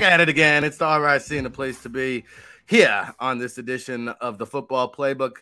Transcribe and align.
Back 0.00 0.12
at 0.12 0.20
it 0.22 0.30
again. 0.30 0.64
It's 0.64 0.78
the 0.78 0.98
RIC 0.98 1.30
and 1.32 1.44
the 1.44 1.50
place 1.50 1.82
to 1.82 1.90
be 1.90 2.24
here 2.64 3.14
on 3.20 3.38
this 3.38 3.58
edition 3.58 4.08
of 4.08 4.38
the 4.38 4.46
Football 4.46 4.90
Playbook, 4.90 5.32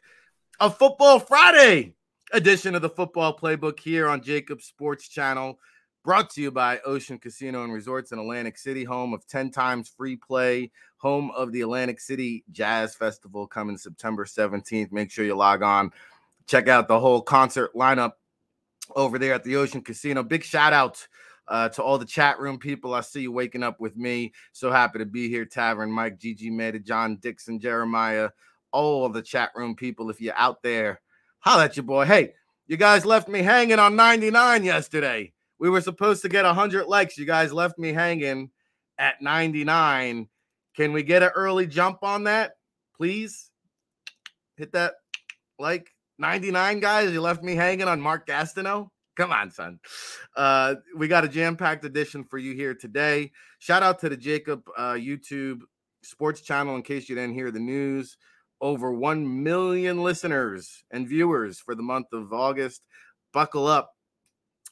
a 0.58 0.68
Football 0.68 1.20
Friday 1.20 1.94
edition 2.32 2.74
of 2.74 2.82
the 2.82 2.88
Football 2.88 3.38
Playbook 3.38 3.78
here 3.78 4.08
on 4.08 4.20
JAKIB 4.20 4.60
Sports 4.60 5.08
Channel, 5.08 5.60
brought 6.04 6.30
to 6.30 6.42
you 6.42 6.50
by 6.50 6.80
Ocean 6.80 7.20
Casino 7.20 7.62
and 7.62 7.72
Resorts 7.72 8.10
in 8.10 8.18
Atlantic 8.18 8.58
City, 8.58 8.82
home 8.82 9.14
of 9.14 9.24
10 9.28 9.52
times 9.52 9.92
free 9.96 10.16
play, 10.16 10.72
home 10.96 11.30
of 11.36 11.52
the 11.52 11.60
Atlantic 11.60 12.00
City 12.00 12.42
Jazz 12.50 12.96
Festival 12.96 13.46
coming 13.46 13.76
September 13.76 14.24
17th. 14.24 14.90
Make 14.90 15.12
sure 15.12 15.24
you 15.24 15.36
log 15.36 15.62
on, 15.62 15.92
check 16.48 16.66
out 16.66 16.88
the 16.88 16.98
whole 16.98 17.22
concert 17.22 17.72
lineup 17.76 18.14
over 18.96 19.20
there 19.20 19.34
at 19.34 19.44
the 19.44 19.54
Ocean 19.54 19.82
Casino. 19.82 20.24
Big 20.24 20.42
shout 20.42 20.72
out 20.72 21.06
uh, 21.48 21.68
to 21.70 21.82
all 21.82 21.98
the 21.98 22.04
chat 22.04 22.38
room 22.38 22.58
people. 22.58 22.94
I 22.94 23.00
see 23.00 23.22
you 23.22 23.32
waking 23.32 23.62
up 23.62 23.80
with 23.80 23.96
me. 23.96 24.32
So 24.52 24.70
happy 24.70 24.98
to 24.98 25.06
be 25.06 25.28
here. 25.28 25.44
Tavern, 25.44 25.90
Mike, 25.90 26.18
Gigi 26.18 26.50
Meta, 26.50 26.78
John 26.78 27.16
Dixon, 27.16 27.58
Jeremiah, 27.58 28.30
all 28.72 29.08
the 29.08 29.22
chat 29.22 29.50
room 29.54 29.74
people. 29.74 30.10
If 30.10 30.20
you're 30.20 30.36
out 30.36 30.62
there, 30.62 31.00
holla 31.40 31.64
at 31.64 31.76
your 31.76 31.84
boy. 31.84 32.04
Hey, 32.04 32.34
you 32.66 32.76
guys 32.76 33.06
left 33.06 33.28
me 33.28 33.42
hanging 33.42 33.78
on 33.78 33.96
99 33.96 34.64
yesterday. 34.64 35.32
We 35.58 35.70
were 35.70 35.80
supposed 35.80 36.22
to 36.22 36.28
get 36.28 36.44
100 36.44 36.86
likes. 36.86 37.18
You 37.18 37.24
guys 37.24 37.52
left 37.52 37.78
me 37.78 37.92
hanging 37.92 38.50
at 38.98 39.20
99. 39.22 40.28
Can 40.76 40.92
we 40.92 41.02
get 41.02 41.22
an 41.22 41.30
early 41.34 41.66
jump 41.66 42.02
on 42.02 42.24
that, 42.24 42.52
please? 42.96 43.50
Hit 44.56 44.72
that 44.72 44.94
like 45.58 45.88
99, 46.18 46.80
guys. 46.80 47.10
You 47.10 47.20
left 47.20 47.42
me 47.42 47.54
hanging 47.54 47.88
on 47.88 48.00
Mark 48.00 48.26
Gastineau. 48.26 48.90
Come 49.18 49.32
on, 49.32 49.50
son. 49.50 49.80
Uh, 50.36 50.76
we 50.96 51.08
got 51.08 51.24
a 51.24 51.28
jam 51.28 51.56
packed 51.56 51.84
edition 51.84 52.22
for 52.22 52.38
you 52.38 52.54
here 52.54 52.72
today. 52.72 53.32
Shout 53.58 53.82
out 53.82 53.98
to 53.98 54.08
the 54.08 54.16
JAKIB 54.16 54.62
uh, 54.76 54.92
YouTube 54.92 55.62
sports 56.04 56.40
channel 56.40 56.76
in 56.76 56.82
case 56.82 57.08
you 57.08 57.16
didn't 57.16 57.34
hear 57.34 57.50
the 57.50 57.58
news. 57.58 58.16
Over 58.60 58.92
1 58.92 59.42
million 59.42 60.04
listeners 60.04 60.84
and 60.92 61.08
viewers 61.08 61.58
for 61.58 61.74
the 61.74 61.82
month 61.82 62.06
of 62.12 62.32
August. 62.32 62.82
Buckle 63.32 63.66
up. 63.66 63.90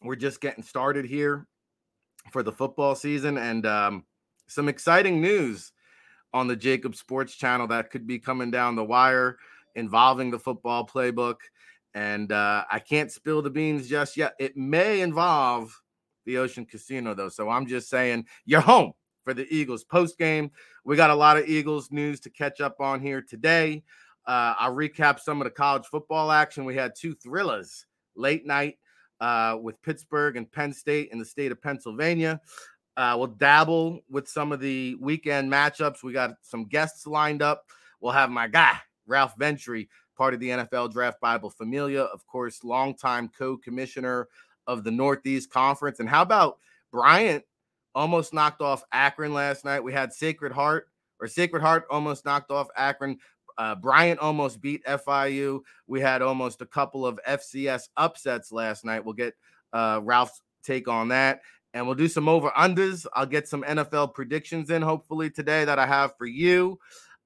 We're 0.01 0.15
just 0.15 0.41
getting 0.41 0.63
started 0.63 1.07
here 1.07 1.49
for 2.31 2.45
the 2.45 2.53
football 2.53 2.95
season 2.95 3.39
and 3.39 3.67
um, 3.67 4.05
some 4.47 4.69
exciting 4.69 5.21
news 5.21 5.73
on 6.33 6.47
the 6.47 6.57
JAKIB 6.57 6.95
Sports 6.95 7.35
channel 7.35 7.67
that 7.67 7.91
could 7.91 8.07
be 8.07 8.21
coming 8.21 8.53
down 8.53 8.77
the 8.77 8.85
wire 8.85 9.39
involving 9.75 10.31
the 10.31 10.39
football 10.39 10.87
playbook 10.87 11.37
and 11.97 12.31
uh, 12.31 12.63
I 12.71 12.79
can't 12.79 13.11
spill 13.11 13.41
the 13.41 13.49
beans 13.49 13.89
just 13.89 14.19
yet. 14.19 14.35
It 14.39 14.55
may 14.55 15.01
involve 15.01 15.75
the 16.27 16.37
Ocean 16.37 16.67
Casino, 16.67 17.15
though. 17.15 17.31
So 17.31 17.49
I'm 17.49 17.67
just 17.67 17.89
saying 17.89 18.27
you're 18.45 18.61
home 18.61 18.93
for 19.25 19.33
the 19.33 19.47
Eagles 19.51 19.83
post 19.83 20.19
game. 20.19 20.51
We 20.85 20.95
got 20.95 21.09
a 21.09 21.15
lot 21.15 21.39
of 21.39 21.49
Eagles 21.49 21.91
news 21.91 22.21
to 22.21 22.31
catch 22.31 22.61
up 22.61 22.83
on 22.83 23.01
here 23.01 23.23
today. 23.23 23.83
Uh, 24.27 24.55
I'll 24.59 24.75
recap 24.75 25.21
some 25.21 25.41
of 25.41 25.47
the 25.47 25.51
college 25.51 25.87
football 25.87 26.31
action. 26.31 26.67
We 26.67 26.77
had 26.77 26.93
two 26.95 27.15
thrillers 27.15 27.87
late 28.15 28.45
night 28.45 28.77
uh, 29.21 29.57
with 29.59 29.81
Pittsburgh 29.81 30.37
and 30.37 30.53
Penn 30.53 30.75
State 30.75 31.09
in 31.13 31.19
the 31.19 31.25
state 31.25 31.51
of 31.51 31.63
Pennsylvania. 31.63 32.43
Uh, 32.99 33.15
we'll 33.17 33.29
dabble 33.29 34.01
with 34.11 34.29
some 34.29 34.53
of 34.53 34.61
the 34.61 34.97
weekend 35.01 35.51
matchups. 35.51 36.03
We 36.03 36.13
got 36.13 36.35
some 36.43 36.67
guests 36.67 37.07
lined 37.07 37.41
up. 37.41 37.65
We'll 38.01 38.13
have 38.13 38.29
my 38.29 38.49
guy, 38.49 38.77
Ralph 39.07 39.35
Ventre, 39.39 39.85
part 40.17 40.35
of 40.35 40.41
the 40.41 40.49
NFL 40.49 40.93
Draft 40.93 41.21
Bible 41.21 41.51
Familia, 41.51 42.03
of 42.03 42.27
course, 42.27 42.65
longtime 42.65 43.31
co-commissioner 43.37 44.29
of 44.67 44.85
the 44.85 44.91
Northeast 44.91 45.51
Conference. 45.51 46.01
And 46.01 46.09
how 46.09 46.23
about 46.23 46.59
Bryant 46.91 47.45
almost 47.95 48.35
knocked 48.35 48.61
off 48.61 48.83
Akron 48.93 49.35
last 49.35 49.65
night? 49.65 49.85
We 49.85 49.93
had 49.93 50.13
Sacred 50.13 50.53
Heart, 50.53 50.89
or 51.21 51.29
Sacred 51.29 51.63
Heart 51.63 51.87
almost 51.91 52.25
knocked 52.25 52.51
off 52.51 52.69
Akron. 52.77 53.19
Uh, 53.59 53.75
Bryant 53.75 54.21
almost 54.21 54.61
beat 54.61 54.85
FIU. 54.85 55.61
We 55.87 56.01
had 56.01 56.23
almost 56.23 56.61
a 56.61 56.67
couple 56.67 57.07
of 57.07 57.19
FCS 57.27 57.89
upsets 57.97 58.53
last 58.53 58.85
night. 58.85 59.05
We'll 59.05 59.15
get 59.15 59.35
uh, 59.73 60.01
Ralph's 60.03 60.43
take 60.63 60.89
on 60.89 61.09
that. 61.09 61.41
And 61.73 61.87
we'll 61.87 61.95
do 61.95 62.09
some 62.09 62.29
over 62.29 62.51
unders. 62.51 63.07
I'll 63.15 63.27
get 63.27 63.49
some 63.49 63.63
NFL 63.63 64.15
predictions 64.15 64.71
in 64.71 64.83
hopefully 64.83 65.31
today 65.31 65.65
that 65.65 65.79
I 65.79 65.87
have 65.87 66.17
for 66.17 66.27
you. 66.27 66.79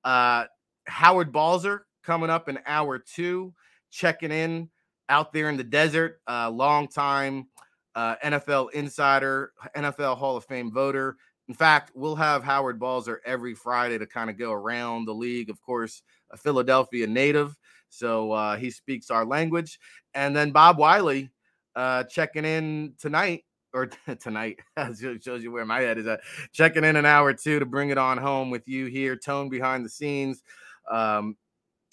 Uh, 0.04 0.44
Howard 0.86 1.32
Balzer 1.32 1.86
coming 2.02 2.30
up 2.30 2.48
in 2.48 2.58
hour 2.66 2.98
two, 2.98 3.54
checking 3.90 4.30
in 4.30 4.68
out 5.08 5.32
there 5.32 5.48
in 5.48 5.56
the 5.56 5.64
desert. 5.64 6.20
Uh, 6.28 6.50
long 6.50 6.88
time 6.88 7.46
uh, 7.94 8.16
NFL 8.24 8.72
insider, 8.72 9.52
NFL 9.76 10.16
Hall 10.16 10.36
of 10.36 10.44
Fame 10.44 10.72
voter. 10.72 11.16
In 11.48 11.54
fact, 11.54 11.90
we'll 11.94 12.16
have 12.16 12.44
Howard 12.44 12.78
Balzer 12.78 13.20
every 13.26 13.54
Friday 13.54 13.98
to 13.98 14.06
kind 14.06 14.30
of 14.30 14.38
go 14.38 14.52
around 14.52 15.04
the 15.04 15.14
league. 15.14 15.50
Of 15.50 15.60
course, 15.60 16.02
a 16.30 16.36
Philadelphia 16.36 17.06
native, 17.06 17.56
so 17.88 18.30
uh, 18.30 18.56
he 18.56 18.70
speaks 18.70 19.10
our 19.10 19.24
language. 19.24 19.80
And 20.14 20.34
then 20.34 20.52
Bob 20.52 20.78
Wiley 20.78 21.30
uh, 21.74 22.04
checking 22.04 22.44
in 22.44 22.94
tonight 23.00 23.44
or 23.72 23.90
tonight 24.20 24.60
shows 25.20 25.42
you 25.42 25.50
where 25.50 25.66
my 25.66 25.80
head 25.80 25.98
is 25.98 26.06
at. 26.06 26.20
Checking 26.52 26.84
in 26.84 26.94
an 26.94 27.06
hour 27.06 27.34
two 27.34 27.58
to 27.58 27.66
bring 27.66 27.90
it 27.90 27.98
on 27.98 28.18
home 28.18 28.50
with 28.50 28.68
you 28.68 28.86
here. 28.86 29.16
Tone 29.16 29.48
behind 29.48 29.84
the 29.84 29.90
scenes. 29.90 30.42
Um, 30.88 31.36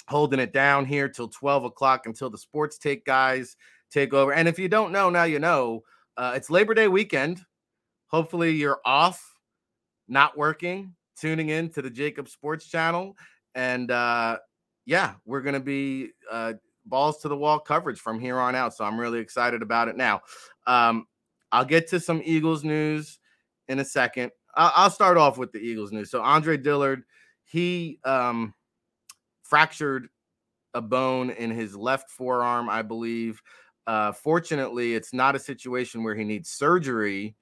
holding 0.07 0.39
it 0.39 0.53
down 0.53 0.85
here 0.85 1.09
till 1.09 1.27
12 1.27 1.65
o'clock 1.65 2.05
until 2.05 2.29
the 2.29 2.37
sports 2.37 2.77
take 2.77 3.05
guys 3.05 3.55
take 3.91 4.13
over. 4.13 4.33
And 4.33 4.47
if 4.47 4.57
you 4.59 4.67
don't 4.67 4.91
know, 4.91 5.09
now 5.09 5.23
you 5.23 5.39
know. 5.39 5.83
Uh, 6.15 6.33
it's 6.35 6.49
Labor 6.49 6.73
Day 6.73 6.87
weekend. 6.87 7.41
Hopefully, 8.07 8.51
you're 8.51 8.79
off, 8.85 9.23
not 10.07 10.37
working, 10.37 10.95
tuning 11.19 11.49
in 11.49 11.69
to 11.69 11.81
the 11.81 11.91
JAKIB 11.91 12.27
Sports 12.27 12.67
Channel. 12.67 13.15
And 13.53 13.91
uh, 13.91 14.37
yeah, 14.85 15.15
we're 15.25 15.41
going 15.41 15.53
to 15.53 15.59
be 15.59 16.09
uh, 16.31 16.53
balls 16.85 17.19
to 17.19 17.27
the 17.27 17.37
wall 17.37 17.59
coverage 17.59 17.99
from 17.99 18.19
here 18.19 18.39
on 18.39 18.55
out. 18.55 18.73
So 18.73 18.85
I'm 18.85 18.99
really 18.99 19.19
excited 19.19 19.61
about 19.61 19.89
it 19.89 19.97
now. 19.97 20.21
Um, 20.65 21.05
I'll 21.51 21.65
get 21.65 21.87
to 21.89 21.99
some 21.99 22.21
Eagles 22.23 22.63
news 22.63 23.19
in 23.67 23.79
a 23.79 23.85
second. 23.85 24.31
I'll, 24.55 24.71
I'll 24.75 24.89
start 24.89 25.17
off 25.17 25.37
with 25.37 25.51
the 25.51 25.59
Eagles 25.59 25.91
news. 25.91 26.09
So 26.09 26.21
Andre 26.21 26.57
Dillard, 26.57 27.03
he 27.43 27.99
um, 28.03 28.53
fractured 29.49 30.09
a 30.73 30.81
bone 30.81 31.29
in 31.29 31.49
his 31.49 31.75
left 31.75 32.09
forearm, 32.09 32.69
I 32.69 32.81
believe. 32.81 33.41
Uh, 33.85 34.11
fortunately, 34.11 34.93
it's 34.93 35.13
not 35.13 35.35
a 35.35 35.39
situation 35.39 36.03
where 36.03 36.15
he 36.15 36.23
needs 36.23 36.49
surgery. 36.49 37.35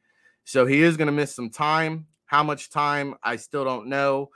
So 0.43 0.65
he 0.65 0.81
is 0.81 0.95
going 0.95 1.07
to 1.07 1.11
miss 1.11 1.35
some 1.35 1.49
time. 1.49 2.05
How 2.27 2.43
much 2.43 2.69
time, 2.69 3.15
I 3.23 3.35
still 3.35 3.63
don't 3.63 3.87
know. 3.87 4.29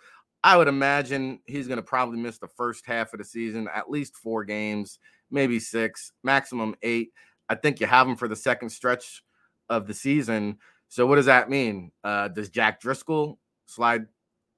I 0.43 0.57
would 0.57 0.67
imagine 0.67 1.39
he's 1.45 1.67
going 1.67 1.77
to 1.77 1.83
probably 1.83 2.17
miss 2.17 2.37
the 2.37 2.47
first 2.47 2.85
half 2.85 3.13
of 3.13 3.19
the 3.19 3.25
season, 3.25 3.67
at 3.73 3.89
least 3.89 4.15
four 4.15 4.43
games, 4.43 4.99
maybe 5.29 5.59
six, 5.59 6.11
maximum 6.23 6.75
eight. 6.81 7.11
I 7.49 7.55
think 7.55 7.79
you 7.79 7.87
have 7.87 8.07
him 8.07 8.15
for 8.15 8.27
the 8.27 8.35
second 8.35 8.69
stretch 8.69 9.23
of 9.69 9.85
the 9.85 9.93
season. 9.93 10.57
So 10.87 11.05
what 11.05 11.17
does 11.17 11.25
that 11.25 11.49
mean? 11.49 11.91
Uh, 12.03 12.29
does 12.29 12.49
Jack 12.49 12.79
Driscoll 12.79 13.39
slide 13.67 14.05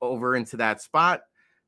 over 0.01 0.35
into 0.35 0.57
that 0.57 0.81
spot? 0.81 1.21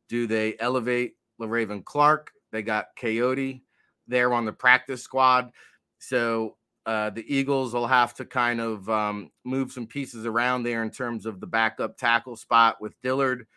Do 0.09 0.27
they 0.27 0.55
elevate 0.59 1.13
Le'Raven 1.39 1.83
Clark. 1.83 2.31
They 2.51 2.61
got 2.61 2.95
Kayode 2.99 3.61
there 4.07 4.33
on 4.33 4.45
the 4.45 4.53
practice 4.53 5.01
squad. 5.03 5.51
So 5.99 6.57
uh, 6.85 7.09
the 7.11 7.25
Eagles 7.33 7.73
will 7.73 7.87
have 7.87 8.13
to 8.15 8.25
kind 8.25 8.59
of 8.59 8.89
um, 8.89 9.31
move 9.45 9.71
some 9.71 9.87
pieces 9.87 10.25
around 10.25 10.63
there 10.63 10.83
in 10.83 10.91
terms 10.91 11.25
of 11.25 11.39
the 11.39 11.47
backup 11.47 11.97
tackle 11.97 12.35
spot 12.35 12.81
with 12.81 12.99
Dillard 13.01 13.47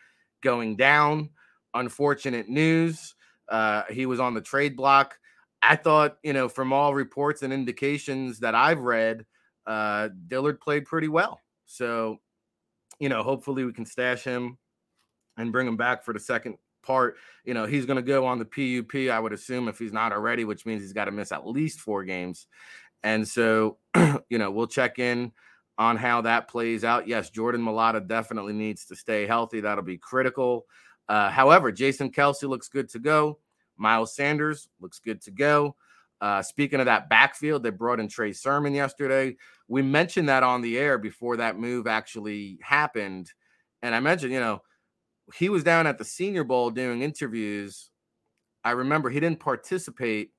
going 0.43 0.77
down. 0.77 1.31
Unfortunate 1.75 2.49
news. 2.49 3.15
Uh, 3.49 3.83
he 3.91 4.07
was 4.07 4.21
on 4.21 4.35
the 4.35 4.41
trade 4.41 4.77
block. 4.77 5.19
I 5.63 5.77
thought, 5.77 6.19
you 6.23 6.33
know, 6.33 6.49
from 6.49 6.73
all 6.73 6.95
reports 6.95 7.43
and 7.43 7.53
indications 7.53 8.39
that 8.41 8.55
I've 8.55 8.81
read, 8.81 9.27
uh, 9.67 10.11
Dillard 10.29 10.61
played 10.61 10.85
pretty 10.85 11.09
well. 11.09 11.41
So, 11.67 12.21
you 13.01 13.09
know, 13.09 13.23
hopefully 13.23 13.65
we 13.65 13.73
can 13.73 13.85
stash 13.85 14.23
him 14.23 14.59
and 15.37 15.53
bring 15.53 15.67
him 15.67 15.77
back 15.77 16.05
for 16.05 16.15
the 16.15 16.21
second 16.21 16.57
part. 16.87 17.17
You 17.45 17.55
know, 17.55 17.67
he's 17.67 17.87
going 17.87 17.97
to 17.97 18.03
go 18.03 18.27
on 18.27 18.39
the 18.39 18.45
PUP, 18.45 19.11
I 19.11 19.19
would 19.19 19.33
assume, 19.33 19.69
if 19.69 19.79
he's 19.79 19.93
not 19.93 20.13
already, 20.13 20.45
which 20.45 20.67
means 20.67 20.83
he's 20.83 20.93
got 20.93 21.07
to 21.07 21.11
miss 21.11 21.33
at 21.33 21.47
least 21.47 21.81
four 21.81 22.05
games. 22.05 22.47
And 23.03 23.27
so, 23.27 23.79
you 24.29 24.39
know, 24.39 24.51
we'll 24.51 24.67
check 24.67 24.99
in 24.99 25.33
on 25.79 25.97
how 25.97 26.23
that 26.23 26.49
plays 26.49 26.85
out. 26.85 27.07
Yes, 27.07 27.31
Jordan 27.31 27.63
Mailata 27.63 28.07
definitely 28.07 28.55
needs 28.55 28.87
to 28.87 28.97
stay 28.97 29.27
healthy. 29.27 29.61
That'll 29.61 29.85
be 29.85 29.99
critical. 29.99 30.67
Uh, 31.09 31.31
however, 31.31 31.71
Jason 31.71 32.11
Kelce 32.11 32.49
looks 32.49 32.69
good 32.69 32.89
to 32.91 32.99
go. 32.99 33.39
Miles 33.77 34.15
Sanders 34.15 34.69
looks 34.81 34.99
good 34.99 35.21
to 35.23 35.31
go. 35.31 35.77
Uh, 36.21 36.43
speaking 36.43 36.81
of 36.81 36.87
that 36.87 37.11
backfield, 37.11 37.63
they 37.63 37.71
brought 37.71 38.01
in 38.01 38.09
Trey 38.09 38.33
Sermon 38.33 38.73
yesterday. 38.75 39.37
We 39.69 39.83
mentioned 39.83 40.29
that 40.31 40.43
on 40.43 40.63
the 40.63 40.79
air 40.79 40.97
before 40.99 41.37
that 41.37 41.59
move 41.59 41.87
actually 41.87 42.59
happened. 42.63 43.31
And 43.83 43.95
I 43.95 44.01
mentioned, 44.01 44.33
you 44.33 44.41
know, 44.41 44.63
he 45.35 45.49
was 45.49 45.65
down 45.65 45.87
at 45.87 45.99
the 45.99 46.05
Senior 46.05 46.45
Bowl 46.45 46.71
doing 46.71 47.03
interviews. 47.03 47.91
I 48.65 48.73
remember 48.73 49.11
he 49.11 49.21
didn't 49.21 49.41
participate 49.41 50.31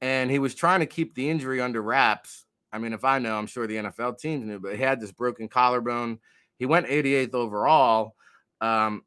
and 0.00 0.30
he 0.30 0.38
was 0.38 0.54
trying 0.54 0.80
to 0.80 0.86
keep 0.86 1.14
the 1.14 1.30
injury 1.30 1.60
under 1.60 1.80
wraps. 1.80 2.44
I 2.72 2.78
mean, 2.78 2.92
if 2.92 3.04
I 3.04 3.18
know, 3.18 3.36
I'm 3.36 3.46
sure 3.46 3.66
the 3.66 3.76
NFL 3.76 4.18
teams 4.18 4.44
knew, 4.44 4.58
but 4.58 4.76
he 4.76 4.82
had 4.82 5.00
this 5.00 5.12
broken 5.12 5.48
collarbone. 5.48 6.18
He 6.58 6.66
went 6.66 6.86
88th 6.86 7.34
overall. 7.34 8.14
Um, 8.60 9.02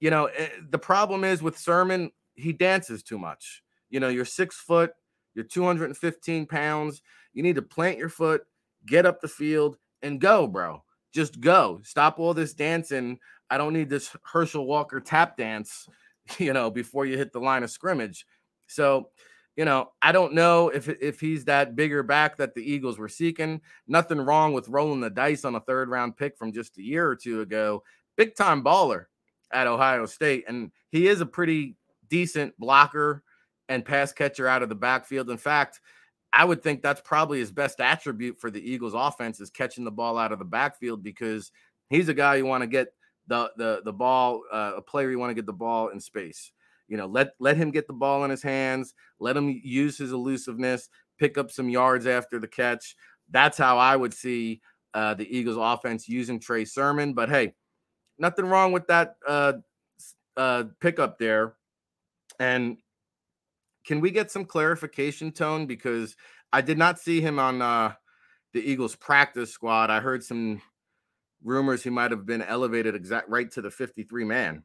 you 0.00 0.10
know, 0.10 0.26
eh, 0.26 0.48
the 0.68 0.78
problem 0.78 1.24
is 1.24 1.42
with 1.42 1.58
Sermon, 1.58 2.10
he 2.34 2.52
dances 2.52 3.02
too 3.02 3.18
much. 3.18 3.62
You 3.90 4.00
know, 4.00 4.08
you're 4.08 4.24
six 4.24 4.56
foot, 4.56 4.92
you're 5.34 5.44
215 5.44 6.46
pounds. 6.46 7.02
You 7.32 7.42
need 7.42 7.56
to 7.56 7.62
plant 7.62 7.98
your 7.98 8.08
foot, 8.08 8.42
get 8.86 9.06
up 9.06 9.20
the 9.20 9.28
field, 9.28 9.76
and 10.02 10.20
go, 10.20 10.46
bro. 10.46 10.82
Just 11.12 11.40
go. 11.40 11.80
Stop 11.82 12.18
all 12.18 12.34
this 12.34 12.52
dancing. 12.52 13.18
I 13.50 13.58
don't 13.58 13.72
need 13.72 13.90
this 13.90 14.14
Herschel 14.24 14.66
Walker 14.66 15.00
tap 15.00 15.36
dance, 15.36 15.88
you 16.38 16.52
know, 16.52 16.70
before 16.70 17.06
you 17.06 17.16
hit 17.16 17.32
the 17.32 17.40
line 17.40 17.62
of 17.62 17.70
scrimmage. 17.70 18.26
So, 18.66 19.10
you 19.56 19.64
know, 19.64 19.92
I 20.02 20.12
don't 20.12 20.34
know 20.34 20.68
if 20.68 20.88
if 20.88 21.20
he's 21.20 21.44
that 21.46 21.76
bigger 21.76 22.02
back 22.02 22.36
that 22.36 22.54
the 22.54 22.62
Eagles 22.62 22.98
were 22.98 23.08
seeking. 23.08 23.60
Nothing 23.86 24.20
wrong 24.20 24.52
with 24.52 24.68
rolling 24.68 25.00
the 25.00 25.10
dice 25.10 25.44
on 25.44 25.54
a 25.54 25.60
third 25.60 25.88
round 25.88 26.16
pick 26.16 26.36
from 26.36 26.52
just 26.52 26.78
a 26.78 26.82
year 26.82 27.08
or 27.08 27.16
two 27.16 27.40
ago. 27.40 27.82
Big 28.16 28.34
time 28.34 28.62
baller 28.62 29.06
at 29.52 29.66
Ohio 29.66 30.06
State, 30.06 30.44
and 30.48 30.70
he 30.90 31.06
is 31.06 31.20
a 31.20 31.26
pretty 31.26 31.76
decent 32.08 32.58
blocker 32.58 33.22
and 33.68 33.84
pass 33.84 34.12
catcher 34.12 34.46
out 34.46 34.62
of 34.62 34.68
the 34.68 34.74
backfield. 34.74 35.30
In 35.30 35.38
fact, 35.38 35.80
I 36.32 36.44
would 36.44 36.62
think 36.62 36.82
that's 36.82 37.00
probably 37.00 37.38
his 37.38 37.50
best 37.50 37.80
attribute 37.80 38.38
for 38.38 38.50
the 38.50 38.60
Eagles 38.60 38.94
offense 38.94 39.40
is 39.40 39.50
catching 39.50 39.84
the 39.84 39.90
ball 39.90 40.18
out 40.18 40.32
of 40.32 40.38
the 40.38 40.44
backfield 40.44 41.02
because 41.02 41.50
he's 41.88 42.08
a 42.08 42.14
guy 42.14 42.36
you 42.36 42.46
want 42.46 42.62
to 42.62 42.66
get 42.66 42.88
the 43.26 43.50
the 43.56 43.82
the 43.84 43.92
ball 43.92 44.42
uh, 44.52 44.72
a 44.76 44.82
player 44.82 45.10
you 45.10 45.18
want 45.18 45.30
to 45.30 45.34
get 45.34 45.46
the 45.46 45.52
ball 45.52 45.88
in 45.88 46.00
space. 46.00 46.52
You 46.88 46.96
know, 46.96 47.06
let 47.06 47.30
let 47.40 47.56
him 47.56 47.70
get 47.70 47.86
the 47.86 47.92
ball 47.92 48.24
in 48.24 48.30
his 48.30 48.42
hands, 48.42 48.94
let 49.18 49.36
him 49.36 49.60
use 49.62 49.98
his 49.98 50.12
elusiveness, 50.12 50.88
pick 51.18 51.36
up 51.36 51.50
some 51.50 51.68
yards 51.68 52.06
after 52.06 52.38
the 52.38 52.48
catch. 52.48 52.96
That's 53.30 53.58
how 53.58 53.78
I 53.78 53.96
would 53.96 54.14
see 54.14 54.60
uh, 54.94 55.14
the 55.14 55.36
Eagles 55.36 55.56
offense 55.58 56.08
using 56.08 56.38
Trey 56.38 56.64
Sermon. 56.64 57.12
But 57.12 57.28
hey, 57.28 57.54
nothing 58.18 58.46
wrong 58.46 58.72
with 58.72 58.86
that 58.86 59.16
uh, 59.26 59.54
uh, 60.36 60.64
pickup 60.80 61.18
there. 61.18 61.54
And 62.38 62.78
can 63.86 64.00
we 64.00 64.10
get 64.10 64.30
some 64.30 64.44
clarification, 64.44 65.32
Tone? 65.32 65.66
Because 65.66 66.16
I 66.52 66.60
did 66.60 66.78
not 66.78 66.98
see 66.98 67.20
him 67.20 67.38
on 67.38 67.62
uh, 67.62 67.94
the 68.52 68.60
Eagles 68.60 68.96
practice 68.96 69.50
squad. 69.52 69.90
I 69.90 70.00
heard 70.00 70.22
some 70.22 70.60
rumors 71.42 71.82
he 71.82 71.90
might 71.90 72.10
have 72.10 72.26
been 72.26 72.42
elevated 72.42 72.94
exact 72.94 73.28
right 73.28 73.50
to 73.52 73.62
the 73.62 73.70
53 73.70 74.24
man. 74.24 74.62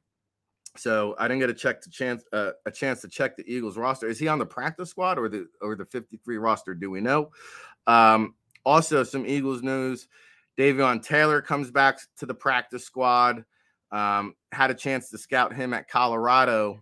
So 0.77 1.15
I 1.19 1.27
didn't 1.27 1.41
get 1.41 1.49
a 1.49 1.53
check 1.53 1.81
to 1.81 1.89
chance 1.89 2.23
uh, 2.31 2.51
a 2.65 2.71
chance 2.71 3.01
to 3.01 3.09
check 3.09 3.35
the 3.35 3.43
Eagles 3.45 3.77
roster. 3.77 4.07
Is 4.07 4.19
he 4.19 4.27
on 4.27 4.39
the 4.39 4.45
practice 4.45 4.89
squad 4.89 5.19
or 5.19 5.27
the 5.27 5.47
or 5.61 5.75
the 5.75 5.85
53 5.85 6.37
roster? 6.37 6.73
Do 6.73 6.89
we 6.89 7.01
know? 7.01 7.31
Um, 7.87 8.35
also, 8.65 9.03
some 9.03 9.25
Eagles 9.25 9.63
news: 9.63 10.07
Davion 10.57 11.03
Taylor 11.03 11.41
comes 11.41 11.71
back 11.71 11.99
to 12.17 12.25
the 12.25 12.33
practice 12.33 12.85
squad. 12.85 13.43
Um, 13.91 14.35
had 14.53 14.71
a 14.71 14.73
chance 14.73 15.09
to 15.09 15.17
scout 15.17 15.53
him 15.53 15.73
at 15.73 15.89
Colorado 15.89 16.81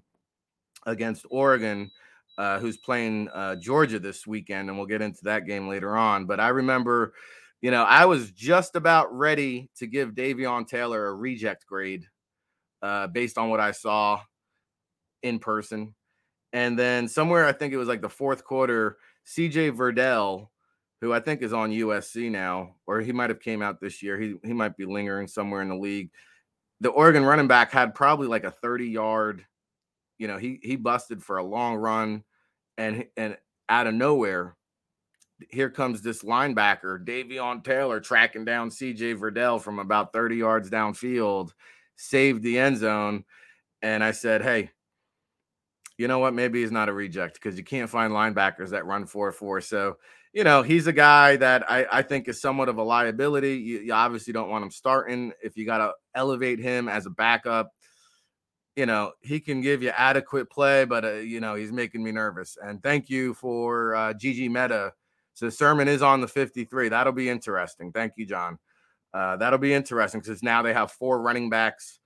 against 0.85 1.25
Oregon, 1.31 1.89
uh, 2.37 2.59
who's 2.59 2.77
playing 2.77 3.29
uh, 3.29 3.55
Georgia 3.55 3.97
this 3.97 4.27
weekend, 4.27 4.69
and 4.69 4.77
we'll 4.77 4.87
get 4.87 5.01
into 5.01 5.23
that 5.23 5.47
game 5.47 5.67
later 5.67 5.97
on. 5.97 6.25
But 6.25 6.39
I 6.39 6.49
remember, 6.49 7.13
you 7.61 7.71
know, 7.71 7.83
I 7.83 8.05
was 8.05 8.31
just 8.31 8.75
about 8.75 9.13
ready 9.15 9.69
to 9.77 9.87
give 9.87 10.11
Davion 10.11 10.67
Taylor 10.67 11.07
a 11.07 11.13
reject 11.13 11.65
grade 11.65 12.05
uh, 12.81 13.07
based 13.07 13.37
on 13.37 13.49
what 13.49 13.59
I 13.59 13.71
saw 13.71 14.21
in 15.23 15.39
person. 15.39 15.93
And 16.53 16.79
then 16.79 17.07
somewhere, 17.07 17.45
I 17.45 17.51
think 17.51 17.73
it 17.73 17.77
was 17.77 17.87
like 17.87 18.01
the 18.01 18.09
fourth 18.09 18.43
quarter, 18.43 18.97
CJ 19.27 19.75
Verdell, 19.75 20.47
who 21.01 21.13
I 21.13 21.19
think 21.19 21.41
is 21.41 21.53
on 21.53 21.71
USC 21.71 22.31
now, 22.31 22.75
or 22.87 23.01
he 23.01 23.11
might 23.11 23.29
have 23.29 23.39
came 23.39 23.61
out 23.61 23.79
this 23.79 24.01
year. 24.01 24.19
He 24.19 24.35
he 24.43 24.53
might 24.53 24.75
be 24.75 24.85
lingering 24.85 25.27
somewhere 25.27 25.61
in 25.61 25.69
the 25.69 25.75
league. 25.75 26.09
The 26.81 26.89
Oregon 26.89 27.23
running 27.23 27.47
back 27.47 27.71
had 27.71 27.93
probably 27.93 28.27
like 28.27 28.45
a 28.45 28.51
30 28.51 28.87
yard 28.87 29.45
you 30.19 30.27
know, 30.27 30.37
he 30.37 30.59
he 30.61 30.75
busted 30.75 31.23
for 31.23 31.37
a 31.37 31.43
long 31.43 31.77
run, 31.77 32.23
and 32.77 33.05
and 33.17 33.37
out 33.69 33.87
of 33.87 33.95
nowhere, 33.95 34.55
here 35.49 35.69
comes 35.69 36.01
this 36.01 36.23
linebacker, 36.23 37.03
Davion 37.03 37.63
Taylor, 37.63 37.99
tracking 37.99 38.45
down 38.45 38.69
C.J. 38.69 39.15
Verdell 39.15 39.61
from 39.61 39.79
about 39.79 40.11
30 40.13 40.35
yards 40.35 40.69
downfield, 40.69 41.51
saved 41.95 42.43
the 42.43 42.59
end 42.59 42.77
zone, 42.77 43.23
and 43.81 44.03
I 44.03 44.11
said, 44.11 44.41
hey. 44.41 44.71
You 45.97 46.07
know 46.07 46.19
what? 46.19 46.33
Maybe 46.33 46.61
he's 46.61 46.71
not 46.71 46.87
a 46.87 46.93
reject 46.93 47.33
because 47.33 47.57
you 47.57 47.63
can't 47.65 47.89
find 47.89 48.13
linebackers 48.13 48.69
that 48.69 48.85
run 48.85 49.05
4 49.05 49.33
4. 49.33 49.59
So, 49.59 49.97
you 50.31 50.45
know, 50.45 50.61
he's 50.61 50.87
a 50.87 50.93
guy 50.93 51.35
that 51.35 51.69
I, 51.69 51.85
I 51.91 52.01
think 52.03 52.29
is 52.29 52.39
somewhat 52.39 52.69
of 52.69 52.77
a 52.77 52.83
liability. 52.83 53.57
You, 53.57 53.79
you 53.79 53.93
obviously 53.93 54.31
don't 54.31 54.49
want 54.49 54.63
him 54.63 54.71
starting. 54.71 55.33
If 55.43 55.57
you 55.57 55.65
got 55.65 55.79
to 55.79 55.91
elevate 56.15 56.59
him 56.59 56.87
as 56.87 57.05
a 57.05 57.09
backup, 57.09 57.73
you 58.77 58.85
know, 58.85 59.11
he 59.19 59.41
can 59.41 59.59
give 59.59 59.83
you 59.83 59.89
adequate 59.89 60.49
play, 60.49 60.85
but 60.85 61.03
uh, 61.03 61.13
you 61.15 61.41
know, 61.41 61.55
he's 61.55 61.73
making 61.73 62.01
me 62.01 62.13
nervous. 62.13 62.57
And 62.63 62.81
thank 62.81 63.09
you 63.09 63.33
for 63.33 63.93
uh, 63.93 64.13
Gigi 64.13 64.47
Meta. 64.47 64.93
So 65.39 65.49
Sermon 65.49 65.87
is 65.87 66.01
on 66.01 66.19
the 66.19 66.27
53. 66.27 66.89
That'll 66.89 67.13
be 67.13 67.29
interesting. 67.29 67.93
Thank 67.93 68.13
you, 68.17 68.25
John. 68.25 68.59
Uh, 69.13 69.37
that'll 69.37 69.57
be 69.57 69.73
interesting 69.73 70.19
because 70.19 70.43
now 70.43 70.61
they 70.61 70.73
have 70.73 70.91
four 70.91 71.21
running 71.21 71.49
backs 71.49 71.99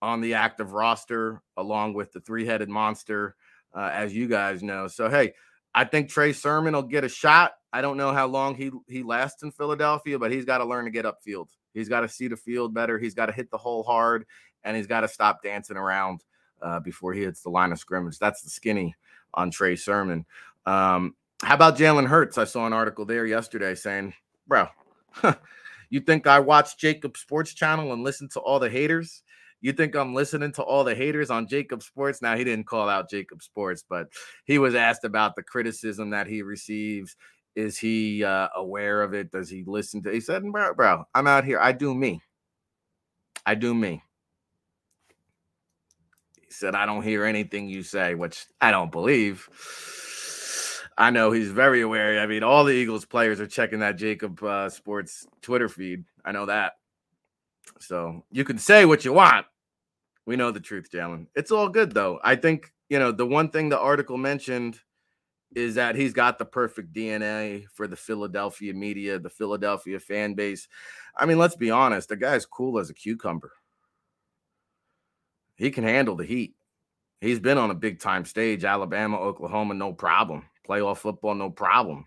on 0.00 0.22
the 0.22 0.32
active 0.32 0.72
roster, 0.72 1.42
along 1.58 1.92
with 1.92 2.12
the 2.12 2.20
three-headed 2.20 2.70
monster, 2.70 3.36
uh, 3.76 3.90
as 3.92 4.14
you 4.14 4.26
guys 4.26 4.62
know. 4.62 4.88
So 4.88 5.10
hey, 5.10 5.34
I 5.74 5.84
think 5.84 6.08
Trey 6.08 6.32
Sermon 6.32 6.72
will 6.72 6.82
get 6.82 7.04
a 7.04 7.10
shot. 7.10 7.52
I 7.74 7.82
don't 7.82 7.98
know 7.98 8.10
how 8.10 8.26
long 8.26 8.54
he 8.54 8.70
he 8.88 9.02
lasts 9.02 9.42
in 9.42 9.52
Philadelphia, 9.52 10.18
but 10.18 10.32
he's 10.32 10.46
got 10.46 10.58
to 10.58 10.64
learn 10.64 10.86
to 10.86 10.90
get 10.90 11.04
upfield. 11.04 11.48
He's 11.74 11.90
got 11.90 12.00
to 12.00 12.08
see 12.08 12.26
the 12.26 12.38
field 12.38 12.72
better. 12.72 12.98
He's 12.98 13.14
got 13.14 13.26
to 13.26 13.32
hit 13.32 13.50
the 13.50 13.58
hole 13.58 13.82
hard, 13.82 14.24
and 14.64 14.78
he's 14.78 14.86
got 14.86 15.02
to 15.02 15.08
stop 15.08 15.42
dancing 15.42 15.76
around 15.76 16.24
uh, 16.62 16.80
before 16.80 17.12
he 17.12 17.20
hits 17.20 17.42
the 17.42 17.50
line 17.50 17.70
of 17.70 17.78
scrimmage. 17.78 18.18
That's 18.18 18.40
the 18.40 18.48
skinny 18.48 18.94
on 19.34 19.50
Trey 19.50 19.76
Sermon. 19.76 20.24
Um, 20.64 21.16
how 21.42 21.54
about 21.54 21.76
Jalen 21.76 22.06
Hurts? 22.06 22.38
I 22.38 22.44
saw 22.44 22.66
an 22.66 22.72
article 22.72 23.04
there 23.04 23.26
yesterday 23.26 23.74
saying, 23.74 24.14
bro, 24.46 24.68
you 25.90 26.00
think 26.00 26.26
I 26.26 26.38
watch 26.38 26.78
JAKIB 26.78 27.16
Sports 27.16 27.52
Channel 27.52 27.92
and 27.92 28.04
listen 28.04 28.28
to 28.30 28.40
all 28.40 28.60
the 28.60 28.70
haters? 28.70 29.22
You 29.60 29.72
think 29.72 29.94
I'm 29.94 30.14
listening 30.14 30.52
to 30.52 30.62
all 30.62 30.84
the 30.84 30.94
haters 30.94 31.30
on 31.30 31.46
JAKIB 31.46 31.82
Sports? 31.82 32.22
Now, 32.22 32.36
he 32.36 32.44
didn't 32.44 32.66
call 32.66 32.88
out 32.88 33.10
JAKIB 33.10 33.42
Sports, 33.42 33.84
but 33.88 34.08
he 34.44 34.58
was 34.58 34.74
asked 34.74 35.04
about 35.04 35.36
the 35.36 35.42
criticism 35.42 36.10
that 36.10 36.26
he 36.26 36.42
receives. 36.42 37.16
Is 37.54 37.78
he 37.78 38.24
uh, 38.24 38.48
aware 38.56 39.02
of 39.02 39.12
it? 39.12 39.30
Does 39.30 39.50
he 39.50 39.64
listen 39.66 40.02
to? 40.04 40.10
He 40.10 40.20
said, 40.20 40.42
"Bro, 40.50 40.74
bro, 40.74 41.04
I'm 41.14 41.26
out 41.26 41.44
here. 41.44 41.60
I 41.60 41.72
do 41.72 41.94
me. 41.94 42.22
I 43.44 43.54
do 43.54 43.74
me." 43.74 44.02
He 46.40 46.46
said, 46.50 46.74
I 46.74 46.86
don't 46.86 47.02
hear 47.02 47.24
anything 47.24 47.68
you 47.68 47.82
say, 47.82 48.14
which 48.14 48.46
I 48.60 48.70
don't 48.70 48.90
believe. 48.90 49.48
I 51.02 51.10
know 51.10 51.32
he's 51.32 51.50
very 51.50 51.80
aware. 51.80 52.20
I 52.20 52.26
mean, 52.26 52.42
all 52.42 52.64
the 52.64 52.72
Eagles 52.72 53.04
players 53.04 53.40
are 53.40 53.46
checking 53.46 53.80
that 53.80 53.98
JAKIB 53.98 54.42
uh, 54.42 54.68
Sports 54.68 55.26
Twitter 55.40 55.68
feed. 55.68 56.04
I 56.24 56.32
know 56.32 56.46
that. 56.46 56.74
So 57.80 58.24
you 58.30 58.44
can 58.44 58.58
say 58.58 58.84
what 58.84 59.04
you 59.04 59.12
want. 59.12 59.46
We 60.26 60.36
know 60.36 60.50
the 60.52 60.60
truth, 60.60 60.90
Jalen. 60.92 61.26
It's 61.34 61.50
all 61.50 61.68
good, 61.68 61.92
though. 61.92 62.20
I 62.22 62.36
think, 62.36 62.72
you 62.88 62.98
know, 62.98 63.10
the 63.10 63.26
one 63.26 63.50
thing 63.50 63.68
the 63.68 63.80
article 63.80 64.16
mentioned 64.16 64.78
is 65.54 65.74
that 65.74 65.96
he's 65.96 66.12
got 66.12 66.38
the 66.38 66.44
perfect 66.44 66.92
DNA 66.92 67.66
for 67.74 67.86
the 67.88 67.96
Philadelphia 67.96 68.72
media, 68.72 69.18
the 69.18 69.28
Philadelphia 69.28 69.98
fan 69.98 70.34
base. 70.34 70.68
I 71.16 71.26
mean, 71.26 71.38
let's 71.38 71.56
be 71.56 71.70
honest, 71.70 72.08
the 72.10 72.16
guy's 72.16 72.46
cool 72.46 72.78
as 72.78 72.90
a 72.90 72.94
cucumber 72.94 73.52
he 75.56 75.70
can 75.70 75.84
handle 75.84 76.16
the 76.16 76.24
heat. 76.24 76.54
He's 77.20 77.38
been 77.38 77.58
on 77.58 77.70
a 77.70 77.74
big 77.74 78.00
time 78.00 78.24
stage, 78.24 78.64
Alabama, 78.64 79.16
Oklahoma, 79.18 79.74
no 79.74 79.92
problem. 79.92 80.44
Playoff 80.68 80.98
football, 80.98 81.34
no 81.34 81.50
problem. 81.50 82.06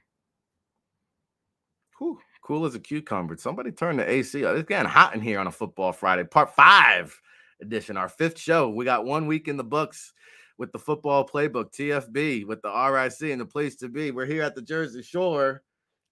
Whew, 1.99 2.19
cool 2.41 2.65
as 2.65 2.75
a 2.75 2.79
cucumber. 2.79 3.37
Somebody 3.37 3.71
turn 3.71 3.97
the 3.97 4.09
AC. 4.09 4.41
It's 4.41 4.67
getting 4.67 4.89
hot 4.89 5.15
in 5.15 5.21
here 5.21 5.39
on 5.39 5.47
a 5.47 5.51
football 5.51 5.91
Friday. 5.91 6.23
Part 6.23 6.55
five 6.55 7.19
edition, 7.61 7.97
our 7.97 8.09
fifth 8.09 8.39
show. 8.39 8.69
We 8.69 8.85
got 8.85 9.05
one 9.05 9.27
week 9.27 9.47
in 9.47 9.57
the 9.57 9.63
books 9.63 10.13
with 10.57 10.71
the 10.71 10.79
football 10.79 11.27
playbook, 11.27 11.73
TFB, 11.73 12.45
with 12.45 12.61
the 12.61 12.69
RIC 12.69 13.31
and 13.31 13.41
the 13.41 13.45
place 13.45 13.75
to 13.77 13.89
be. 13.89 14.11
We're 14.11 14.25
here 14.25 14.43
at 14.43 14.55
the 14.55 14.61
Jersey 14.61 15.01
Shore, 15.01 15.63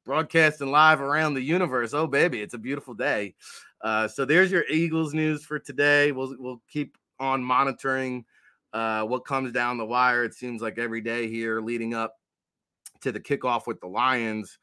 broadcasting 0.05 0.71
live 0.71 1.01
around 1.01 1.33
the 1.33 1.41
universe. 1.41 1.93
Oh, 1.93 2.07
baby, 2.07 2.41
it's 2.41 2.53
a 2.53 2.59
beautiful 2.59 2.93
day. 2.93 3.35
Uh, 3.81 4.07
so 4.07 4.25
there's 4.25 4.51
your 4.51 4.63
Eagles 4.69 5.13
news 5.13 5.43
for 5.45 5.59
today. 5.59 6.11
We'll 6.11 6.35
we'll 6.39 6.61
keep 6.69 6.97
on 7.19 7.43
monitoring 7.43 8.25
uh, 8.73 9.03
what 9.03 9.25
comes 9.25 9.51
down 9.51 9.77
the 9.77 9.85
wire. 9.85 10.23
It 10.23 10.33
seems 10.33 10.61
like 10.61 10.77
every 10.77 11.01
day 11.01 11.27
here 11.27 11.61
leading 11.61 11.93
up 11.93 12.15
to 13.03 13.11
the 13.11 13.19
kickoff 13.19 13.67
with 13.67 13.79
the 13.79 13.87
Lions, 13.87 14.57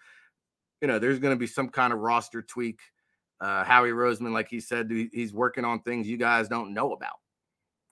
you 0.80 0.88
know, 0.88 0.98
there's 0.98 1.18
going 1.18 1.34
to 1.34 1.38
be 1.38 1.46
some 1.46 1.68
kind 1.68 1.92
of 1.92 2.00
roster 2.00 2.42
tweak. 2.42 2.80
Uh, 3.40 3.64
Howie 3.64 3.90
Roseman, 3.90 4.32
like 4.32 4.48
he 4.48 4.60
said, 4.60 4.90
he's 4.90 5.32
working 5.32 5.64
on 5.64 5.80
things 5.80 6.06
you 6.06 6.18
guys 6.18 6.48
don't 6.48 6.74
know 6.74 6.92
about, 6.92 7.16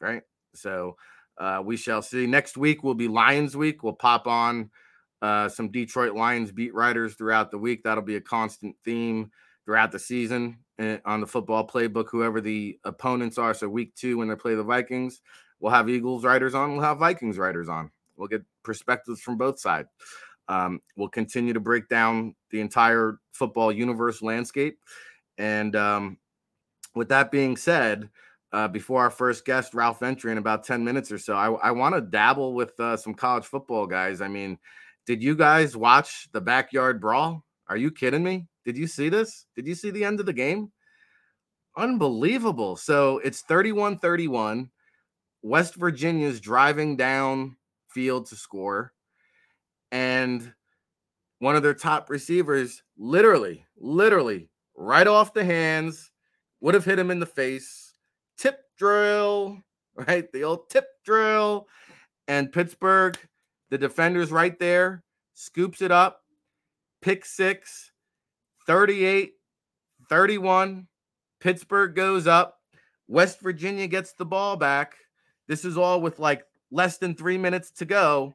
right? 0.01 0.23
So 0.55 0.97
uh, 1.39 1.63
we 1.65 1.77
shall 1.77 2.03
see. 2.03 2.27
Next 2.27 2.57
week 2.57 2.83
will 2.83 2.95
be 2.95 3.09
Lions 3.09 3.57
week. 3.57 3.83
We'll 3.83 3.95
pop 3.95 4.27
on 4.27 4.71
uh, 5.23 5.49
some 5.49 5.71
Detroit 5.71 6.15
Lions 6.15 6.53
beat 6.53 6.75
writers 6.75 7.15
throughout 7.15 7.51
the 7.51 7.59
week. 7.59 7.83
That'll 7.83 8.05
be 8.05 8.17
a 8.17 8.21
constant 8.21 8.77
theme 8.85 9.31
throughout 9.65 9.93
the 9.93 9.99
season 9.99 10.59
eh, 10.79 10.99
on 11.05 11.21
the 11.21 11.27
football 11.27 11.67
playbook, 11.67 12.09
whoever 12.11 12.41
the 12.41 12.79
opponents 12.85 13.39
are. 13.39 13.55
So 13.55 13.69
week 13.69 13.95
two, 13.95 14.19
when 14.19 14.29
they 14.29 14.35
play 14.35 14.55
the 14.55 14.63
Vikings, 14.63 15.21
we'll 15.61 15.73
have 15.73 15.89
Eagles 15.89 16.25
writers 16.25 16.55
on. 16.55 16.73
We'll 16.73 16.83
have 16.83 16.99
Vikings 16.99 17.39
writers 17.39 17.69
on. 17.69 17.91
We'll 18.17 18.29
get 18.29 18.45
perspectives 18.65 19.21
from 19.21 19.37
both 19.37 19.61
sides. 19.61 19.89
Um, 20.49 20.81
we'll 20.97 21.09
continue 21.09 21.53
to 21.53 21.61
break 21.61 21.89
down 21.89 22.35
the 22.51 22.61
entire 22.61 23.19
football 23.33 23.71
universe 23.71 24.23
landscape. 24.23 24.79
And 25.37 25.77
um, 25.77 26.19
with 26.95 27.09
that 27.11 27.31
being 27.31 27.57
said, 27.57 28.09
uh, 28.53 28.69
before 28.69 29.03
our 29.03 29.11
first 29.11 29.45
guest, 29.45 29.75
Ralph 29.75 30.01
Ventre, 30.01 30.31
in 30.31 30.39
about 30.39 30.65
10 30.65 30.83
minutes 30.83 31.13
or 31.13 31.19
so, 31.19 31.35
I, 31.35 31.51
I 31.53 31.71
want 31.71 31.95
to 31.95 32.01
dabble 32.01 32.55
with 32.55 32.79
uh, 32.81 32.97
some 32.97 33.15
college 33.15 33.45
football 33.45 33.87
guys. 33.87 34.21
I 34.23 34.29
mean, 34.29 34.59
did 35.07 35.23
you 35.23 35.37
guys 35.37 35.77
watch 35.77 36.29
the 36.33 36.41
backyard 36.41 37.01
brawl? 37.01 37.45
Are 37.69 37.77
you 37.77 37.91
kidding 37.91 38.23
me? 38.23 38.47
Did 38.65 38.77
you 38.79 38.87
see 38.87 39.11
this? 39.11 39.47
Did 39.55 39.67
you 39.67 39.75
see 39.75 39.91
the 39.91 40.05
end 40.05 40.21
of 40.21 40.27
the 40.27 40.33
game? 40.33 40.73
Unbelievable. 41.77 42.77
So 42.77 43.19
it's 43.19 43.43
31 43.43 43.99
31. 43.99 44.71
West 45.43 45.77
Virginia's 45.77 46.41
driving 46.41 46.97
down 46.97 47.57
field 47.91 48.27
to 48.27 48.37
score 48.37 48.93
and 49.93 50.53
one 51.39 51.57
of 51.57 51.63
their 51.63 51.75
top 51.75 52.11
receivers 52.11 52.83
literally, 52.97 53.65
literally 53.77 54.49
right 54.77 55.07
off 55.07 55.35
the 55.35 55.45
hands 55.45 56.11
would 56.61 56.75
have 56.75 56.85
hit 56.85 56.99
him 56.99 57.11
in 57.11 57.21
the 57.21 57.27
face. 57.27 57.95
Tip 58.37 58.61
drill, 58.77 59.59
right? 59.95 60.31
The 60.33 60.45
old 60.45 60.71
tip 60.71 60.87
drill. 61.05 61.69
And 62.27 62.53
Pittsburgh, 62.53 63.19
the 63.71 63.79
defender's 63.79 64.31
right 64.31 64.59
there, 64.59 65.03
scoops 65.35 65.81
it 65.81 65.91
up, 65.91 66.23
pick 67.01 67.25
six, 67.25 67.93
38 68.67 69.33
31. 70.09 70.87
Pittsburgh 71.41 71.95
goes 71.95 72.27
up. 72.27 72.59
West 73.07 73.41
Virginia 73.41 73.87
gets 73.87 74.13
the 74.13 74.25
ball 74.25 74.57
back. 74.57 74.97
This 75.47 75.65
is 75.65 75.79
all 75.79 76.01
with 76.01 76.19
like 76.19 76.45
less 76.71 76.99
than 76.99 77.15
three 77.15 77.39
minutes 77.39 77.71
to 77.73 77.85
go. 77.85 78.35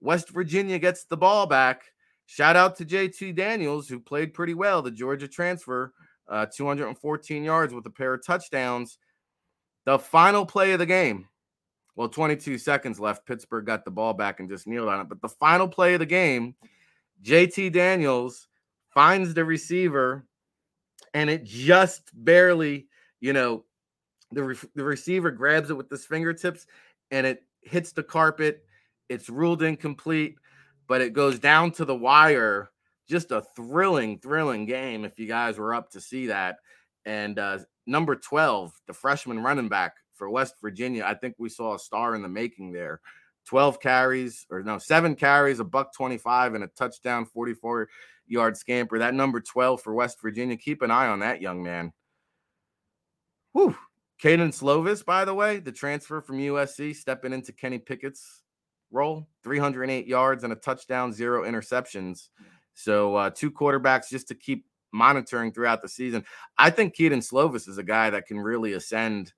West 0.00 0.30
Virginia 0.30 0.78
gets 0.78 1.04
the 1.04 1.16
ball 1.16 1.46
back. 1.46 1.82
Shout 2.26 2.56
out 2.56 2.76
to 2.76 2.84
JT 2.84 3.34
Daniels, 3.34 3.88
who 3.88 3.98
played 3.98 4.34
pretty 4.34 4.54
well, 4.54 4.82
the 4.82 4.90
Georgia 4.90 5.28
transfer, 5.28 5.92
uh, 6.28 6.46
214 6.46 7.44
yards 7.44 7.74
with 7.74 7.86
a 7.86 7.90
pair 7.90 8.14
of 8.14 8.24
touchdowns. 8.24 8.98
The 9.84 9.98
final 9.98 10.46
play 10.46 10.72
of 10.72 10.78
the 10.78 10.86
game, 10.86 11.28
well, 11.96 12.08
22 12.08 12.58
seconds 12.58 13.00
left. 13.00 13.26
Pittsburgh 13.26 13.66
got 13.66 13.84
the 13.84 13.90
ball 13.90 14.14
back 14.14 14.40
and 14.40 14.48
just 14.48 14.66
kneeled 14.66 14.88
on 14.88 15.00
it. 15.00 15.08
But 15.08 15.20
the 15.20 15.28
final 15.28 15.66
play 15.66 15.94
of 15.94 16.00
the 16.00 16.06
game, 16.06 16.54
JT 17.22 17.72
Daniels 17.72 18.46
finds 18.94 19.34
the 19.34 19.44
receiver, 19.44 20.24
and 21.12 21.28
it 21.28 21.44
just 21.44 22.10
barely, 22.14 22.86
you 23.20 23.32
know, 23.32 23.64
the, 24.32 24.44
re- 24.44 24.56
the 24.74 24.84
receiver 24.84 25.30
grabs 25.30 25.70
it 25.70 25.76
with 25.76 25.90
his 25.90 26.06
fingertips 26.06 26.66
and 27.10 27.26
it 27.26 27.42
hits 27.62 27.92
the 27.92 28.02
carpet 28.02 28.64
it's 29.10 29.28
ruled 29.28 29.62
incomplete, 29.62 30.36
but 30.86 31.02
it 31.02 31.12
goes 31.12 31.38
down 31.38 31.72
to 31.72 31.84
the 31.84 31.94
wire. 31.94 32.70
Just 33.08 33.32
a 33.32 33.42
thrilling, 33.56 34.20
thrilling 34.20 34.66
game 34.66 35.04
if 35.04 35.18
you 35.18 35.26
guys 35.26 35.58
were 35.58 35.74
up 35.74 35.90
to 35.90 36.00
see 36.00 36.28
that. 36.28 36.56
And 37.04 37.38
uh, 37.38 37.58
number 37.86 38.14
12, 38.14 38.72
the 38.86 38.92
freshman 38.92 39.42
running 39.42 39.68
back 39.68 39.94
for 40.14 40.30
West 40.30 40.54
Virginia, 40.62 41.04
I 41.04 41.14
think 41.14 41.34
we 41.38 41.48
saw 41.48 41.74
a 41.74 41.78
star 41.78 42.14
in 42.14 42.22
the 42.22 42.28
making 42.28 42.72
there. 42.72 43.00
12 43.46 43.80
carries, 43.80 44.46
or 44.48 44.62
no, 44.62 44.78
seven 44.78 45.16
carries, 45.16 45.58
a 45.58 45.64
buck 45.64 45.92
25, 45.92 46.54
and 46.54 46.62
a 46.62 46.68
touchdown, 46.68 47.26
44 47.26 47.88
yard 48.28 48.56
scamper. 48.56 49.00
That 49.00 49.14
number 49.14 49.40
12 49.40 49.82
for 49.82 49.92
West 49.92 50.20
Virginia. 50.22 50.56
Keep 50.56 50.82
an 50.82 50.92
eye 50.92 51.08
on 51.08 51.18
that 51.20 51.40
young 51.40 51.62
man. 51.64 51.92
Whew. 53.52 53.76
Kedon 54.20 54.50
Slovis, 54.50 55.04
by 55.04 55.24
the 55.24 55.34
way, 55.34 55.58
the 55.58 55.72
transfer 55.72 56.20
from 56.20 56.38
USC, 56.38 56.94
stepping 56.94 57.32
into 57.32 57.52
Kenny 57.52 57.78
Pickett's 57.78 58.42
role 58.90 59.28
308 59.42 60.06
yards 60.06 60.44
and 60.44 60.52
a 60.52 60.56
touchdown, 60.56 61.12
zero 61.12 61.44
interceptions. 61.44 62.28
So, 62.74 63.14
uh, 63.16 63.30
two 63.30 63.50
quarterbacks 63.50 64.08
just 64.08 64.28
to 64.28 64.34
keep 64.34 64.64
monitoring 64.92 65.52
throughout 65.52 65.82
the 65.82 65.88
season. 65.88 66.24
I 66.58 66.70
think 66.70 66.94
Kedon 66.94 67.20
Slovis 67.20 67.68
is 67.68 67.78
a 67.78 67.82
guy 67.82 68.10
that 68.10 68.26
can 68.26 68.38
really 68.40 68.72
ascend 68.72 69.32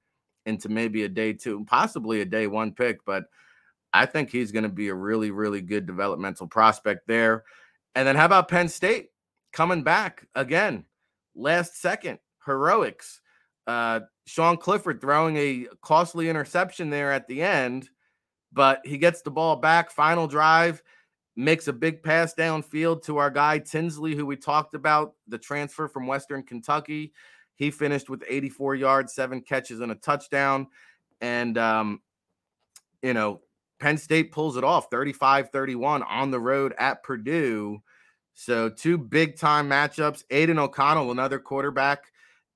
into 0.46 0.68
maybe 0.68 1.04
a 1.04 1.08
day 1.08 1.32
two, 1.32 1.64
possibly 1.66 2.20
a 2.20 2.24
day 2.24 2.46
one 2.46 2.72
pick, 2.72 3.04
but 3.04 3.24
I 3.92 4.06
think 4.06 4.30
he's 4.30 4.52
going 4.52 4.62
to 4.64 4.68
be 4.68 4.88
a 4.88 4.94
really, 4.94 5.30
really 5.30 5.60
good 5.60 5.86
developmental 5.86 6.46
prospect 6.46 7.06
there. 7.06 7.44
And 7.94 8.06
then 8.06 8.16
how 8.16 8.24
about 8.24 8.48
Penn 8.48 8.68
State 8.68 9.08
coming 9.52 9.82
back 9.82 10.26
again, 10.34 10.84
last 11.34 11.80
second 11.80 12.18
heroics? 12.46 13.20
Uh, 13.66 14.00
Sean 14.26 14.56
Clifford 14.56 15.00
throwing 15.00 15.36
a 15.36 15.66
costly 15.82 16.28
interception 16.28 16.90
there 16.90 17.12
at 17.12 17.28
the 17.28 17.42
end 17.42 17.88
but 18.52 18.80
he 18.84 18.98
gets 18.98 19.22
the 19.22 19.30
ball 19.30 19.56
back. 19.56 19.90
Final 19.90 20.26
drive 20.26 20.82
makes 21.36 21.68
a 21.68 21.72
big 21.72 22.02
pass 22.02 22.34
downfield 22.34 23.02
to 23.04 23.16
our 23.16 23.30
guy 23.30 23.58
Tinsley, 23.58 24.14
who 24.14 24.26
we 24.26 24.36
talked 24.36 24.74
about, 24.74 25.14
the 25.28 25.38
transfer 25.38 25.88
from 25.88 26.06
Western 26.06 26.42
Kentucky. 26.42 27.12
He 27.54 27.70
finished 27.70 28.10
with 28.10 28.24
84 28.28 28.74
yards, 28.74 29.14
seven 29.14 29.40
catches, 29.40 29.80
and 29.80 29.92
a 29.92 29.94
touchdown. 29.94 30.66
And, 31.20 31.56
um, 31.56 32.00
you 33.02 33.14
know, 33.14 33.40
Penn 33.78 33.98
State 33.98 34.32
pulls 34.32 34.56
it 34.56 34.64
off 34.64 34.90
35 34.90 35.50
31 35.50 36.02
on 36.02 36.30
the 36.30 36.40
road 36.40 36.74
at 36.78 37.02
Purdue. 37.02 37.82
So, 38.34 38.68
two 38.68 38.96
big 38.96 39.36
time 39.36 39.68
matchups. 39.68 40.24
Aidan 40.30 40.58
O'Connell, 40.58 41.10
another 41.10 41.38
quarterback 41.38 42.11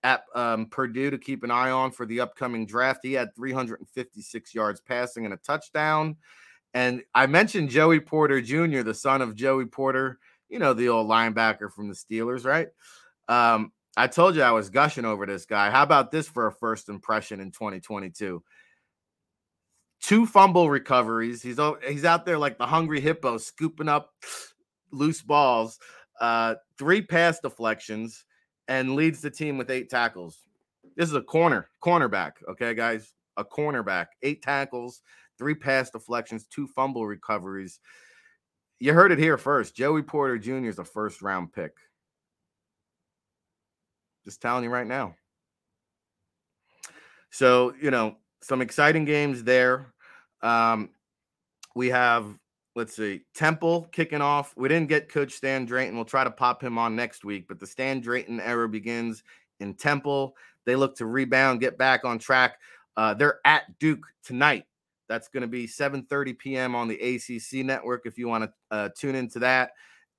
at 0.06 0.22
um, 0.36 0.66
Purdue 0.66 1.10
to 1.10 1.18
keep 1.18 1.42
an 1.42 1.50
eye 1.50 1.70
on 1.70 1.90
for 1.90 2.06
the 2.06 2.20
upcoming 2.20 2.64
draft. 2.64 3.00
He 3.02 3.12
had 3.12 3.34
356 3.34 4.54
yards 4.54 4.80
passing 4.80 5.25
and 5.25 5.34
a 5.34 5.36
touchdown. 5.36 6.14
And 6.75 7.02
I 7.12 7.26
mentioned 7.26 7.70
Joey 7.70 7.98
Porter 7.98 8.40
Jr., 8.40 8.82
the 8.82 8.94
son 8.94 9.20
of 9.20 9.34
Joey 9.34 9.66
Porter, 9.66 10.20
you 10.48 10.60
know, 10.60 10.75
the 10.75 10.90
old 10.90 11.08
linebacker 11.08 11.72
from 11.72 11.88
the 11.88 11.94
Steelers, 11.94 12.44
right? 12.44 12.68
Um, 13.26 13.72
I 13.96 14.06
told 14.06 14.36
you 14.36 14.42
I 14.42 14.52
was 14.52 14.70
gushing 14.70 15.04
over 15.04 15.26
this 15.26 15.44
guy. 15.44 15.70
How 15.70 15.82
about 15.82 16.12
this 16.12 16.28
for 16.28 16.46
a 16.46 16.52
first 16.52 16.88
impression 16.88 17.40
in 17.40 17.50
2022? 17.50 18.44
Two 20.02 20.26
fumble 20.26 20.70
recoveries. 20.70 21.42
He's 21.42 21.58
he's 21.88 22.04
out 22.04 22.25
there 22.25 22.38
like 22.38 22.58
the 22.58 22.66
hungry 22.66 23.00
hippo, 23.00 23.38
scooping 23.38 23.88
up 23.88 24.12
loose 24.92 25.22
balls. 25.22 25.80
Uh, 26.20 26.54
three 26.78 27.02
pass 27.02 27.40
deflections 27.40 28.25
and 28.68 28.94
leads 28.94 29.20
the 29.20 29.30
team 29.30 29.58
with 29.58 29.70
eight 29.70 29.88
tackles. 29.88 30.38
This 30.96 31.08
is 31.08 31.14
a 31.14 31.23
corner, 31.23 31.68
cornerback. 31.82 32.32
Okay, 32.49 32.75
guys, 32.75 33.12
a 33.37 33.44
cornerback, 33.44 34.06
eight 34.23 34.42
tackles, 34.42 35.02
three 35.38 35.54
pass 35.54 35.90
deflections, 35.90 36.46
two 36.46 36.66
fumble 36.66 37.06
recoveries. 37.06 37.80
You 38.78 38.92
heard 38.92 39.12
it 39.12 39.18
here 39.18 39.38
first. 39.38 39.75
Joey 39.75 40.02
Porter 40.02 40.38
Jr. 40.38 40.66
is 40.66 40.78
a 40.78 40.85
first 40.85 41.23
round 41.23 41.52
pick. 41.52 41.73
Just 44.25 44.42
telling 44.42 44.64
you 44.64 44.70
right 44.70 44.87
now. 44.87 45.14
So, 47.30 47.75
you 47.80 47.90
know, 47.90 48.16
some 48.42 48.61
exciting 48.61 49.04
games 49.04 49.44
there. 49.44 49.92
Um, 50.42 50.90
we 51.75 51.88
have 51.88 52.26
let's 52.76 52.95
see, 52.95 53.23
Temple 53.35 53.88
kicking 53.90 54.21
off. 54.21 54.54
We 54.56 54.68
didn't 54.68 54.88
get 54.88 55.09
Coach 55.09 55.33
Stan 55.33 55.64
Drayton. 55.64 55.97
We'll 55.97 56.04
try 56.04 56.23
to 56.23 56.30
pop 56.30 56.62
him 56.62 56.78
on 56.78 56.95
next 56.95 57.25
week, 57.25 57.49
but 57.49 57.59
the 57.59 57.66
Stan 57.66 58.00
Drayton 58.00 58.38
era 58.38 58.68
begins 58.68 59.25
in 59.59 59.75
Temple. 59.75 60.37
They 60.66 60.76
look 60.76 60.95
to 60.97 61.06
rebound, 61.06 61.61
get 61.61 61.78
back 61.78 62.04
on 62.04 62.18
track. 62.18 62.61
Uh, 62.97 63.14
they're 63.14 63.40
at 63.45 63.78
Duke 63.78 64.06
tonight. 64.23 64.66
That's 65.09 65.28
going 65.28 65.40
to 65.40 65.49
be 65.49 65.66
7:30 65.66 66.38
p.m. 66.38 66.75
on 66.75 66.87
the 66.87 67.00
ACC 67.00 67.64
network 67.64 68.06
if 68.06 68.18
you 68.18 68.28
want 68.28 68.45
to 68.45 68.52
uh, 68.71 68.88
tune 68.97 69.14
into 69.14 69.38
that. 69.40 69.71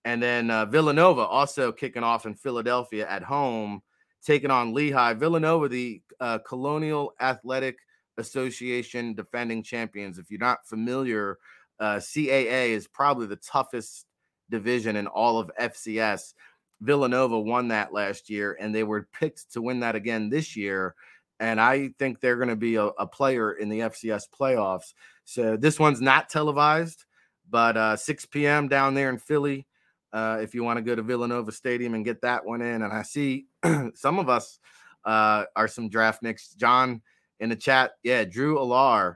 And 0.05 0.23
then 0.23 0.49
uh, 0.49 0.65
Villanova 0.65 1.21
also 1.21 1.71
kicking 1.71 2.03
off 2.03 2.25
in 2.25 2.33
Philadelphia 2.33 3.07
at 3.07 3.23
home 3.23 3.81
taking 4.23 4.51
on 4.51 4.73
Lehigh. 4.73 5.13
Villanova, 5.13 5.67
the 5.67 6.01
uh, 6.19 6.39
Colonial 6.39 7.13
Athletic 7.19 7.77
Association 8.17 9.13
defending 9.13 9.61
champions. 9.61 10.17
If 10.17 10.31
you're 10.31 10.39
not 10.39 10.65
familiar, 10.65 11.37
uh, 11.79 11.97
CAA 11.97 12.69
is 12.69 12.87
probably 12.87 13.27
the 13.27 13.35
toughest 13.37 14.05
division 14.49 14.95
in 14.95 15.07
all 15.07 15.39
of 15.39 15.51
FCS. 15.59 16.33
Villanova 16.81 17.39
won 17.39 17.69
that 17.69 17.93
last 17.93 18.29
year, 18.29 18.57
and 18.59 18.73
they 18.73 18.83
were 18.83 19.07
picked 19.11 19.51
to 19.53 19.61
win 19.61 19.79
that 19.79 19.95
again 19.95 20.29
this 20.29 20.55
year. 20.55 20.95
And 21.39 21.61
I 21.61 21.89
think 21.99 22.19
they're 22.19 22.37
going 22.37 22.49
to 22.49 22.55
be 22.55 22.75
a, 22.75 22.85
a, 22.85 23.05
player 23.05 23.53
in 23.53 23.69
the 23.69 23.81
FCS 23.81 24.23
playoffs. 24.29 24.93
So 25.23 25.55
this 25.55 25.79
one's 25.79 26.01
not 26.01 26.29
televised, 26.29 27.05
but 27.49 27.77
uh, 27.77 27.95
6 27.95 28.25
p.m. 28.27 28.67
down 28.67 28.95
there 28.95 29.09
in 29.09 29.17
Philly. 29.19 29.67
Uh, 30.11 30.39
if 30.41 30.55
you 30.55 30.63
want 30.63 30.77
to 30.77 30.81
go 30.81 30.95
to 30.95 31.03
Villanova 31.03 31.51
Stadium 31.51 31.93
and 31.93 32.05
get 32.05 32.21
that 32.21 32.43
one 32.43 32.61
in, 32.61 32.81
and 32.81 32.93
I 32.93 33.03
see 33.03 33.47
some 33.93 34.17
of 34.17 34.29
us 34.29 34.59
uh, 35.05 35.43
are 35.55 35.67
some 35.67 35.89
draft 35.89 36.23
nicks. 36.23 36.55
John 36.55 37.01
in 37.39 37.49
the 37.49 37.55
chat, 37.55 37.91
yeah, 38.03 38.23
Drew 38.23 38.57
Allar. 38.57 39.15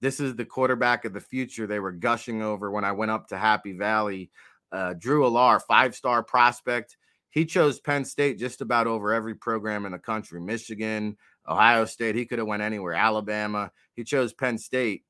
This 0.00 0.20
is 0.20 0.34
the 0.34 0.44
quarterback 0.44 1.04
of 1.04 1.12
the 1.12 1.20
future. 1.20 1.66
They 1.66 1.80
were 1.80 1.92
gushing 1.92 2.42
over 2.42 2.70
when 2.70 2.84
I 2.84 2.92
went 2.92 3.10
up 3.10 3.28
to 3.28 3.36
Happy 3.36 3.72
Valley 3.72 4.30
uh, 4.72 4.94
Drew 4.94 5.24
Allar, 5.24 5.60
five 5.60 5.94
star 5.94 6.22
prospect. 6.22 6.96
He 7.30 7.44
chose 7.44 7.80
Penn 7.80 8.04
State 8.04 8.38
just 8.38 8.60
about 8.60 8.86
over 8.86 9.12
every 9.12 9.34
program 9.34 9.86
in 9.86 9.92
the 9.92 9.98
country 9.98 10.40
Michigan, 10.40 11.16
Ohio 11.48 11.84
State. 11.84 12.16
He 12.16 12.26
could 12.26 12.38
have 12.38 12.48
went 12.48 12.62
anywhere, 12.62 12.94
Alabama. 12.94 13.70
He 13.94 14.04
chose 14.04 14.32
Penn 14.32 14.58
State. 14.58 15.04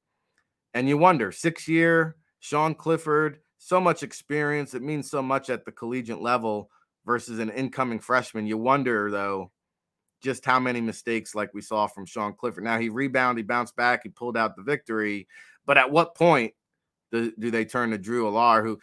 And 0.75 0.89
you 0.89 0.99
wonder, 0.99 1.33
six 1.33 1.67
year, 1.67 2.17
Sean 2.39 2.75
Clifford, 2.75 3.39
so 3.59 3.81
much 3.81 4.03
experience. 4.03 4.75
It 4.75 4.83
means 4.83 5.11
so 5.11 5.23
much 5.23 5.51
at 5.51 5.65
the 5.65 5.73
collegiate 5.73 6.21
level 6.21 6.71
versus 7.07 7.39
an 7.39 7.51
incoming 7.51 8.01
freshman. 8.01 8.47
You 8.47 8.59
wonder, 8.59 9.11
though, 9.11 9.51
just 10.21 10.45
how 10.45 10.61
many 10.61 10.81
mistakes 10.81 11.35
like 11.35 11.53
we 11.55 11.63
saw 11.63 11.87
from 11.87 12.07
Sean 12.07 12.35
Clifford. 12.35 12.65
Now 12.65 12.79
he 12.79 12.89
rebounded, 12.89 13.45
he 13.45 13.47
bounced 13.47 13.77
back, 13.77 14.01
he 14.03 14.09
pulled 14.09 14.37
out 14.37 14.57
the 14.57 14.63
victory. 14.63 15.27
But 15.67 15.79
at 15.79 15.91
what 15.91 16.15
point 16.15 16.55
do, 17.13 17.33
do 17.39 17.51
they 17.51 17.65
turn 17.65 17.91
to 17.91 17.99
Drew 17.99 18.25
Allar, 18.25 18.63
who 18.63 18.79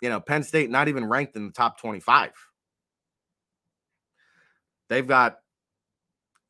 you 0.00 0.08
know, 0.08 0.20
Penn 0.20 0.42
State 0.42 0.70
not 0.70 0.88
even 0.88 1.04
ranked 1.06 1.36
in 1.36 1.46
the 1.46 1.52
top 1.52 1.80
25. 1.80 2.30
They've 4.88 5.06
got 5.06 5.38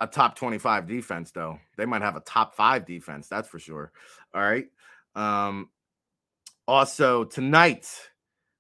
a 0.00 0.07
top 0.07 0.37
25 0.37 0.87
defense, 0.87 1.31
though. 1.31 1.59
They 1.76 1.87
might 1.87 2.02
have 2.02 2.16
a 2.16 2.21
top 2.21 2.55
five 2.55 2.85
defense, 2.85 3.28
that's 3.28 3.49
for 3.49 3.59
sure. 3.59 3.93
All 4.35 4.43
right. 4.43 4.66
Um, 5.14 5.71
also, 6.69 7.25
tonight, 7.25 7.88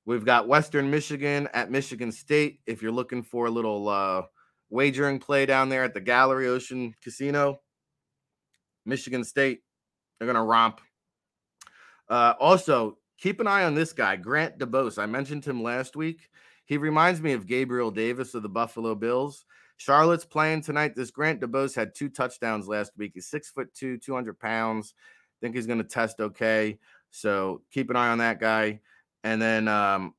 we've 0.06 0.24
got 0.24 0.48
Western 0.48 0.90
Michigan 0.90 1.48
at 1.52 1.70
Michigan 1.70 2.12
State. 2.12 2.60
If 2.66 2.80
you're 2.80 2.92
looking 2.92 3.22
for 3.22 3.46
a 3.46 3.50
little 3.50 3.88
uh, 3.88 4.22
wagering 4.70 5.18
play 5.18 5.46
down 5.46 5.68
there 5.68 5.84
at 5.84 5.94
the 5.94 6.00
Gallery 6.00 6.48
Ocean 6.48 6.94
Casino, 7.02 7.60
Michigan 8.84 9.24
State, 9.24 9.60
they're 10.18 10.26
going 10.26 10.36
to 10.36 10.42
romp. 10.42 10.80
Uh, 12.08 12.34
also, 12.38 12.98
keep 13.18 13.40
an 13.40 13.46
eye 13.46 13.64
on 13.64 13.74
this 13.74 13.92
guy, 13.92 14.16
Grant 14.16 14.58
DuBose. 14.58 14.98
I 14.98 15.06
mentioned 15.06 15.44
him 15.44 15.62
last 15.62 15.96
week. 15.96 16.28
He 16.64 16.76
reminds 16.78 17.20
me 17.20 17.32
of 17.32 17.46
Gabriel 17.46 17.90
Davis 17.90 18.34
of 18.34 18.42
the 18.42 18.48
Buffalo 18.48 18.94
Bills. 18.94 19.44
Charlotte's 19.76 20.24
playing 20.24 20.62
tonight. 20.62 20.94
This 20.96 21.10
Grant 21.10 21.40
DuBose 21.40 21.74
had 21.74 21.94
two 21.94 22.08
touchdowns 22.08 22.66
last 22.66 22.92
week. 22.96 23.12
He's 23.14 23.26
six 23.26 23.50
foot 23.50 23.72
two, 23.74 23.98
200 23.98 24.38
pounds. 24.38 24.94
Think 25.40 25.54
he's 25.54 25.66
going 25.66 25.78
to 25.78 25.84
test 25.84 26.20
okay. 26.20 26.78
So 27.10 27.62
keep 27.70 27.90
an 27.90 27.96
eye 27.96 28.08
on 28.08 28.18
that 28.18 28.40
guy. 28.40 28.80
And 29.22 29.40
then 29.40 29.68
um, 29.68 30.14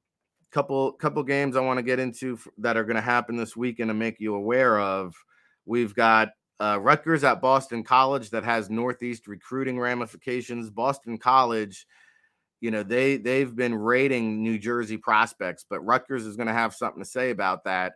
couple 0.51 0.91
couple 0.93 1.23
games 1.23 1.55
I 1.55 1.61
want 1.61 1.77
to 1.77 1.83
get 1.83 1.99
into 1.99 2.39
that 2.59 2.77
are 2.77 2.83
going 2.83 2.95
to 2.95 3.01
happen 3.01 3.35
this 3.35 3.55
weekend 3.55 3.89
to 3.89 3.93
make 3.93 4.19
you 4.19 4.35
aware 4.35 4.79
of. 4.79 5.13
We've 5.65 5.93
got 5.93 6.29
uh, 6.59 6.79
Rutgers 6.81 7.23
at 7.23 7.41
Boston 7.41 7.83
College 7.83 8.29
that 8.31 8.43
has 8.43 8.69
Northeast 8.69 9.27
recruiting 9.27 9.79
ramifications. 9.79 10.69
Boston 10.69 11.17
College 11.17 11.85
you 12.59 12.71
know 12.71 12.83
they 12.83 13.17
they've 13.17 13.55
been 13.55 13.75
rating 13.75 14.41
New 14.41 14.57
Jersey 14.57 14.97
prospects, 14.97 15.65
but 15.69 15.85
Rutgers 15.85 16.25
is 16.25 16.35
going 16.35 16.47
to 16.47 16.53
have 16.53 16.73
something 16.73 17.01
to 17.01 17.09
say 17.09 17.29
about 17.29 17.63
that. 17.65 17.93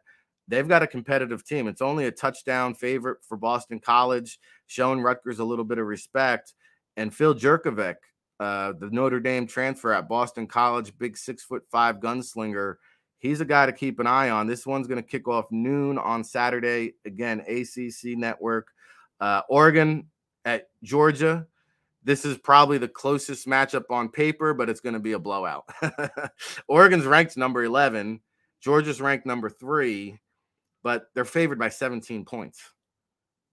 They've 0.48 0.68
got 0.68 0.84
a 0.84 0.88
competitive 0.88 1.46
team. 1.46 1.68
It's 1.68 1.82
only 1.82 2.06
a 2.06 2.12
touchdown 2.12 2.76
favorite 2.76 3.20
for 3.28 3.38
Boston 3.38 3.80
College, 3.80 4.40
showing 4.68 5.02
Rutgers 5.02 5.40
a 5.40 5.44
little 5.44 5.66
bit 5.66 5.78
of 5.78 5.88
respect. 5.88 6.54
And 6.98 7.14
Phil 7.14 7.34
Jurkovec, 7.34 7.96
uh, 8.42 8.74
the 8.80 8.90
Notre 8.90 9.20
Dame 9.20 9.48
transfer 9.48 9.94
at 9.94 10.10
Boston 10.10 10.48
College, 10.48 10.98
big 10.98 11.18
six 11.18 11.44
foot 11.44 11.64
five 11.72 11.98
gunslinger. 11.98 12.76
He's 13.20 13.40
a 13.40 13.46
guy 13.46 13.68
to 13.68 13.72
keep 13.72 14.00
an 14.00 14.08
eye 14.08 14.32
on. 14.32 14.48
This 14.48 14.66
one's 14.66 14.88
going 14.88 15.02
to 15.02 15.08
kick 15.08 15.28
off 15.28 15.46
noon 15.52 15.98
on 15.98 16.24
Saturday. 16.24 16.96
Again, 17.06 17.42
ACC 17.42 18.18
network. 18.18 18.70
Uh, 19.20 19.42
Oregon 19.48 20.08
at 20.44 20.70
Georgia 20.82 21.46
this 22.04 22.26
is 22.26 22.38
probably 22.38 22.78
the 22.78 22.88
closest 22.88 23.48
matchup 23.48 23.86
on 23.90 24.10
paper, 24.10 24.54
but 24.54 24.70
it's 24.70 24.80
going 24.80 24.94
to 24.94 25.00
be 25.00 25.12
a 25.14 25.20
blowout. 25.20 25.70
Oregon's 26.68 27.06
ranked 27.06 27.38
number 27.38 27.64
11, 27.64 28.22
Georgia's 28.60 29.02
ranked 29.02 29.26
number 29.26 29.50
three, 29.50 30.20
but 30.84 31.06
they're 31.14 31.26
favored 31.26 31.60
by 31.60 31.70
17 31.70 32.26
points. 32.26 32.60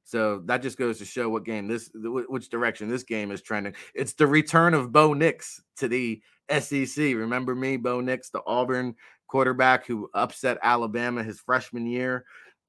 So 0.08 0.40
that 0.46 0.62
just 0.62 0.78
goes 0.78 0.96
to 0.98 1.04
show 1.04 1.28
what 1.28 1.44
game 1.44 1.68
this, 1.68 1.90
which 1.94 2.48
direction 2.48 2.88
this 2.88 3.02
game 3.02 3.30
is 3.30 3.42
trending. 3.42 3.74
It's 3.94 4.14
the 4.14 4.26
return 4.26 4.72
of 4.72 4.90
Bo 4.90 5.12
Nix 5.12 5.60
to 5.76 5.86
the 5.86 6.22
SEC. 6.50 6.96
Remember 6.96 7.54
me, 7.54 7.76
Bo 7.76 8.00
Nix, 8.00 8.30
the 8.30 8.40
Auburn 8.46 8.94
quarterback 9.26 9.84
who 9.84 10.08
upset 10.14 10.56
Alabama 10.62 11.22
his 11.22 11.40
freshman 11.40 11.86
year. 11.86 12.24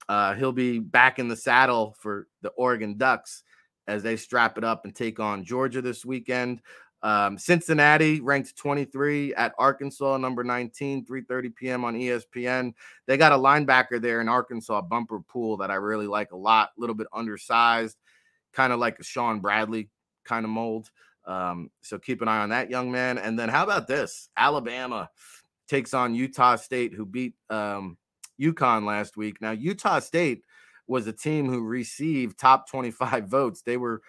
Uh, 0.09 0.33
he'll 0.33 0.51
be 0.51 0.79
back 0.79 1.17
in 1.17 1.29
the 1.29 1.35
saddle 1.37 1.95
for 2.01 2.27
the 2.41 2.49
Oregon 2.57 2.97
Ducks 2.97 3.43
as 3.87 4.03
they 4.03 4.17
strap 4.17 4.57
it 4.57 4.65
up 4.65 4.83
and 4.83 4.93
take 4.93 5.21
on 5.21 5.45
Georgia 5.45 5.81
this 5.81 6.03
weekend. 6.03 6.59
Um, 7.01 7.37
Cincinnati 7.37 8.19
ranked 8.19 8.55
23 8.57 9.33
at 9.35 9.53
Arkansas, 9.57 10.17
number 10.17 10.43
19, 10.43 11.05
3:30 11.05 11.55
p.m. 11.55 11.85
on 11.85 11.95
ESPN. 11.95 12.73
They 13.07 13.17
got 13.17 13.31
a 13.31 13.37
linebacker 13.37 14.01
there 14.01 14.21
in 14.21 14.27
Arkansas, 14.27 14.81
Bumper 14.81 15.21
Pool, 15.21 15.57
that 15.57 15.71
I 15.71 15.75
really 15.75 16.07
like 16.07 16.31
a 16.31 16.37
lot. 16.37 16.71
A 16.77 16.81
little 16.81 16.95
bit 16.95 17.07
undersized, 17.13 17.97
kind 18.51 18.73
of 18.73 18.79
like 18.79 18.99
a 18.99 19.03
Sean 19.03 19.39
Bradley 19.39 19.89
kind 20.25 20.45
of 20.45 20.51
mold. 20.51 20.89
Um, 21.25 21.69
so 21.81 21.97
keep 21.99 22.21
an 22.21 22.27
eye 22.27 22.39
on 22.39 22.49
that 22.49 22.69
young 22.69 22.91
man. 22.91 23.17
And 23.17 23.37
then 23.37 23.49
how 23.49 23.63
about 23.63 23.87
this? 23.87 24.29
Alabama 24.35 25.09
takes 25.67 25.93
on 25.93 26.15
Utah 26.15 26.55
State, 26.55 26.93
who 26.93 27.05
beat 27.05 27.35
um, 27.49 27.97
UConn 28.41 28.85
last 28.85 29.15
week. 29.15 29.39
Now 29.41 29.51
Utah 29.51 29.99
State 29.99 30.43
was 30.87 31.07
a 31.07 31.13
team 31.13 31.47
who 31.47 31.61
received 31.61 32.37
top 32.37 32.69
25 32.69 33.27
votes. 33.29 33.61
They 33.61 33.77
were 33.77 34.01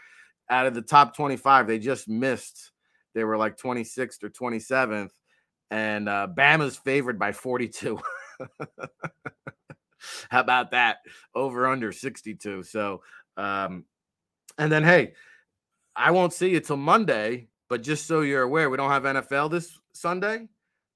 out 0.48 0.66
of 0.66 0.74
the 0.74 0.82
top 0.82 1.14
25, 1.14 1.68
they 1.68 1.78
just 1.78 2.08
missed. 2.08 2.72
They 3.14 3.24
were 3.24 3.36
like 3.36 3.56
26th 3.56 4.22
or 4.22 4.30
27th. 4.30 5.10
And 5.70 6.08
uh, 6.08 6.28
Bama's 6.34 6.76
favored 6.76 7.18
by 7.18 7.32
42. 7.32 7.98
How 10.30 10.40
about 10.40 10.70
that? 10.72 10.98
Over 11.34 11.66
under 11.66 11.92
62. 11.92 12.62
So, 12.64 13.02
um, 13.36 13.84
and 14.58 14.70
then, 14.70 14.82
hey, 14.82 15.14
I 15.94 16.10
won't 16.10 16.32
see 16.32 16.50
you 16.50 16.60
till 16.60 16.76
Monday, 16.76 17.48
but 17.68 17.82
just 17.82 18.06
so 18.06 18.22
you're 18.22 18.42
aware, 18.42 18.70
we 18.70 18.76
don't 18.76 18.90
have 18.90 19.02
NFL 19.04 19.50
this 19.50 19.78
Sunday, 19.92 20.48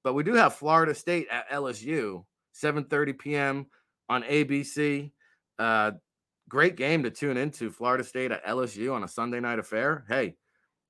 but 0.03 0.13
we 0.13 0.23
do 0.23 0.33
have 0.33 0.55
Florida 0.55 0.93
State 0.93 1.27
at 1.31 1.49
LSU, 1.49 2.25
7:30 2.53 3.17
p.m. 3.17 3.65
on 4.09 4.23
ABC. 4.23 5.11
Uh, 5.57 5.91
great 6.49 6.75
game 6.75 7.03
to 7.03 7.09
tune 7.09 7.37
into 7.37 7.69
Florida 7.69 8.03
State 8.03 8.31
at 8.31 8.45
LSU 8.45 8.93
on 8.93 9.03
a 9.03 9.07
Sunday 9.07 9.39
night 9.39 9.59
affair. 9.59 10.05
Hey, 10.07 10.35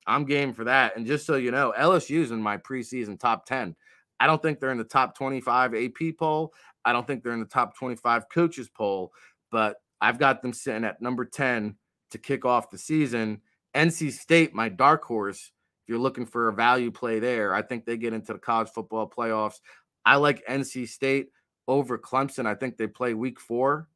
I'm 0.06 0.24
game 0.24 0.52
for 0.52 0.64
that. 0.64 0.96
And 0.96 1.06
just 1.06 1.26
so 1.26 1.36
you 1.36 1.50
know, 1.50 1.72
LSU's 1.76 2.30
in 2.30 2.40
my 2.40 2.56
preseason 2.56 3.18
top 3.18 3.46
10. 3.46 3.74
I 4.18 4.26
don't 4.26 4.40
think 4.40 4.60
they're 4.60 4.70
in 4.70 4.78
the 4.78 4.84
top 4.84 5.16
25 5.16 5.74
AP 5.74 6.16
poll. 6.18 6.54
I 6.84 6.92
don't 6.92 7.06
think 7.06 7.22
they're 7.22 7.32
in 7.32 7.40
the 7.40 7.46
top 7.46 7.76
25 7.76 8.28
coaches 8.32 8.68
poll, 8.68 9.12
but 9.50 9.76
I've 10.00 10.18
got 10.18 10.42
them 10.42 10.52
sitting 10.52 10.84
at 10.84 11.02
number 11.02 11.24
10 11.24 11.76
to 12.12 12.18
kick 12.18 12.44
off 12.44 12.70
the 12.70 12.78
season. 12.78 13.40
NC 13.74 14.12
State, 14.12 14.54
my 14.54 14.68
dark 14.68 15.04
horse. 15.04 15.52
If 15.82 15.90
you're 15.90 15.98
looking 15.98 16.26
for 16.26 16.48
a 16.48 16.52
value 16.52 16.90
play 16.90 17.18
there, 17.18 17.54
I 17.54 17.62
think 17.62 17.84
they 17.84 17.96
get 17.96 18.12
into 18.12 18.32
the 18.32 18.38
college 18.38 18.68
football 18.68 19.08
playoffs. 19.08 19.60
I 20.04 20.16
like 20.16 20.46
NC 20.46 20.88
State 20.88 21.28
over 21.68 21.98
Clemson. 21.98 22.46
I 22.46 22.54
think 22.54 22.76
they 22.76 22.86
play 22.86 23.14
week 23.14 23.40
four 23.40 23.88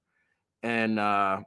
and 0.62 0.98
uh 0.98 1.40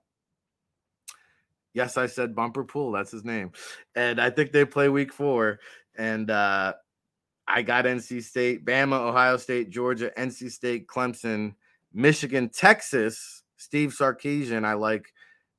yes, 1.74 1.98
I 1.98 2.06
said 2.06 2.36
Bumper 2.36 2.64
Pool. 2.64 2.92
That's 2.92 3.12
his 3.12 3.24
name, 3.24 3.52
and 3.96 4.20
I 4.20 4.30
think 4.30 4.52
they 4.52 4.66
play 4.66 4.90
Week 4.90 5.14
Four. 5.14 5.60
And 5.96 6.32
uh 6.32 6.74
I 7.48 7.62
got 7.62 7.86
NC 7.86 8.24
State, 8.24 8.66
Bama, 8.66 9.00
Ohio 9.00 9.38
State, 9.38 9.70
Georgia, 9.70 10.12
NC 10.18 10.50
State, 10.52 10.88
Clemson, 10.88 11.56
Michigan, 11.94 12.50
Texas. 12.50 13.44
Steve 13.58 13.92
Sarkisian, 13.92 14.66
I 14.66 14.74
like, 14.74 15.14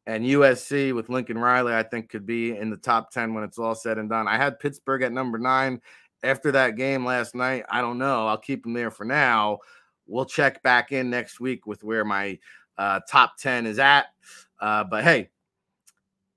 and 0.07 0.25
USC 0.25 0.95
with 0.95 1.09
Lincoln 1.09 1.39
Riley. 1.39 1.75
I 1.75 1.83
think 1.83 2.11
could 2.11 2.27
be 2.27 2.57
in 2.57 2.69
the 2.69 2.77
top 2.77 3.11
ten 3.11 3.33
when 3.33 3.45
it's 3.45 3.59
all 3.59 3.75
said 3.75 3.99
and 3.99 4.11
done. 4.11 4.29
I 4.29 4.37
had 4.37 4.61
Pittsburgh 4.61 5.03
at 5.03 5.13
number 5.13 5.39
nine 5.39 5.81
after 6.23 6.53
that 6.53 6.77
game 6.77 7.05
last 7.05 7.35
night. 7.35 7.65
I 7.71 7.81
don't 7.81 7.99
know. 7.99 8.27
I'll 8.27 8.37
keep 8.37 8.63
them 8.63 8.75
there 8.75 8.91
for 8.91 9.05
now. 9.05 9.59
We'll 10.07 10.27
check 10.27 10.63
back 10.63 10.93
in 10.93 11.09
next 11.09 11.41
week 11.41 11.67
with 11.67 11.83
where 11.83 12.05
my 12.05 12.39
uh, 12.77 13.01
top 13.11 13.39
10 13.39 13.67
is 13.67 13.79
at. 13.79 14.07
Uh, 14.61 14.85
but 14.85 15.03
hey, 15.03 15.31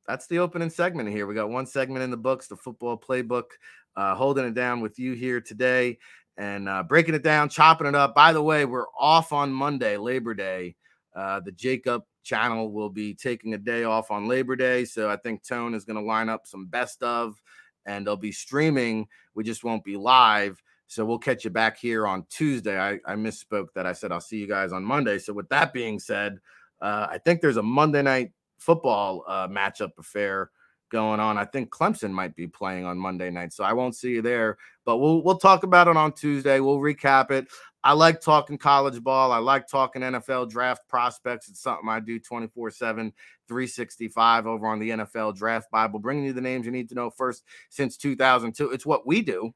that's 0.07 0.27
the 0.27 0.39
opening 0.39 0.69
segment 0.69 1.09
here. 1.09 1.27
We 1.27 1.35
got 1.35 1.49
one 1.49 1.65
segment 1.65 2.03
in 2.03 2.11
the 2.11 2.17
books, 2.17 2.47
the 2.47 2.55
football 2.55 2.97
playbook, 2.97 3.51
uh, 3.95 4.15
holding 4.15 4.45
it 4.45 4.53
down 4.53 4.81
with 4.81 4.97
you 4.97 5.13
here 5.13 5.41
today 5.41 5.97
and 6.37 6.69
uh, 6.69 6.83
breaking 6.83 7.15
it 7.15 7.23
down, 7.23 7.49
chopping 7.49 7.87
it 7.87 7.95
up. 7.95 8.15
By 8.15 8.31
the 8.31 8.41
way, 8.41 8.65
we're 8.65 8.89
off 8.97 9.33
on 9.33 9.51
Monday, 9.51 9.97
Labor 9.97 10.33
Day. 10.33 10.75
Uh, 11.15 11.39
the 11.39 11.51
JAKIB 11.51 12.03
channel 12.23 12.71
will 12.71 12.89
be 12.89 13.13
taking 13.13 13.53
a 13.53 13.57
day 13.57 13.83
off 13.83 14.11
on 14.11 14.27
Labor 14.27 14.55
Day. 14.55 14.85
So 14.85 15.09
I 15.09 15.17
think 15.17 15.43
Tone 15.43 15.73
is 15.73 15.83
going 15.83 15.97
to 15.97 16.07
line 16.07 16.29
up 16.29 16.45
some 16.45 16.67
best 16.67 17.01
of 17.03 17.41
and 17.85 18.05
they'll 18.05 18.15
be 18.15 18.31
streaming. 18.31 19.07
We 19.33 19.43
just 19.43 19.63
won't 19.63 19.83
be 19.83 19.97
live. 19.97 20.61
So 20.87 21.03
we'll 21.05 21.19
catch 21.19 21.43
you 21.43 21.49
back 21.49 21.77
here 21.77 22.07
on 22.07 22.25
Tuesday. 22.29 22.79
I, 22.79 22.99
I 23.05 23.15
misspoke 23.15 23.67
that 23.75 23.85
I 23.85 23.93
said 23.93 24.11
I'll 24.11 24.21
see 24.21 24.37
you 24.37 24.47
guys 24.47 24.71
on 24.71 24.83
Monday. 24.83 25.19
So 25.19 25.33
with 25.33 25.49
that 25.49 25.73
being 25.73 25.99
said, 25.99 26.39
uh, 26.81 27.07
I 27.09 27.17
think 27.17 27.41
there's 27.41 27.57
a 27.57 27.63
Monday 27.63 28.01
night 28.01 28.31
football 28.57 29.23
uh, 29.27 29.47
matchup 29.47 29.91
affair 29.97 30.51
going 30.89 31.19
on. 31.19 31.37
I 31.37 31.45
think 31.45 31.69
Clemson 31.69 32.11
might 32.11 32.35
be 32.35 32.47
playing 32.47 32.85
on 32.85 32.97
Monday 32.97 33.29
night, 33.29 33.53
so 33.53 33.63
I 33.63 33.73
won't 33.73 33.95
see 33.95 34.11
you 34.11 34.21
there. 34.21 34.57
But 34.85 34.97
we'll 34.97 35.23
we'll 35.23 35.37
talk 35.37 35.63
about 35.63 35.87
it 35.87 35.97
on 35.97 36.13
Tuesday. 36.13 36.59
We'll 36.59 36.79
recap 36.79 37.31
it. 37.31 37.47
I 37.83 37.93
like 37.93 38.19
talking 38.19 38.57
college 38.57 39.01
ball. 39.01 39.31
I 39.31 39.37
like 39.37 39.67
talking 39.67 40.01
NFL 40.01 40.49
draft 40.49 40.87
prospects. 40.89 41.47
It's 41.47 41.61
something 41.61 41.87
I 41.87 41.99
do 41.99 42.19
24 42.19 42.71
7, 42.71 43.13
365 43.47 44.47
over 44.47 44.67
on 44.67 44.79
the 44.79 44.89
NFL 44.89 45.37
Draft 45.37 45.71
Bible, 45.71 45.99
bringing 45.99 46.25
you 46.25 46.33
the 46.33 46.41
names 46.41 46.65
you 46.65 46.71
need 46.71 46.89
to 46.89 46.95
know 46.95 47.09
first 47.09 47.43
since 47.69 47.95
2002. 47.95 48.71
It's 48.71 48.85
what 48.85 49.07
we 49.07 49.21
do. 49.21 49.53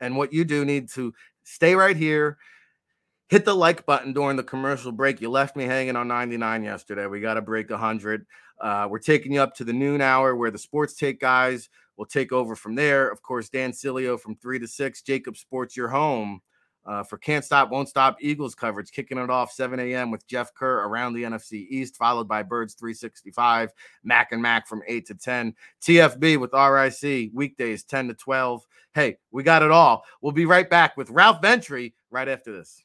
And 0.00 0.16
what 0.16 0.32
you 0.32 0.44
do 0.44 0.64
need 0.64 0.90
to 0.90 1.14
stay 1.44 1.74
right 1.74 1.96
here. 1.96 2.38
Hit 3.28 3.44
the 3.44 3.54
like 3.54 3.86
button 3.86 4.12
during 4.12 4.36
the 4.36 4.42
commercial 4.42 4.92
break. 4.92 5.20
You 5.20 5.30
left 5.30 5.56
me 5.56 5.64
hanging 5.64 5.96
on 5.96 6.08
99 6.08 6.62
yesterday. 6.62 7.06
We 7.06 7.20
got 7.20 7.34
to 7.34 7.42
break 7.42 7.70
100. 7.70 8.26
Uh, 8.60 8.86
we're 8.90 8.98
taking 8.98 9.32
you 9.32 9.40
up 9.40 9.54
to 9.54 9.64
the 9.64 9.72
noon 9.72 10.00
hour 10.00 10.36
where 10.36 10.50
the 10.50 10.58
sports 10.58 10.94
take 10.94 11.20
guys 11.20 11.68
will 11.96 12.06
take 12.06 12.32
over 12.32 12.54
from 12.54 12.74
there. 12.74 13.08
Of 13.08 13.22
course, 13.22 13.48
Dan 13.48 13.72
Sileo 13.72 14.20
from 14.20 14.36
3 14.36 14.58
to 14.58 14.68
6, 14.68 15.02
JAKIB 15.02 15.36
Sports, 15.36 15.76
your 15.76 15.88
home 15.88 16.40
uh, 16.86 17.02
for 17.02 17.18
Can't 17.18 17.44
Stop, 17.44 17.70
Won't 17.70 17.88
Stop 17.88 18.16
Eagles 18.20 18.54
coverage, 18.54 18.90
kicking 18.90 19.18
it 19.18 19.30
off 19.30 19.52
7 19.52 19.78
a.m. 19.80 20.10
with 20.10 20.26
Jeff 20.26 20.52
Kerr 20.54 20.86
around 20.86 21.14
the 21.14 21.22
NFC 21.22 21.66
East, 21.68 21.96
followed 21.96 22.28
by 22.28 22.42
Birds 22.42 22.74
365, 22.74 23.70
Mac 24.02 24.32
and 24.32 24.42
Mac 24.42 24.68
from 24.68 24.82
8 24.86 25.06
to 25.06 25.14
10, 25.14 25.54
TFB 25.82 26.38
with 26.38 26.52
RIC 26.52 27.30
weekdays 27.32 27.84
10 27.84 28.08
to 28.08 28.14
12. 28.14 28.66
Hey, 28.92 29.16
we 29.30 29.42
got 29.42 29.62
it 29.62 29.70
all. 29.70 30.04
We'll 30.20 30.32
be 30.32 30.46
right 30.46 30.68
back 30.68 30.96
with 30.96 31.10
Ralph 31.10 31.40
Ventre 31.40 31.88
right 32.10 32.28
after 32.28 32.52
this. 32.52 32.84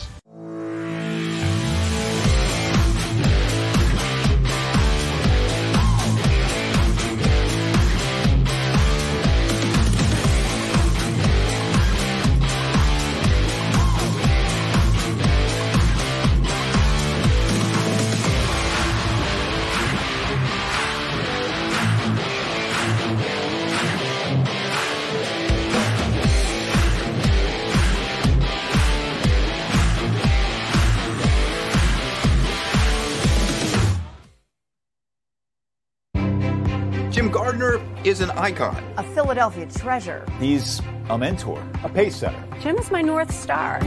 Icon, 38.51 38.83
a 38.97 39.03
Philadelphia 39.03 39.65
treasure. 39.65 40.25
He's 40.39 40.81
a 41.09 41.17
mentor, 41.17 41.63
a 41.83 41.89
pace 41.89 42.17
setter. 42.17 42.43
Jim 42.61 42.77
is 42.77 42.91
my 42.91 43.01
North 43.01 43.33
Star. 43.33 43.81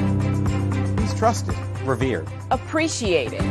He's 1.00 1.14
trusted, 1.14 1.54
revered, 1.84 2.28
appreciated. 2.50 3.42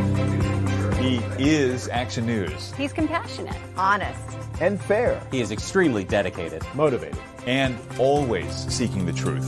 He 0.96 1.18
is 1.38 1.88
Action 1.90 2.26
News. 2.26 2.74
He's 2.74 2.94
compassionate, 2.94 3.56
honest, 3.78 4.20
and 4.60 4.82
fair. 4.82 5.22
He 5.32 5.42
is 5.42 5.52
extremely 5.52 6.04
dedicated, 6.04 6.64
motivated, 6.74 7.20
and 7.46 7.78
always 8.00 8.52
seeking 8.74 9.06
the 9.06 9.14
truth. 9.14 9.48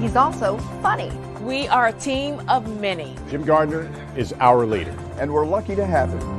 He's 0.00 0.16
also 0.16 0.58
funny. 0.82 1.10
We 1.42 1.68
are 1.68 1.88
a 1.88 1.92
team 1.92 2.42
of 2.48 2.80
many. 2.80 3.16
Jim 3.30 3.44
Gardner 3.44 3.90
is 4.16 4.32
our 4.40 4.66
leader, 4.66 4.96
and 5.20 5.32
we're 5.32 5.46
lucky 5.46 5.76
to 5.76 5.86
have 5.86 6.10
him. 6.10 6.35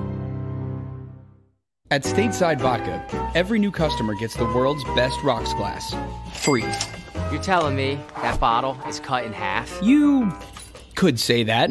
At 1.90 2.04
Stateside 2.04 2.60
Vodka, 2.60 3.02
every 3.34 3.60
new 3.60 3.72
customer 3.72 4.14
gets 4.14 4.36
the 4.36 4.44
world's 4.44 4.84
best 4.94 5.24
rocks 5.24 5.54
glass, 5.54 5.96
free. 6.34 6.66
You're 7.32 7.42
telling 7.42 7.78
me 7.78 7.98
that 8.18 8.42
bottle 8.42 8.78
is 8.90 9.00
cut 9.00 9.24
in 9.24 9.32
half? 9.32 9.80
You 9.82 10.34
could 10.96 11.18
say 11.18 11.44
that. 11.44 11.70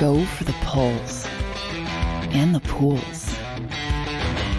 Go 0.00 0.24
for 0.24 0.44
the 0.44 0.56
poles 0.62 1.26
and 2.32 2.54
the 2.54 2.60
pools. 2.60 3.36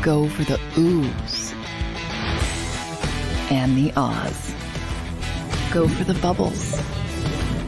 Go 0.03 0.29
for 0.29 0.43
the 0.43 0.59
oohs 0.75 1.53
and 3.51 3.75
the 3.75 3.91
ahs. 3.95 4.53
Go 5.73 5.87
for 5.87 6.03
the 6.03 6.13
bubbles 6.21 6.79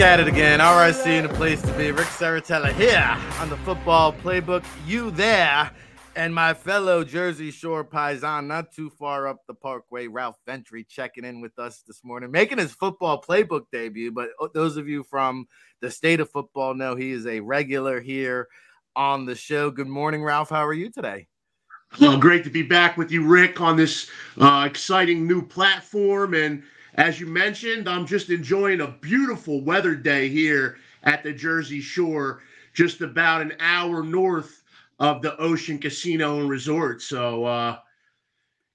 At 0.00 0.18
it 0.18 0.28
again. 0.28 0.60
RIC 0.60 1.06
in 1.06 1.26
a 1.26 1.28
place 1.28 1.60
to 1.60 1.72
be. 1.74 1.90
Ric 1.90 2.06
Serritella 2.06 2.72
here 2.72 3.18
on 3.38 3.50
the 3.50 3.56
football 3.58 4.14
playbook. 4.14 4.64
You 4.86 5.10
there. 5.10 5.70
And 6.16 6.34
my 6.34 6.54
fellow 6.54 7.04
Jersey 7.04 7.50
Shore 7.50 7.84
Paisan, 7.84 8.46
not 8.46 8.72
too 8.72 8.88
far 8.88 9.28
up 9.28 9.40
the 9.46 9.52
parkway, 9.52 10.06
Ralph 10.06 10.38
Ventre 10.46 10.82
checking 10.88 11.26
in 11.26 11.42
with 11.42 11.58
us 11.58 11.82
this 11.86 12.00
morning, 12.02 12.30
making 12.30 12.56
his 12.56 12.72
football 12.72 13.20
playbook 13.20 13.66
debut. 13.72 14.10
But 14.10 14.30
uh, 14.40 14.48
those 14.54 14.78
of 14.78 14.88
you 14.88 15.02
from 15.02 15.46
the 15.82 15.90
state 15.90 16.20
of 16.20 16.30
football 16.30 16.72
know 16.72 16.96
he 16.96 17.10
is 17.10 17.26
a 17.26 17.40
regular 17.40 18.00
here 18.00 18.48
on 18.96 19.26
the 19.26 19.34
show. 19.34 19.70
Good 19.70 19.86
morning, 19.86 20.24
Ralph. 20.24 20.48
How 20.48 20.66
are 20.66 20.72
you 20.72 20.90
today? 20.90 21.26
Well, 22.00 22.16
great 22.16 22.44
to 22.44 22.50
be 22.50 22.62
back 22.62 22.96
with 22.96 23.12
you, 23.12 23.26
Rick, 23.26 23.60
on 23.60 23.76
this 23.76 24.08
uh, 24.40 24.66
exciting 24.66 25.26
new 25.26 25.46
platform. 25.46 26.32
And 26.32 26.62
as 26.94 27.20
you 27.20 27.26
mentioned, 27.26 27.88
I'm 27.88 28.06
just 28.06 28.30
enjoying 28.30 28.80
a 28.80 28.88
beautiful 28.88 29.62
weather 29.62 29.94
day 29.94 30.28
here 30.28 30.78
at 31.02 31.22
the 31.22 31.32
Jersey 31.32 31.80
Shore, 31.80 32.42
just 32.74 33.00
about 33.00 33.42
an 33.42 33.54
hour 33.60 34.02
north 34.02 34.62
of 34.98 35.22
the 35.22 35.36
Ocean 35.38 35.78
Casino 35.78 36.40
and 36.40 36.50
Resort. 36.50 37.02
So, 37.02 37.44
uh, 37.44 37.78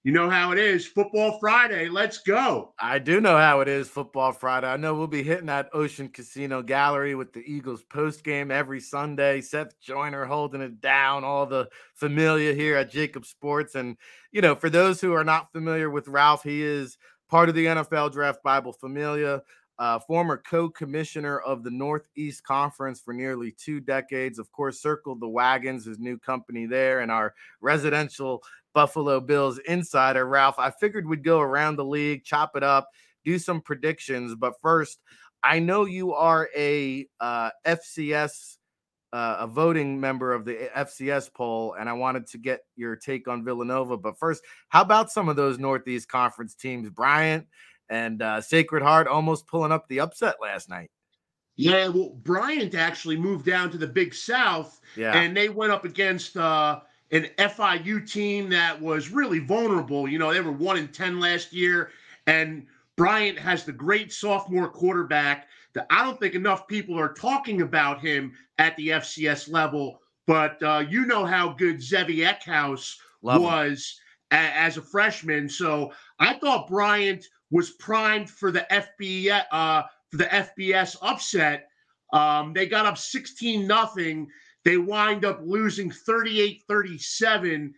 you 0.05 0.11
know 0.11 0.29
how 0.29 0.51
it 0.51 0.59
is. 0.59 0.85
Football 0.85 1.39
Friday. 1.39 1.89
Let's 1.89 2.19
go. 2.19 2.75
I 2.77 2.99
do 2.99 3.19
know 3.19 3.37
how 3.37 3.61
it 3.61 3.67
is. 3.67 3.89
Football 3.89 4.33
Friday. 4.33 4.67
I 4.67 4.77
know 4.77 4.93
we'll 4.93 5.07
be 5.07 5.23
hitting 5.23 5.47
that 5.47 5.71
Ocean 5.73 6.09
Casino 6.09 6.61
Gallery 6.61 7.15
with 7.15 7.33
the 7.33 7.39
Eagles 7.39 7.83
post 7.83 8.23
game 8.23 8.51
every 8.51 8.79
Sunday. 8.79 9.41
Seth 9.41 9.79
Joyner 9.81 10.25
holding 10.25 10.61
it 10.61 10.79
down. 10.79 11.23
All 11.23 11.47
the 11.47 11.69
familiar 11.95 12.53
here 12.53 12.77
at 12.77 12.91
JAKIB 12.91 13.25
Sports. 13.25 13.73
And, 13.73 13.97
you 14.31 14.41
know, 14.41 14.53
for 14.53 14.69
those 14.69 15.01
who 15.01 15.11
are 15.13 15.23
not 15.23 15.51
familiar 15.51 15.89
with 15.89 16.07
Ralph, 16.07 16.43
he 16.43 16.61
is 16.61 16.99
part 17.29 17.49
of 17.49 17.55
the 17.55 17.65
NFL 17.65 18.11
Draft 18.11 18.43
Bible 18.43 18.73
Familia. 18.73 19.41
Uh, 19.77 19.99
former 19.99 20.37
co-commissioner 20.37 21.39
of 21.39 21.61
the 21.61 21.69
Northeast 21.69 22.41
Conference 22.45 23.01
for 23.01 23.13
nearly 23.13 23.51
two 23.51 23.81
decades. 23.81 24.39
Of 24.39 24.49
course, 24.53 24.81
circled 24.81 25.19
the 25.19 25.27
wagons, 25.27 25.83
his 25.83 25.99
new 25.99 26.17
company 26.17 26.65
there, 26.65 27.01
and 27.01 27.11
our 27.11 27.33
residential 27.59 28.41
Buffalo 28.73 29.19
Bills 29.19 29.57
insider, 29.67 30.27
Ralph. 30.27 30.59
I 30.59 30.69
figured 30.69 31.07
we'd 31.07 31.25
go 31.25 31.41
around 31.41 31.75
the 31.75 31.83
league, 31.83 32.23
chop 32.23 32.55
it 32.55 32.63
up, 32.63 32.89
do 33.25 33.37
some 33.37 33.59
predictions. 33.59 34.33
But 34.35 34.53
first, 34.61 34.99
I 35.43 35.59
know 35.59 35.85
you 35.85 36.13
are 36.13 36.49
a 36.55 37.07
uh, 37.19 37.49
FCS, 37.65 38.57
uh, 39.15 39.37
a 39.39 39.47
voting 39.47 39.97
member 39.97 40.33
of 40.33 40.43
the 40.43 40.69
FCS 40.75 41.33
poll, 41.33 41.73
and 41.79 41.87
I 41.87 41.93
wanted 41.93 42.27
to 42.27 42.37
get 42.37 42.65
your 42.75 42.97
take 42.97 43.29
on 43.29 43.45
Villanova. 43.45 43.95
But 43.95 44.19
first, 44.19 44.43
how 44.67 44.81
about 44.81 45.09
some 45.09 45.29
of 45.29 45.37
those 45.37 45.57
Northeast 45.57 46.09
Conference 46.09 46.53
teams? 46.53 46.89
Bryant 46.89 47.47
and 47.87 48.21
uh, 48.21 48.41
Sacred 48.41 48.83
Heart 48.83 49.07
almost 49.07 49.47
pulling 49.47 49.71
up 49.71 49.87
the 49.87 50.01
upset 50.01 50.35
last 50.41 50.67
night. 50.67 50.91
Yeah, 51.55 51.87
well, 51.87 52.09
Bryant 52.23 52.75
actually 52.75 53.15
moved 53.15 53.45
down 53.45 53.71
to 53.71 53.77
the 53.77 53.87
Big 53.87 54.13
South, 54.13 54.81
yeah. 54.97 55.17
and 55.17 55.35
they 55.35 55.47
went 55.47 55.71
up 55.71 55.85
against 55.85 56.35
uh, 56.35 56.81
an 57.11 57.29
FIU 57.37 58.11
team 58.11 58.49
that 58.49 58.81
was 58.81 59.11
really 59.11 59.39
vulnerable. 59.39 60.09
You 60.09 60.19
know, 60.19 60.33
they 60.33 60.41
were 60.41 60.51
one 60.51 60.75
in 60.75 60.89
10 60.89 61.21
last 61.21 61.53
year, 61.53 61.91
and 62.27 62.67
Bryant 62.97 63.39
has 63.39 63.63
the 63.63 63.71
great 63.71 64.11
sophomore 64.11 64.67
quarterback 64.67 65.47
that 65.75 65.87
I 65.89 66.03
don't 66.03 66.19
think 66.19 66.33
enough 66.33 66.67
people 66.67 66.99
are 66.99 67.13
talking 67.13 67.61
about 67.61 68.01
him 68.01 68.33
at 68.57 68.75
the 68.77 68.89
FCS 68.89 69.49
level. 69.51 69.99
But 70.27 70.61
uh, 70.63 70.83
you 70.89 71.05
know 71.05 71.25
how 71.25 71.49
good 71.53 71.81
Zevi 71.81 72.17
Eckhaus 72.19 72.95
Love 73.21 73.41
was 73.43 73.99
a- 74.31 74.35
as 74.35 74.77
a 74.77 74.81
freshman. 74.81 75.47
So 75.47 75.93
I 76.19 76.33
thought 76.35 76.67
Bryant 76.67 77.25
was 77.51 77.71
primed 77.71 78.29
for 78.29 78.51
the 78.51 78.65
FB 78.71 79.43
uh, 79.51 79.83
for 80.09 80.17
the 80.17 80.25
FBS 80.25 80.95
upset. 81.01 81.67
Um, 82.13 82.53
they 82.53 82.65
got 82.65 82.85
up 82.85 82.97
16 82.97 83.67
nothing 83.67 84.27
they 84.65 84.77
wind 84.77 85.23
up 85.25 85.39
losing 85.43 85.91
38 85.91 86.63
37 86.67 87.73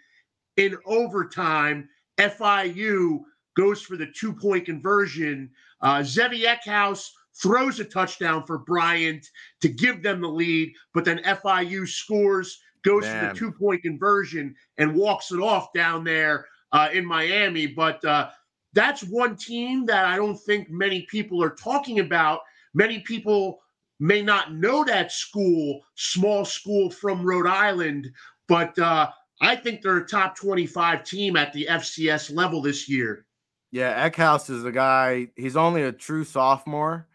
in 0.56 0.78
overtime. 0.86 1.90
FIU 2.18 3.20
goes 3.56 3.82
for 3.82 3.98
the 3.98 4.08
two 4.16 4.34
point 4.34 4.66
conversion. 4.66 5.52
Uh, 5.82 6.02
Zevi 6.02 6.44
Eckhaus 6.44 7.10
throws 7.42 7.80
a 7.80 7.86
touchdown 7.86 8.44
for 8.46 8.60
Bryant 8.60 9.26
to 9.62 9.70
give 9.70 10.04
them 10.04 10.22
the 10.22 10.28
lead, 10.28 10.74
but 10.94 11.06
then 11.06 11.20
FIU 11.20 11.88
scores, 11.88 12.60
goes 12.84 13.04
Man. 13.04 13.20
for 13.20 13.34
the 13.34 13.40
two 13.40 13.52
point 13.52 13.82
conversion, 13.82 14.56
and 14.78 14.96
walks 14.96 15.32
it 15.32 15.40
off 15.40 15.74
down 15.74 16.04
there 16.04 16.46
uh, 16.72 16.90
in 16.94 17.06
Miami. 17.06 17.68
But 17.68 18.04
uh, 18.06 18.30
that's 18.74 19.04
one 19.04 19.36
team 19.36 19.86
that 19.86 20.06
I 20.06 20.16
don't 20.16 20.38
think 20.38 20.70
many 20.70 21.04
people 21.10 21.44
are 21.44 21.56
talking 21.56 22.00
about. 22.00 22.42
Many 22.74 23.00
people 23.00 23.60
may 24.00 24.22
not 24.22 24.54
know 24.54 24.84
that 24.84 25.12
school, 25.12 25.82
small 25.96 26.46
school 26.46 26.90
from 26.90 27.26
Rhode 27.26 27.48
Island, 27.48 28.12
but 28.48 28.78
uh, 28.78 29.10
I 29.42 29.56
think 29.56 29.82
they're 29.82 29.98
a 29.98 30.08
top 30.08 30.36
25 30.38 31.04
team 31.04 31.36
at 31.36 31.54
the 31.54 31.68
FCS 31.70 32.34
level 32.34 32.62
this 32.62 32.88
year. 32.88 33.26
Yeah, 33.72 34.10
Eckhaus 34.10 34.50
is 34.50 34.64
a 34.64 34.72
guy, 34.72 35.28
he's 35.36 35.58
only 35.58 35.84
a 35.84 35.92
true 35.92 36.24
sophomore, 36.24 37.07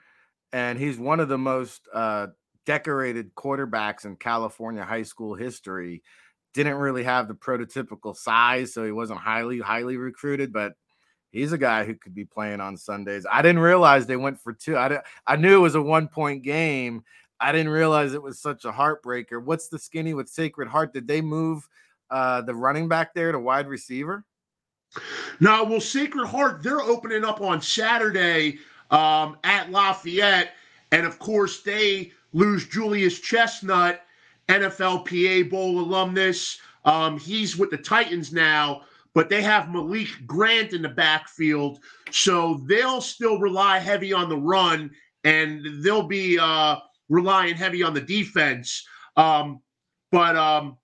and 0.52 0.78
he's 0.78 0.98
one 0.98 1.20
of 1.20 1.28
the 1.28 1.38
most 1.38 1.88
uh, 1.92 2.28
decorated 2.66 3.34
quarterbacks 3.34 4.04
in 4.04 4.16
California 4.16 4.84
high 4.84 5.02
school 5.02 5.34
history. 5.34 6.02
Didn't 6.54 6.76
really 6.76 7.04
have 7.04 7.28
the 7.28 7.34
prototypical 7.34 8.14
size, 8.14 8.74
so 8.74 8.84
he 8.84 8.92
wasn't 8.92 9.20
highly, 9.20 9.58
highly 9.58 9.96
recruited, 9.96 10.52
but 10.52 10.74
he's 11.30 11.52
a 11.52 11.58
guy 11.58 11.84
who 11.84 11.94
could 11.94 12.14
be 12.14 12.26
playing 12.26 12.60
on 12.60 12.76
Sundays. 12.76 13.26
I 13.30 13.40
didn't 13.40 13.62
realize 13.62 14.06
they 14.06 14.16
went 14.16 14.38
for 14.38 14.52
two. 14.52 14.76
I, 14.76 15.00
I 15.26 15.36
knew 15.36 15.56
it 15.56 15.62
was 15.62 15.74
a 15.74 15.82
one 15.82 16.08
point 16.08 16.42
game. 16.42 17.04
I 17.40 17.50
didn't 17.52 17.72
realize 17.72 18.12
it 18.12 18.22
was 18.22 18.38
such 18.38 18.64
a 18.64 18.70
heartbreaker. 18.70 19.42
What's 19.42 19.68
the 19.68 19.78
skinny 19.78 20.14
with 20.14 20.28
Sacred 20.28 20.68
Heart? 20.68 20.92
Did 20.92 21.08
they 21.08 21.20
move 21.20 21.66
uh, 22.10 22.42
the 22.42 22.54
running 22.54 22.86
back 22.86 23.14
there 23.14 23.32
to 23.32 23.38
wide 23.38 23.66
receiver? 23.66 24.24
No, 25.40 25.64
well, 25.64 25.80
Sacred 25.80 26.26
Heart, 26.26 26.62
they're 26.62 26.82
opening 26.82 27.24
up 27.24 27.40
on 27.40 27.62
Saturday 27.62 28.58
um, 28.92 29.36
at 29.42 29.70
Lafayette. 29.70 30.52
And 30.92 31.06
of 31.06 31.18
course, 31.18 31.62
they 31.62 32.12
lose 32.32 32.68
Julius 32.68 33.18
Chestnut, 33.18 34.02
NFLPA 34.48 35.50
Bowl 35.50 35.80
alumnus. 35.80 36.60
Um, 36.84 37.18
he's 37.18 37.56
with 37.56 37.70
the 37.70 37.78
Titans 37.78 38.32
now 38.32 38.82
but 39.14 39.28
they 39.28 39.42
have 39.42 39.70
Malik 39.70 40.08
Grant 40.26 40.72
in 40.72 40.82
the 40.82 40.88
backfield, 40.88 41.80
so 42.10 42.62
they'll 42.66 43.00
still 43.00 43.38
rely 43.38 43.78
heavy 43.78 44.12
on 44.12 44.28
the 44.28 44.36
run, 44.36 44.90
and 45.24 45.84
they'll 45.84 46.06
be 46.06 46.38
uh, 46.38 46.76
relying 47.08 47.54
heavy 47.54 47.82
on 47.82 47.94
the 47.94 48.00
defense. 48.00 48.86
Um, 49.16 49.60
but 50.10 50.36
um, 50.36 50.78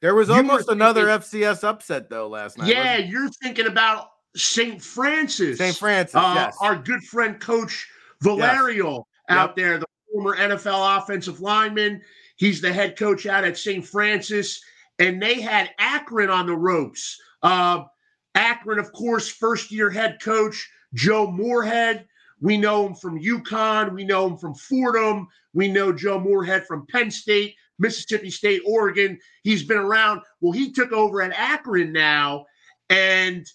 there 0.00 0.14
was 0.14 0.30
almost 0.30 0.68
another 0.68 1.06
FCS 1.06 1.64
upset 1.64 2.08
though 2.08 2.28
last 2.28 2.58
night. 2.58 2.68
Yeah, 2.68 2.98
you're 2.98 3.30
thinking 3.30 3.66
about 3.66 4.10
St. 4.36 4.82
Francis. 4.82 5.58
St. 5.58 5.76
Francis, 5.76 6.14
uh, 6.14 6.32
yes. 6.34 6.56
Our 6.60 6.76
good 6.76 7.02
friend 7.04 7.40
Coach 7.40 7.88
Villarrial 8.22 9.04
yes. 9.28 9.38
out 9.38 9.48
yep. 9.50 9.56
there, 9.56 9.78
the 9.78 9.86
former 10.12 10.36
NFL 10.36 10.98
offensive 10.98 11.40
lineman. 11.40 12.00
He's 12.36 12.60
the 12.60 12.72
head 12.72 12.96
coach 12.96 13.26
out 13.26 13.44
at 13.44 13.56
St. 13.56 13.86
Francis 13.86 14.60
and 14.98 15.20
they 15.20 15.40
had 15.40 15.70
Akron 15.78 16.30
on 16.30 16.46
the 16.46 16.56
ropes. 16.56 17.20
Uh, 17.42 17.84
Akron, 18.34 18.78
of 18.78 18.92
course, 18.92 19.28
first 19.28 19.70
year 19.70 19.90
head 19.90 20.18
coach 20.22 20.68
Joe 20.94 21.30
Moorhead. 21.30 22.06
We 22.40 22.56
know 22.56 22.86
him 22.86 22.94
from 22.94 23.20
UConn. 23.20 23.94
We 23.94 24.04
know 24.04 24.26
him 24.26 24.36
from 24.36 24.54
Fordham. 24.54 25.28
We 25.52 25.68
know 25.68 25.92
Joe 25.92 26.20
Moorhead 26.20 26.66
from 26.66 26.86
Penn 26.86 27.10
State, 27.10 27.54
Mississippi 27.78 28.30
State, 28.30 28.62
Oregon. 28.66 29.18
He's 29.42 29.64
been 29.64 29.78
around. 29.78 30.22
Well, 30.40 30.52
he 30.52 30.72
took 30.72 30.92
over 30.92 31.22
at 31.22 31.32
Akron 31.32 31.92
now, 31.92 32.46
and 32.90 33.46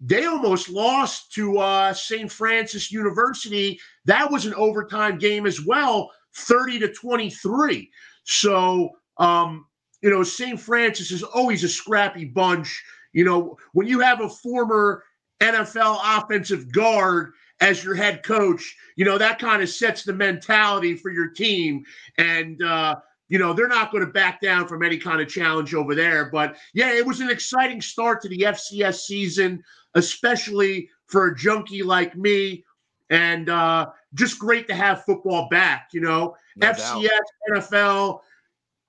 they 0.00 0.26
almost 0.26 0.68
lost 0.68 1.32
to 1.32 1.58
uh, 1.58 1.92
St. 1.92 2.30
Francis 2.30 2.92
University. 2.92 3.80
That 4.04 4.30
was 4.30 4.46
an 4.46 4.54
overtime 4.54 5.18
game 5.18 5.46
as 5.46 5.64
well, 5.64 6.10
30 6.34 6.80
to 6.80 6.92
23. 6.92 7.90
So, 8.24 8.90
um, 9.18 9.66
you 10.02 10.10
know, 10.10 10.22
St. 10.22 10.60
Francis 10.60 11.10
is 11.10 11.22
always 11.22 11.64
a 11.64 11.68
scrappy 11.68 12.26
bunch. 12.26 12.82
You 13.12 13.24
know, 13.24 13.56
when 13.72 13.86
you 13.86 14.00
have 14.00 14.20
a 14.20 14.28
former 14.28 15.02
NFL 15.40 15.98
offensive 16.04 16.70
guard 16.72 17.32
as 17.60 17.82
your 17.82 17.94
head 17.94 18.22
coach, 18.22 18.76
you 18.96 19.04
know, 19.04 19.16
that 19.16 19.38
kind 19.38 19.62
of 19.62 19.70
sets 19.70 20.02
the 20.02 20.12
mentality 20.12 20.94
for 20.94 21.10
your 21.10 21.28
team. 21.28 21.84
And, 22.18 22.62
uh, 22.62 22.96
you 23.28 23.38
know, 23.38 23.52
they're 23.52 23.68
not 23.68 23.90
going 23.90 24.04
to 24.04 24.12
back 24.12 24.40
down 24.40 24.68
from 24.68 24.82
any 24.84 24.98
kind 24.98 25.20
of 25.20 25.28
challenge 25.28 25.74
over 25.74 25.94
there. 25.94 26.30
But 26.30 26.56
yeah, 26.74 26.92
it 26.92 27.04
was 27.04 27.20
an 27.20 27.30
exciting 27.30 27.80
start 27.80 28.22
to 28.22 28.28
the 28.28 28.40
FCS 28.40 29.00
season, 29.00 29.62
especially 29.96 30.88
for 31.06 31.28
a 31.28 31.36
junkie 31.36 31.82
like 31.82 32.16
me. 32.16 32.64
And 33.10 33.48
uh, 33.48 33.90
just 34.14 34.38
great 34.38 34.66
to 34.68 34.74
have 34.74 35.04
football 35.04 35.48
back, 35.48 35.88
you 35.92 36.00
know, 36.00 36.36
no 36.56 36.72
FCS, 36.72 37.08
doubt. 37.08 37.10
NFL, 37.52 38.20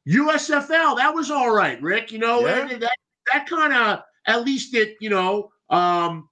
USFL, 0.08 0.98
that 0.98 1.14
was 1.14 1.30
all 1.30 1.52
right, 1.52 1.82
Rick. 1.82 2.12
You 2.12 2.20
know, 2.20 2.42
yeah. 2.42 2.68
that 2.80 2.98
that 3.34 3.48
kind 3.48 3.74
of 3.74 4.04
at 4.26 4.44
least 4.44 4.74
it, 4.74 4.96
you 5.00 5.10
know, 5.10 5.52
um, 5.70 6.30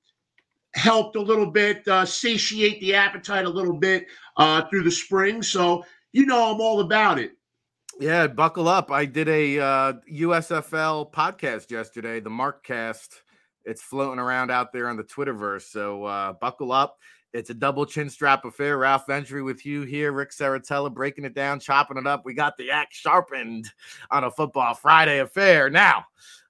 helped 0.73 1.15
a 1.15 1.21
little 1.21 1.51
bit 1.51 1.87
uh, 1.87 2.05
satiate 2.05 2.79
the 2.81 2.95
appetite 2.95 3.45
a 3.45 3.49
little 3.49 3.77
bit 3.77 4.07
uh, 4.37 4.63
through 4.69 4.83
the 4.83 4.91
spring. 4.91 5.43
So 5.43 5.85
you 6.11 6.25
know, 6.25 6.53
I'm 6.53 6.61
all 6.61 6.79
about 6.79 7.19
it. 7.19 7.33
Yeah, 7.99 8.27
buckle 8.27 8.67
up. 8.67 8.89
I 8.89 9.05
did 9.05 9.29
a 9.29 9.59
uh, 9.59 9.93
USFL 10.11 11.11
podcast 11.11 11.71
yesterday, 11.71 12.19
the 12.19 12.29
Markcast. 12.29 13.21
It's 13.65 13.81
floating 13.81 14.19
around 14.19 14.51
out 14.51 14.71
there 14.71 14.89
on 14.89 14.97
the 14.97 15.03
Twitterverse. 15.03 15.63
So 15.63 16.05
uh, 16.05 16.33
buckle 16.33 16.71
up. 16.71 16.97
It's 17.33 17.49
a 17.49 17.53
double 17.53 17.85
chin 17.85 18.09
strap 18.09 18.45
affair. 18.45 18.77
Ralph 18.77 19.07
Ventre 19.07 19.43
with 19.43 19.65
you 19.65 19.81
here. 19.81 20.13
Ric 20.13 20.31
Serritella 20.31 20.93
breaking 20.93 21.25
it 21.25 21.33
down, 21.33 21.59
chopping 21.59 21.97
it 21.97 22.07
up. 22.07 22.23
We 22.25 22.33
got 22.33 22.55
the 22.57 22.71
axe 22.71 22.95
sharpened 22.95 23.69
on 24.11 24.23
a 24.23 24.31
football 24.31 24.73
Friday 24.73 25.19
affair. 25.19 25.69
Now, 25.69 26.05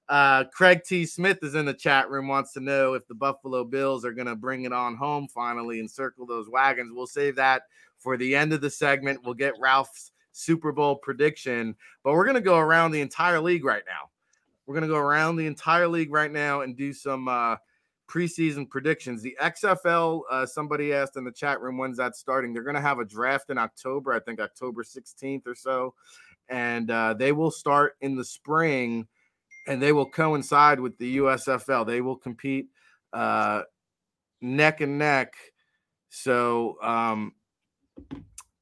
Uh, 0.07 0.43
Craig 0.53 0.81
T. 0.85 1.03
Smith 1.03 1.39
is 1.41 1.55
in 1.55 1.65
the 1.65 1.73
chat 1.73 2.11
room, 2.11 2.27
wants 2.27 2.53
to 2.53 2.59
know 2.59 2.93
if 2.93 3.07
the 3.07 3.15
Buffalo 3.15 3.63
Bills 3.63 4.05
are 4.05 4.13
going 4.13 4.27
to 4.27 4.35
bring 4.35 4.65
it 4.65 4.71
on 4.71 4.95
home 4.95 5.27
finally 5.27 5.79
and 5.79 5.89
circle 5.89 6.27
those 6.27 6.47
wagons. 6.47 6.91
We'll 6.93 7.07
save 7.07 7.35
that 7.37 7.63
for 7.97 8.15
the 8.15 8.35
end 8.35 8.53
of 8.53 8.61
the 8.61 8.69
segment. 8.69 9.23
We'll 9.23 9.33
get 9.33 9.55
Ralph's 9.59 10.11
Super 10.31 10.71
Bowl 10.71 10.97
prediction, 10.97 11.75
but 12.03 12.13
we're 12.13 12.25
going 12.25 12.35
to 12.35 12.41
go 12.41 12.59
around 12.59 12.91
the 12.91 13.01
entire 13.01 13.39
league 13.39 13.65
right 13.65 13.81
now. 13.87 14.11
We're 14.65 14.73
going 14.73 14.83
to 14.83 14.93
go 14.93 14.97
around 14.97 15.35
the 15.35 15.47
entire 15.47 15.87
league 15.87 16.11
right 16.11 16.31
now 16.31 16.61
and 16.61 16.75
do 16.75 16.93
some 16.93 17.27
uh, 17.27 17.57
preseason 18.07 18.69
predictions. 18.69 19.21
The 19.21 19.37
XFL, 19.41 20.21
uh, 20.29 20.45
somebody 20.45 20.93
asked 20.93 21.17
in 21.17 21.23
the 21.23 21.31
chat 21.31 21.61
room, 21.61 21.77
when's 21.77 21.97
that 21.97 22.15
starting? 22.15 22.53
They're 22.53 22.63
going 22.63 22.75
to 22.75 22.81
have 22.81 22.99
a 22.99 23.05
draft 23.05 23.49
in 23.49 23.57
October, 23.57 24.13
I 24.13 24.19
think 24.19 24.39
October 24.39 24.83
16th 24.83 25.47
or 25.47 25.55
so. 25.55 25.93
And 26.49 26.89
uh, 26.91 27.13
they 27.13 27.31
will 27.31 27.51
start 27.51 27.95
in 28.01 28.15
the 28.15 28.25
spring 28.25 29.07
and 29.67 29.81
they 29.81 29.91
will 29.91 30.09
coincide 30.09 30.79
with 30.79 30.97
the 30.97 31.17
USFL. 31.17 31.85
They 31.85 32.01
will 32.01 32.15
compete 32.15 32.67
uh, 33.13 33.63
neck 34.41 34.81
and 34.81 34.97
neck. 34.97 35.33
So 36.09 36.77
um, 36.81 37.33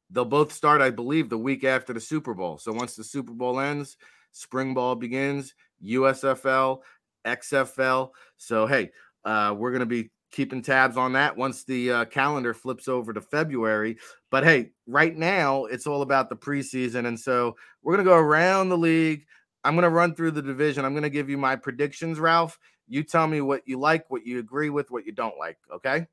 they'll 0.10 0.26
both 0.26 0.54
start, 0.54 0.82
I 0.82 0.92
believe, 0.92 1.30
the 1.30 1.38
week 1.38 1.64
after 1.64 1.94
the 1.94 2.00
Super 2.00 2.34
Bowl. 2.34 2.58
So 2.58 2.72
once 2.72 2.96
the 2.96 3.04
Super 3.04 3.34
Bowl 3.34 3.60
ends, 3.60 3.98
spring 4.32 4.74
ball 4.74 4.96
begins, 4.96 5.54
USFL, 5.84 6.80
XFL. 7.26 8.10
So, 8.38 8.66
hey, 8.66 8.92
uh, 9.26 9.56
we're 9.58 9.72
going 9.72 9.82
to 9.82 9.86
be 9.86 10.10
keeping 10.32 10.62
tabs 10.62 10.98
on 10.98 11.14
that 11.14 11.38
once 11.38 11.64
the 11.64 11.92
uh, 11.92 12.06
calendar 12.06 12.54
flips 12.54 12.88
over 12.88 13.14
to 13.14 13.22
February. 13.22 13.98
But 14.32 14.44
hey, 14.44 14.72
right 14.88 15.16
now 15.16 15.66
it's 15.66 15.88
all 15.88 16.02
about 16.02 16.28
the 16.28 16.36
preseason. 16.36 17.06
And 17.08 17.18
so 17.18 17.56
we're 17.84 17.94
going 17.94 18.06
to 18.06 18.10
go 18.10 18.18
around 18.18 18.70
the 18.70 18.78
league. 18.78 19.26
I'm 19.64 19.76
going 19.76 19.84
to 19.84 19.90
run 19.90 20.16
through 20.16 20.32
the 20.32 20.42
division. 20.42 20.84
I'm 20.84 20.94
going 20.94 21.04
to 21.04 21.10
give 21.10 21.30
you 21.30 21.38
my 21.38 21.56
predictions, 21.56 22.20
Ralph. 22.20 22.58
You 22.88 23.04
tell 23.04 23.28
me 23.28 23.42
what 23.42 23.62
you 23.66 23.80
like, 23.80 24.10
what 24.10 24.26
you 24.26 24.40
agree 24.40 24.70
with, 24.70 24.92
what 24.92 25.06
you 25.06 25.14
don't 25.14 25.38
like. 25.38 25.58
Okay. 25.74 26.08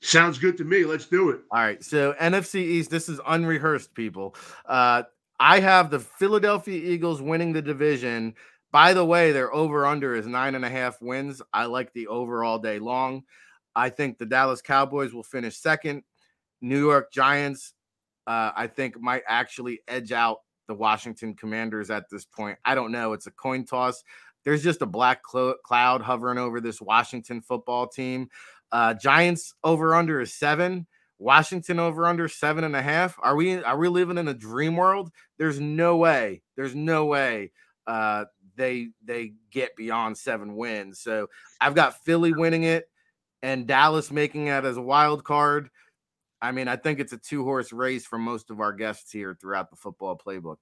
Sounds 0.00 0.38
good 0.38 0.56
to 0.58 0.64
me. 0.64 0.84
Let's 0.84 1.06
do 1.06 1.30
it. 1.30 1.40
All 1.50 1.58
right. 1.58 1.82
So 1.82 2.12
NFC 2.20 2.56
East, 2.56 2.90
this 2.90 3.08
is 3.08 3.18
unrehearsed, 3.26 3.94
people. 3.94 4.36
Uh, 4.64 5.02
I 5.40 5.58
have 5.60 5.90
the 5.90 5.98
Philadelphia 5.98 6.78
Eagles 6.78 7.20
winning 7.20 7.52
the 7.52 7.62
division. 7.62 8.34
By 8.70 8.92
the 8.92 9.04
way, 9.04 9.32
their 9.32 9.52
over 9.52 9.86
under 9.86 10.14
is 10.14 10.26
nine 10.26 10.54
and 10.54 10.64
a 10.64 10.68
half 10.68 11.00
wins. 11.00 11.40
I 11.52 11.64
like 11.66 11.92
the 11.92 12.08
over 12.08 12.44
all 12.44 12.58
day 12.58 12.78
long. 12.78 13.22
I 13.74 13.88
think 13.90 14.18
the 14.18 14.26
Dallas 14.26 14.60
Cowboys 14.60 15.14
will 15.14 15.22
finish 15.22 15.56
second. 15.56 16.02
New 16.60 16.80
York 16.80 17.12
Giants, 17.12 17.74
uh, 18.26 18.50
I 18.54 18.66
think, 18.66 19.00
might 19.00 19.22
actually 19.26 19.80
edge 19.88 20.12
out 20.12 20.38
the 20.66 20.74
Washington 20.74 21.34
Commanders 21.34 21.90
at 21.90 22.10
this 22.10 22.24
point. 22.24 22.58
I 22.64 22.74
don't 22.74 22.92
know. 22.92 23.12
It's 23.14 23.26
a 23.26 23.30
coin 23.30 23.64
toss. 23.64 24.02
There's 24.44 24.62
just 24.62 24.82
a 24.82 24.86
black 24.86 25.22
cl- 25.30 25.56
cloud 25.64 26.02
hovering 26.02 26.38
over 26.38 26.60
this 26.60 26.80
Washington 26.80 27.40
football 27.40 27.86
team. 27.86 28.28
Uh, 28.70 28.94
Giants 28.94 29.54
over 29.64 29.94
under 29.94 30.20
is 30.20 30.34
seven. 30.34 30.86
Washington 31.18 31.80
over 31.80 32.06
under 32.06 32.28
seven 32.28 32.64
and 32.64 32.76
a 32.76 32.82
half. 32.82 33.16
Are 33.22 33.34
we 33.34 33.62
are 33.62 33.78
we 33.78 33.88
living 33.88 34.18
in 34.18 34.28
a 34.28 34.34
dream 34.34 34.76
world? 34.76 35.10
There's 35.38 35.58
no 35.58 35.96
way. 35.96 36.42
There's 36.56 36.74
no 36.74 37.06
way 37.06 37.50
uh, 37.88 38.26
they 38.58 38.88
they 39.02 39.32
get 39.50 39.74
beyond 39.76 40.18
seven 40.18 40.56
wins. 40.56 41.00
So 41.00 41.28
I've 41.60 41.74
got 41.74 42.04
Philly 42.04 42.32
winning 42.32 42.64
it 42.64 42.90
and 43.42 43.66
Dallas 43.66 44.10
making 44.10 44.48
it 44.48 44.64
as 44.64 44.76
a 44.76 44.82
wild 44.82 45.24
card. 45.24 45.70
I 46.42 46.52
mean, 46.52 46.68
I 46.68 46.76
think 46.76 47.00
it's 47.00 47.12
a 47.12 47.18
two 47.18 47.44
horse 47.44 47.72
race 47.72 48.04
for 48.04 48.18
most 48.18 48.50
of 48.50 48.60
our 48.60 48.72
guests 48.72 49.10
here 49.10 49.36
throughout 49.40 49.70
the 49.70 49.76
football 49.76 50.20
playbook. 50.24 50.58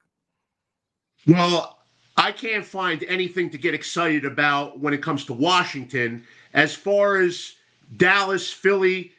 Well, 1.27 1.79
I 2.17 2.33
can't 2.33 2.65
find 2.65 3.03
anything 3.05 3.51
to 3.51 3.59
get 3.59 3.75
excited 3.75 4.25
about 4.25 4.79
when 4.79 4.95
it 4.95 5.03
comes 5.03 5.25
to 5.27 5.33
Washington. 5.33 6.25
As 6.55 6.75
far 6.75 7.17
as 7.17 7.55
Dallas, 7.97 8.51
Philly, 8.51 9.13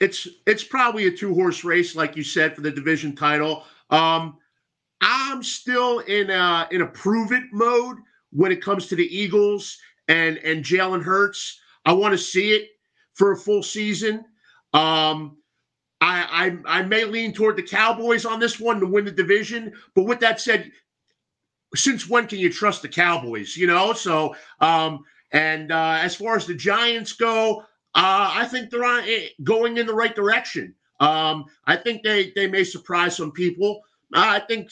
it's 0.00 0.28
it's 0.46 0.64
probably 0.64 1.06
a 1.06 1.10
two 1.10 1.34
horse 1.34 1.64
race, 1.64 1.94
like 1.94 2.16
you 2.16 2.22
said, 2.22 2.54
for 2.54 2.60
the 2.60 2.70
division 2.70 3.14
title. 3.14 3.64
Um, 3.90 4.36
I'm 5.00 5.42
still 5.42 6.00
in 6.00 6.30
a 6.30 6.68
in 6.70 6.82
a 6.82 6.86
prove 6.86 7.32
it 7.32 7.44
mode 7.52 7.98
when 8.32 8.52
it 8.52 8.62
comes 8.62 8.86
to 8.86 8.96
the 8.96 9.16
Eagles 9.16 9.78
and 10.08 10.38
and 10.38 10.64
Jalen 10.64 11.02
Hurts. 11.02 11.60
I 11.84 11.92
want 11.92 12.12
to 12.12 12.18
see 12.18 12.52
it 12.52 12.68
for 13.14 13.32
a 13.32 13.36
full 13.36 13.62
season. 13.62 14.24
Um, 14.72 15.38
I, 16.00 16.56
I 16.66 16.80
I 16.80 16.82
may 16.82 17.04
lean 17.04 17.32
toward 17.32 17.56
the 17.56 17.62
Cowboys 17.62 18.24
on 18.24 18.40
this 18.40 18.60
one 18.60 18.80
to 18.80 18.86
win 18.86 19.04
the 19.04 19.12
division. 19.12 19.72
But 19.94 20.04
with 20.04 20.20
that 20.20 20.40
said, 20.40 20.70
since 21.74 22.08
when 22.08 22.26
can 22.26 22.38
you 22.38 22.52
trust 22.52 22.82
the 22.82 22.88
Cowboys? 22.88 23.56
You 23.56 23.66
know, 23.66 23.92
so 23.92 24.34
um, 24.60 25.04
and 25.32 25.72
uh, 25.72 25.98
as 26.00 26.14
far 26.14 26.36
as 26.36 26.46
the 26.46 26.54
Giants 26.54 27.12
go, 27.12 27.60
uh, 27.94 28.30
I 28.34 28.46
think 28.50 28.70
they're 28.70 28.84
on, 28.84 29.04
eh, 29.06 29.28
going 29.42 29.78
in 29.78 29.86
the 29.86 29.94
right 29.94 30.14
direction. 30.14 30.74
Um, 31.00 31.46
I 31.66 31.76
think 31.76 32.02
they 32.02 32.32
they 32.34 32.46
may 32.46 32.64
surprise 32.64 33.16
some 33.16 33.32
people. 33.32 33.82
I 34.16 34.40
think 34.40 34.70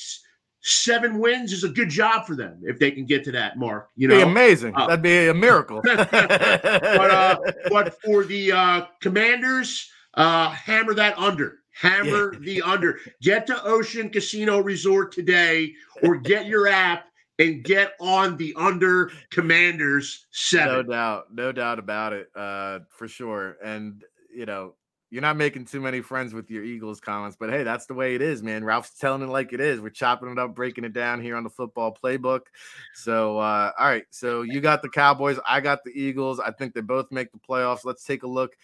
seven 0.62 1.18
wins 1.18 1.52
is 1.52 1.62
a 1.62 1.68
good 1.68 1.90
job 1.90 2.26
for 2.26 2.34
them 2.34 2.60
if 2.62 2.78
they 2.78 2.90
can 2.90 3.04
get 3.04 3.22
to 3.24 3.32
that 3.32 3.58
mark. 3.58 3.90
You 3.96 4.08
know, 4.08 4.16
be 4.16 4.22
amazing. 4.22 4.74
Uh, 4.74 4.86
That'd 4.86 5.02
be 5.02 5.28
a 5.28 5.34
miracle. 5.34 5.82
but, 5.84 6.12
uh, 6.14 7.36
but 7.68 8.00
for 8.02 8.24
the 8.24 8.52
uh, 8.52 8.86
Commanders, 9.00 9.90
uh, 10.14 10.50
hammer 10.50 10.94
that 10.94 11.18
under. 11.18 11.58
Hammer 11.72 12.34
yeah. 12.34 12.38
the 12.40 12.62
under. 12.62 12.98
Get 13.20 13.46
to 13.48 13.64
Ocean 13.64 14.08
Casino 14.08 14.60
Resort 14.60 15.12
today, 15.12 15.72
or 16.02 16.16
get 16.16 16.46
your 16.46 16.68
app 16.68 17.06
and 17.38 17.64
get 17.64 17.94
on 18.00 18.36
the 18.36 18.54
under 18.56 19.10
Commanders 19.30 20.26
seven. 20.30 20.74
No 20.74 20.82
doubt, 20.82 21.24
no 21.32 21.52
doubt 21.52 21.78
about 21.78 22.12
it, 22.12 22.28
uh, 22.36 22.80
for 22.96 23.08
sure. 23.08 23.56
And 23.62 24.02
you 24.32 24.46
know, 24.46 24.74
you're 25.14 25.22
not 25.22 25.36
making 25.36 25.64
too 25.64 25.80
many 25.80 26.00
friends 26.00 26.34
with 26.34 26.50
your 26.50 26.64
Eagles 26.64 26.98
comments, 26.98 27.36
but 27.38 27.48
hey, 27.48 27.62
that's 27.62 27.86
the 27.86 27.94
way 27.94 28.16
it 28.16 28.20
is, 28.20 28.42
man. 28.42 28.64
Ralph's 28.64 28.98
telling 28.98 29.22
it 29.22 29.28
like 29.28 29.52
it 29.52 29.60
is. 29.60 29.80
We're 29.80 29.90
chopping 29.90 30.28
it 30.28 30.40
up, 30.40 30.56
breaking 30.56 30.82
it 30.82 30.92
down 30.92 31.22
here 31.22 31.36
on 31.36 31.44
the 31.44 31.50
football 31.50 31.96
playbook. 31.96 32.46
So, 32.94 33.38
uh, 33.38 33.70
all 33.78 33.86
right. 33.86 34.02
So 34.10 34.42
you 34.42 34.60
got 34.60 34.82
the 34.82 34.88
Cowboys, 34.88 35.38
I 35.46 35.60
got 35.60 35.84
the 35.84 35.92
Eagles. 35.92 36.40
I 36.40 36.50
think 36.50 36.74
they 36.74 36.80
both 36.80 37.12
make 37.12 37.30
the 37.30 37.38
playoffs. 37.38 37.84
Let's 37.84 38.02
take 38.02 38.24
a 38.24 38.26
look 38.26 38.56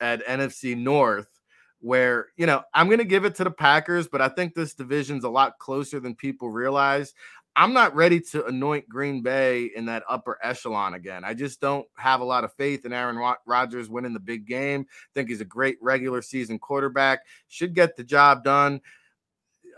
at 0.00 0.24
NFC 0.26 0.76
North, 0.76 1.40
where, 1.80 2.28
you 2.36 2.46
know, 2.46 2.62
I'm 2.72 2.86
going 2.86 3.00
to 3.00 3.04
give 3.04 3.24
it 3.24 3.34
to 3.34 3.44
the 3.44 3.50
Packers, 3.50 4.06
but 4.06 4.22
I 4.22 4.28
think 4.28 4.54
this 4.54 4.74
division's 4.74 5.24
a 5.24 5.28
lot 5.28 5.58
closer 5.58 5.98
than 5.98 6.14
people 6.14 6.50
realize. 6.50 7.14
I'm 7.58 7.72
not 7.72 7.94
ready 7.94 8.20
to 8.20 8.44
anoint 8.44 8.86
Green 8.86 9.22
Bay 9.22 9.70
in 9.74 9.86
that 9.86 10.02
upper 10.06 10.38
echelon 10.42 10.92
again. 10.92 11.24
I 11.24 11.32
just 11.32 11.58
don't 11.58 11.86
have 11.96 12.20
a 12.20 12.24
lot 12.24 12.44
of 12.44 12.52
faith 12.52 12.84
in 12.84 12.92
Aaron 12.92 13.18
Rodgers 13.46 13.88
winning 13.88 14.12
the 14.12 14.20
big 14.20 14.46
game. 14.46 14.86
I 14.90 15.08
think 15.14 15.30
he's 15.30 15.40
a 15.40 15.46
great 15.46 15.78
regular 15.80 16.20
season 16.20 16.58
quarterback, 16.58 17.20
should 17.48 17.74
get 17.74 17.96
the 17.96 18.04
job 18.04 18.44
done. 18.44 18.82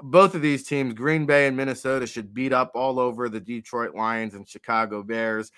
Both 0.03 0.35
of 0.35 0.43
these 0.43 0.64
teams, 0.64 0.93
Green 0.93 1.25
Bay 1.25 1.47
and 1.47 1.57
Minnesota, 1.57 2.07
should 2.09 2.35
beat 2.35 2.53
up 2.53 2.73
all 2.75 2.99
over 2.99 3.29
the 3.29 3.41
Detroit 3.41 3.95
Lions 3.95 4.35
and 4.35 4.49
Chicago 4.49 5.05
Bears. 5.05 5.53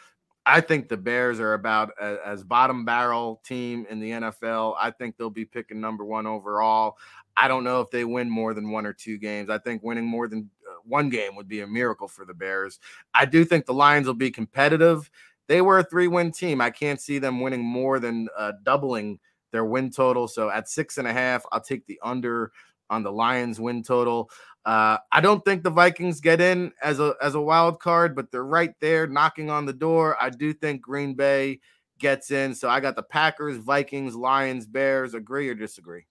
I 0.45 0.61
think 0.61 0.89
the 0.89 0.97
Bears 0.97 1.41
are 1.41 1.55
about 1.55 1.93
as 2.01 2.45
bottom 2.45 2.85
barrel 2.85 3.41
team 3.45 3.87
in 3.89 3.99
the 4.01 4.11
NFL. 4.11 4.75
I 4.79 4.91
think 4.91 5.17
they'll 5.17 5.31
be 5.31 5.45
picking 5.45 5.81
number 5.81 6.05
one 6.05 6.27
overall. 6.27 6.97
I 7.37 7.49
don't 7.49 7.65
know 7.65 7.81
if 7.81 7.91
they 7.91 8.05
win 8.05 8.29
more 8.29 8.53
than 8.55 8.71
one 8.71 8.85
or 8.85 8.93
two 8.93 9.17
games. 9.17 9.49
I 9.49 9.59
think 9.59 9.83
winning 9.83 10.07
more 10.07 10.29
than 10.29 10.51
one 10.85 11.09
game 11.09 11.37
would 11.37 11.49
be 11.49 11.61
a 11.61 11.67
miracle 11.67 12.09
for 12.09 12.25
the 12.25 12.35
Bears. 12.35 12.79
I 13.15 13.25
do 13.25 13.45
think 13.45 13.67
the 13.67 13.75
Lions 13.75 14.07
will 14.07 14.15
be 14.15 14.31
competitive. 14.31 15.11
They 15.49 15.61
were 15.61 15.81
a 15.81 15.85
three 15.85 16.09
win 16.09 16.33
team. 16.33 16.61
I 16.61 16.71
can't 16.71 17.01
see 17.01 17.19
them 17.19 17.41
winning 17.41 17.65
more 17.65 17.99
than 17.99 18.29
uh, 18.37 18.53
doubling 18.63 19.19
their 19.53 19.65
win 19.65 19.91
total. 19.91 20.29
So 20.29 20.51
at 20.51 20.69
six 20.69 20.99
and 20.99 21.09
a 21.09 21.13
half, 21.13 21.45
I'll 21.51 21.61
take 21.61 21.87
the 21.87 21.99
under 22.03 22.53
on 22.89 23.03
the 23.03 23.13
Lions 23.13 23.61
win 23.61 23.83
total. 23.83 24.31
Uh, 24.65 24.99
I 25.11 25.21
don't 25.21 25.45
think 25.45 25.63
the 25.63 25.71
Vikings 25.71 26.21
get 26.21 26.41
in 26.41 26.73
as 26.83 27.01
a 27.01 27.15
as 27.23 27.35
a 27.35 27.41
wild 27.41 27.81
card, 27.81 28.15
but 28.15 28.31
they're 28.31 28.45
right 28.45 28.75
there 28.81 29.07
knocking 29.07 29.49
on 29.49 29.65
the 29.65 29.73
door. 29.73 30.17
I 30.21 30.31
do 30.31 30.53
think 30.53 30.83
Green 30.83 31.15
Bay 31.15 31.61
gets 31.99 32.31
in. 32.31 32.55
So 32.55 32.69
I 32.69 32.81
got 32.81 32.97
the 32.97 33.03
Packers, 33.03 33.57
Vikings, 33.59 34.15
Lions, 34.15 34.67
Bears. 34.67 35.15
Agree 35.15 35.49
or 35.49 35.55
disagree? 35.55 36.05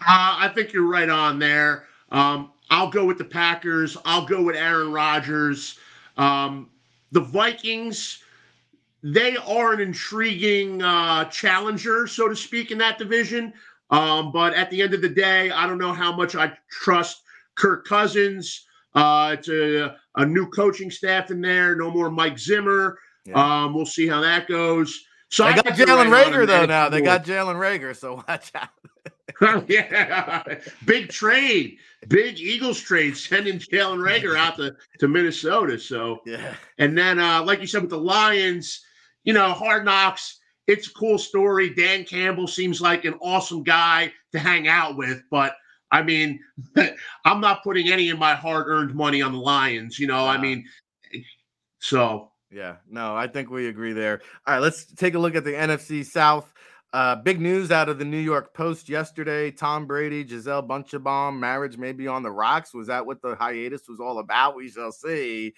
Uh, 0.00 0.38
I 0.38 0.52
think 0.54 0.72
you're 0.72 0.88
right 0.88 1.08
on 1.08 1.38
there. 1.38 1.86
Um, 2.10 2.52
I'll 2.70 2.90
go 2.90 3.04
with 3.04 3.18
the 3.18 3.24
Packers. 3.24 3.96
I'll 4.04 4.24
go 4.24 4.42
with 4.42 4.56
Aaron 4.56 4.92
Rodgers. 4.92 5.78
Um, 6.16 6.70
the 7.12 7.20
Vikings, 7.20 8.22
they 9.02 9.36
are 9.36 9.72
an 9.72 9.80
intriguing 9.80 10.82
uh, 10.82 11.24
challenger, 11.26 12.06
so 12.06 12.28
to 12.28 12.36
speak, 12.36 12.70
in 12.70 12.78
that 12.78 12.98
division. 12.98 13.52
Um, 13.90 14.30
but 14.30 14.54
at 14.54 14.70
the 14.70 14.80
end 14.82 14.94
of 14.94 15.02
the 15.02 15.08
day, 15.08 15.50
I 15.50 15.66
don't 15.66 15.78
know 15.78 15.92
how 15.92 16.14
much 16.14 16.36
I 16.36 16.56
trust 16.70 17.22
Kirk 17.56 17.84
Cousins. 17.86 18.66
Uh, 18.94 19.36
it's 19.38 19.48
a, 19.48 19.96
a 20.16 20.26
new 20.26 20.48
coaching 20.48 20.90
staff 20.90 21.30
in 21.30 21.40
there. 21.40 21.74
No 21.74 21.90
more 21.90 22.10
Mike 22.10 22.38
Zimmer. 22.38 22.98
Yeah. 23.24 23.64
Um, 23.64 23.74
we'll 23.74 23.86
see 23.86 24.06
how 24.06 24.20
that 24.20 24.46
goes. 24.48 25.04
So 25.28 25.44
they 25.44 25.50
I 25.50 25.54
got 25.56 25.66
Jalen 25.66 26.10
Reagor 26.10 26.46
though. 26.46 26.66
Now 26.66 26.88
they 26.88 27.00
got 27.00 27.24
Jalen 27.24 27.56
Reagor, 27.56 27.96
so 27.96 28.16
watch 28.28 28.50
out. 28.54 28.68
yeah, 29.68 30.42
big 30.84 31.08
trade, 31.08 31.78
big 32.08 32.38
Eagles 32.38 32.80
trade, 32.80 33.16
sending 33.16 33.58
Jalen 33.58 33.98
Reagor 33.98 34.36
out 34.36 34.56
to, 34.56 34.74
to 34.98 35.08
Minnesota. 35.08 35.78
So 35.78 36.20
yeah, 36.26 36.54
and 36.78 36.96
then 36.96 37.18
uh, 37.18 37.42
like 37.42 37.60
you 37.60 37.66
said 37.66 37.82
with 37.82 37.90
the 37.90 37.98
Lions, 37.98 38.82
you 39.24 39.32
know, 39.32 39.52
Hard 39.52 39.84
Knocks. 39.84 40.38
It's 40.66 40.86
a 40.86 40.92
cool 40.92 41.18
story. 41.18 41.74
Dan 41.74 42.04
Campbell 42.04 42.46
seems 42.46 42.80
like 42.80 43.04
an 43.04 43.14
awesome 43.14 43.64
guy 43.64 44.12
to 44.30 44.38
hang 44.38 44.68
out 44.68 44.96
with, 44.96 45.20
but 45.28 45.54
I 45.90 46.02
mean, 46.02 46.38
I'm 47.24 47.40
not 47.40 47.64
putting 47.64 47.90
any 47.90 48.10
of 48.10 48.18
my 48.18 48.34
hard-earned 48.34 48.94
money 48.94 49.22
on 49.22 49.32
the 49.32 49.38
Lions. 49.38 49.98
You 49.98 50.06
know, 50.06 50.26
I 50.26 50.38
mean, 50.38 50.64
so 51.80 52.30
yeah, 52.50 52.76
no, 52.88 53.14
I 53.14 53.26
think 53.26 53.50
we 53.50 53.68
agree 53.68 53.92
there. 53.92 54.20
All 54.46 54.54
right, 54.54 54.60
let's 54.60 54.86
take 54.94 55.14
a 55.14 55.18
look 55.18 55.34
at 55.34 55.44
the 55.44 55.52
NFC 55.52 56.04
South. 56.04 56.52
Uh, 56.92 57.14
big 57.14 57.40
news 57.40 57.70
out 57.70 57.88
of 57.88 58.00
the 58.00 58.04
New 58.04 58.18
York 58.18 58.52
Post 58.52 58.88
yesterday: 58.88 59.50
Tom 59.50 59.86
Brady, 59.86 60.24
Gisele 60.24 60.64
Bündchen 60.64 61.38
marriage 61.38 61.78
may 61.78 61.92
be 61.92 62.08
on 62.08 62.24
the 62.24 62.30
rocks. 62.32 62.74
Was 62.74 62.88
that 62.88 63.06
what 63.06 63.22
the 63.22 63.36
hiatus 63.36 63.88
was 63.88 64.00
all 64.00 64.18
about? 64.18 64.56
We 64.56 64.68
shall 64.68 64.90
see. 64.90 65.54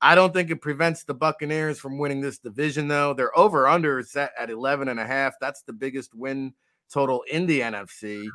I 0.00 0.16
don't 0.16 0.34
think 0.34 0.50
it 0.50 0.60
prevents 0.60 1.04
the 1.04 1.14
Buccaneers 1.14 1.78
from 1.78 1.98
winning 1.98 2.20
this 2.20 2.38
division, 2.38 2.88
though. 2.88 3.14
Their 3.14 3.36
over 3.38 3.68
under 3.68 4.02
set 4.02 4.32
at 4.38 4.50
11 4.50 4.88
and 4.88 4.98
a 4.98 5.06
half. 5.06 5.34
That's 5.40 5.62
the 5.62 5.72
biggest 5.72 6.12
win 6.12 6.52
total 6.90 7.22
in 7.30 7.46
the 7.46 7.60
NFC. 7.60 8.26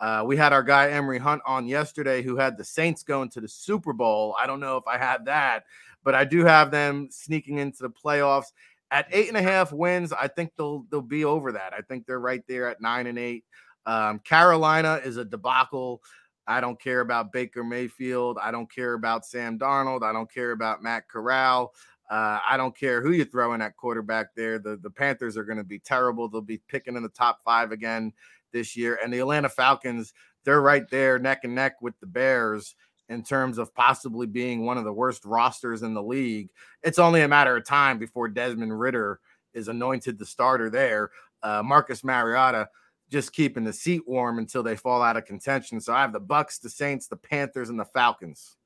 Uh, 0.00 0.22
we 0.24 0.36
had 0.36 0.52
our 0.52 0.62
guy 0.62 0.90
Emery 0.90 1.18
Hunt 1.18 1.42
on 1.44 1.66
yesterday 1.66 2.22
who 2.22 2.36
had 2.36 2.56
the 2.56 2.64
Saints 2.64 3.02
going 3.02 3.28
to 3.30 3.40
the 3.40 3.48
Super 3.48 3.92
Bowl. 3.92 4.36
I 4.40 4.46
don't 4.46 4.60
know 4.60 4.76
if 4.76 4.86
I 4.86 4.96
had 4.96 5.24
that, 5.24 5.64
but 6.04 6.14
I 6.14 6.24
do 6.24 6.44
have 6.44 6.70
them 6.70 7.08
sneaking 7.10 7.58
into 7.58 7.82
the 7.82 7.90
playoffs 7.90 8.52
at 8.90 9.06
eight 9.12 9.28
and 9.28 9.36
a 9.36 9.42
half 9.42 9.72
wins. 9.72 10.12
I 10.12 10.28
think 10.28 10.52
they'll 10.56 10.84
they'll 10.90 11.02
be 11.02 11.24
over 11.24 11.52
that. 11.52 11.74
I 11.74 11.82
think 11.82 12.06
they're 12.06 12.20
right 12.20 12.42
there 12.48 12.68
at 12.68 12.80
nine 12.80 13.06
and 13.06 13.18
eight. 13.18 13.44
Um, 13.86 14.18
Carolina 14.20 15.00
is 15.04 15.16
a 15.16 15.24
debacle. 15.24 16.02
I 16.46 16.60
don't 16.60 16.80
care 16.80 17.00
about 17.00 17.32
Baker 17.32 17.62
Mayfield. 17.62 18.38
I 18.42 18.50
don't 18.50 18.72
care 18.72 18.94
about 18.94 19.26
Sam 19.26 19.58
Darnold. 19.58 20.02
I 20.02 20.12
don't 20.12 20.32
care 20.32 20.52
about 20.52 20.82
Matt 20.82 21.08
Corral. 21.08 21.74
Uh, 22.10 22.38
I 22.48 22.56
don't 22.56 22.76
care 22.76 23.02
who 23.02 23.12
you 23.12 23.26
throw 23.26 23.52
in 23.52 23.60
at 23.60 23.76
quarterback 23.76 24.28
there. 24.34 24.58
The 24.58 24.78
the 24.82 24.90
Panthers 24.90 25.36
are 25.36 25.44
going 25.44 25.58
to 25.58 25.64
be 25.64 25.78
terrible. 25.78 26.28
They'll 26.28 26.40
be 26.40 26.62
picking 26.68 26.96
in 26.96 27.02
the 27.02 27.10
top 27.10 27.42
five 27.44 27.72
again 27.72 28.12
this 28.52 28.76
year. 28.76 28.98
And 29.02 29.12
the 29.12 29.18
Atlanta 29.18 29.50
Falcons, 29.50 30.14
they're 30.44 30.62
right 30.62 30.88
there 30.90 31.18
neck 31.18 31.40
and 31.44 31.54
neck 31.54 31.82
with 31.82 31.98
the 32.00 32.06
Bears 32.06 32.74
in 33.08 33.22
terms 33.22 33.58
of 33.58 33.74
possibly 33.74 34.26
being 34.26 34.64
one 34.64 34.78
of 34.78 34.84
the 34.84 34.92
worst 34.92 35.24
rosters 35.24 35.82
in 35.82 35.94
the 35.94 36.02
league. 36.02 36.50
It's 36.82 36.98
only 36.98 37.22
a 37.22 37.28
matter 37.28 37.56
of 37.56 37.64
time 37.64 37.98
before 37.98 38.28
Desmond 38.28 38.78
Ridder 38.78 39.20
is 39.54 39.68
anointed 39.68 40.18
the 40.18 40.26
starter 40.26 40.70
there. 40.70 41.10
Uh, 41.42 41.62
Marcus 41.64 42.04
Mariota 42.04 42.68
just 43.10 43.32
keeping 43.32 43.64
the 43.64 43.72
seat 43.72 44.02
warm 44.06 44.38
until 44.38 44.62
they 44.62 44.76
fall 44.76 45.02
out 45.02 45.16
of 45.16 45.24
contention. 45.24 45.80
So 45.80 45.94
I 45.94 46.02
have 46.02 46.12
the 46.12 46.20
Bucks, 46.20 46.58
the 46.58 46.68
Saints, 46.68 47.06
the 47.06 47.16
Panthers, 47.16 47.70
and 47.70 47.80
the 47.80 47.86
Falcons. 47.86 48.56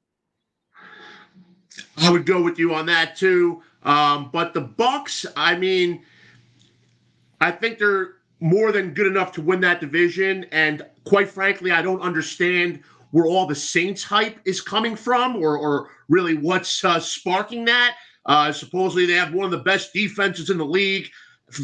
I 1.98 2.10
would 2.10 2.26
go 2.26 2.42
with 2.42 2.58
you 2.58 2.74
on 2.74 2.86
that 2.86 3.16
too. 3.16 3.62
Um, 3.84 4.30
but 4.32 4.52
the 4.52 4.60
Bucks, 4.60 5.24
I 5.36 5.56
mean, 5.56 6.02
I 7.40 7.50
think 7.50 7.78
they're 7.78 8.14
more 8.40 8.72
than 8.72 8.92
good 8.92 9.06
enough 9.06 9.32
to 9.32 9.42
win 9.42 9.60
that 9.60 9.80
division. 9.80 10.46
And 10.50 10.84
quite 11.04 11.28
frankly, 11.28 11.70
I 11.70 11.80
don't 11.80 12.00
understand 12.00 12.80
where 13.12 13.26
all 13.26 13.46
the 13.46 13.54
Saints 13.54 14.02
hype 14.02 14.38
is 14.44 14.60
coming 14.60 14.96
from, 14.96 15.36
or 15.36 15.56
or 15.56 15.90
really 16.08 16.36
what's 16.36 16.84
uh, 16.84 17.00
sparking 17.00 17.64
that. 17.66 17.96
Uh, 18.26 18.52
supposedly, 18.52 19.06
they 19.06 19.14
have 19.14 19.32
one 19.32 19.44
of 19.44 19.50
the 19.50 19.58
best 19.58 19.92
defenses 19.92 20.50
in 20.50 20.58
the 20.58 20.64
league. 20.64 21.08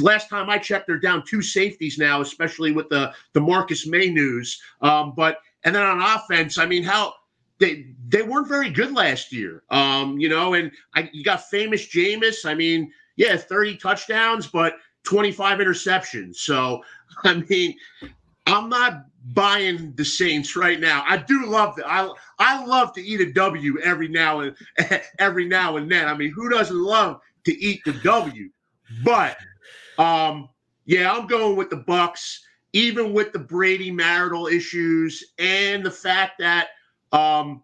Last 0.00 0.28
time 0.28 0.50
I 0.50 0.58
checked, 0.58 0.86
they're 0.86 0.98
down 0.98 1.24
two 1.26 1.40
safeties 1.40 1.98
now, 1.98 2.20
especially 2.20 2.72
with 2.72 2.88
the 2.88 3.12
the 3.32 3.40
Marcus 3.40 3.86
Maye 3.86 4.10
news. 4.10 4.60
Um, 4.80 5.12
but 5.16 5.38
and 5.64 5.74
then 5.74 5.82
on 5.82 6.00
offense, 6.00 6.58
I 6.58 6.66
mean, 6.66 6.82
how 6.82 7.14
they 7.58 7.86
they 8.08 8.22
weren't 8.22 8.48
very 8.48 8.70
good 8.70 8.92
last 8.92 9.32
year. 9.32 9.62
Um, 9.70 10.18
you 10.18 10.28
know, 10.28 10.54
and 10.54 10.70
I, 10.94 11.10
you 11.12 11.24
got 11.24 11.48
famous 11.48 11.86
Jameis. 11.86 12.44
I 12.44 12.54
mean, 12.54 12.92
yeah, 13.16 13.36
30 13.36 13.76
touchdowns, 13.76 14.46
but 14.46 14.74
25 15.04 15.58
interceptions. 15.58 16.36
So, 16.36 16.82
I 17.24 17.34
mean, 17.48 17.76
I'm 18.48 18.68
not 18.68 19.04
buying 19.34 19.92
the 19.96 20.04
Saints 20.04 20.56
right 20.56 20.80
now. 20.80 21.04
I 21.06 21.18
do 21.18 21.46
love 21.46 21.76
that. 21.76 21.88
I 21.88 22.10
I 22.38 22.64
love 22.64 22.92
to 22.94 23.02
eat 23.02 23.20
a 23.20 23.32
W 23.32 23.78
every 23.80 24.08
now 24.08 24.40
and 24.40 24.56
every 25.18 25.46
now 25.46 25.76
and 25.76 25.90
then. 25.90 26.08
I 26.08 26.14
mean, 26.14 26.32
who 26.34 26.48
doesn't 26.48 26.76
love 26.76 27.20
to 27.44 27.58
eat 27.62 27.80
the 27.84 27.92
W? 27.92 28.48
But 29.04 29.36
um, 29.98 30.48
yeah, 30.86 31.12
I'm 31.12 31.26
going 31.26 31.56
with 31.56 31.70
the 31.70 31.76
Bucks, 31.76 32.42
even 32.72 33.12
with 33.12 33.32
the 33.32 33.38
Brady 33.38 33.90
marital 33.90 34.46
issues 34.46 35.22
and 35.38 35.84
the 35.84 35.90
fact 35.90 36.38
that 36.38 36.68
um, 37.12 37.62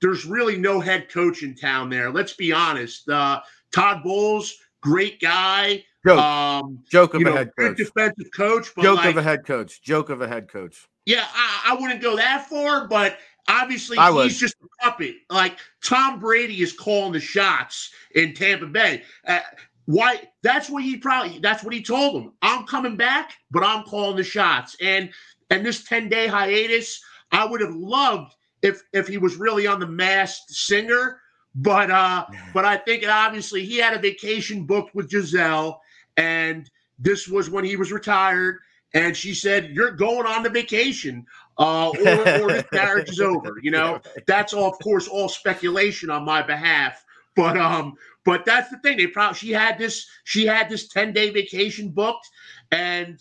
there's 0.00 0.24
really 0.24 0.56
no 0.56 0.80
head 0.80 1.08
coach 1.12 1.42
in 1.42 1.54
town 1.54 1.90
there. 1.90 2.10
Let's 2.10 2.34
be 2.34 2.52
honest. 2.52 3.08
Uh, 3.08 3.40
Todd 3.72 4.02
Bowles, 4.02 4.54
great 4.84 5.20
guy. 5.20 5.82
Joke, 6.06 6.18
um, 6.18 6.84
joke 6.88 7.14
of 7.14 7.22
a 7.22 7.24
know, 7.24 7.34
head 7.34 7.50
coach. 7.58 7.76
defensive 7.78 8.30
coach. 8.36 8.68
joke 8.80 8.98
like, 8.98 9.10
of 9.10 9.16
a 9.16 9.22
head 9.22 9.46
coach. 9.46 9.82
Joke 9.82 10.10
of 10.10 10.20
a 10.20 10.28
head 10.28 10.48
coach. 10.48 10.86
Yeah, 11.06 11.24
I, 11.34 11.72
I 11.72 11.80
wouldn't 11.80 12.02
go 12.02 12.16
that 12.16 12.46
far, 12.48 12.86
but 12.86 13.18
obviously 13.48 13.96
I 13.98 14.08
he's 14.08 14.14
would. 14.14 14.30
just 14.30 14.56
a 14.62 14.84
puppet. 14.84 15.16
Like 15.30 15.58
Tom 15.82 16.20
Brady 16.20 16.62
is 16.62 16.72
calling 16.72 17.12
the 17.12 17.20
shots 17.20 17.90
in 18.14 18.34
Tampa 18.34 18.66
Bay. 18.66 19.02
Uh, 19.26 19.40
why? 19.86 20.20
That's 20.42 20.68
what 20.68 20.82
he 20.82 20.96
probably. 20.96 21.38
That's 21.38 21.64
what 21.64 21.74
he 21.74 21.82
told 21.82 22.14
them. 22.14 22.32
I'm 22.42 22.66
coming 22.66 22.96
back, 22.96 23.32
but 23.50 23.64
I'm 23.64 23.84
calling 23.84 24.16
the 24.16 24.24
shots. 24.24 24.76
And 24.80 25.10
and 25.50 25.64
this 25.64 25.84
10 25.84 26.08
day 26.08 26.26
hiatus, 26.26 27.02
I 27.32 27.46
would 27.46 27.60
have 27.62 27.74
loved 27.74 28.34
if 28.62 28.82
if 28.92 29.08
he 29.08 29.18
was 29.18 29.36
really 29.36 29.66
on 29.66 29.80
the 29.80 29.86
Masked 29.86 30.50
Singer. 30.50 31.20
But 31.54 31.90
uh, 31.90 32.26
but 32.52 32.64
I 32.64 32.76
think 32.76 33.06
obviously 33.08 33.64
he 33.64 33.78
had 33.78 33.94
a 33.94 34.00
vacation 34.00 34.64
booked 34.64 34.94
with 34.94 35.08
Gisele 35.08 35.80
and 36.16 36.70
this 36.98 37.28
was 37.28 37.50
when 37.50 37.64
he 37.64 37.76
was 37.76 37.92
retired. 37.92 38.58
And 38.94 39.16
she 39.16 39.34
said, 39.34 39.70
"You're 39.70 39.90
going 39.90 40.26
on 40.26 40.44
the 40.44 40.50
vacation, 40.50 41.26
uh, 41.58 41.90
or, 41.90 42.42
or 42.42 42.52
this 42.52 42.64
marriage 42.72 43.10
is 43.10 43.20
over." 43.20 43.58
You 43.60 43.72
know, 43.72 44.00
that's 44.26 44.52
all, 44.52 44.70
of 44.70 44.78
course, 44.78 45.08
all 45.08 45.28
speculation 45.28 46.10
on 46.10 46.24
my 46.24 46.42
behalf. 46.42 47.04
But 47.34 47.56
um, 47.56 47.94
but 48.24 48.44
that's 48.44 48.70
the 48.70 48.78
thing. 48.78 48.96
They 48.96 49.08
probably 49.08 49.36
she 49.36 49.50
had 49.50 49.78
this 49.78 50.06
she 50.22 50.46
had 50.46 50.68
this 50.68 50.86
ten 50.86 51.12
day 51.12 51.30
vacation 51.30 51.90
booked, 51.90 52.30
and 52.70 53.18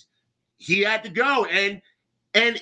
he 0.57 0.81
had 0.81 1.03
to 1.05 1.09
go. 1.09 1.45
And 1.45 1.81
and 2.36 2.61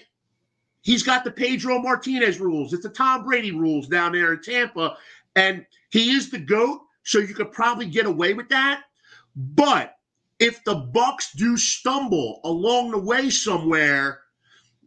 he's 0.84 1.04
got 1.04 1.26
the 1.26 1.32
Pedro 1.32 1.80
Martinez 1.80 2.40
rules. 2.40 2.72
It's 2.72 2.84
the 2.84 2.90
Tom 2.90 3.26
Brady 3.26 3.52
rules 3.52 3.90
down 3.90 4.14
there 4.14 4.32
in 4.32 4.42
Tampa, 4.42 4.96
and 5.36 5.66
he 5.90 6.12
is 6.12 6.30
the 6.30 6.40
goat. 6.40 6.82
So 7.04 7.20
you 7.20 7.34
could 7.34 7.52
probably 7.52 7.88
get 7.88 8.06
away 8.06 8.34
with 8.34 8.50
that. 8.50 8.84
But 9.36 9.96
if 10.40 10.64
the 10.64 10.76
Bucks 10.76 11.32
do 11.34 11.58
stumble 11.58 12.42
along 12.44 12.92
the 12.92 13.00
way 13.00 13.30
somewhere, 13.30 14.22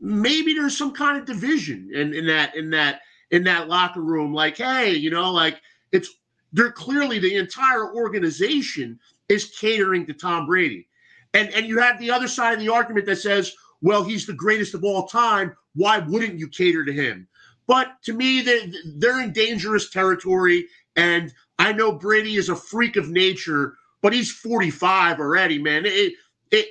maybe 0.00 0.54
there's 0.54 0.76
some 0.76 0.92
kind 0.92 1.18
of 1.18 1.26
division 1.26 1.90
in, 1.94 2.14
in 2.14 2.26
that 2.26 2.54
in 2.54 2.70
that 2.70 3.00
in 3.30 3.44
that 3.44 3.68
locker 3.68 4.02
room. 4.02 4.32
Like, 4.32 4.56
hey, 4.56 4.90
you 4.90 5.10
know, 5.10 5.32
like 5.32 5.60
it's 5.92 6.10
they're 6.52 6.72
clearly 6.72 7.18
the 7.18 7.36
entire 7.36 7.94
organization 7.94 8.98
is 9.28 9.56
catering 9.58 10.06
to 10.06 10.12
Tom 10.12 10.46
Brady. 10.46 10.88
And 11.32 11.50
and 11.50 11.66
you 11.66 11.78
have 11.78 11.98
the 11.98 12.10
other 12.10 12.28
side 12.28 12.54
of 12.54 12.60
the 12.60 12.72
argument 12.72 13.06
that 13.06 13.16
says, 13.16 13.54
well, 13.80 14.04
he's 14.04 14.26
the 14.26 14.32
greatest 14.32 14.74
of 14.74 14.84
all 14.84 15.06
time. 15.06 15.56
Why 15.74 15.98
wouldn't 15.98 16.38
you 16.38 16.48
cater 16.48 16.84
to 16.84 16.92
him? 16.92 17.26
But 17.66 17.88
to 18.04 18.12
me, 18.12 18.42
they're, 18.42 18.66
they're 18.96 19.22
in 19.22 19.32
dangerous 19.32 19.90
territory. 19.90 20.66
And 20.96 21.32
I 21.58 21.72
know 21.72 21.92
Brady 21.92 22.36
is 22.36 22.48
a 22.48 22.56
freak 22.56 22.96
of 22.96 23.08
nature 23.08 23.76
but 24.04 24.12
he's 24.12 24.30
45 24.30 25.18
already, 25.18 25.58
man. 25.58 25.86
It 25.86 26.12
it 26.50 26.66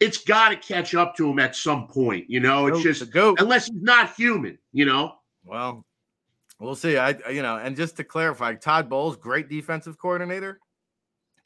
it's 0.00 0.24
got 0.24 0.48
to 0.48 0.56
catch 0.56 0.94
up 0.94 1.14
to 1.16 1.28
him 1.28 1.38
at 1.38 1.54
some 1.54 1.86
point, 1.86 2.30
you 2.30 2.40
know. 2.40 2.66
It's 2.66 2.82
just 2.82 3.14
unless 3.14 3.66
he's 3.66 3.82
not 3.82 4.14
human, 4.14 4.56
you 4.72 4.86
know. 4.86 5.16
Well, 5.44 5.84
we'll 6.58 6.74
see. 6.74 6.96
I 6.96 7.10
you 7.30 7.42
know, 7.42 7.58
and 7.58 7.76
just 7.76 7.98
to 7.98 8.04
clarify, 8.04 8.54
Todd 8.54 8.88
Bowles, 8.88 9.18
great 9.18 9.50
defensive 9.50 9.98
coordinator, 9.98 10.60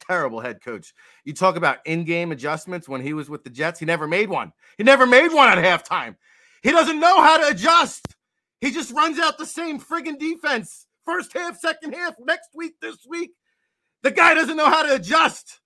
terrible 0.07 0.39
head 0.39 0.63
coach. 0.63 0.93
You 1.25 1.33
talk 1.33 1.57
about 1.57 1.79
in-game 1.85 2.31
adjustments 2.31 2.87
when 2.87 3.01
he 3.01 3.11
was 3.11 3.29
with 3.29 3.43
the 3.43 3.49
Jets, 3.49 3.81
he 3.81 3.85
never 3.85 4.07
made 4.07 4.29
one. 4.29 4.53
He 4.77 4.85
never 4.85 5.05
made 5.05 5.33
one 5.33 5.49
at 5.49 5.57
halftime. 5.57 6.15
He 6.61 6.71
doesn't 6.71 7.01
know 7.01 7.21
how 7.21 7.37
to 7.39 7.47
adjust. 7.49 8.12
He 8.63 8.71
just 8.71 8.93
runs 8.93 9.19
out 9.19 9.37
the 9.37 9.45
same 9.45 9.77
friggin' 9.77 10.17
defense. 10.17 10.87
First 11.05 11.33
half, 11.33 11.59
second 11.59 11.91
half, 11.93 12.15
next 12.17 12.51
week, 12.55 12.75
this 12.81 12.95
week. 13.05 13.31
The 14.03 14.11
guy 14.11 14.33
doesn't 14.33 14.55
know 14.55 14.69
how 14.69 14.83
to 14.83 14.95
adjust. 14.95 15.59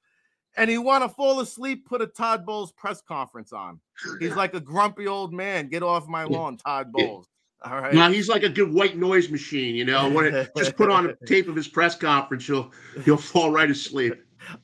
And 0.55 0.67
he 0.67 0.79
want 0.79 1.03
to 1.03 1.09
fall 1.09 1.39
asleep, 1.39 1.85
put 1.85 2.01
a 2.01 2.07
Todd 2.07 2.43
Bowles 2.43 2.71
press 2.71 2.99
conference 3.07 3.53
on. 3.53 3.79
He's 4.19 4.35
like 4.35 4.55
a 4.55 4.59
grumpy 4.59 5.05
old 5.05 5.31
man. 5.31 5.67
Get 5.67 5.83
off 5.83 6.07
my 6.07 6.23
lawn, 6.23 6.57
Todd 6.57 6.91
Bowles. 6.91 7.27
All 7.63 7.79
right. 7.79 7.93
Now 7.93 8.09
he's 8.09 8.29
like 8.29 8.41
a 8.41 8.49
good 8.49 8.73
white 8.73 8.97
noise 8.97 9.29
machine, 9.29 9.75
you 9.75 9.85
know. 9.85 10.09
When 10.09 10.33
it, 10.33 10.49
just 10.57 10.75
put 10.75 10.89
on 10.89 11.07
a 11.07 11.15
tape 11.27 11.47
of 11.47 11.55
his 11.55 11.67
press 11.67 11.95
conference, 11.95 12.47
he'll 12.47 12.71
he'll 13.05 13.17
fall 13.17 13.51
right 13.51 13.69
asleep. 13.69 14.15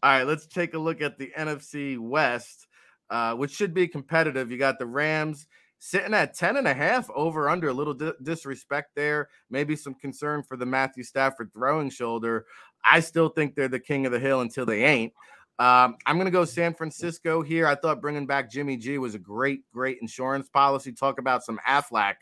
All 0.01 0.09
right, 0.09 0.23
let's 0.23 0.47
take 0.47 0.73
a 0.73 0.79
look 0.79 1.01
at 1.01 1.19
the 1.19 1.31
NFC 1.38 1.99
West, 1.99 2.65
uh, 3.11 3.36
which 3.36 3.51
should 3.51 3.75
be 3.75 3.88
competitive. 3.88 4.51
You 4.51 4.57
got 4.57 4.79
the 4.79 4.88
Rams 4.88 5.45
sitting 5.86 6.13
at 6.13 6.34
10 6.34 6.55
and 6.55 6.65
a 6.65 6.73
half 6.73 7.09
over 7.13 7.49
under 7.49 7.67
a 7.67 7.73
little 7.73 7.93
di- 7.93 8.13
disrespect 8.23 8.91
there 8.95 9.27
maybe 9.49 9.75
some 9.75 9.93
concern 9.93 10.41
for 10.41 10.55
the 10.55 10.65
matthew 10.65 11.03
stafford 11.03 11.51
throwing 11.53 11.89
shoulder. 11.89 12.45
I 12.86 13.01
still 13.01 13.27
think 13.27 13.53
they're 13.53 13.67
the 13.67 13.81
king 13.81 14.05
of 14.05 14.13
the 14.13 14.19
hill 14.19 14.39
until 14.39 14.65
they 14.65 14.86
ain't. 14.86 15.11
Um, 15.59 15.97
i'm 16.05 16.15
going 16.15 16.23
to 16.23 16.31
go 16.31 16.45
san 16.45 16.73
francisco 16.73 17.41
here. 17.41 17.67
I 17.67 17.75
thought 17.75 17.99
bringing 17.99 18.25
back 18.25 18.49
jimmy 18.49 18.77
g 18.77 18.97
was 18.97 19.13
a 19.13 19.19
great 19.19 19.59
great 19.73 19.97
insurance 19.99 20.47
policy. 20.47 20.93
Talk 20.93 21.19
about 21.19 21.43
some 21.43 21.59
aflac 21.67 22.15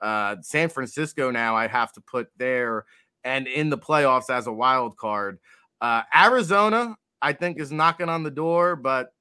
uh, 0.00 0.34
san 0.42 0.68
francisco 0.68 1.30
now 1.30 1.54
i 1.54 1.68
have 1.68 1.92
to 1.92 2.00
put 2.00 2.26
there 2.36 2.84
and 3.22 3.46
in 3.46 3.70
the 3.70 3.78
playoffs 3.78 4.28
as 4.28 4.48
a 4.48 4.52
wild 4.52 4.96
card. 4.96 5.38
Uh, 5.80 6.02
arizona 6.12 6.96
i 7.22 7.32
think 7.32 7.60
is 7.60 7.70
knocking 7.70 8.08
on 8.08 8.24
the 8.24 8.30
door 8.30 8.74
but 8.74 9.13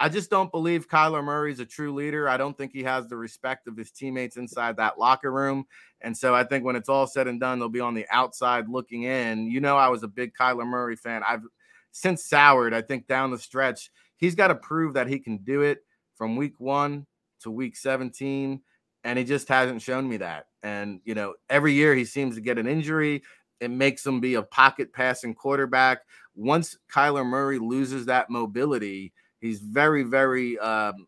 I 0.00 0.08
just 0.08 0.30
don't 0.30 0.52
believe 0.52 0.88
Kyler 0.88 1.24
Murray 1.24 1.50
is 1.52 1.58
a 1.58 1.64
true 1.64 1.92
leader. 1.92 2.28
I 2.28 2.36
don't 2.36 2.56
think 2.56 2.72
he 2.72 2.84
has 2.84 3.08
the 3.08 3.16
respect 3.16 3.66
of 3.66 3.76
his 3.76 3.90
teammates 3.90 4.36
inside 4.36 4.76
that 4.76 4.98
locker 4.98 5.32
room. 5.32 5.64
And 6.00 6.16
so 6.16 6.34
I 6.34 6.44
think 6.44 6.64
when 6.64 6.76
it's 6.76 6.88
all 6.88 7.06
said 7.06 7.26
and 7.26 7.40
done, 7.40 7.58
they'll 7.58 7.68
be 7.68 7.80
on 7.80 7.94
the 7.94 8.06
outside 8.12 8.68
looking 8.68 9.02
in. 9.02 9.50
You 9.50 9.60
know, 9.60 9.76
I 9.76 9.88
was 9.88 10.04
a 10.04 10.08
big 10.08 10.34
Kyler 10.34 10.66
Murray 10.66 10.94
fan. 10.94 11.22
I've 11.26 11.42
since 11.90 12.24
soured, 12.24 12.74
I 12.74 12.82
think 12.82 13.08
down 13.08 13.32
the 13.32 13.38
stretch, 13.38 13.90
he's 14.16 14.36
got 14.36 14.48
to 14.48 14.54
prove 14.54 14.94
that 14.94 15.08
he 15.08 15.18
can 15.18 15.38
do 15.38 15.62
it 15.62 15.78
from 16.16 16.36
week 16.36 16.60
one 16.60 17.06
to 17.40 17.50
week 17.50 17.76
17. 17.76 18.60
And 19.02 19.18
he 19.18 19.24
just 19.24 19.48
hasn't 19.48 19.82
shown 19.82 20.08
me 20.08 20.18
that. 20.18 20.46
And, 20.62 21.00
you 21.04 21.14
know, 21.14 21.34
every 21.50 21.72
year 21.72 21.94
he 21.94 22.04
seems 22.04 22.36
to 22.36 22.40
get 22.40 22.58
an 22.58 22.68
injury. 22.68 23.22
It 23.60 23.70
makes 23.70 24.06
him 24.06 24.20
be 24.20 24.34
a 24.34 24.42
pocket 24.42 24.92
passing 24.92 25.34
quarterback. 25.34 26.00
Once 26.36 26.76
Kyler 26.92 27.26
Murray 27.26 27.58
loses 27.58 28.06
that 28.06 28.30
mobility, 28.30 29.12
he's 29.40 29.60
very, 29.60 30.02
very 30.02 30.58
um, 30.58 31.06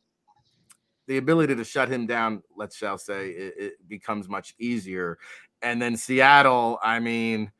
the 1.06 1.16
ability 1.16 1.54
to 1.56 1.64
shut 1.64 1.88
him 1.88 2.06
down, 2.06 2.42
let's 2.56 2.76
shall 2.76 2.98
say, 2.98 3.30
it, 3.30 3.54
it, 3.58 3.88
becomes 3.88 4.28
much 4.28 4.54
easier. 4.58 5.18
And 5.62 5.82
then 5.82 5.96
Seattle, 5.96 6.78
I 6.82 7.00
mean, 7.00 7.50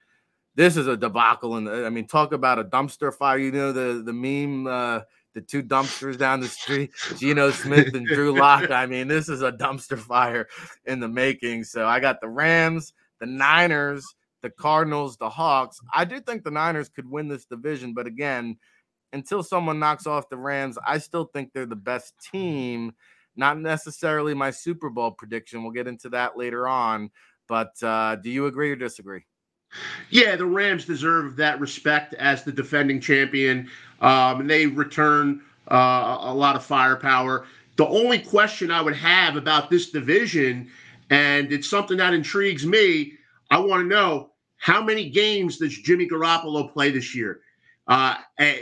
this 0.55 0.77
is 0.77 0.87
a 0.87 0.97
debacle. 0.97 1.57
And 1.57 1.69
I 1.69 1.89
mean, 1.91 2.07
talk 2.07 2.33
about 2.33 2.59
a 2.59 2.65
dumpster 2.65 3.13
fire. 3.13 3.39
You 3.39 3.53
know 3.53 3.73
the 3.73 4.03
the 4.05 4.13
meme, 4.13 4.67
uh, 4.67 5.01
the 5.35 5.41
two 5.41 5.63
dumpsters 5.63 6.19
down 6.19 6.41
the 6.41 6.49
street, 6.49 6.91
Geno 7.19 7.51
Smith 7.51 7.95
and 7.95 8.07
Drew 8.07 8.39
Lock. 8.39 8.71
I 8.71 8.87
mean, 8.87 9.09
this 9.09 9.29
is 9.29 9.43
a 9.43 9.53
dumpster 9.53 9.99
fire 9.99 10.49
in 10.87 11.01
the 11.01 11.09
making. 11.09 11.65
So 11.65 11.87
I 11.87 12.01
got 12.01 12.21
the 12.21 12.29
Rams, 12.29 12.93
the 13.21 13.27
Niners, 13.27 14.05
the 14.43 14.51
Cardinals, 14.51 15.17
the 15.17 15.29
Hawks. 15.29 15.81
I 15.95 16.05
do 16.05 16.21
think 16.21 16.45
the 16.45 16.51
Niners 16.51 16.89
could 16.89 17.09
win 17.09 17.29
this 17.29 17.45
division, 17.45 17.95
but 17.95 18.07
again, 18.07 18.57
until 19.13 19.43
someone 19.43 19.79
knocks 19.79 20.07
off 20.07 20.29
the 20.29 20.37
Rams, 20.37 20.79
I 20.87 20.99
still 20.99 21.25
think 21.25 21.53
they're 21.53 21.67
the 21.67 21.77
best 21.77 22.15
team. 22.33 22.93
Not 23.37 23.59
necessarily 23.59 24.35
my 24.35 24.51
Super 24.51 24.91
Bowl 24.91 25.13
prediction. 25.13 25.63
We'll 25.63 25.73
get 25.73 25.89
into 25.89 26.09
that 26.11 26.37
later 26.37 26.69
on. 26.69 27.11
But 27.49 27.83
uh, 27.83 28.17
do 28.17 28.31
you 28.31 28.47
agree 28.47 28.71
or 28.71 28.77
disagree? 28.77 29.25
Yeah, 30.11 30.37
the 30.37 30.47
Rams 30.47 30.85
deserve 30.85 31.37
that 31.37 31.61
respect 31.61 32.15
as 32.15 32.45
the 32.45 32.53
defending 32.53 33.01
champion. 33.01 33.69
Um, 34.01 34.41
and 34.41 34.51
they 34.51 34.67
return 34.67 35.43
uh, 35.71 36.19
a 36.21 36.35
lot 36.35 36.57
of 36.57 36.65
firepower. 36.65 37.47
The 37.77 37.87
only 37.87 38.19
question 38.19 38.71
I 38.71 38.83
would 38.83 38.97
have 38.97 39.37
about 39.37 39.71
this 39.71 39.91
division, 39.91 40.71
and 41.11 41.53
it's 41.53 41.69
something 41.71 41.97
that 41.99 42.15
intrigues 42.15 42.67
me, 42.67 43.15
I 43.51 43.59
want 43.59 43.83
to 43.83 43.89
know 43.89 44.31
how 44.59 44.83
many 44.83 45.09
games 45.09 45.57
does 45.57 45.77
Jimmy 45.79 46.07
Garoppolo 46.07 46.73
play 46.73 46.91
this 46.91 47.15
year? 47.15 47.41
Uh, 47.91 48.15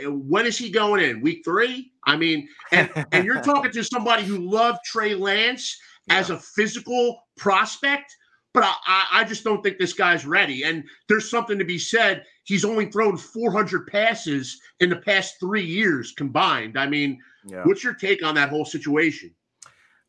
when 0.07 0.47
is 0.47 0.57
he 0.57 0.71
going 0.71 1.03
in? 1.03 1.21
Week 1.21 1.43
three? 1.45 1.91
I 2.03 2.17
mean, 2.17 2.49
and, 2.71 2.89
and 3.11 3.23
you're 3.23 3.41
talking 3.41 3.71
to 3.71 3.83
somebody 3.83 4.23
who 4.23 4.39
loved 4.39 4.79
Trey 4.83 5.13
Lance 5.13 5.79
yeah. 6.07 6.17
as 6.17 6.31
a 6.31 6.37
physical 6.37 7.21
prospect, 7.37 8.15
but 8.55 8.63
I, 8.63 9.05
I 9.11 9.23
just 9.23 9.43
don't 9.43 9.61
think 9.61 9.77
this 9.77 9.93
guy's 9.93 10.25
ready. 10.25 10.63
And 10.63 10.83
there's 11.07 11.29
something 11.29 11.59
to 11.59 11.63
be 11.63 11.77
said. 11.77 12.25
He's 12.45 12.65
only 12.65 12.87
thrown 12.87 13.17
400 13.17 13.85
passes 13.85 14.59
in 14.79 14.89
the 14.89 14.95
past 14.95 15.35
three 15.39 15.63
years 15.65 16.11
combined. 16.17 16.75
I 16.75 16.87
mean, 16.87 17.19
yeah. 17.45 17.63
what's 17.65 17.83
your 17.83 17.93
take 17.93 18.25
on 18.25 18.33
that 18.33 18.49
whole 18.49 18.65
situation? 18.65 19.35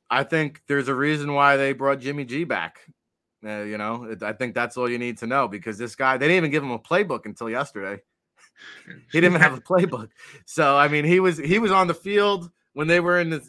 I 0.08 0.24
think 0.24 0.62
there's 0.66 0.88
a 0.88 0.94
reason 0.94 1.34
why 1.34 1.58
they 1.58 1.74
brought 1.74 2.00
Jimmy 2.00 2.24
G 2.24 2.44
back. 2.44 2.78
Uh, 3.44 3.60
you 3.60 3.76
know, 3.76 4.16
I 4.22 4.32
think 4.32 4.54
that's 4.54 4.78
all 4.78 4.88
you 4.88 4.98
need 4.98 5.18
to 5.18 5.26
know 5.26 5.46
because 5.46 5.76
this 5.76 5.94
guy, 5.94 6.16
they 6.16 6.26
didn't 6.26 6.38
even 6.38 6.50
give 6.50 6.62
him 6.62 6.72
a 6.72 6.78
playbook 6.78 7.26
until 7.26 7.50
yesterday 7.50 8.00
he 8.86 9.20
didn't 9.20 9.32
even 9.32 9.40
have 9.40 9.56
a 9.56 9.60
playbook. 9.60 10.10
So 10.46 10.76
I 10.76 10.88
mean, 10.88 11.04
he 11.04 11.20
was 11.20 11.38
he 11.38 11.58
was 11.58 11.70
on 11.70 11.86
the 11.86 11.94
field 11.94 12.50
when 12.72 12.88
they 12.88 13.00
were 13.00 13.18
in 13.18 13.30
the 13.30 13.48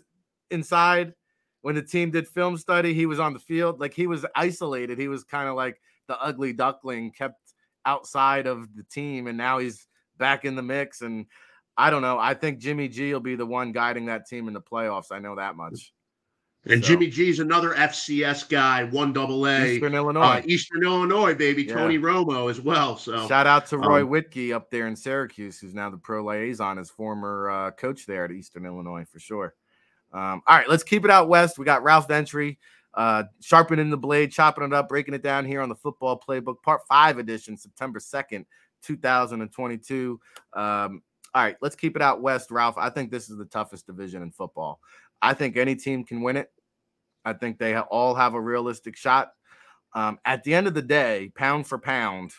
inside 0.49 1.13
when 1.61 1.75
the 1.75 1.81
team 1.81 2.11
did 2.11 2.27
film 2.27 2.57
study. 2.57 2.93
He 2.93 3.05
was 3.05 3.19
on 3.19 3.33
the 3.33 3.39
field, 3.39 3.79
like 3.79 3.93
he 3.93 4.07
was 4.07 4.25
isolated. 4.35 4.99
He 4.99 5.07
was 5.07 5.23
kind 5.23 5.47
of 5.47 5.55
like 5.55 5.79
the 6.07 6.19
ugly 6.21 6.53
duckling, 6.53 7.11
kept 7.11 7.53
outside 7.85 8.47
of 8.47 8.75
the 8.75 8.83
team, 8.83 9.27
and 9.27 9.37
now 9.37 9.59
he's 9.59 9.87
back 10.17 10.45
in 10.45 10.55
the 10.55 10.61
mix. 10.61 11.01
And 11.01 11.25
I 11.77 11.89
don't 11.89 12.01
know. 12.01 12.19
I 12.19 12.33
think 12.33 12.59
Jimmy 12.59 12.87
G 12.87 13.13
will 13.13 13.19
be 13.19 13.35
the 13.35 13.45
one 13.45 13.71
guiding 13.71 14.05
that 14.07 14.27
team 14.27 14.47
in 14.47 14.53
the 14.53 14.61
playoffs. 14.61 15.11
I 15.11 15.19
know 15.19 15.35
that 15.35 15.55
much. 15.55 15.93
And 16.65 16.83
so. 16.83 16.89
Jimmy 16.89 17.07
G's 17.07 17.39
another 17.39 17.71
FCS 17.71 18.47
guy, 18.47 18.83
one 18.83 19.13
double 19.13 19.47
A, 19.47 19.73
Eastern 19.73 19.95
Illinois, 19.95 20.21
uh, 20.21 20.41
Eastern 20.45 20.83
Illinois, 20.83 21.33
baby, 21.33 21.63
yeah. 21.63 21.73
Tony 21.73 21.97
Romo 21.97 22.51
as 22.51 22.61
well. 22.61 22.97
So 22.97 23.27
shout 23.27 23.47
out 23.47 23.65
to 23.67 23.79
Roy 23.79 24.03
um, 24.03 24.09
Whitkey 24.09 24.53
up 24.53 24.69
there 24.69 24.87
in 24.87 24.95
Syracuse, 24.95 25.59
who's 25.59 25.73
now 25.73 25.89
the 25.89 25.97
pro 25.97 26.23
liaison, 26.23 26.77
as 26.77 26.91
former 26.91 27.49
uh, 27.49 27.71
coach 27.71 28.05
there 28.05 28.25
at 28.25 28.31
Eastern 28.31 28.67
Illinois 28.67 29.05
for 29.11 29.19
sure. 29.19 29.55
Um, 30.13 30.43
all 30.45 30.57
right, 30.57 30.69
let's 30.69 30.83
keep 30.83 31.03
it 31.03 31.09
out 31.09 31.29
west. 31.29 31.57
We 31.57 31.65
got 31.65 31.83
Ralph 31.83 32.07
Ventre, 32.07 32.53
uh, 32.93 33.23
sharpening 33.41 33.89
the 33.89 33.97
blade, 33.97 34.31
chopping 34.31 34.63
it 34.63 34.73
up, 34.73 34.87
breaking 34.87 35.15
it 35.15 35.23
down 35.23 35.45
here 35.45 35.61
on 35.61 35.69
the 35.69 35.75
Football 35.75 36.19
Playbook 36.19 36.61
Part 36.61 36.81
Five 36.87 37.17
edition, 37.17 37.57
September 37.57 37.99
second, 37.99 38.45
two 38.83 38.97
thousand 38.97 39.41
and 39.41 39.51
twenty-two. 39.51 40.19
Um, 40.53 41.01
all 41.33 41.43
right, 41.43 41.55
let's 41.61 41.75
keep 41.75 41.95
it 41.95 42.01
out 42.01 42.21
west, 42.21 42.51
Ralph. 42.51 42.77
I 42.77 42.89
think 42.89 43.09
this 43.09 43.29
is 43.29 43.37
the 43.37 43.45
toughest 43.45 43.87
division 43.87 44.21
in 44.21 44.31
football. 44.31 44.79
I 45.21 45.33
think 45.33 45.57
any 45.57 45.75
team 45.75 46.03
can 46.03 46.21
win 46.21 46.37
it. 46.37 46.51
I 47.23 47.33
think 47.33 47.59
they 47.59 47.77
all 47.77 48.15
have 48.15 48.33
a 48.33 48.41
realistic 48.41 48.97
shot. 48.97 49.31
Um, 49.93 50.19
at 50.25 50.43
the 50.43 50.53
end 50.53 50.67
of 50.67 50.73
the 50.73 50.81
day, 50.81 51.31
pound 51.35 51.67
for 51.67 51.77
pound, 51.77 52.31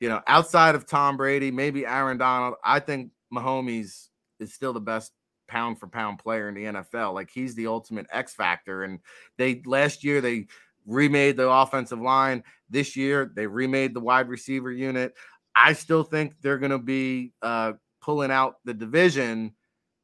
you 0.00 0.08
know, 0.08 0.20
outside 0.26 0.74
of 0.74 0.86
Tom 0.86 1.16
Brady, 1.16 1.50
maybe 1.50 1.86
Aaron 1.86 2.18
Donald, 2.18 2.54
I 2.64 2.80
think 2.80 3.10
Mahomes 3.32 4.08
is 4.40 4.54
still 4.54 4.72
the 4.72 4.80
best 4.80 5.12
pound 5.46 5.78
for 5.78 5.88
pound 5.88 6.18
player 6.18 6.48
in 6.48 6.54
the 6.54 6.64
NFL. 6.64 7.14
Like 7.14 7.30
he's 7.30 7.54
the 7.54 7.66
ultimate 7.66 8.06
X 8.12 8.34
factor. 8.34 8.84
And 8.84 9.00
they 9.36 9.62
last 9.66 10.04
year 10.04 10.20
they 10.20 10.46
remade 10.86 11.36
the 11.36 11.50
offensive 11.50 12.00
line. 12.00 12.44
This 12.70 12.96
year 12.96 13.30
they 13.34 13.46
remade 13.46 13.94
the 13.94 14.00
wide 14.00 14.28
receiver 14.28 14.70
unit. 14.70 15.14
I 15.54 15.72
still 15.72 16.04
think 16.04 16.34
they're 16.40 16.58
going 16.58 16.70
to 16.70 16.78
be 16.78 17.32
uh, 17.42 17.72
pulling 18.00 18.30
out 18.30 18.56
the 18.64 18.74
division 18.74 19.54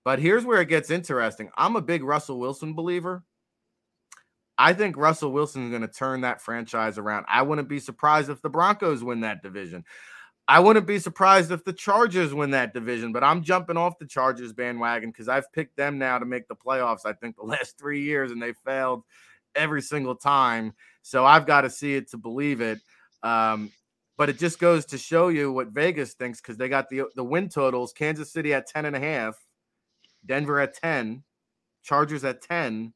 but 0.04 0.18
here's 0.18 0.44
where 0.44 0.60
it 0.60 0.68
gets 0.68 0.90
interesting. 0.90 1.50
I'm 1.56 1.76
a 1.76 1.82
big 1.82 2.04
Russell 2.04 2.38
Wilson 2.38 2.74
believer. 2.74 3.24
I 4.56 4.72
think 4.72 4.96
Russell 4.96 5.32
Wilson 5.32 5.64
is 5.64 5.70
going 5.70 5.82
to 5.82 5.88
turn 5.88 6.20
that 6.20 6.40
franchise 6.40 6.98
around. 6.98 7.26
I 7.28 7.42
wouldn't 7.42 7.68
be 7.68 7.80
surprised 7.80 8.30
if 8.30 8.40
the 8.40 8.50
Broncos 8.50 9.02
win 9.02 9.20
that 9.20 9.42
division. 9.42 9.84
I 10.46 10.60
wouldn't 10.60 10.86
be 10.86 10.98
surprised 10.98 11.50
if 11.50 11.64
the 11.64 11.72
Chargers 11.72 12.34
win 12.34 12.50
that 12.50 12.74
division, 12.74 13.12
but 13.12 13.24
I'm 13.24 13.42
jumping 13.42 13.78
off 13.78 13.98
the 13.98 14.06
Chargers 14.06 14.52
bandwagon 14.52 15.10
because 15.10 15.28
I've 15.28 15.50
picked 15.52 15.76
them 15.76 15.98
now 15.98 16.18
to 16.18 16.26
make 16.26 16.48
the 16.48 16.54
playoffs, 16.54 17.06
I 17.06 17.14
think, 17.14 17.36
the 17.36 17.42
last 17.44 17.78
three 17.78 18.02
years, 18.02 18.30
and 18.30 18.42
they 18.42 18.52
failed 18.52 19.02
every 19.54 19.80
single 19.82 20.14
time. 20.14 20.74
So 21.02 21.24
I've 21.24 21.46
got 21.46 21.62
to 21.62 21.70
see 21.70 21.94
it 21.94 22.10
to 22.10 22.18
believe 22.18 22.60
it. 22.60 22.78
Um, 23.22 23.70
but 24.16 24.28
it 24.28 24.38
just 24.38 24.58
goes 24.58 24.84
to 24.86 24.98
show 24.98 25.28
you 25.28 25.50
what 25.50 25.68
Vegas 25.68 26.12
thinks 26.14 26.40
because 26.40 26.56
they 26.56 26.68
got 26.68 26.88
the 26.88 27.04
the 27.16 27.24
win 27.24 27.48
totals. 27.48 27.92
Kansas 27.92 28.32
City 28.32 28.54
at 28.54 28.68
10 28.68 28.84
and 28.84 28.94
a 28.94 29.00
half. 29.00 29.34
Denver 30.26 30.60
at 30.60 30.74
10, 30.74 31.22
Chargers 31.82 32.24
at 32.24 32.42
10, 32.42 32.92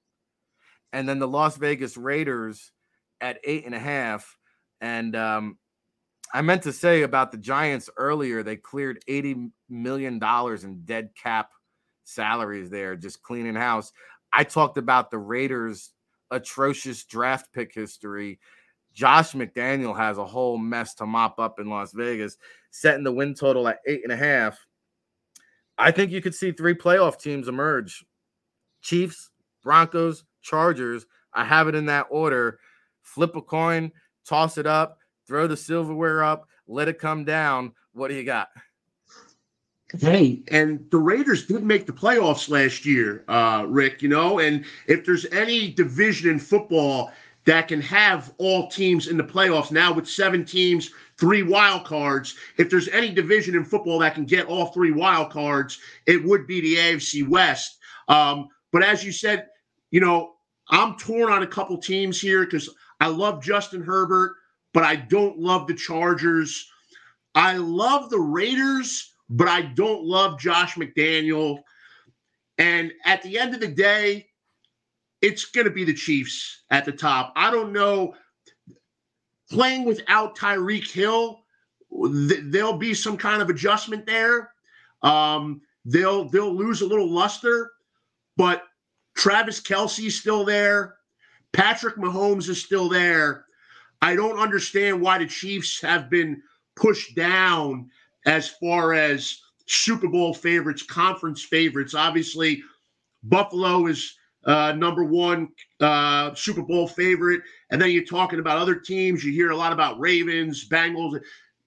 and 0.92 1.08
then 1.08 1.18
the 1.18 1.28
Las 1.28 1.56
Vegas 1.56 1.96
Raiders 1.96 2.72
at 3.20 3.38
eight 3.44 3.66
and 3.66 3.74
a 3.74 3.78
half. 3.78 4.36
And 4.80 5.14
um, 5.16 5.58
I 6.32 6.42
meant 6.42 6.62
to 6.62 6.72
say 6.72 7.02
about 7.02 7.32
the 7.32 7.38
Giants 7.38 7.90
earlier, 7.96 8.42
they 8.42 8.56
cleared 8.56 9.02
$80 9.08 9.50
million 9.68 10.20
in 10.22 10.82
dead 10.84 11.10
cap 11.20 11.50
salaries 12.04 12.70
there, 12.70 12.96
just 12.96 13.22
cleaning 13.22 13.54
house. 13.54 13.92
I 14.32 14.44
talked 14.44 14.78
about 14.78 15.10
the 15.10 15.18
Raiders' 15.18 15.92
atrocious 16.30 17.04
draft 17.04 17.52
pick 17.52 17.74
history. 17.74 18.38
Josh 18.92 19.32
McDaniel 19.32 19.96
has 19.96 20.18
a 20.18 20.24
whole 20.24 20.58
mess 20.58 20.94
to 20.94 21.06
mop 21.06 21.38
up 21.38 21.60
in 21.60 21.68
Las 21.68 21.92
Vegas, 21.92 22.36
setting 22.70 23.04
the 23.04 23.12
win 23.12 23.34
total 23.34 23.68
at 23.68 23.78
eight 23.86 24.02
and 24.02 24.12
a 24.12 24.16
half. 24.16 24.58
I 25.78 25.92
think 25.92 26.10
you 26.10 26.20
could 26.20 26.34
see 26.34 26.52
three 26.52 26.74
playoff 26.74 27.18
teams 27.20 27.48
emerge 27.48 28.04
Chiefs, 28.82 29.30
Broncos, 29.62 30.24
Chargers. 30.42 31.06
I 31.32 31.44
have 31.44 31.68
it 31.68 31.74
in 31.74 31.86
that 31.86 32.06
order. 32.10 32.58
Flip 33.02 33.34
a 33.36 33.42
coin, 33.42 33.92
toss 34.26 34.58
it 34.58 34.66
up, 34.66 34.98
throw 35.26 35.46
the 35.46 35.56
silverware 35.56 36.22
up, 36.22 36.48
let 36.66 36.88
it 36.88 36.98
come 36.98 37.24
down. 37.24 37.72
What 37.92 38.08
do 38.08 38.14
you 38.14 38.24
got? 38.24 38.48
Hey, 39.98 40.42
and 40.48 40.84
the 40.90 40.98
Raiders 40.98 41.46
did 41.46 41.64
make 41.64 41.86
the 41.86 41.92
playoffs 41.92 42.50
last 42.50 42.84
year, 42.84 43.24
uh, 43.28 43.64
Ric, 43.66 44.02
you 44.02 44.08
know, 44.10 44.38
and 44.38 44.66
if 44.86 45.06
there's 45.06 45.24
any 45.26 45.70
division 45.70 46.30
in 46.30 46.38
football 46.38 47.10
that 47.48 47.68
can 47.68 47.80
have 47.80 48.32
all 48.38 48.68
teams 48.68 49.08
in 49.08 49.16
the 49.16 49.24
playoffs 49.24 49.72
now 49.72 49.92
with 49.92 50.08
seven 50.08 50.44
teams, 50.44 50.90
three 51.18 51.42
wild 51.42 51.84
cards, 51.84 52.34
if 52.58 52.68
there's 52.68 52.88
any 52.88 53.10
division 53.10 53.56
in 53.56 53.64
football 53.64 53.98
that 53.98 54.14
can 54.14 54.24
get 54.24 54.46
all 54.46 54.66
three 54.66 54.92
wild 54.92 55.30
cards, 55.30 55.78
it 56.06 56.22
would 56.22 56.46
be 56.46 56.60
the 56.60 56.76
AFC 56.76 57.26
West. 57.26 57.78
Um, 58.08 58.48
but 58.70 58.84
as 58.84 59.02
you 59.02 59.12
said, 59.12 59.46
you 59.90 60.00
know, 60.00 60.34
I'm 60.68 60.96
torn 60.98 61.32
on 61.32 61.42
a 61.42 61.46
couple 61.46 61.78
teams 61.78 62.20
here 62.20 62.44
because 62.44 62.68
I 63.00 63.06
love 63.06 63.42
Justin 63.42 63.82
Herbert, 63.82 64.36
but 64.74 64.84
I 64.84 64.96
don't 64.96 65.38
love 65.38 65.66
the 65.66 65.74
Chargers. 65.74 66.70
I 67.34 67.56
love 67.56 68.10
the 68.10 68.20
Raiders 68.20 69.14
but 69.30 69.48
I 69.48 69.62
don't 69.62 70.04
love 70.04 70.38
Josh 70.38 70.74
McDaniel. 70.74 71.58
And 72.56 72.92
at 73.04 73.22
the 73.22 73.38
end 73.38 73.54
of 73.54 73.60
the 73.60 73.68
day, 73.68 74.28
it's 75.20 75.46
going 75.46 75.66
to 75.66 75.72
be 75.72 75.84
the 75.84 75.94
Chiefs 75.94 76.62
at 76.70 76.84
the 76.84 76.92
top. 76.92 77.32
I 77.36 77.50
don't 77.50 77.72
know. 77.72 78.14
Playing 79.50 79.84
without 79.84 80.36
Tyreek 80.36 80.90
Hill, 80.90 81.40
th- 81.90 82.40
there'll 82.44 82.76
be 82.76 82.94
some 82.94 83.16
kind 83.16 83.40
of 83.40 83.48
adjustment 83.48 84.06
there. 84.06 84.52
Um, 85.02 85.62
they'll 85.84 86.28
they'll 86.28 86.54
lose 86.54 86.82
a 86.82 86.86
little 86.86 87.10
luster, 87.10 87.70
but 88.36 88.64
Travis 89.16 89.60
Kelce's 89.60 90.20
still 90.20 90.44
there. 90.44 90.96
Patrick 91.52 91.96
Mahomes 91.96 92.48
is 92.48 92.62
still 92.62 92.88
there. 92.88 93.46
I 94.02 94.14
don't 94.14 94.38
understand 94.38 95.00
why 95.00 95.18
the 95.18 95.26
Chiefs 95.26 95.80
have 95.80 96.10
been 96.10 96.42
pushed 96.76 97.16
down 97.16 97.90
as 98.26 98.48
far 98.48 98.92
as 98.92 99.40
Super 99.66 100.08
Bowl 100.08 100.34
favorites, 100.34 100.82
conference 100.82 101.42
favorites. 101.42 101.94
Obviously, 101.94 102.62
Buffalo 103.22 103.86
is 103.86 104.17
uh, 104.48 104.72
number 104.72 105.04
one 105.04 105.48
uh, 105.78 106.34
Super 106.34 106.62
Bowl 106.62 106.88
favorite. 106.88 107.42
And 107.70 107.80
then 107.80 107.90
you're 107.90 108.04
talking 108.04 108.40
about 108.40 108.58
other 108.58 108.74
teams. 108.74 109.22
You 109.22 109.30
hear 109.30 109.50
a 109.50 109.56
lot 109.56 109.72
about 109.72 110.00
Ravens, 110.00 110.66
Bengals. 110.66 111.20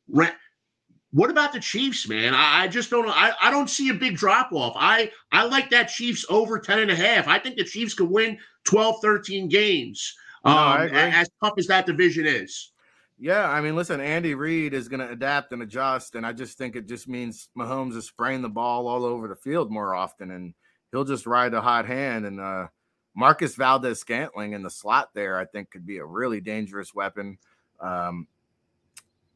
What 0.07 1.29
about 1.29 1.53
the 1.53 1.59
Chiefs, 1.59 2.07
man? 2.07 2.33
I, 2.33 2.63
I 2.63 2.67
just 2.67 2.89
don't 2.89 3.07
I, 3.07 3.33
I 3.39 3.51
don't 3.51 3.69
see 3.69 3.89
a 3.89 3.93
big 3.93 4.15
drop 4.17 4.51
off. 4.51 4.73
I, 4.75 5.11
I 5.31 5.45
like 5.45 5.69
that 5.69 5.89
Chiefs 5.89 6.25
over 6.29 6.57
10 6.57 6.79
and 6.79 6.91
a 6.91 6.95
half. 6.95 7.27
I 7.27 7.37
think 7.37 7.55
the 7.55 7.63
Chiefs 7.63 7.93
can 7.93 8.09
win 8.09 8.37
12, 8.63 8.95
13 9.01 9.47
games. 9.47 10.15
Um, 10.43 10.55
no, 10.55 10.89
as 10.93 11.29
tough 11.43 11.53
as 11.59 11.67
that 11.67 11.85
division 11.85 12.25
is. 12.25 12.71
Yeah, 13.19 13.47
I 13.47 13.61
mean, 13.61 13.75
listen, 13.75 14.01
Andy 14.01 14.33
Reid 14.33 14.73
is 14.73 14.87
going 14.87 15.01
to 15.01 15.11
adapt 15.11 15.53
and 15.53 15.61
adjust, 15.61 16.15
and 16.15 16.25
I 16.25 16.33
just 16.33 16.57
think 16.57 16.75
it 16.75 16.87
just 16.87 17.07
means 17.07 17.49
Mahomes 17.55 17.95
is 17.95 18.07
spraying 18.07 18.41
the 18.41 18.49
ball 18.49 18.87
all 18.87 19.05
over 19.05 19.27
the 19.27 19.35
field 19.35 19.69
more 19.69 19.93
often, 19.93 20.31
and 20.31 20.55
he'll 20.91 21.05
just 21.05 21.25
ride 21.25 21.53
a 21.53 21.61
hot 21.61 21.85
hand. 21.85 22.25
And 22.25 22.39
uh, 22.39 22.67
Marquez 23.15 23.55
Valdes-Scantling 23.55 24.53
in 24.53 24.63
the 24.63 24.69
slot 24.69 25.09
there, 25.13 25.37
I 25.37 25.45
think, 25.45 25.71
could 25.71 25.85
be 25.85 25.97
a 25.97 26.05
really 26.05 26.41
dangerous 26.41 26.93
weapon. 26.93 27.37
Um, 27.79 28.27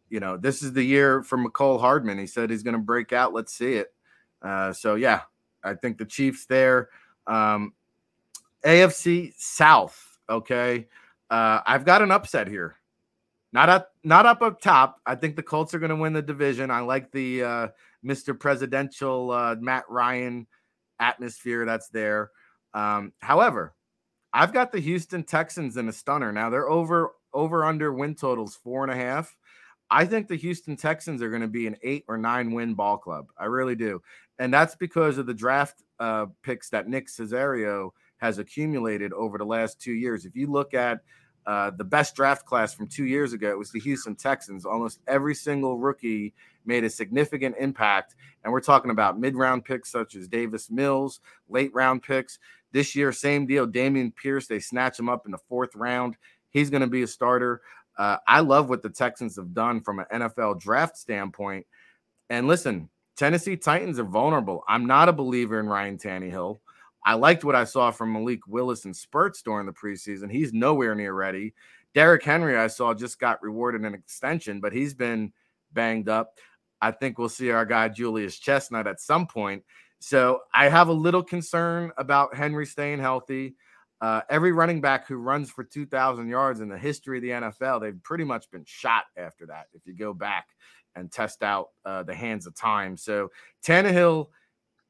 you 0.09 0.19
know, 0.19 0.37
this 0.37 0.61
is 0.61 0.73
the 0.73 0.83
year 0.83 1.23
for 1.23 1.37
Mecole 1.37 1.79
Hardman. 1.79 2.17
He 2.17 2.27
said 2.27 2.49
he's 2.49 2.63
going 2.63 2.75
to 2.75 2.79
break 2.79 3.11
out. 3.11 3.33
Let's 3.33 3.53
see 3.53 3.73
it. 3.73 3.93
Uh, 4.41 4.71
so 4.71 4.95
yeah, 4.95 5.21
I 5.63 5.73
think 5.73 5.97
the 5.97 6.05
Chiefs 6.05 6.45
there. 6.45 6.89
Um, 7.25 7.73
AFC 8.63 9.33
South. 9.37 10.19
Okay, 10.29 10.87
uh, 11.29 11.61
I've 11.65 11.85
got 11.85 12.01
an 12.01 12.11
upset 12.11 12.47
here. 12.47 12.77
Not 13.51 13.69
up, 13.69 13.95
not 14.03 14.25
up 14.25 14.41
up 14.41 14.59
top. 14.59 14.99
I 15.05 15.15
think 15.15 15.35
the 15.35 15.43
Colts 15.43 15.73
are 15.73 15.79
going 15.79 15.89
to 15.89 15.95
win 15.95 16.13
the 16.13 16.21
division. 16.21 16.69
I 16.69 16.81
like 16.81 17.11
the 17.11 17.43
uh, 17.43 17.67
Mr. 18.05 18.37
Presidential 18.37 19.31
uh, 19.31 19.55
Matt 19.59 19.85
Ryan 19.89 20.45
atmosphere 20.99 21.65
that's 21.65 21.89
there. 21.89 22.31
Um, 22.73 23.13
however, 23.19 23.73
I've 24.33 24.53
got 24.53 24.71
the 24.71 24.79
Houston 24.79 25.23
Texans 25.23 25.77
in 25.77 25.87
a 25.87 25.93
stunner. 25.93 26.31
Now 26.31 26.49
they're 26.49 26.69
over 26.69 27.11
over 27.33 27.65
under 27.65 27.93
win 27.93 28.15
totals 28.15 28.55
four 28.55 28.83
and 28.83 28.91
a 28.91 28.95
half. 28.95 29.35
I 29.89 30.05
think 30.05 30.27
the 30.27 30.35
Houston 30.35 30.75
Texans 30.75 31.21
are 31.21 31.29
going 31.29 31.41
to 31.41 31.47
be 31.47 31.67
an 31.67 31.77
eight 31.83 32.05
or 32.07 32.17
nine 32.17 32.51
win 32.51 32.73
ball 32.73 32.97
club. 32.97 33.27
I 33.37 33.45
really 33.45 33.75
do, 33.75 34.01
and 34.39 34.53
that's 34.53 34.75
because 34.75 35.17
of 35.17 35.25
the 35.25 35.33
draft 35.33 35.83
uh, 35.99 36.27
picks 36.43 36.69
that 36.69 36.87
Nick 36.87 37.07
Caserio 37.07 37.91
has 38.17 38.37
accumulated 38.37 39.13
over 39.13 39.37
the 39.37 39.45
last 39.45 39.79
two 39.79 39.93
years. 39.93 40.25
If 40.25 40.35
you 40.35 40.47
look 40.47 40.73
at 40.73 41.01
uh, 41.45 41.71
the 41.77 41.83
best 41.83 42.15
draft 42.15 42.45
class 42.45 42.73
from 42.73 42.87
two 42.87 43.05
years 43.05 43.33
ago 43.33 43.49
it 43.51 43.57
was 43.57 43.71
the 43.71 43.79
Houston 43.79 44.15
Texans. 44.15 44.65
Almost 44.65 44.99
every 45.07 45.35
single 45.35 45.77
rookie 45.77 46.33
made 46.67 46.83
a 46.83 46.89
significant 46.89 47.55
impact. 47.59 48.15
And 48.43 48.51
we're 48.53 48.61
talking 48.61 48.91
about 48.91 49.19
mid 49.19 49.35
round 49.35 49.65
picks 49.65 49.91
such 49.91 50.15
as 50.15 50.27
Davis 50.27 50.69
Mills, 50.69 51.19
late 51.49 51.73
round 51.73 52.03
picks. 52.03 52.39
This 52.71 52.95
year, 52.95 53.11
same 53.11 53.45
deal. 53.45 53.65
Dameon 53.65 54.15
Pierce, 54.15 54.47
they 54.47 54.59
snatch 54.59 54.99
him 54.99 55.09
up 55.09 55.25
in 55.25 55.31
the 55.31 55.37
fourth 55.37 55.75
round. 55.75 56.17
He's 56.49 56.69
going 56.69 56.81
to 56.81 56.87
be 56.87 57.03
a 57.03 57.07
starter. 57.07 57.61
Uh, 57.97 58.17
I 58.27 58.41
love 58.41 58.69
what 58.69 58.81
the 58.81 58.89
Texans 58.89 59.37
have 59.37 59.53
done 59.53 59.81
from 59.81 59.99
an 59.99 60.05
NFL 60.13 60.59
draft 60.59 60.97
standpoint. 60.97 61.65
And 62.29 62.47
listen, 62.47 62.89
Tennessee 63.15 63.55
Titans 63.55 63.99
are 63.99 64.03
vulnerable. 64.03 64.63
I'm 64.67 64.85
not 64.85 65.07
a 65.07 65.13
believer 65.13 65.59
in 65.59 65.67
Ryan 65.67 65.97
Tannehill. 65.97 66.59
I 67.05 67.13
liked 67.13 67.43
what 67.43 67.55
I 67.55 67.63
saw 67.63 67.91
from 67.91 68.11
Malik 68.11 68.47
Willis 68.47 68.85
and 68.85 68.95
spurts 68.95 69.41
during 69.41 69.67
the 69.67 69.71
preseason. 69.71 70.29
He's 70.29 70.53
nowhere 70.53 70.95
near 70.95 71.13
ready. 71.13 71.53
Derrick 71.93 72.23
Henry, 72.23 72.57
I 72.57 72.67
saw, 72.67 72.93
just 72.93 73.19
got 73.19 73.41
rewarded 73.41 73.81
an 73.81 73.93
extension, 73.93 74.59
but 74.59 74.73
he's 74.73 74.93
been 74.93 75.31
banged 75.71 76.09
up. 76.09 76.39
I 76.81 76.91
think 76.91 77.17
we'll 77.17 77.29
see 77.29 77.51
our 77.51 77.65
guy 77.65 77.89
Julius 77.89 78.37
Chestnut 78.37 78.87
at 78.87 78.99
some 78.99 79.27
point. 79.27 79.63
So 79.99 80.41
I 80.53 80.69
have 80.69 80.87
a 80.87 80.93
little 80.93 81.23
concern 81.23 81.91
about 81.97 82.35
Henry 82.35 82.65
staying 82.65 82.99
healthy. 82.99 83.55
Uh, 84.01 84.21
every 84.29 84.51
running 84.51 84.81
back 84.81 85.07
who 85.07 85.15
runs 85.15 85.49
for 85.49 85.63
2,000 85.63 86.27
yards 86.27 86.59
in 86.59 86.69
the 86.69 86.77
history 86.77 87.17
of 87.17 87.21
the 87.23 87.29
NFL, 87.29 87.81
they've 87.81 88.03
pretty 88.03 88.23
much 88.23 88.51
been 88.51 88.65
shot 88.65 89.05
after 89.17 89.45
that. 89.47 89.67
If 89.73 89.87
you 89.87 89.93
go 89.93 90.13
back 90.13 90.47
and 90.95 91.11
test 91.11 91.43
out 91.43 91.69
uh, 91.85 92.03
the 92.03 92.13
hands 92.13 92.45
of 92.45 92.55
time, 92.55 92.97
so 92.97 93.31
Tannehill 93.63 94.27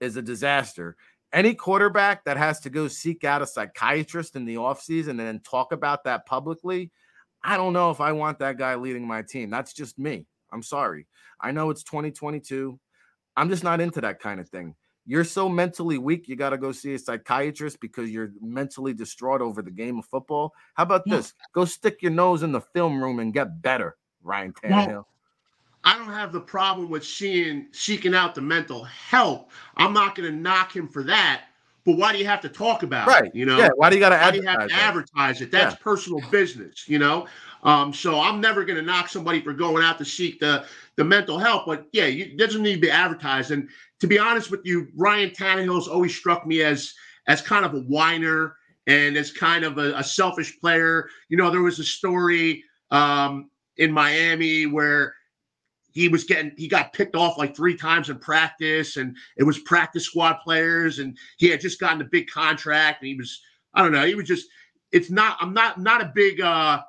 is 0.01 0.17
a 0.17 0.21
disaster 0.21 0.97
any 1.35 1.53
quarterback 1.53 2.23
that 2.23 2.37
has 2.37 2.61
to 2.61 2.69
go 2.69 2.87
seek 2.87 3.25
out 3.25 3.41
a 3.41 3.47
psychiatrist 3.47 4.37
in 4.37 4.45
the 4.45 4.55
offseason 4.55 5.09
and 5.09 5.19
then 5.19 5.41
talk 5.41 5.73
about 5.73 6.05
that 6.05 6.25
publicly, 6.25 6.91
I 7.43 7.57
don't 7.57 7.73
know 7.73 7.91
if 7.91 7.99
I 7.99 8.13
want 8.13 8.39
that 8.39 8.57
guy 8.57 8.75
leading 8.75 9.05
my 9.05 9.21
team. 9.21 9.49
That's 9.49 9.73
just 9.73 9.99
me. 9.99 10.25
I'm 10.55 10.63
sorry. 10.63 11.05
I 11.41 11.51
know 11.51 11.69
it's 11.69 11.83
2022. 11.83 12.79
I'm 13.35 13.49
just 13.49 13.63
not 13.63 13.81
into 13.81 13.99
that 14.01 14.21
kind 14.21 14.39
of 14.39 14.47
thing. 14.47 14.73
You're 15.05 15.25
so 15.25 15.49
mentally 15.49 15.97
weak, 15.99 16.27
you 16.27 16.35
got 16.35 16.49
to 16.51 16.57
go 16.57 16.71
see 16.71 16.95
a 16.95 16.99
psychiatrist 16.99 17.79
because 17.79 18.09
you're 18.09 18.31
mentally 18.41 18.93
distraught 18.93 19.41
over 19.41 19.61
the 19.61 19.69
game 19.69 19.99
of 19.99 20.05
football. 20.05 20.53
How 20.73 20.83
about 20.83 21.03
this? 21.05 21.33
Go 21.53 21.65
stick 21.65 22.01
your 22.01 22.11
nose 22.11 22.41
in 22.41 22.51
the 22.51 22.61
film 22.61 23.03
room 23.03 23.19
and 23.19 23.33
get 23.33 23.61
better, 23.61 23.97
Ryan 24.23 24.53
Tannehill. 24.53 25.03
I 25.83 25.97
don't 25.97 26.07
have 26.07 26.31
the 26.31 26.39
problem 26.39 26.89
with 26.89 27.05
seeing 27.05 27.67
seeking 27.71 28.15
out 28.15 28.33
the 28.33 28.41
mental 28.41 28.83
help. 28.85 29.51
I'm 29.77 29.93
not 29.93 30.15
going 30.15 30.31
to 30.31 30.35
knock 30.35 30.75
him 30.75 30.87
for 30.87 31.03
that. 31.03 31.43
But 31.85 31.97
why 31.97 32.11
do 32.11 32.17
you 32.17 32.25
have 32.25 32.41
to 32.41 32.49
talk 32.49 32.81
about 32.83 33.07
right. 33.07 33.25
it? 33.25 33.35
You 33.35 33.45
know, 33.45 33.57
yeah. 33.57 33.69
Why 33.75 33.89
do 33.89 33.95
you 33.95 33.99
got 33.99 34.09
to 34.09 34.15
advertise, 34.15 34.59
have 34.59 34.69
to 34.69 34.75
advertise 34.75 35.41
it? 35.41 35.51
That's 35.51 35.75
yeah. 35.75 35.83
personal 35.83 36.19
business. 36.31 36.89
You 36.89 36.99
know, 36.99 37.27
um, 37.63 37.93
so 37.93 38.19
I'm 38.19 38.41
never 38.41 38.65
going 38.65 38.77
to 38.77 38.81
knock 38.81 39.07
somebody 39.07 39.41
for 39.41 39.53
going 39.53 39.83
out 39.83 39.97
to 39.99 40.05
seek 40.05 40.39
the 40.39 40.65
the 40.95 41.03
mental 41.03 41.37
help. 41.37 41.65
But 41.65 41.87
yeah, 41.91 42.05
you, 42.05 42.25
it 42.25 42.37
doesn't 42.37 42.61
need 42.61 42.75
to 42.75 42.81
be 42.81 42.91
advertised. 42.91 43.51
And 43.51 43.69
to 43.99 44.07
be 44.07 44.17
honest 44.17 44.51
with 44.51 44.61
you, 44.63 44.87
Ryan 44.95 45.29
Tannehill's 45.29 45.87
always 45.87 46.15
struck 46.15 46.47
me 46.47 46.61
as 46.61 46.93
as 47.27 47.41
kind 47.41 47.65
of 47.65 47.73
a 47.73 47.81
whiner 47.81 48.55
and 48.87 49.17
as 49.17 49.31
kind 49.31 49.65
of 49.65 49.77
a, 49.77 49.93
a 49.95 50.03
selfish 50.03 50.59
player. 50.59 51.09
You 51.29 51.37
know, 51.37 51.49
there 51.49 51.61
was 51.61 51.79
a 51.79 51.83
story 51.83 52.63
um, 52.91 53.49
in 53.77 53.91
Miami 53.91 54.65
where 54.65 55.14
he 55.95 56.09
was 56.09 56.25
getting 56.25 56.51
he 56.57 56.67
got 56.67 56.93
picked 56.93 57.15
off 57.15 57.37
like 57.37 57.55
three 57.55 57.75
times 57.75 58.09
in 58.09 58.19
practice 58.19 58.97
and 58.97 59.15
it 59.37 59.43
was 59.43 59.57
practice 59.59 60.03
squad 60.03 60.35
players 60.43 60.99
and 60.99 61.17
he 61.37 61.49
had 61.49 61.61
just 61.61 61.79
gotten 61.79 62.01
a 62.01 62.05
big 62.05 62.27
contract 62.27 63.01
and 63.01 63.07
he 63.07 63.15
was 63.15 63.41
i 63.73 63.81
don't 63.81 63.93
know 63.93 64.05
he 64.05 64.13
was 64.13 64.27
just 64.27 64.47
it's 64.91 65.09
not 65.09 65.37
i'm 65.41 65.53
not 65.53 65.79
not 65.79 66.01
a 66.01 66.11
big 66.13 66.39
uh 66.41 66.79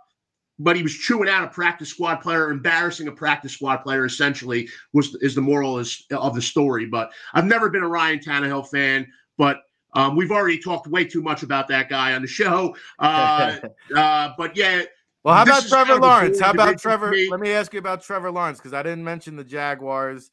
but 0.59 0.76
he 0.76 0.82
was 0.82 0.94
chewing 0.94 1.28
out 1.28 1.44
a 1.44 1.48
practice 1.48 1.88
squad 1.88 2.16
player 2.16 2.50
embarrassing 2.50 3.09
a 3.09 3.12
practice 3.12 3.52
squad 3.52 3.78
player 3.78 4.04
essentially 4.04 4.68
was 4.92 5.14
is 5.22 5.34
the 5.34 5.40
moral 5.40 5.78
is, 5.78 6.04
of 6.11 6.34
the 6.34 6.42
story 6.42 6.84
but 6.84 7.11
i've 7.32 7.46
never 7.46 7.70
been 7.70 7.84
a 7.84 7.88
ryan 7.88 8.18
Tannehill 8.18 8.68
fan 8.68 9.07
but 9.38 9.62
um, 9.94 10.14
we've 10.14 10.32
already 10.32 10.59
talked 10.59 10.88
way 10.88 11.04
too 11.04 11.22
much 11.22 11.42
about 11.42 11.68
that 11.68 11.88
guy 11.88 12.12
on 12.12 12.20
the 12.20 12.28
show 12.28 12.76
uh, 12.98 13.57
uh, 13.96 14.32
but 14.36 14.54
yeah 14.57 14.82
well, 15.27 15.35
how 15.35 15.43
about 15.43 15.66
Trevor 15.66 15.97
Lawrence? 15.97 16.39
How 16.39 16.53
about 16.53 16.79
Trevor? 16.79 17.11
Me. 17.11 17.29
Let 17.29 17.41
me 17.41 17.51
ask 17.51 17.72
you 17.72 17.81
about 17.81 18.01
Trevor 18.01 18.31
Lawrence 18.31 18.59
because 18.59 18.72
I 18.72 18.85
didn't 18.85 19.03
mention 19.03 19.35
the 19.35 19.43
Jaguars. 19.43 20.31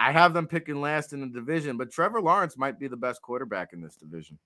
I 0.00 0.10
have 0.10 0.34
them 0.34 0.48
picking 0.48 0.80
last 0.80 1.12
in 1.12 1.20
the 1.20 1.28
division, 1.28 1.76
but 1.76 1.92
Trevor 1.92 2.20
Lawrence 2.20 2.58
might 2.58 2.76
be 2.76 2.88
the 2.88 2.96
best 2.96 3.22
quarterback 3.22 3.72
in 3.72 3.80
this 3.80 3.94
division. 3.94 4.36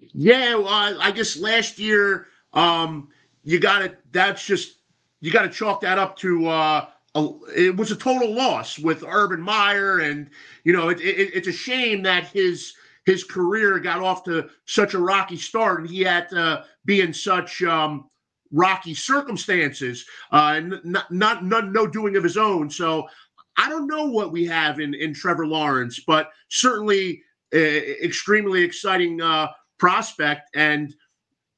Yeah, 0.00 0.56
well, 0.56 1.00
I 1.00 1.12
guess 1.12 1.36
last 1.36 1.78
year, 1.78 2.26
um, 2.54 3.08
you 3.44 3.60
got 3.60 3.78
to. 3.80 3.96
That's 4.10 4.44
just 4.44 4.78
you 5.20 5.30
got 5.30 5.42
to 5.42 5.48
chalk 5.48 5.80
that 5.82 5.98
up 5.98 6.16
to 6.16 6.48
uh, 6.48 6.88
a, 7.14 7.28
it 7.54 7.76
was 7.76 7.92
a 7.92 7.96
total 7.96 8.34
loss 8.34 8.80
with 8.80 9.04
Urban 9.06 9.40
Meyer, 9.40 10.00
and 10.00 10.28
you 10.64 10.72
know 10.72 10.88
it, 10.88 11.00
it, 11.00 11.30
it's 11.34 11.46
a 11.46 11.52
shame 11.52 12.02
that 12.02 12.26
his 12.26 12.74
his 13.06 13.22
career 13.22 13.78
got 13.78 14.02
off 14.02 14.24
to 14.24 14.48
such 14.64 14.94
a 14.94 14.98
rocky 14.98 15.36
start, 15.36 15.82
and 15.82 15.88
he 15.88 16.00
had 16.00 16.28
to 16.30 16.64
be 16.84 17.00
in 17.00 17.14
such 17.14 17.62
um, 17.62 18.08
rocky 18.52 18.94
circumstances, 18.94 20.04
uh, 20.32 20.54
and 20.56 20.80
not, 20.84 21.10
not, 21.10 21.44
not 21.44 21.72
no 21.72 21.86
doing 21.86 22.16
of 22.16 22.24
his 22.24 22.36
own. 22.36 22.70
So 22.70 23.08
I 23.56 23.68
don't 23.68 23.86
know 23.86 24.06
what 24.06 24.32
we 24.32 24.46
have 24.46 24.80
in 24.80 24.94
in 24.94 25.12
Trevor 25.12 25.46
Lawrence, 25.46 26.00
but 26.00 26.30
certainly 26.48 27.22
uh, 27.54 27.58
extremely 27.58 28.62
exciting 28.62 29.20
uh, 29.20 29.48
prospect 29.78 30.50
and 30.54 30.94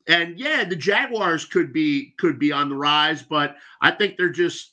and 0.07 0.39
yeah, 0.39 0.65
the 0.65 0.77
Jaguars 0.77 1.45
could 1.45 1.73
be 1.73 2.15
could 2.19 2.39
be 2.39 2.53
on 2.53 2.69
the 2.69 2.75
rise, 2.75 3.23
but 3.23 3.57
I 3.81 3.91
think 3.93 4.17
they're 4.17 4.29
just 4.29 4.73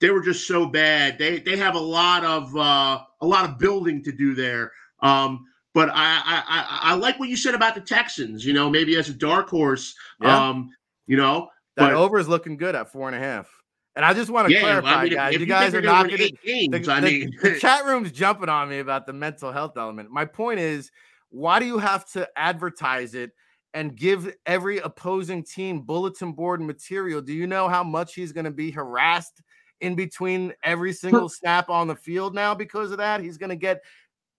they 0.00 0.10
were 0.10 0.20
just 0.20 0.46
so 0.46 0.66
bad. 0.66 1.18
They 1.18 1.40
they 1.40 1.56
have 1.56 1.74
a 1.74 1.80
lot 1.80 2.24
of 2.24 2.54
uh, 2.56 3.00
a 3.20 3.26
lot 3.26 3.48
of 3.48 3.58
building 3.58 4.02
to 4.04 4.12
do 4.12 4.34
there. 4.34 4.72
Um, 5.00 5.46
but 5.74 5.90
I, 5.90 6.22
I 6.24 6.92
I 6.92 6.94
like 6.94 7.18
what 7.18 7.28
you 7.28 7.36
said 7.36 7.54
about 7.54 7.74
the 7.74 7.80
Texans. 7.80 8.44
You 8.44 8.52
know, 8.52 8.70
maybe 8.70 8.96
as 8.96 9.08
a 9.08 9.14
dark 9.14 9.48
horse. 9.48 9.94
Yeah. 10.20 10.48
Um, 10.48 10.70
you 11.06 11.16
know, 11.16 11.48
that 11.76 11.90
but, 11.90 11.94
over 11.94 12.18
is 12.18 12.28
looking 12.28 12.56
good 12.56 12.74
at 12.74 12.90
four 12.90 13.08
and 13.08 13.16
a 13.16 13.18
half. 13.18 13.48
And 13.94 14.04
I 14.04 14.12
just 14.12 14.30
want 14.30 14.48
to 14.48 14.54
yeah, 14.54 14.60
clarify, 14.60 14.94
I 14.94 15.04
mean, 15.04 15.12
guys. 15.14 15.34
If 15.34 15.40
you, 15.40 15.46
guys 15.46 15.74
are 15.74 15.80
knocking 15.80 16.20
it. 16.20 16.42
Games, 16.42 16.86
the, 16.86 16.92
I 16.92 17.00
mean, 17.00 17.32
the, 17.42 17.50
the 17.50 17.58
chat 17.60 17.86
room's 17.86 18.12
jumping 18.12 18.50
on 18.50 18.68
me 18.68 18.80
about 18.80 19.06
the 19.06 19.14
mental 19.14 19.52
health 19.52 19.78
element. 19.78 20.10
My 20.10 20.26
point 20.26 20.60
is, 20.60 20.90
why 21.30 21.58
do 21.58 21.66
you 21.66 21.78
have 21.78 22.06
to 22.12 22.28
advertise 22.36 23.14
it 23.14 23.32
and 23.72 23.96
give 23.96 24.34
every 24.44 24.78
opposing 24.78 25.42
team 25.42 25.80
bulletin 25.80 26.32
board 26.32 26.60
material? 26.60 27.22
Do 27.22 27.32
you 27.32 27.46
know 27.46 27.68
how 27.68 27.82
much 27.82 28.14
he's 28.14 28.32
going 28.32 28.44
to 28.44 28.50
be 28.50 28.70
harassed 28.70 29.42
in 29.80 29.94
between 29.94 30.52
every 30.62 30.92
single 30.92 31.28
snap 31.30 31.70
on 31.70 31.88
the 31.88 31.96
field 31.96 32.34
now 32.34 32.54
because 32.54 32.90
of 32.90 32.98
that? 32.98 33.22
He's 33.22 33.38
going 33.38 33.50
to 33.50 33.56
get 33.56 33.82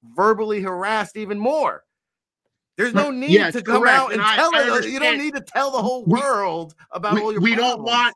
verbally 0.03 0.61
harassed 0.61 1.17
even 1.17 1.39
more. 1.39 1.83
There's 2.77 2.93
no 2.93 3.09
need 3.09 3.31
yes, 3.31 3.53
to 3.53 3.61
come 3.63 3.81
correct. 3.81 3.97
out 3.97 4.13
and, 4.13 4.21
and 4.21 4.35
tell 4.35 4.55
I, 4.55 4.77
it. 4.77 4.85
You 4.85 4.99
don't 4.99 5.17
need 5.17 5.33
to 5.33 5.41
tell 5.41 5.71
the 5.71 5.81
whole 5.81 6.05
world 6.05 6.75
about 6.91 7.15
we, 7.15 7.21
all 7.21 7.31
your. 7.31 7.41
We 7.41 7.55
problems. 7.55 7.75
don't 7.75 7.83
want 7.83 8.15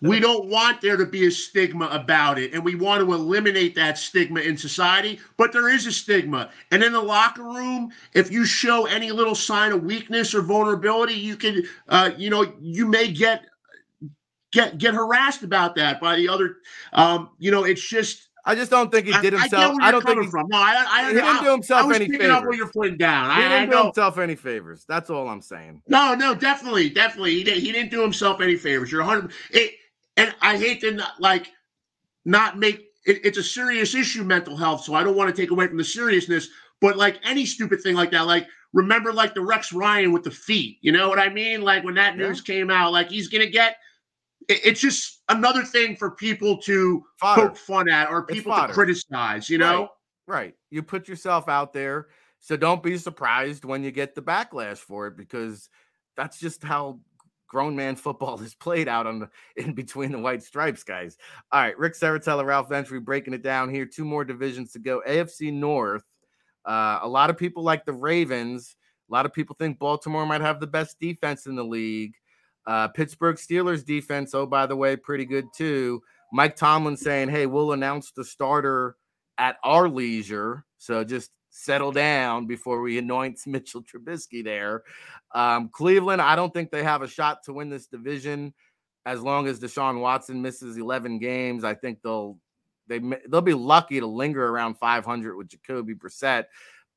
we 0.00 0.20
don't 0.20 0.48
want 0.48 0.80
there 0.80 0.96
to 0.96 1.06
be 1.06 1.26
a 1.26 1.30
stigma 1.30 1.86
about 1.86 2.38
it 2.38 2.52
and 2.52 2.64
we 2.64 2.74
want 2.74 3.00
to 3.00 3.12
eliminate 3.12 3.74
that 3.74 3.98
stigma 3.98 4.40
in 4.40 4.56
society 4.56 5.20
but 5.36 5.52
there 5.52 5.68
is 5.68 5.86
a 5.86 5.92
stigma 5.92 6.50
and 6.70 6.82
in 6.82 6.92
the 6.92 7.00
locker 7.00 7.44
room 7.44 7.90
if 8.14 8.30
you 8.30 8.44
show 8.44 8.86
any 8.86 9.12
little 9.12 9.34
sign 9.34 9.72
of 9.72 9.84
weakness 9.84 10.34
or 10.34 10.42
vulnerability 10.42 11.14
you 11.14 11.36
can 11.36 11.62
uh, 11.88 12.10
you 12.16 12.30
know 12.30 12.52
you 12.60 12.86
may 12.86 13.10
get 13.12 13.44
get 14.52 14.78
get 14.78 14.94
harassed 14.94 15.42
about 15.42 15.74
that 15.74 16.00
by 16.00 16.16
the 16.16 16.28
other 16.28 16.56
um, 16.92 17.30
you 17.38 17.50
know 17.50 17.64
it's 17.64 17.86
just 17.86 18.27
I 18.48 18.54
just 18.54 18.70
don't 18.70 18.90
think 18.90 19.04
he 19.04 19.12
did 19.20 19.34
himself. 19.34 19.76
I, 19.78 19.88
I 19.88 19.90
don't 19.90 20.02
think 20.02 20.22
he's 20.22 20.30
from. 20.30 20.46
No, 20.48 20.56
I, 20.56 20.86
I, 20.88 21.08
he 21.08 21.12
didn't 21.12 21.44
do 21.44 21.50
himself 21.50 21.82
I 21.82 21.86
was 21.86 21.96
any 21.96 22.08
favors. 22.08 22.30
up 22.30 22.46
what 22.46 22.56
you're 22.56 22.70
putting 22.70 22.96
down. 22.96 23.36
He 23.36 23.44
I, 23.44 23.48
didn't 23.48 23.52
I 23.52 23.64
do 23.66 23.70
know. 23.72 23.84
himself 23.84 24.16
any 24.16 24.36
favors. 24.36 24.86
That's 24.88 25.10
all 25.10 25.28
I'm 25.28 25.42
saying. 25.42 25.82
No, 25.86 26.14
no, 26.14 26.34
definitely, 26.34 26.88
definitely, 26.88 27.34
he 27.34 27.44
did. 27.44 27.58
He 27.58 27.72
didn't 27.72 27.90
do 27.90 28.00
himself 28.00 28.40
any 28.40 28.56
favors. 28.56 28.90
You're 28.90 29.02
100. 29.02 29.32
It, 29.50 29.74
and 30.16 30.34
I 30.40 30.56
hate 30.56 30.80
to 30.80 30.92
not, 30.92 31.20
like 31.20 31.52
not 32.24 32.58
make 32.58 32.86
it, 33.04 33.20
it's 33.22 33.36
a 33.36 33.42
serious 33.42 33.94
issue, 33.94 34.24
mental 34.24 34.56
health. 34.56 34.82
So 34.82 34.94
I 34.94 35.04
don't 35.04 35.14
want 35.14 35.34
to 35.34 35.38
take 35.38 35.50
away 35.50 35.66
from 35.66 35.76
the 35.76 35.84
seriousness. 35.84 36.48
But 36.80 36.96
like 36.96 37.20
any 37.24 37.44
stupid 37.44 37.82
thing 37.82 37.96
like 37.96 38.10
that, 38.12 38.26
like 38.26 38.46
remember 38.72 39.12
like 39.12 39.34
the 39.34 39.42
Rex 39.42 39.74
Ryan 39.74 40.10
with 40.10 40.24
the 40.24 40.30
feet. 40.30 40.78
You 40.80 40.92
know 40.92 41.10
what 41.10 41.18
I 41.18 41.28
mean? 41.28 41.60
Like 41.60 41.84
when 41.84 41.96
that 41.96 42.16
news 42.16 42.38
yeah. 42.38 42.54
came 42.54 42.70
out, 42.70 42.92
like 42.92 43.10
he's 43.10 43.28
gonna 43.28 43.46
get 43.46 43.76
it's 44.48 44.80
just 44.80 45.22
another 45.28 45.62
thing 45.62 45.94
for 45.96 46.10
people 46.10 46.56
to 46.58 47.04
Fodder. 47.20 47.48
poke 47.48 47.56
fun 47.56 47.88
at 47.88 48.08
or 48.08 48.24
people 48.24 48.54
to 48.54 48.68
criticize, 48.68 49.50
you 49.50 49.58
know? 49.58 49.90
Right. 50.26 50.36
right. 50.40 50.54
You 50.70 50.82
put 50.82 51.08
yourself 51.08 51.48
out 51.48 51.72
there. 51.72 52.08
So 52.40 52.56
don't 52.56 52.82
be 52.82 52.96
surprised 52.96 53.64
when 53.64 53.82
you 53.82 53.90
get 53.90 54.14
the 54.14 54.22
backlash 54.22 54.78
for 54.78 55.08
it 55.08 55.16
because 55.16 55.68
that's 56.16 56.38
just 56.38 56.62
how 56.62 57.00
grown 57.48 57.74
man 57.74 57.96
football 57.96 58.40
is 58.42 58.54
played 58.54 58.88
out 58.88 59.06
on 59.06 59.18
the 59.18 59.28
in 59.56 59.74
between 59.74 60.12
the 60.12 60.18
white 60.18 60.42
stripes, 60.42 60.82
guys. 60.82 61.16
All 61.50 61.60
right, 61.60 61.78
Ric 61.78 61.94
Serritella, 61.94 62.44
Ralph 62.44 62.68
Ventre 62.68 63.00
breaking 63.00 63.34
it 63.34 63.42
down 63.42 63.70
here. 63.70 63.86
Two 63.86 64.04
more 64.04 64.24
divisions 64.24 64.72
to 64.72 64.78
go. 64.78 65.02
AFC 65.06 65.52
North. 65.52 66.04
Uh, 66.64 67.00
a 67.02 67.08
lot 67.08 67.30
of 67.30 67.36
people 67.36 67.62
like 67.62 67.84
the 67.84 67.92
Ravens. 67.92 68.76
A 69.10 69.12
lot 69.12 69.26
of 69.26 69.32
people 69.32 69.56
think 69.58 69.78
Baltimore 69.78 70.26
might 70.26 70.42
have 70.42 70.60
the 70.60 70.66
best 70.66 71.00
defense 71.00 71.46
in 71.46 71.56
the 71.56 71.64
league. 71.64 72.14
Uh, 72.68 72.86
Pittsburgh 72.86 73.36
Steelers 73.36 73.82
defense, 73.82 74.34
oh, 74.34 74.44
by 74.44 74.66
the 74.66 74.76
way, 74.76 74.94
pretty 74.94 75.24
good 75.24 75.46
too. 75.56 76.02
Mike 76.34 76.54
Tomlin 76.54 76.98
saying, 76.98 77.30
hey, 77.30 77.46
we'll 77.46 77.72
announce 77.72 78.12
the 78.12 78.22
starter 78.22 78.96
at 79.38 79.56
our 79.64 79.88
leisure. 79.88 80.66
So 80.76 81.02
just 81.02 81.30
settle 81.48 81.92
down 81.92 82.46
before 82.46 82.82
we 82.82 82.98
anoint 82.98 83.40
Mitchell 83.46 83.82
Trubisky 83.82 84.44
there. 84.44 84.82
Um, 85.34 85.70
Cleveland, 85.72 86.20
I 86.20 86.36
don't 86.36 86.52
think 86.52 86.70
they 86.70 86.82
have 86.82 87.00
a 87.00 87.08
shot 87.08 87.42
to 87.44 87.54
win 87.54 87.70
this 87.70 87.86
division 87.86 88.52
as 89.06 89.22
long 89.22 89.46
as 89.46 89.58
Deshaun 89.58 90.02
Watson 90.02 90.42
misses 90.42 90.76
11 90.76 91.20
games. 91.20 91.64
I 91.64 91.72
think 91.72 92.02
they'll 92.02 92.38
they 92.86 93.00
they'll 93.30 93.40
be 93.40 93.54
lucky 93.54 93.98
to 93.98 94.06
linger 94.06 94.46
around 94.46 94.74
500 94.74 95.36
with 95.36 95.48
Jacoby 95.48 95.94
Brissett. 95.94 96.44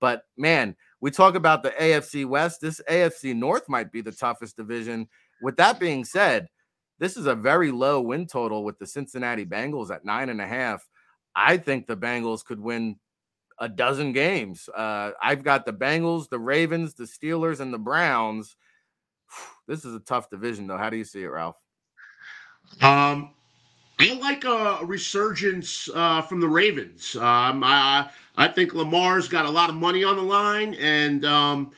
But 0.02 0.24
man, 0.36 0.76
we 1.00 1.12
talk 1.12 1.36
about 1.36 1.64
the 1.64 1.70
AFC 1.72 2.26
West. 2.26 2.60
This 2.60 2.82
AFC 2.90 3.34
North 3.34 3.70
might 3.70 3.90
be 3.94 4.02
the 4.02 4.12
toughest 4.12 4.58
division 4.58 5.08
with 5.42 5.58
that 5.58 5.80
being 5.80 6.06
said, 6.06 6.48
this 7.00 7.18
is 7.18 7.26
a 7.26 7.36
very 7.36 7.72
low 7.72 8.02
win 8.02 8.28
total 8.28 8.64
with 8.64 8.78
the 8.78 8.86
Cincinnati 8.86 9.46
Bengals 9.46 9.90
at 9.90 10.06
nine 10.06 10.30
and 10.30 10.40
a 10.40 10.48
half. 10.48 10.88
I 11.36 11.58
think 11.58 11.88
the 11.88 11.98
Bengals 11.98 12.46
could 12.46 12.60
win 12.60 12.98
a 13.60 13.70
dozen 13.70 14.12
games. 14.12 14.70
Uh, 14.70 15.12
I've 15.22 15.44
got 15.44 15.66
the 15.66 15.74
Bengals, 15.74 16.30
the 16.30 16.40
Ravens, 16.40 16.94
the 16.94 17.06
Steelers, 17.06 17.60
and 17.60 17.74
the 17.74 17.80
Browns. 17.80 18.56
This 19.68 19.86
is 19.86 19.96
a 19.96 20.00
tough 20.00 20.30
division, 20.30 20.68
though. 20.68 20.76
How 20.76 20.90
do 20.90 20.98
you 20.98 21.06
see 21.06 21.24
it, 21.24 21.28
Ralph? 21.28 21.56
Um, 22.82 23.34
I 24.00 24.14
like 24.20 24.44
a 24.44 24.80
resurgence 24.84 25.88
uh, 25.94 26.24
from 26.24 26.42
the 26.42 26.48
Ravens. 26.48 27.16
Um, 27.16 27.64
I 27.64 28.10
I 28.36 28.48
think 28.48 28.74
Lamar's 28.74 29.28
got 29.28 29.46
a 29.46 29.50
lot 29.50 29.70
of 29.70 29.76
money 29.76 30.04
on 30.04 30.16
the 30.16 30.24
line, 30.24 30.74
and 30.74 31.24
um, 31.24 31.72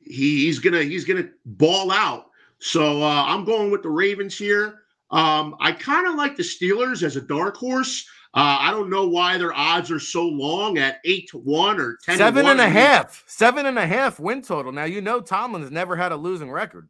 he, 0.00 0.46
he's 0.46 0.58
gonna 0.58 0.82
he's 0.82 1.04
gonna 1.04 1.28
ball 1.44 1.90
out. 1.90 2.30
So 2.64 3.02
uh, 3.02 3.24
I'm 3.26 3.44
going 3.44 3.70
with 3.70 3.82
the 3.82 3.90
Ravens 3.90 4.38
here. 4.38 4.84
Um, 5.10 5.54
I 5.60 5.70
kind 5.72 6.06
of 6.06 6.14
like 6.14 6.34
the 6.34 6.42
Steelers 6.42 7.02
as 7.02 7.14
a 7.14 7.20
dark 7.20 7.58
horse. 7.58 8.08
Uh, 8.32 8.56
I 8.58 8.70
don't 8.70 8.88
know 8.88 9.06
why 9.06 9.36
their 9.36 9.52
odds 9.52 9.90
are 9.90 10.00
so 10.00 10.26
long 10.26 10.78
at 10.78 10.98
eight 11.04 11.28
to 11.28 11.38
one 11.38 11.78
or 11.78 11.98
ten. 12.02 12.16
Seven 12.16 12.46
and 12.46 12.62
a 12.62 12.68
half. 12.68 13.22
Seven 13.26 13.66
and 13.66 13.78
a 13.78 13.86
half 13.86 14.18
win 14.18 14.40
total. 14.40 14.72
Now 14.72 14.84
you 14.84 15.02
know 15.02 15.20
Tomlin 15.20 15.60
has 15.60 15.70
never 15.70 15.94
had 15.94 16.10
a 16.10 16.16
losing 16.16 16.50
record. 16.50 16.88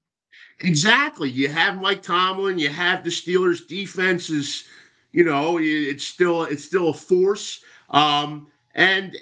Exactly. 0.61 1.29
You 1.29 1.49
have 1.49 1.81
Mike 1.81 2.03
Tomlin. 2.03 2.57
You 2.57 2.69
have 2.69 3.03
the 3.03 3.11
Steelers' 3.11 3.67
defense 3.67 4.31
is, 4.31 4.65
you 5.11 5.25
know, 5.25 5.59
it's 5.61 6.07
still 6.07 6.45
it's 6.45 6.65
still 6.65 6.91
a 6.91 6.95
force. 6.95 7.65
Um, 7.91 8.47
and 8.77 9.17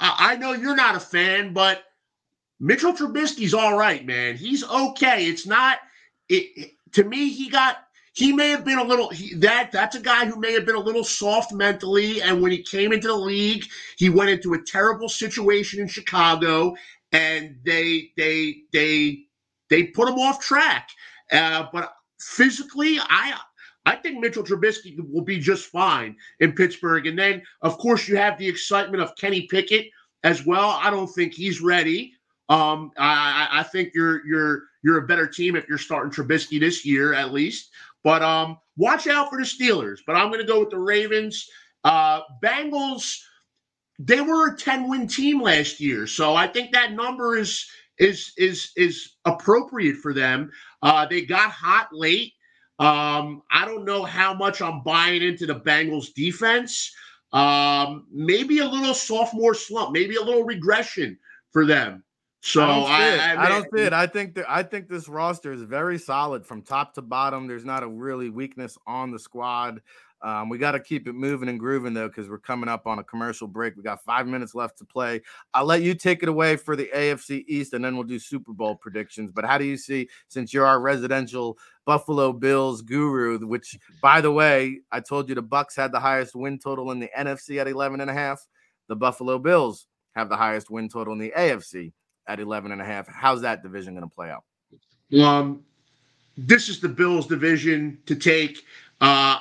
I, 0.00 0.30
I 0.32 0.36
know 0.36 0.54
you're 0.54 0.74
not 0.74 0.96
a 0.96 1.00
fan, 1.00 1.52
but 1.52 1.84
Mitchell 2.58 2.92
Trubisky's 2.92 3.54
all 3.54 3.76
right, 3.76 4.04
man. 4.06 4.36
He's 4.36 4.64
okay. 4.64 5.26
It's 5.26 5.46
not 5.46 5.78
it 6.28 6.70
to 6.92 7.04
me. 7.04 7.28
He 7.30 7.48
got 7.48 7.78
he 8.16 8.32
may 8.32 8.48
have 8.48 8.64
been 8.64 8.78
a 8.78 8.84
little 8.84 9.10
he, 9.10 9.34
that 9.34 9.70
that's 9.70 9.94
a 9.94 10.00
guy 10.00 10.24
who 10.24 10.40
may 10.40 10.52
have 10.52 10.64
been 10.66 10.74
a 10.74 10.80
little 10.80 11.04
soft 11.04 11.52
mentally 11.52 12.20
and 12.22 12.40
when 12.40 12.50
he 12.50 12.62
came 12.62 12.92
into 12.92 13.06
the 13.06 13.14
league 13.14 13.64
he 13.96 14.08
went 14.08 14.30
into 14.30 14.54
a 14.54 14.62
terrible 14.62 15.08
situation 15.08 15.80
in 15.80 15.86
chicago 15.86 16.74
and 17.12 17.56
they 17.64 18.10
they 18.16 18.56
they 18.72 19.20
they 19.68 19.84
put 19.84 20.08
him 20.08 20.18
off 20.18 20.40
track 20.40 20.88
uh, 21.32 21.66
but 21.72 21.92
physically 22.18 22.98
i 23.00 23.38
i 23.84 23.94
think 23.94 24.18
mitchell 24.18 24.42
trubisky 24.42 24.96
will 25.12 25.24
be 25.24 25.38
just 25.38 25.66
fine 25.66 26.16
in 26.40 26.52
pittsburgh 26.52 27.06
and 27.06 27.18
then 27.18 27.42
of 27.62 27.76
course 27.78 28.08
you 28.08 28.16
have 28.16 28.38
the 28.38 28.48
excitement 28.48 29.02
of 29.02 29.14
kenny 29.16 29.46
pickett 29.50 29.86
as 30.24 30.46
well 30.46 30.70
i 30.82 30.90
don't 30.90 31.08
think 31.08 31.34
he's 31.34 31.60
ready 31.60 32.15
um, 32.48 32.92
I, 32.96 33.48
I 33.50 33.62
think 33.64 33.92
you're 33.94 34.24
you're 34.26 34.62
you're 34.82 34.98
a 34.98 35.06
better 35.06 35.26
team 35.26 35.56
if 35.56 35.68
you're 35.68 35.78
starting 35.78 36.12
Trubisky 36.12 36.60
this 36.60 36.84
year 36.84 37.12
at 37.12 37.32
least. 37.32 37.70
But 38.04 38.22
um, 38.22 38.58
watch 38.76 39.08
out 39.08 39.30
for 39.30 39.38
the 39.38 39.44
Steelers. 39.44 39.98
But 40.06 40.14
I'm 40.16 40.28
going 40.28 40.40
to 40.40 40.46
go 40.46 40.60
with 40.60 40.70
the 40.70 40.78
Ravens. 40.78 41.48
Uh, 41.84 42.20
Bengals. 42.42 43.18
They 43.98 44.20
were 44.20 44.52
a 44.52 44.56
10 44.56 44.88
win 44.88 45.08
team 45.08 45.40
last 45.40 45.80
year, 45.80 46.06
so 46.06 46.34
I 46.34 46.46
think 46.46 46.72
that 46.72 46.92
number 46.92 47.36
is 47.36 47.66
is 47.98 48.32
is 48.36 48.72
is 48.76 49.14
appropriate 49.24 49.96
for 49.96 50.12
them. 50.12 50.50
Uh, 50.82 51.06
they 51.06 51.22
got 51.22 51.50
hot 51.50 51.88
late. 51.92 52.34
Um, 52.78 53.42
I 53.50 53.64
don't 53.64 53.86
know 53.86 54.04
how 54.04 54.34
much 54.34 54.60
I'm 54.60 54.82
buying 54.82 55.22
into 55.22 55.46
the 55.46 55.60
Bengals 55.60 56.12
defense. 56.12 56.92
Um, 57.32 58.06
maybe 58.12 58.58
a 58.58 58.68
little 58.68 58.94
sophomore 58.94 59.54
slump, 59.54 59.92
maybe 59.92 60.16
a 60.16 60.22
little 60.22 60.44
regression 60.44 61.18
for 61.52 61.64
them. 61.64 62.04
So 62.40 62.62
I 62.62 62.66
don't, 62.66 62.88
I, 62.88 63.34
I, 63.34 63.44
I, 63.44 63.48
don't 63.48 63.66
see 63.74 63.82
it. 63.82 63.92
I 63.92 64.06
think 64.06 64.34
that 64.34 64.48
I 64.48 64.62
think 64.62 64.88
this 64.88 65.08
roster 65.08 65.52
is 65.52 65.62
very 65.62 65.98
solid 65.98 66.46
from 66.46 66.62
top 66.62 66.94
to 66.94 67.02
bottom. 67.02 67.48
There's 67.48 67.64
not 67.64 67.82
a 67.82 67.88
really 67.88 68.30
weakness 68.30 68.78
on 68.86 69.10
the 69.10 69.18
squad. 69.18 69.80
Um, 70.22 70.48
we 70.48 70.56
got 70.56 70.72
to 70.72 70.80
keep 70.80 71.06
it 71.06 71.12
moving 71.12 71.48
and 71.48 71.60
grooving 71.60 71.92
though, 71.92 72.08
because 72.08 72.28
we're 72.28 72.38
coming 72.38 72.68
up 72.68 72.86
on 72.86 72.98
a 72.98 73.04
commercial 73.04 73.46
break. 73.46 73.76
We 73.76 73.82
got 73.82 74.02
five 74.02 74.26
minutes 74.26 74.54
left 74.54 74.78
to 74.78 74.84
play. 74.84 75.20
I'll 75.54 75.66
let 75.66 75.82
you 75.82 75.94
take 75.94 76.22
it 76.22 76.28
away 76.28 76.56
for 76.56 76.74
the 76.74 76.88
AFC 76.94 77.44
East, 77.46 77.74
and 77.74 77.84
then 77.84 77.96
we'll 77.96 78.06
do 78.06 78.18
Super 78.18 78.52
Bowl 78.52 78.76
predictions. 78.76 79.30
But 79.30 79.44
how 79.44 79.58
do 79.58 79.64
you 79.64 79.76
see, 79.76 80.08
since 80.28 80.54
you're 80.54 80.66
our 80.66 80.80
residential 80.80 81.58
Buffalo 81.84 82.32
Bills 82.32 82.80
guru, 82.80 83.38
which 83.46 83.78
by 84.00 84.20
the 84.20 84.32
way, 84.32 84.80
I 84.90 85.00
told 85.00 85.28
you 85.28 85.34
the 85.34 85.42
Bucks 85.42 85.76
had 85.76 85.92
the 85.92 86.00
highest 86.00 86.34
win 86.34 86.58
total 86.58 86.90
in 86.92 86.98
the 86.98 87.10
NFC 87.16 87.60
at 87.60 87.68
11 87.68 88.00
and 88.00 88.10
a 88.10 88.14
half. 88.14 88.46
The 88.88 88.96
Buffalo 88.96 89.38
Bills 89.38 89.86
have 90.14 90.28
the 90.28 90.36
highest 90.36 90.70
win 90.70 90.88
total 90.88 91.12
in 91.12 91.18
the 91.18 91.32
AFC 91.36 91.92
at 92.28 92.40
11 92.40 92.72
and 92.72 92.80
a 92.80 92.84
half. 92.84 93.08
How's 93.08 93.40
that 93.42 93.62
division 93.62 93.94
going 93.94 94.08
to 94.08 94.14
play 94.14 94.30
out? 94.30 94.44
Um, 95.20 95.64
this 96.36 96.68
is 96.68 96.80
the 96.80 96.88
Bills 96.88 97.26
division 97.26 97.98
to 98.06 98.14
take. 98.14 98.62
Uh, 99.00 99.38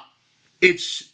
it's 0.61 1.13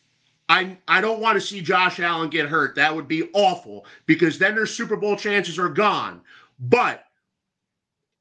I 0.49 0.77
I 0.87 1.01
don't 1.01 1.21
want 1.21 1.39
to 1.39 1.41
see 1.45 1.61
Josh 1.61 1.99
Allen 1.99 2.29
get 2.29 2.49
hurt. 2.49 2.75
That 2.75 2.93
would 2.95 3.07
be 3.07 3.29
awful 3.33 3.85
because 4.05 4.37
then 4.37 4.55
their 4.55 4.65
Super 4.65 4.97
Bowl 4.97 5.15
chances 5.15 5.57
are 5.57 5.69
gone. 5.69 6.21
But 6.59 7.05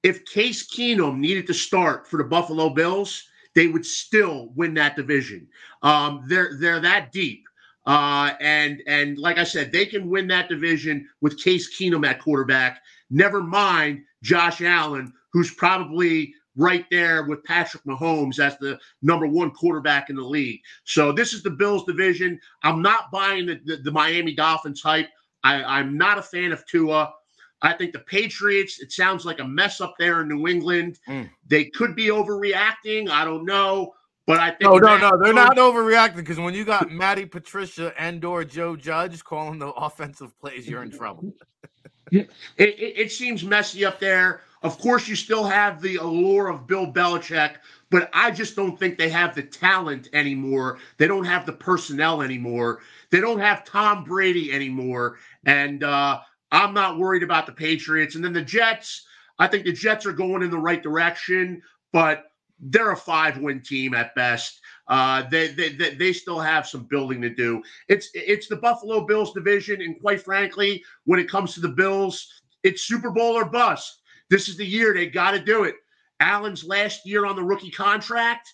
if 0.03 0.25
Case 0.25 0.67
Keenum 0.73 1.19
needed 1.19 1.47
to 1.49 1.55
start 1.55 2.09
for 2.09 2.17
the 2.17 2.25
Buffalo 2.25 2.71
Bills, 2.71 3.25
they 3.55 3.67
would 3.67 3.85
still 3.85 4.51
win 4.55 4.75
that 4.75 4.97
division. 4.97 5.49
Um, 5.83 6.25
they're 6.27 6.57
they're 6.59 6.81
that 6.81 7.13
deep. 7.13 7.45
Uh, 7.87 8.33
and 8.41 8.83
and 8.87 9.19
like 9.19 9.39
I 9.39 9.45
said, 9.45 9.73
they 9.73 9.87
can 9.87 10.09
win 10.09 10.29
that 10.29 10.49
division 10.49 11.09
with 11.21 11.43
Case 11.43 11.77
Keenum 11.77 12.07
at 12.07 12.21
quarterback. 12.21 12.81
Never 13.11 13.43
mind 13.43 14.03
Josh 14.23 14.61
Allen, 14.63 15.13
who's 15.33 15.53
probably 15.55 16.35
right 16.57 16.85
there 16.91 17.25
with 17.25 17.45
Patrick 17.45 17.83
Mahomes 17.85 18.39
as 18.39 18.59
the 18.59 18.79
number 19.03 19.27
one 19.27 19.51
quarterback 19.51 20.11
in 20.11 20.17
the 20.17 20.23
league. 20.23 20.61
So 20.85 21.13
this 21.13 21.33
is 21.33 21.43
the 21.43 21.51
Bills 21.51 21.85
division. 21.85 22.39
I'm 22.63 22.83
not 22.83 23.11
buying 23.11 23.47
the, 23.47 23.61
the, 23.65 23.77
the 23.77 23.91
Miami 23.91 24.35
Dolphins 24.35 24.83
hype. 24.83 25.09
I, 25.43 25.63
I'm 25.63 25.97
not 25.97 26.19
a 26.19 26.23
fan 26.23 26.53
of 26.53 26.67
Tua. 26.67 27.13
I 27.63 27.75
think 27.75 27.93
the 27.93 28.01
Patriots, 28.01 28.81
it 28.81 28.93
sounds 28.93 29.25
like 29.25 29.39
a 29.39 29.45
mess 29.45 29.81
up 29.81 29.95
there 29.99 30.23
in 30.23 30.29
New 30.29 30.49
England. 30.49 30.99
Mm. 31.09 31.31
They 31.47 31.67
could 31.67 31.95
be 31.95 32.07
overreacting. 32.07 33.11
I 33.11 33.25
don't 33.25 33.45
know. 33.45 33.95
But 34.27 34.39
I 34.39 34.51
think 34.51 34.63
no, 34.63 34.79
no, 34.79 34.97
no, 34.97 35.19
they're 35.23 35.33
not 35.33 35.57
overreacting 35.57 36.17
because 36.17 36.39
when 36.39 36.55
you 36.55 36.65
got 36.65 36.91
Matty 36.91 37.27
Patricia 37.27 37.93
and 38.01 38.25
or 38.25 38.45
Joe 38.45 38.77
Judge 38.77 39.25
calling 39.25 39.59
the 39.59 39.69
offensive 39.73 40.39
plays, 40.39 40.69
you're 40.69 40.83
in 40.83 40.91
trouble. 40.91 41.33
it, 42.11 42.31
it, 42.57 42.99
it 42.99 43.13
seems 43.13 43.45
messy 43.45 43.85
up 43.85 44.01
there. 44.01 44.43
Of 44.63 44.79
course, 44.79 45.09
you 45.09 45.17
still 45.17 45.45
have 45.45 45.81
the 45.81 45.97
allure 45.97 46.49
of 46.49 46.67
Bill 46.67 46.93
Belichick, 46.93 47.57
but 47.91 48.11
I 48.13 48.31
just 48.31 48.57
don't 48.57 48.79
think 48.79 48.99
they 48.99 49.09
have 49.09 49.35
the 49.35 49.43
talent 49.43 50.09
anymore. 50.13 50.79
They 50.99 51.07
don't 51.07 51.25
have 51.25 51.47
the 51.47 51.53
personnel 51.53 52.21
anymore. 52.23 52.81
They 53.11 53.21
don't 53.21 53.41
have 53.41 53.65
Tom 53.65 54.05
Brady 54.05 54.53
anymore. 54.53 55.19
And 55.45 55.83
uh, 55.83 56.21
I'm 56.53 56.75
not 56.75 56.99
worried 56.99 57.23
about 57.23 57.47
the 57.47 57.53
Patriots. 57.53 58.15
And 58.15 58.25
then 58.25 58.35
the 58.35 58.43
Jets, 58.43 59.07
I 59.39 59.47
think 59.47 59.65
the 59.65 59.73
Jets 59.73 60.05
are 60.05 60.13
going 60.13 60.43
in 60.43 60.51
the 60.51 60.59
right 60.59 60.83
direction, 60.83 61.63
but 61.93 62.30
they're 62.61 62.93
a 62.93 62.97
five 62.97 63.39
win 63.39 63.61
team 63.61 63.95
at 63.95 64.15
best. 64.15 64.61
Uh, 64.89 65.23
they, 65.31 65.49
they, 65.49 65.71
they 65.71 65.95
they 65.95 66.13
still 66.13 66.41
have 66.41 66.67
some 66.67 66.85
building 66.85 67.21
to 67.23 67.31
do. 67.31 67.63
It's 67.89 68.09
it's 68.15 68.49
the 68.49 68.57
Buffalo 68.57 69.07
Bills 69.07 69.33
division, 69.33 69.81
and 69.81 70.01
quite 70.01 70.23
frankly, 70.23 70.83
when 71.05 71.21
it 71.21 71.31
comes 71.31 71.55
to 71.55 71.61
the 71.61 71.69
Bills, 71.69 72.43
it's 72.63 72.83
Super 72.83 73.11
Bowl 73.11 73.35
or 73.35 73.45
bust. 73.45 74.01
This 74.29 74.49
is 74.49 74.57
the 74.57 74.67
year 74.67 74.93
they 74.93 75.07
got 75.07 75.33
to 75.33 75.41
do 75.41 75.65
it. 75.65 75.77
Allen's 76.21 76.65
last 76.65 77.07
year 77.07 77.25
on 77.25 77.37
the 77.37 77.43
rookie 77.43 77.71
contract 77.71 78.53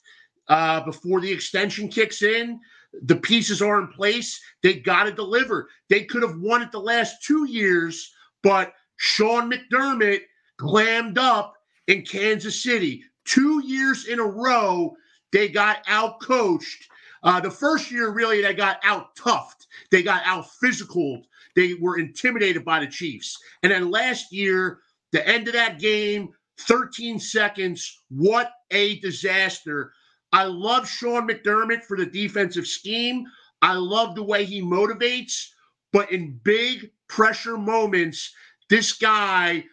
uh, 0.48 0.80
before 0.80 1.20
the 1.20 1.30
extension 1.30 1.88
kicks 1.88 2.22
in. 2.22 2.60
The 3.02 3.16
pieces 3.16 3.60
are 3.60 3.80
in 3.80 3.88
place. 3.88 4.40
They 4.62 4.74
got 4.74 5.04
to 5.04 5.12
deliver. 5.12 5.68
They 5.90 6.04
could 6.04 6.22
have 6.22 6.38
won 6.38 6.62
it 6.62 6.72
the 6.72 6.78
last 6.78 7.22
two 7.24 7.44
years, 7.44 8.12
but 8.42 8.72
Sean 8.96 9.50
McDermott 9.50 10.20
clammed 10.58 11.18
up 11.18 11.54
in 11.88 12.02
Kansas 12.02 12.62
City. 12.62 13.02
Two 13.26 13.60
years 13.66 14.06
in 14.06 14.20
a 14.20 14.24
row, 14.26 14.96
they 15.32 15.48
got 15.48 15.78
out 15.88 16.20
coached. 16.20 16.88
Uh, 17.22 17.40
the 17.40 17.50
first 17.50 17.90
year, 17.90 18.10
really, 18.10 18.40
they 18.40 18.54
got 18.54 18.78
out 18.84 19.14
toughed. 19.16 19.66
They 19.90 20.02
got 20.02 20.22
out 20.24 20.48
physical. 20.60 21.22
They 21.56 21.74
were 21.74 21.98
intimidated 21.98 22.64
by 22.64 22.80
the 22.80 22.86
Chiefs. 22.86 23.36
And 23.62 23.72
then 23.72 23.90
last 23.90 24.32
year, 24.32 24.78
the 25.12 25.26
end 25.26 25.48
of 25.48 25.54
that 25.54 25.80
game, 25.80 26.30
13 26.60 27.18
seconds. 27.18 28.02
What 28.10 28.52
a 28.70 29.00
disaster. 29.00 29.92
I 30.32 30.44
love 30.44 30.88
Sean 30.88 31.28
McDermott 31.28 31.82
for 31.82 31.96
the 31.96 32.06
defensive 32.06 32.66
scheme. 32.66 33.24
I 33.60 33.74
love 33.74 34.14
the 34.14 34.22
way 34.22 34.44
he 34.44 34.62
motivates, 34.62 35.48
but 35.92 36.12
in 36.12 36.38
big 36.44 36.90
pressure 37.08 37.56
moments, 37.56 38.32
this 38.68 38.92
guy 38.92 39.64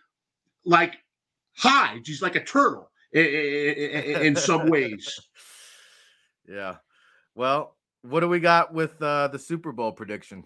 like 0.65 0.97
hides. 1.55 2.07
He's 2.07 2.21
like 2.21 2.35
a 2.35 2.43
turtle 2.43 2.89
in, 3.13 4.35
some 4.35 4.69
ways. 4.69 5.19
Yeah. 6.45 6.75
Well, 7.35 7.77
what 8.01 8.19
do 8.19 8.27
we 8.27 8.41
got 8.41 8.73
with 8.73 9.01
uh, 9.01 9.29
the 9.29 9.39
Super 9.39 9.71
Bowl 9.71 9.93
prediction? 9.93 10.43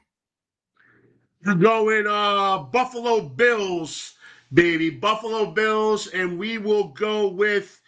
You're 1.44 1.56
going 1.56 2.06
uh, 2.06 2.60
Buffalo 2.60 3.22
Bills 3.22 4.14
baby. 4.54 4.90
Buffalo 4.90 5.52
Bills, 5.52 6.08
and 6.08 6.38
we 6.38 6.58
will 6.58 6.90
go 6.90 7.28
with 7.28 7.82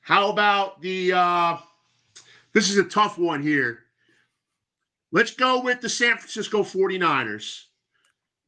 how 0.00 0.30
about 0.30 0.80
the 0.80 1.12
uh 1.12 1.56
this 2.52 2.70
is 2.70 2.78
a 2.78 2.84
tough 2.84 3.18
one 3.18 3.42
here. 3.42 3.80
Let's 5.10 5.34
go 5.34 5.62
with 5.62 5.80
the 5.80 5.88
San 5.88 6.16
Francisco 6.16 6.62
49ers. 6.62 7.64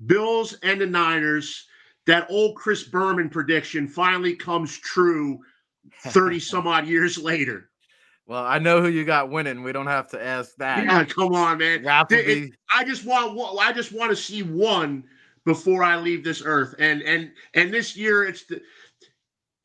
Bills 0.07 0.55
and 0.63 0.81
the 0.81 0.87
Niners. 0.87 1.67
That 2.07 2.27
old 2.31 2.57
Chris 2.57 2.85
Berman 2.85 3.31
prediction 3.31 3.89
finally 3.89 4.35
comes 4.35 4.79
true 4.79 5.41
30 6.07 6.41
some 6.41 6.67
odd 6.67 6.87
years 6.87 7.19
later. 7.19 7.71
Well, 8.27 8.45
I 8.45 8.59
know 8.59 8.81
who 8.81 8.89
you 8.89 9.05
got 9.05 9.31
winning. 9.31 9.63
We 9.63 9.73
don't 9.73 9.87
have 9.87 10.09
to 10.11 10.23
ask 10.23 10.55
that. 10.57 10.85
Yeah, 10.85 11.05
come 11.05 11.35
on, 11.35 11.59
man. 11.59 11.85
I 12.75 12.85
just 12.85 13.05
want 13.05 13.39
I 13.61 13.73
just 13.73 13.93
want 13.93 14.11
to 14.11 14.17
see 14.17 14.43
one 14.43 15.05
before 15.45 15.85
I 15.85 15.97
leave 15.97 16.25
this 16.25 16.43
earth. 16.45 16.75
And 16.79 17.03
and 17.03 17.31
and 17.53 17.73
this 17.73 17.97
year 17.97 18.25
it's 18.25 18.45
the 18.47 18.63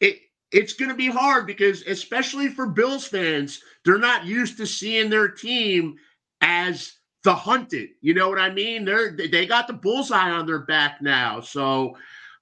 it 0.02 0.20
it's 0.52 0.74
going 0.74 0.90
to 0.90 0.96
be 0.96 1.08
hard 1.08 1.48
because 1.48 1.84
especially 1.84 2.50
for 2.50 2.66
Bills 2.66 3.06
fans, 3.06 3.62
they're 3.86 3.98
not 3.98 4.26
used 4.26 4.58
to 4.58 4.68
seeing 4.68 5.10
their 5.10 5.30
team 5.30 5.96
as 6.42 6.94
the 7.24 7.34
hunted. 7.34 7.90
You 8.02 8.14
know 8.14 8.28
what 8.28 8.40
I 8.40 8.50
mean? 8.50 8.84
They're 8.84 9.16
they 9.16 9.46
got 9.46 9.68
the 9.68 9.74
bullseye 9.74 10.32
on 10.32 10.46
their 10.46 10.60
back 10.60 11.02
now. 11.02 11.40
So 11.40 11.96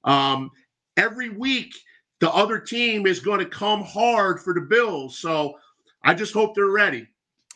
um 0.08 0.50
every 0.98 1.30
week 1.30 1.74
the 2.20 2.34
other 2.34 2.60
team 2.60 3.06
is 3.06 3.20
going 3.20 3.40
to 3.40 3.46
come 3.46 3.84
hard 3.84 4.42
for 4.42 4.54
the 4.54 4.62
Bills. 4.62 5.20
So 5.20 5.56
I 6.04 6.14
just 6.14 6.34
hope 6.34 6.56
they're 6.56 6.68
ready. 6.68 7.08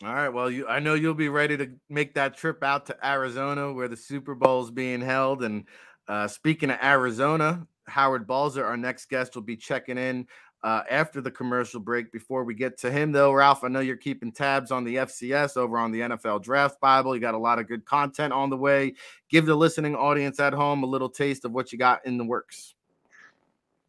All 0.04 0.14
right. 0.14 0.28
Well, 0.28 0.50
you, 0.50 0.66
I 0.66 0.78
know 0.78 0.94
you'll 0.94 1.14
be 1.14 1.28
ready 1.28 1.56
to 1.56 1.70
make 1.88 2.14
that 2.14 2.36
trip 2.36 2.62
out 2.62 2.86
to 2.86 3.06
Arizona 3.06 3.72
where 3.72 3.88
the 3.88 3.96
Super 3.96 4.34
Bowl 4.34 4.62
is 4.62 4.70
being 4.70 5.00
held. 5.00 5.42
And 5.42 5.64
uh, 6.08 6.28
speaking 6.28 6.70
of 6.70 6.78
Arizona, 6.82 7.66
Howard 7.86 8.26
Balzer, 8.26 8.64
our 8.64 8.76
next 8.76 9.08
guest, 9.08 9.34
will 9.34 9.42
be 9.42 9.56
checking 9.56 9.98
in 9.98 10.26
uh, 10.62 10.82
after 10.90 11.20
the 11.20 11.30
commercial 11.30 11.80
break. 11.80 12.12
Before 12.12 12.44
we 12.44 12.54
get 12.54 12.78
to 12.78 12.90
him, 12.90 13.12
though, 13.12 13.32
Ralph, 13.32 13.64
I 13.64 13.68
know 13.68 13.80
you're 13.80 13.96
keeping 13.96 14.32
tabs 14.32 14.70
on 14.70 14.84
the 14.84 14.96
FCS 14.96 15.56
over 15.56 15.78
on 15.78 15.90
the 15.90 16.00
NFL 16.00 16.42
Draft 16.42 16.80
Bible. 16.80 17.14
You 17.14 17.20
got 17.20 17.34
a 17.34 17.38
lot 17.38 17.58
of 17.58 17.68
good 17.68 17.84
content 17.84 18.32
on 18.32 18.50
the 18.50 18.56
way. 18.56 18.94
Give 19.28 19.46
the 19.46 19.54
listening 19.54 19.94
audience 19.96 20.38
at 20.40 20.52
home 20.52 20.82
a 20.82 20.86
little 20.86 21.08
taste 21.08 21.44
of 21.44 21.52
what 21.52 21.72
you 21.72 21.78
got 21.78 22.04
in 22.06 22.16
the 22.16 22.24
works. 22.24 22.74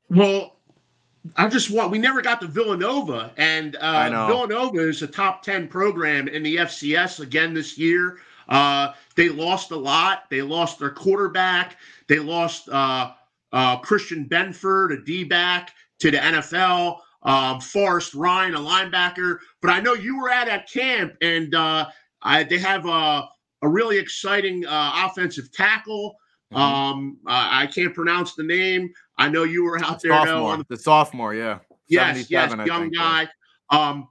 Well, 0.09 0.57
I 1.37 1.47
just 1.47 1.71
want 1.71 1.91
we 1.91 1.99
never 1.99 2.21
got 2.21 2.41
to 2.41 2.47
Villanova, 2.47 3.31
and 3.37 3.75
uh, 3.77 4.27
Villanova 4.27 4.79
is 4.79 5.01
a 5.01 5.07
top 5.07 5.41
ten 5.41 5.67
program 5.67 6.27
in 6.27 6.43
the 6.43 6.57
FCS 6.57 7.21
again 7.21 7.53
this 7.53 7.77
year. 7.77 8.19
Uh, 8.49 8.91
they 9.15 9.29
lost 9.29 9.71
a 9.71 9.75
lot. 9.75 10.29
They 10.29 10.41
lost 10.41 10.79
their 10.79 10.89
quarterback. 10.89 11.77
They 12.07 12.19
lost 12.19 12.67
uh, 12.67 13.13
uh 13.53 13.77
Christian 13.77 14.27
Benford, 14.27 14.99
a 14.99 15.05
D 15.05 15.23
back, 15.23 15.71
to 16.03 16.11
the 16.11 16.17
NFL. 16.17 16.99
Um, 17.23 17.61
Forrest 17.61 18.13
Rhyne, 18.13 18.53
a 18.53 18.59
linebacker. 18.59 19.37
But 19.61 19.71
I 19.71 19.79
know 19.79 19.93
you 19.93 20.19
were 20.19 20.29
at 20.29 20.49
at 20.49 20.69
camp, 20.69 21.13
and 21.21 21.55
uh, 21.55 21.87
I, 22.21 22.43
they 22.43 22.59
have 22.59 22.85
a, 22.85 23.29
a 23.61 23.69
really 23.69 23.97
exciting 23.97 24.65
uh, 24.65 25.07
offensive 25.07 25.51
tackle. 25.53 26.15
Mm-hmm. 26.53 26.61
Um, 26.61 27.17
I 27.25 27.67
can't 27.67 27.95
pronounce 27.95 28.35
the 28.35 28.43
name. 28.43 28.91
I 29.17 29.29
know 29.29 29.43
you 29.43 29.63
were 29.63 29.79
out 29.79 30.01
the 30.01 30.09
there. 30.09 30.17
Sophomore, 30.17 30.57
now 30.57 30.63
the 30.67 30.77
sophomore, 30.77 31.33
yeah. 31.33 31.59
Yes, 31.87 32.29
yes, 32.29 32.53
young 32.67 32.83
think, 32.83 32.97
guy. 32.97 33.29
Yeah. 33.71 33.79
Um, 33.79 34.09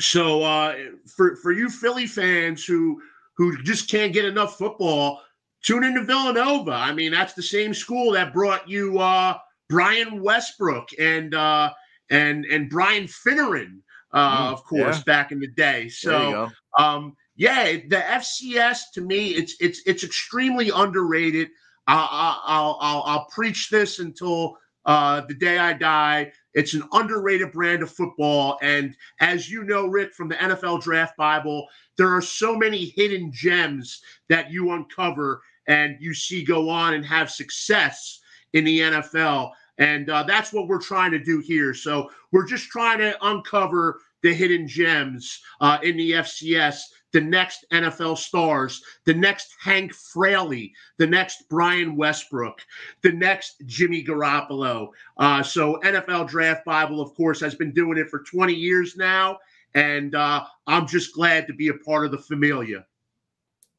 so 0.00 0.42
uh, 0.42 0.74
for 1.06 1.36
for 1.36 1.52
you 1.52 1.68
Philly 1.68 2.06
fans 2.06 2.64
who 2.64 3.00
who 3.36 3.62
just 3.62 3.90
can't 3.90 4.12
get 4.12 4.24
enough 4.24 4.56
football, 4.56 5.20
tune 5.62 5.84
into 5.84 6.02
Villanova. 6.04 6.72
I 6.72 6.92
mean, 6.94 7.12
that's 7.12 7.34
the 7.34 7.42
same 7.42 7.74
school 7.74 8.12
that 8.12 8.32
brought 8.32 8.68
you 8.68 8.98
uh, 8.98 9.36
Brian 9.72 10.22
Westbrook 10.22 10.90
and 10.98 11.34
uh, 11.34 11.72
and 12.10 12.44
and 12.44 12.68
Brian 12.68 13.04
Finneran. 13.04 13.80
uh, 14.12 14.50
Mm, 14.50 14.52
of 14.52 14.64
course, 14.64 14.98
yeah. 14.98 15.02
back 15.06 15.32
in 15.32 15.40
the 15.40 15.48
day. 15.48 15.88
So, 15.88 16.50
um, 16.78 17.16
yeah, 17.36 17.64
the 17.88 17.96
FCS 17.96 18.92
to 18.94 19.00
me, 19.00 19.30
it's 19.30 19.54
it's 19.60 19.80
it's 19.86 20.04
extremely 20.04 20.68
underrated. 20.68 21.48
I'll 21.86 22.08
I'll 22.44 22.78
I'll, 22.80 23.02
I'll 23.06 23.26
preach 23.34 23.70
this 23.70 23.98
until 23.98 24.58
uh, 24.84 25.22
the 25.26 25.34
day 25.34 25.58
I 25.58 25.72
die. 25.72 26.32
It's 26.52 26.74
an 26.74 26.82
underrated 26.92 27.50
brand 27.52 27.82
of 27.82 27.90
football, 27.90 28.58
and 28.60 28.94
as 29.20 29.48
you 29.50 29.64
know, 29.64 29.86
Ric, 29.86 30.12
from 30.12 30.28
the 30.28 30.34
NFL 30.36 30.82
Draft 30.82 31.16
Bible, 31.16 31.66
there 31.96 32.14
are 32.14 32.20
so 32.20 32.54
many 32.54 32.92
hidden 32.94 33.32
gems 33.32 34.02
that 34.28 34.50
you 34.50 34.72
uncover 34.72 35.40
and 35.68 35.96
you 36.00 36.12
see 36.12 36.44
go 36.44 36.68
on 36.68 36.92
and 36.92 37.06
have 37.06 37.30
success 37.30 38.20
in 38.52 38.64
the 38.64 38.80
NFL. 38.80 39.52
And 39.82 40.08
uh, 40.08 40.22
that's 40.22 40.52
what 40.52 40.68
we're 40.68 40.80
trying 40.80 41.10
to 41.10 41.18
do 41.18 41.40
here. 41.40 41.74
So 41.74 42.08
we're 42.30 42.46
just 42.46 42.68
trying 42.68 42.98
to 42.98 43.16
uncover 43.20 44.00
the 44.22 44.32
hidden 44.32 44.68
gems 44.68 45.40
uh, 45.60 45.78
in 45.82 45.96
the 45.96 46.12
FCS, 46.12 46.82
the 47.10 47.20
next 47.20 47.64
NFL 47.72 48.16
stars, 48.16 48.80
the 49.06 49.14
next 49.14 49.56
Hank 49.60 49.92
Fraley, 49.92 50.72
the 50.98 51.06
next 51.08 51.48
Brian 51.50 51.96
Westbrook, 51.96 52.60
the 53.02 53.10
next 53.10 53.60
Jimmy 53.66 54.04
Garoppolo. 54.04 54.90
Uh, 55.16 55.42
so 55.42 55.80
NFL 55.82 56.28
Draft 56.28 56.64
Bible, 56.64 57.00
of 57.00 57.12
course, 57.16 57.40
has 57.40 57.56
been 57.56 57.72
doing 57.72 57.98
it 57.98 58.08
for 58.08 58.20
20 58.20 58.54
years 58.54 58.96
now. 58.96 59.36
And 59.74 60.14
uh, 60.14 60.44
I'm 60.68 60.86
just 60.86 61.12
glad 61.12 61.48
to 61.48 61.54
be 61.54 61.68
a 61.68 61.74
part 61.74 62.06
of 62.06 62.12
the 62.12 62.18
familia. 62.18 62.86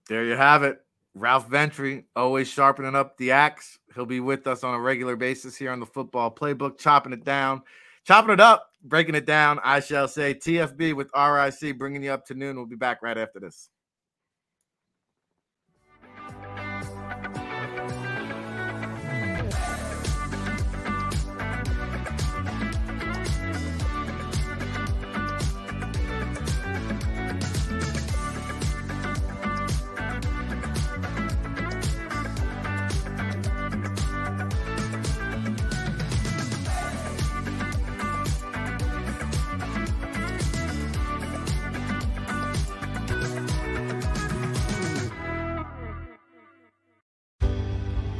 There 0.09 0.25
you 0.25 0.35
have 0.35 0.63
it. 0.63 0.82
Ralph 1.15 1.47
Ventre, 1.47 2.03
always 2.15 2.47
sharpening 2.47 2.95
up 2.95 3.17
the 3.17 3.31
axe. 3.31 3.77
He'll 3.93 4.05
be 4.05 4.19
with 4.19 4.47
us 4.47 4.63
on 4.63 4.73
a 4.73 4.79
regular 4.79 5.15
basis 5.15 5.55
here 5.55 5.71
on 5.71 5.79
the 5.79 5.85
football 5.85 6.33
playbook, 6.33 6.79
chopping 6.79 7.13
it 7.13 7.23
down, 7.23 7.61
chopping 8.03 8.33
it 8.33 8.39
up, 8.39 8.71
breaking 8.83 9.15
it 9.15 9.25
down. 9.25 9.59
I 9.63 9.79
shall 9.79 10.07
say 10.07 10.33
TFB 10.33 10.95
with 10.95 11.11
RIC, 11.15 11.77
bringing 11.77 12.03
you 12.03 12.11
up 12.11 12.25
to 12.27 12.33
noon. 12.33 12.55
We'll 12.55 12.65
be 12.65 12.75
back 12.75 13.03
right 13.03 13.17
after 13.17 13.39
this. 13.39 13.69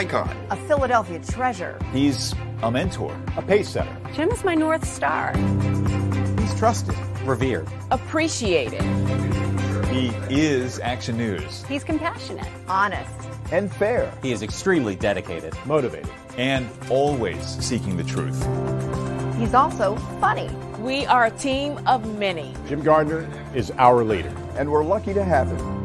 Icon. 0.00 0.34
A 0.48 0.56
Philadelphia 0.56 1.18
treasure. 1.20 1.78
He's 1.92 2.34
a 2.62 2.70
mentor, 2.70 3.14
A 3.36 3.42
pace 3.42 3.68
setter. 3.68 3.94
Jim 4.14 4.30
is 4.30 4.42
my 4.44 4.54
North 4.54 4.86
Star. 4.88 5.36
he's 6.40 6.54
trusted, 6.58 6.94
revered. 7.24 7.68
Appreciated. 7.90 8.80
He 9.88 10.06
is 10.30 10.78
Action 10.80 11.18
News 11.18 11.64
He's 11.64 11.84
compassionate. 11.84 12.46
Honest. 12.68 13.10
And 13.52 13.70
fair. 13.70 14.10
He 14.22 14.32
is 14.32 14.40
extremely 14.42 14.94
dedicated. 14.94 15.52
Motivated. 15.66 16.10
and 16.38 16.66
always 16.88 17.44
seeking 17.62 17.96
the 17.98 18.04
truth. 18.04 18.38
He's 19.38 19.52
also 19.52 19.96
funny. 20.20 20.48
We 20.78 21.04
are 21.06 21.26
a 21.26 21.30
team 21.30 21.78
of 21.86 22.06
many. 22.18 22.54
Jim 22.68 22.82
Gardner 22.82 23.28
is 23.54 23.70
our 23.72 24.02
leader. 24.02 24.32
And 24.56 24.70
we're 24.72 24.84
lucky 24.84 25.12
to 25.12 25.22
have 25.24 25.48
him. 25.48 25.79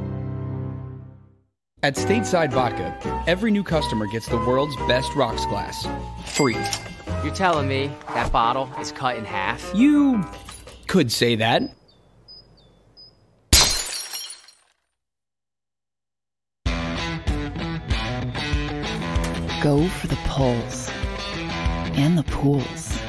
At 1.86 1.93
Stateside 1.97 2.51
Vodka, 2.51 2.97
every 3.27 3.51
new 3.51 3.63
customer 3.63 4.07
gets 4.07 4.27
the 4.27 4.38
world's 4.38 4.75
best 4.88 5.13
rocks 5.13 5.45
glass. 5.45 5.88
Free. 6.25 6.57
You're 7.23 7.36
telling 7.36 7.67
me 7.67 7.91
that 8.07 8.31
bottle 8.31 8.67
is 8.79 8.91
cut 8.91 9.17
in 9.17 9.23
half? 9.23 9.71
You 9.75 10.25
could 10.88 11.11
say 11.11 11.36
that. 11.36 11.61
Go 19.61 19.88
for 19.88 20.07
the 20.07 20.17
pulls 20.25 20.89
and 21.93 22.17
the 22.17 22.23
pools. 22.31 22.99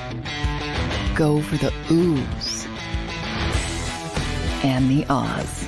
Go 1.14 1.40
for 1.40 1.56
the 1.56 1.70
oohs 1.88 2.66
and 4.62 4.90
the 4.90 5.06
ahs. 5.08 5.66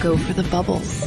Go 0.00 0.16
for 0.16 0.32
the 0.32 0.44
bubbles 0.44 1.06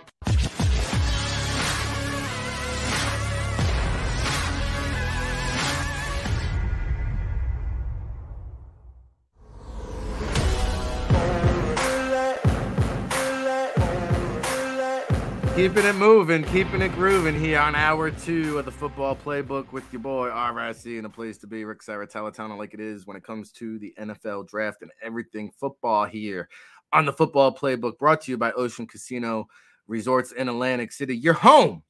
Keeping 15.61 15.85
it 15.85 15.93
moving, 15.93 16.43
keeping 16.45 16.81
it 16.81 16.91
grooving 16.93 17.39
here 17.39 17.59
on 17.59 17.75
hour 17.75 18.09
two 18.09 18.57
of 18.57 18.65
the 18.65 18.71
football 18.71 19.15
playbook 19.15 19.71
with 19.71 19.83
your 19.93 20.01
boy 20.01 20.25
RIC 20.25 20.85
and 20.97 21.05
a 21.05 21.09
place 21.09 21.37
to 21.37 21.45
be, 21.45 21.63
Ric 21.65 21.83
Serritella, 21.83 22.57
like 22.57 22.73
it 22.73 22.79
is 22.79 23.05
when 23.05 23.15
it 23.15 23.23
comes 23.23 23.51
to 23.51 23.77
the 23.77 23.93
NFL 23.99 24.47
draft 24.47 24.81
and 24.81 24.89
everything 25.03 25.51
football 25.59 26.05
here 26.05 26.49
on 26.91 27.05
the 27.05 27.13
football 27.13 27.55
playbook. 27.55 27.99
Brought 27.99 28.21
to 28.21 28.31
you 28.31 28.39
by 28.39 28.51
Ocean 28.53 28.87
Casino 28.87 29.47
Resorts 29.85 30.31
in 30.31 30.49
Atlantic 30.49 30.91
City. 30.91 31.15
You're 31.15 31.35
home 31.35 31.83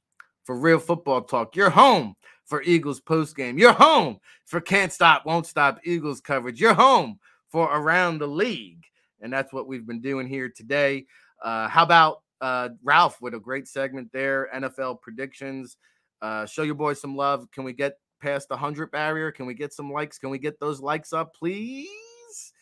for 0.44 0.54
real 0.54 0.78
football 0.78 1.22
talk. 1.22 1.56
You're 1.56 1.70
home 1.70 2.14
for 2.44 2.62
Eagles 2.64 3.00
postgame. 3.00 3.58
You're 3.58 3.72
home 3.72 4.18
for 4.44 4.60
Can't 4.60 4.92
Stop, 4.92 5.24
Won't 5.24 5.46
Stop 5.46 5.78
Eagles 5.82 6.20
coverage. 6.20 6.60
You're 6.60 6.74
home 6.74 7.18
for 7.48 7.74
Around 7.74 8.18
the 8.18 8.28
League. 8.28 8.84
And 9.22 9.32
that's 9.32 9.50
what 9.50 9.66
we've 9.66 9.86
been 9.86 10.02
doing 10.02 10.26
here 10.26 10.52
today. 10.54 11.06
Uh, 11.42 11.68
how 11.68 11.84
about 11.84 12.21
uh, 12.42 12.68
Ralph 12.82 13.22
with 13.22 13.32
a 13.34 13.40
great 13.40 13.66
segment 13.66 14.10
there? 14.12 14.50
NFL 14.54 15.00
predictions. 15.00 15.78
Uh, 16.20 16.44
show 16.44 16.62
your 16.62 16.74
boys 16.74 17.00
some 17.00 17.16
love. 17.16 17.50
Can 17.52 17.64
we 17.64 17.72
get 17.72 17.94
past 18.20 18.48
the 18.48 18.54
100 18.54 18.90
barrier? 18.90 19.32
Can 19.32 19.46
we 19.46 19.54
get 19.54 19.72
some 19.72 19.90
likes? 19.90 20.18
Can 20.18 20.28
we 20.28 20.38
get 20.38 20.60
those 20.60 20.80
likes 20.80 21.14
up, 21.14 21.34
please? 21.34 22.52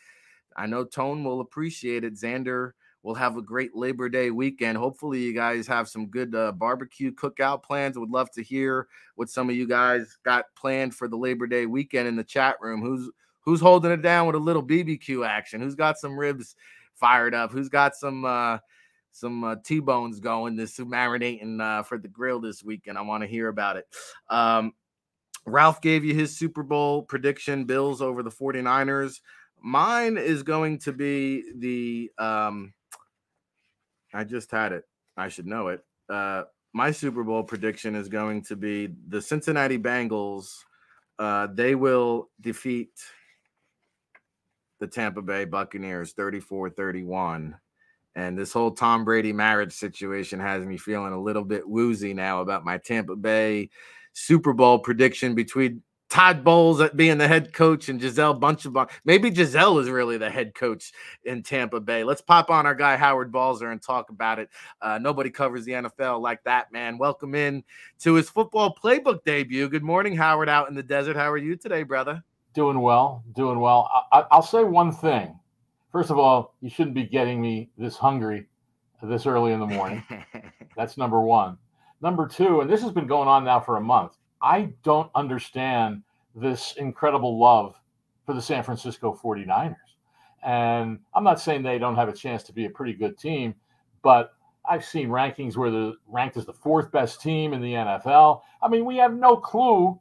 I 0.55 0.65
know 0.65 0.85
Tone 0.85 1.23
will 1.23 1.41
appreciate 1.41 2.03
it. 2.05 2.13
Xander 2.13 2.71
we'll 3.03 3.15
have 3.15 3.37
a 3.37 3.41
great 3.41 3.75
Labor 3.75 4.09
Day 4.09 4.31
weekend. 4.31 4.77
Hopefully, 4.77 5.19
you 5.19 5.33
guys 5.33 5.67
have 5.67 5.87
some 5.87 6.07
good 6.07 6.35
uh, 6.35 6.51
barbecue 6.51 7.11
cookout 7.11 7.63
plans. 7.63 7.97
Would 7.97 8.09
love 8.09 8.31
to 8.31 8.43
hear 8.43 8.87
what 9.15 9.29
some 9.29 9.49
of 9.49 9.55
you 9.55 9.67
guys 9.67 10.17
got 10.23 10.45
planned 10.55 10.95
for 10.95 11.07
the 11.07 11.17
Labor 11.17 11.47
Day 11.47 11.65
weekend 11.65 12.07
in 12.07 12.15
the 12.15 12.23
chat 12.23 12.55
room. 12.61 12.81
Who's 12.81 13.09
who's 13.41 13.61
holding 13.61 13.91
it 13.91 14.01
down 14.01 14.27
with 14.27 14.35
a 14.35 14.39
little 14.39 14.63
BBQ 14.63 15.27
action? 15.27 15.61
Who's 15.61 15.75
got 15.75 15.97
some 15.97 16.17
ribs 16.17 16.55
fired 16.95 17.33
up? 17.33 17.51
Who's 17.51 17.69
got 17.69 17.95
some 17.95 18.25
uh, 18.25 18.59
some 19.11 19.43
uh, 19.43 19.55
T-bones 19.63 20.19
going 20.19 20.55
this 20.55 20.77
marinating 20.77 21.61
uh, 21.61 21.83
for 21.83 21.97
the 21.97 22.07
grill 22.07 22.39
this 22.39 22.63
weekend? 22.63 22.97
I 22.97 23.01
want 23.01 23.23
to 23.23 23.27
hear 23.27 23.47
about 23.47 23.77
it. 23.77 23.85
Um, 24.29 24.73
Ralph 25.45 25.81
gave 25.81 26.05
you 26.05 26.13
his 26.13 26.37
Super 26.37 26.63
Bowl 26.63 27.03
prediction, 27.03 27.65
Bills 27.65 28.01
over 28.01 28.23
the 28.23 28.31
49ers. 28.31 29.19
Mine 29.61 30.17
is 30.17 30.43
going 30.43 30.79
to 30.79 30.91
be 30.91 31.43
the 31.55 32.11
um 32.23 32.73
I 34.13 34.23
just 34.23 34.51
had 34.51 34.71
it. 34.71 34.83
I 35.17 35.27
should 35.29 35.47
know 35.47 35.67
it. 35.69 35.83
Uh 36.09 36.43
my 36.73 36.91
Super 36.91 37.23
Bowl 37.23 37.43
prediction 37.43 37.95
is 37.95 38.07
going 38.09 38.43
to 38.43 38.55
be 38.55 38.89
the 39.07 39.21
Cincinnati 39.21 39.77
Bengals. 39.77 40.49
Uh 41.19 41.47
they 41.47 41.75
will 41.75 42.29
defeat 42.39 42.91
the 44.79 44.87
Tampa 44.87 45.21
Bay 45.21 45.45
Buccaneers 45.45 46.13
34-31. 46.15 47.53
And 48.15 48.37
this 48.37 48.51
whole 48.51 48.71
Tom 48.71 49.05
Brady 49.05 49.31
marriage 49.31 49.73
situation 49.73 50.39
has 50.39 50.65
me 50.65 50.77
feeling 50.77 51.13
a 51.13 51.21
little 51.21 51.45
bit 51.45 51.67
woozy 51.67 52.13
now 52.13 52.41
about 52.41 52.65
my 52.65 52.77
Tampa 52.77 53.15
Bay 53.15 53.69
Super 54.13 54.53
Bowl 54.53 54.79
prediction 54.79 55.35
between 55.35 55.81
Todd 56.11 56.43
Bowles 56.43 56.81
at 56.81 56.97
being 56.97 57.17
the 57.17 57.27
head 57.27 57.53
coach 57.53 57.87
and 57.87 57.97
Gisele 57.97 58.37
Bündchen. 58.37 58.89
Maybe 59.05 59.31
Gisele 59.31 59.79
is 59.79 59.89
really 59.89 60.17
the 60.17 60.29
head 60.29 60.53
coach 60.53 60.91
in 61.23 61.41
Tampa 61.41 61.79
Bay. 61.79 62.03
Let's 62.03 62.21
pop 62.21 62.49
on 62.49 62.65
our 62.65 62.75
guy 62.75 62.97
Howard 62.97 63.31
Balzer 63.31 63.71
and 63.71 63.81
talk 63.81 64.09
about 64.09 64.37
it. 64.37 64.49
Uh, 64.81 64.99
nobody 65.01 65.29
covers 65.29 65.63
the 65.63 65.71
NFL 65.71 66.19
like 66.19 66.43
that, 66.43 66.69
man. 66.73 66.97
Welcome 66.97 67.33
in 67.33 67.63
to 67.99 68.15
his 68.15 68.29
football 68.29 68.75
playbook 68.75 69.23
debut. 69.23 69.69
Good 69.69 69.83
morning, 69.83 70.13
Howard, 70.13 70.49
out 70.49 70.67
in 70.67 70.75
the 70.75 70.83
desert. 70.83 71.15
How 71.15 71.31
are 71.31 71.37
you 71.37 71.55
today, 71.55 71.83
brother? 71.83 72.21
Doing 72.53 72.81
well, 72.81 73.23
doing 73.33 73.61
well. 73.61 73.89
I, 74.11 74.25
I'll 74.31 74.41
say 74.41 74.65
one 74.65 74.91
thing. 74.91 75.39
First 75.91 76.09
of 76.09 76.17
all, 76.17 76.55
you 76.61 76.69
shouldn't 76.69 76.95
be 76.95 77.05
getting 77.05 77.41
me 77.41 77.69
this 77.77 77.97
hungry 77.97 78.47
this 79.03 79.25
early 79.25 79.51
in 79.51 79.59
the 79.59 79.67
morning. 79.67 80.03
That's 80.77 80.97
number 80.97 81.21
one. 81.21 81.57
Number 82.01 82.27
two, 82.27 82.61
and 82.61 82.69
this 82.69 82.81
has 82.81 82.91
been 82.91 83.07
going 83.07 83.27
on 83.27 83.43
now 83.43 83.59
for 83.59 83.77
a 83.77 83.81
month. 83.81 84.13
I 84.41 84.73
don't 84.83 85.11
understand 85.15 86.03
this 86.35 86.73
incredible 86.77 87.39
love 87.39 87.75
for 88.25 88.33
the 88.33 88.41
San 88.41 88.63
Francisco 88.63 89.19
49ers. 89.21 89.75
And 90.43 90.99
I'm 91.13 91.23
not 91.23 91.39
saying 91.39 91.61
they 91.61 91.77
don't 91.77 91.95
have 91.95 92.09
a 92.09 92.13
chance 92.13 92.43
to 92.43 92.53
be 92.53 92.65
a 92.65 92.69
pretty 92.69 92.93
good 92.93 93.17
team, 93.17 93.53
but 94.01 94.33
I've 94.67 94.85
seen 94.85 95.09
rankings 95.09 95.57
where 95.57 95.69
they're 95.69 95.93
ranked 96.07 96.37
as 96.37 96.45
the 96.45 96.53
fourth 96.53 96.91
best 96.91 97.21
team 97.21 97.53
in 97.53 97.61
the 97.61 97.73
NFL. 97.73 98.41
I 98.61 98.67
mean, 98.67 98.85
we 98.85 98.97
have 98.97 99.13
no 99.13 99.37
clue 99.37 99.99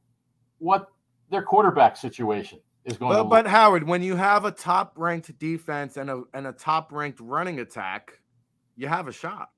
what 0.58 0.88
their 1.30 1.42
quarterback 1.42 1.96
situation 1.96 2.60
is 2.84 2.96
going 2.96 3.12
but, 3.12 3.24
But 3.28 3.46
Howard, 3.46 3.86
when 3.86 4.02
you 4.02 4.16
have 4.16 4.44
a 4.44 4.50
top 4.50 4.94
ranked 4.96 5.38
defense 5.38 5.96
and 5.96 6.10
a 6.10 6.22
and 6.34 6.46
a 6.46 6.52
top 6.52 6.92
ranked 6.92 7.20
running 7.20 7.60
attack, 7.60 8.20
you 8.76 8.88
have 8.88 9.08
a 9.08 9.12
shot. 9.12 9.50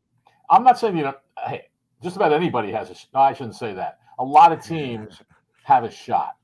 I'm 0.50 0.64
not 0.64 0.78
saying 0.78 0.96
you 0.96 1.04
know, 1.04 1.14
hey, 1.46 1.68
just 2.02 2.16
about 2.16 2.32
anybody 2.32 2.72
has 2.72 2.90
a. 2.90 2.94
No, 3.14 3.20
I 3.20 3.32
shouldn't 3.32 3.56
say 3.56 3.72
that. 3.74 3.98
A 4.18 4.24
lot 4.24 4.52
of 4.52 4.62
teams 4.62 5.20
have 5.64 5.84
a 5.84 5.90
shot, 5.90 6.36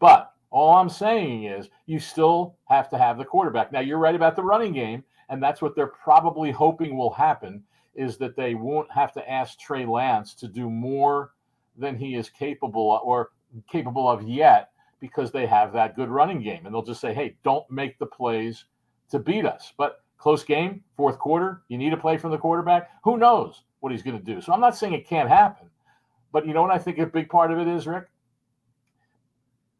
but 0.00 0.32
all 0.50 0.74
I'm 0.74 0.88
saying 0.88 1.44
is 1.44 1.68
you 1.86 1.98
still 1.98 2.56
have 2.68 2.88
to 2.90 2.98
have 2.98 3.18
the 3.18 3.24
quarterback. 3.24 3.72
Now 3.72 3.80
you're 3.80 3.98
right 3.98 4.14
about 4.14 4.36
the 4.36 4.42
running 4.42 4.72
game, 4.72 5.04
and 5.28 5.42
that's 5.42 5.62
what 5.62 5.74
they're 5.74 5.86
probably 5.86 6.50
hoping 6.50 6.96
will 6.96 7.12
happen 7.12 7.62
is 7.94 8.18
that 8.18 8.36
they 8.36 8.54
won't 8.54 8.90
have 8.92 9.12
to 9.12 9.30
ask 9.30 9.58
Trey 9.58 9.86
Lance 9.86 10.34
to 10.34 10.48
do 10.48 10.68
more 10.68 11.32
than 11.78 11.96
he 11.96 12.14
is 12.14 12.28
capable 12.28 12.94
of, 12.94 13.02
or 13.02 13.30
capable 13.70 14.08
of 14.08 14.22
yet 14.22 14.70
because 15.00 15.30
they 15.30 15.46
have 15.46 15.72
that 15.72 15.96
good 15.96 16.08
running 16.08 16.42
game, 16.42 16.66
and 16.66 16.74
they'll 16.74 16.82
just 16.82 17.00
say, 17.00 17.14
"Hey, 17.14 17.36
don't 17.44 17.68
make 17.70 17.98
the 17.98 18.06
plays 18.06 18.64
to 19.10 19.18
beat 19.18 19.44
us." 19.44 19.72
But 19.76 20.02
close 20.18 20.44
game, 20.44 20.82
fourth 20.96 21.18
quarter, 21.18 21.62
you 21.68 21.78
need 21.78 21.92
a 21.92 21.96
play 21.96 22.16
from 22.16 22.30
the 22.30 22.38
quarterback. 22.38 22.90
Who 23.04 23.18
knows? 23.18 23.62
what 23.86 23.92
he's 23.92 24.02
going 24.02 24.18
to 24.18 24.24
do. 24.24 24.40
So 24.40 24.52
I'm 24.52 24.60
not 24.60 24.76
saying 24.76 24.94
it 24.94 25.06
can't 25.06 25.28
happen, 25.28 25.68
but 26.32 26.44
you 26.44 26.54
know 26.54 26.62
what 26.62 26.72
I 26.72 26.78
think 26.78 26.98
a 26.98 27.06
big 27.06 27.28
part 27.28 27.52
of 27.52 27.58
it 27.60 27.68
is, 27.68 27.86
Ric? 27.86 28.06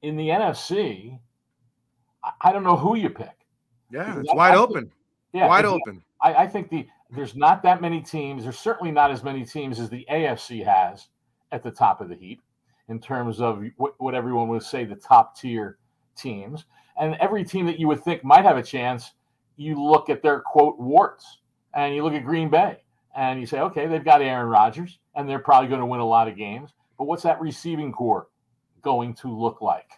In 0.02 0.16
the 0.16 0.28
NFC, 0.28 1.18
I 2.40 2.52
don't 2.52 2.62
know 2.62 2.76
who 2.76 2.96
you 2.96 3.10
pick. 3.10 3.36
Yeah, 3.90 4.20
it's 4.20 4.30
I, 4.30 4.36
wide 4.36 4.54
I 4.54 4.56
open. 4.58 4.92
Yeah, 5.32 5.48
wide 5.48 5.64
open. 5.64 6.02
I, 6.20 6.34
I 6.34 6.46
think 6.46 6.70
the 6.70 6.86
there's 7.10 7.34
not 7.34 7.64
that 7.64 7.80
many 7.80 8.00
teams. 8.00 8.44
There's 8.44 8.58
certainly 8.58 8.92
not 8.92 9.10
as 9.10 9.24
many 9.24 9.44
teams 9.44 9.80
as 9.80 9.90
the 9.90 10.06
AFC 10.08 10.64
has 10.64 11.08
at 11.50 11.64
the 11.64 11.70
top 11.72 12.00
of 12.00 12.08
the 12.08 12.14
heap 12.14 12.42
in 12.88 13.00
terms 13.00 13.40
of 13.40 13.62
what, 13.76 13.94
what 13.98 14.14
everyone 14.14 14.48
would 14.48 14.62
say 14.62 14.84
the 14.84 14.94
top 14.94 15.36
tier 15.38 15.78
teams. 16.16 16.64
And 16.98 17.16
every 17.16 17.44
team 17.44 17.66
that 17.66 17.78
you 17.78 17.88
would 17.88 18.02
think 18.02 18.24
might 18.24 18.44
have 18.44 18.56
a 18.56 18.62
chance, 18.62 19.12
you 19.56 19.82
look 19.82 20.08
at 20.08 20.22
their 20.22 20.40
quote 20.40 20.78
warts 20.78 21.38
and 21.74 21.94
you 21.94 22.02
look 22.02 22.14
at 22.14 22.24
Green 22.24 22.48
Bay 22.48 22.82
and 23.16 23.40
you 23.40 23.46
say, 23.46 23.60
okay, 23.60 23.86
they've 23.86 24.04
got 24.04 24.22
Aaron 24.22 24.48
Rodgers, 24.48 24.98
and 25.14 25.28
they're 25.28 25.38
probably 25.38 25.68
going 25.68 25.80
to 25.80 25.86
win 25.86 26.00
a 26.00 26.06
lot 26.06 26.28
of 26.28 26.36
games. 26.36 26.74
But 26.98 27.04
what's 27.04 27.22
that 27.22 27.40
receiving 27.40 27.90
corps 27.90 28.28
going 28.82 29.14
to 29.14 29.28
look 29.28 29.62
like? 29.62 29.90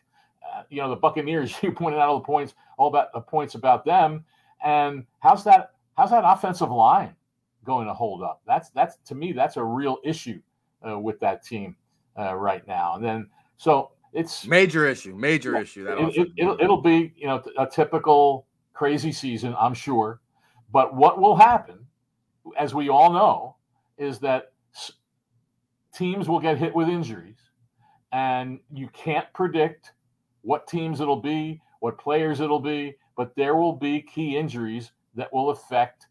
Uh, 0.43 0.63
you 0.71 0.81
know, 0.81 0.89
the 0.89 0.97
Buccaneers. 0.97 1.55
You 1.63 1.73
pointed 1.73 1.99
out 1.99 2.09
all 2.09 2.21
the 2.21 2.25
points, 2.25 2.55
all 2.79 2.89
about 2.89 3.13
the 3.13 3.21
points 3.21 3.57
about 3.57 3.85
them, 3.85 4.25
and 4.65 5.05
how's 5.19 5.45
that? 5.45 5.73
How's 5.97 6.11
that 6.11 6.23
offensive 6.25 6.71
line 6.71 7.15
going 7.65 7.89
to 7.89 7.95
hold 7.95 8.23
up? 8.23 8.41
That's 8.47 8.71
that's 8.71 8.97
to 9.07 9.17
me, 9.17 9.33
that's 9.33 9.57
a 9.57 9.65
real 9.65 9.99
issue 10.05 10.41
uh, 10.89 10.99
with 10.99 11.19
that 11.21 11.45
team 11.45 11.77
uh, 12.19 12.35
right 12.35 12.67
now. 12.67 12.95
And 12.95 13.05
then 13.05 13.29
so 13.57 13.93
it's 14.13 14.47
major 14.47 14.87
issue, 14.87 15.15
major 15.15 15.53
yeah, 15.53 15.61
issue. 15.61 15.85
That 15.85 15.99
it, 15.99 16.29
it, 16.37 16.45
will 16.45 16.59
it'll 16.61 16.83
be 16.83 17.13
you 17.17 17.27
know 17.27 17.43
a 17.59 17.67
typical 17.67 18.47
crazy 18.73 19.13
season, 19.13 19.55
I'm 19.59 19.75
sure. 19.75 20.21
But 20.71 20.95
what 20.95 21.21
will 21.21 21.37
happen 21.37 21.87
as 22.57 22.75
we 22.75 22.89
all 22.89 23.13
know, 23.13 23.57
is 23.99 24.19
that 24.21 24.53
teams 25.95 26.29
will 26.29 26.41
get 26.41 26.59
hit 26.59 26.75
with 26.75 26.89
injuries, 26.89 27.39
and 28.13 28.61
you 28.73 28.89
can't 28.93 29.31
predict 29.35 29.93
what 30.43 30.67
teams 30.67 31.01
it'll 31.01 31.21
be, 31.21 31.61
what 31.81 31.99
players 31.99 32.41
it'll 32.41 32.61
be, 32.61 32.97
but 33.17 33.35
there 33.37 33.57
will 33.57 33.73
be 33.73 34.01
key 34.01 34.37
injuries 34.37 34.93
that 35.15 35.33
will 35.33 35.51
affect 35.51 36.07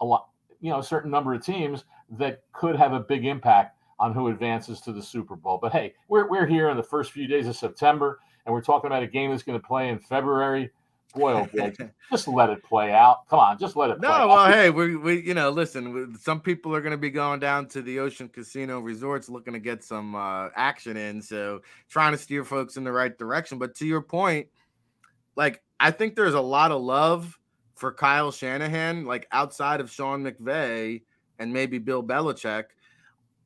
a 0.00 0.04
lot, 0.04 0.28
you 0.60 0.70
know, 0.70 0.80
a 0.80 0.84
certain 0.84 1.10
number 1.10 1.32
of 1.34 1.44
teams 1.44 1.84
that 2.18 2.42
could 2.52 2.76
have 2.76 2.92
a 2.92 3.00
big 3.00 3.24
impact 3.24 3.78
on 4.00 4.12
who 4.12 4.26
advances 4.26 4.80
to 4.80 4.92
the 4.92 5.02
Super 5.02 5.36
Bowl. 5.36 5.58
But 5.62 5.70
hey, 5.70 5.94
we're, 6.08 6.28
we're 6.28 6.46
here 6.46 6.70
in 6.70 6.76
the 6.76 6.82
first 6.82 7.12
few 7.12 7.28
days 7.28 7.46
of 7.46 7.54
September, 7.54 8.18
and 8.44 8.52
we're 8.52 8.62
talking 8.62 8.88
about 8.88 9.04
a 9.04 9.06
game 9.06 9.30
that's 9.30 9.44
going 9.44 9.60
to 9.60 9.64
play 9.64 9.90
in 9.90 10.00
February 10.00 10.72
boy, 11.14 11.32
oh 11.32 11.48
boy, 11.54 11.72
just 12.10 12.28
let 12.28 12.50
it 12.50 12.62
play 12.62 12.92
out. 12.92 13.28
Come 13.28 13.38
on, 13.38 13.58
just 13.58 13.76
let 13.76 13.90
it. 13.90 14.00
No, 14.00 14.28
well, 14.28 14.46
hey, 14.46 14.70
we 14.70 14.96
we 14.96 15.20
you 15.20 15.34
know, 15.34 15.50
listen, 15.50 16.16
some 16.18 16.40
people 16.40 16.74
are 16.74 16.80
going 16.80 16.92
to 16.92 16.98
be 16.98 17.10
going 17.10 17.40
down 17.40 17.66
to 17.68 17.82
the 17.82 17.98
Ocean 17.98 18.28
Casino 18.28 18.80
Resorts 18.80 19.28
looking 19.28 19.52
to 19.52 19.58
get 19.58 19.82
some 19.84 20.14
uh, 20.14 20.48
action 20.54 20.96
in, 20.96 21.20
so 21.22 21.60
trying 21.88 22.12
to 22.12 22.18
steer 22.18 22.44
folks 22.44 22.76
in 22.76 22.84
the 22.84 22.92
right 22.92 23.16
direction. 23.16 23.58
But 23.58 23.74
to 23.76 23.86
your 23.86 24.02
point, 24.02 24.48
like 25.36 25.62
I 25.78 25.90
think 25.90 26.16
there's 26.16 26.34
a 26.34 26.40
lot 26.40 26.72
of 26.72 26.82
love 26.82 27.38
for 27.74 27.92
Kyle 27.92 28.30
Shanahan, 28.30 29.04
like 29.04 29.26
outside 29.32 29.80
of 29.80 29.90
Sean 29.90 30.22
McVay 30.22 31.02
and 31.38 31.52
maybe 31.52 31.78
Bill 31.78 32.02
Belichick. 32.02 32.64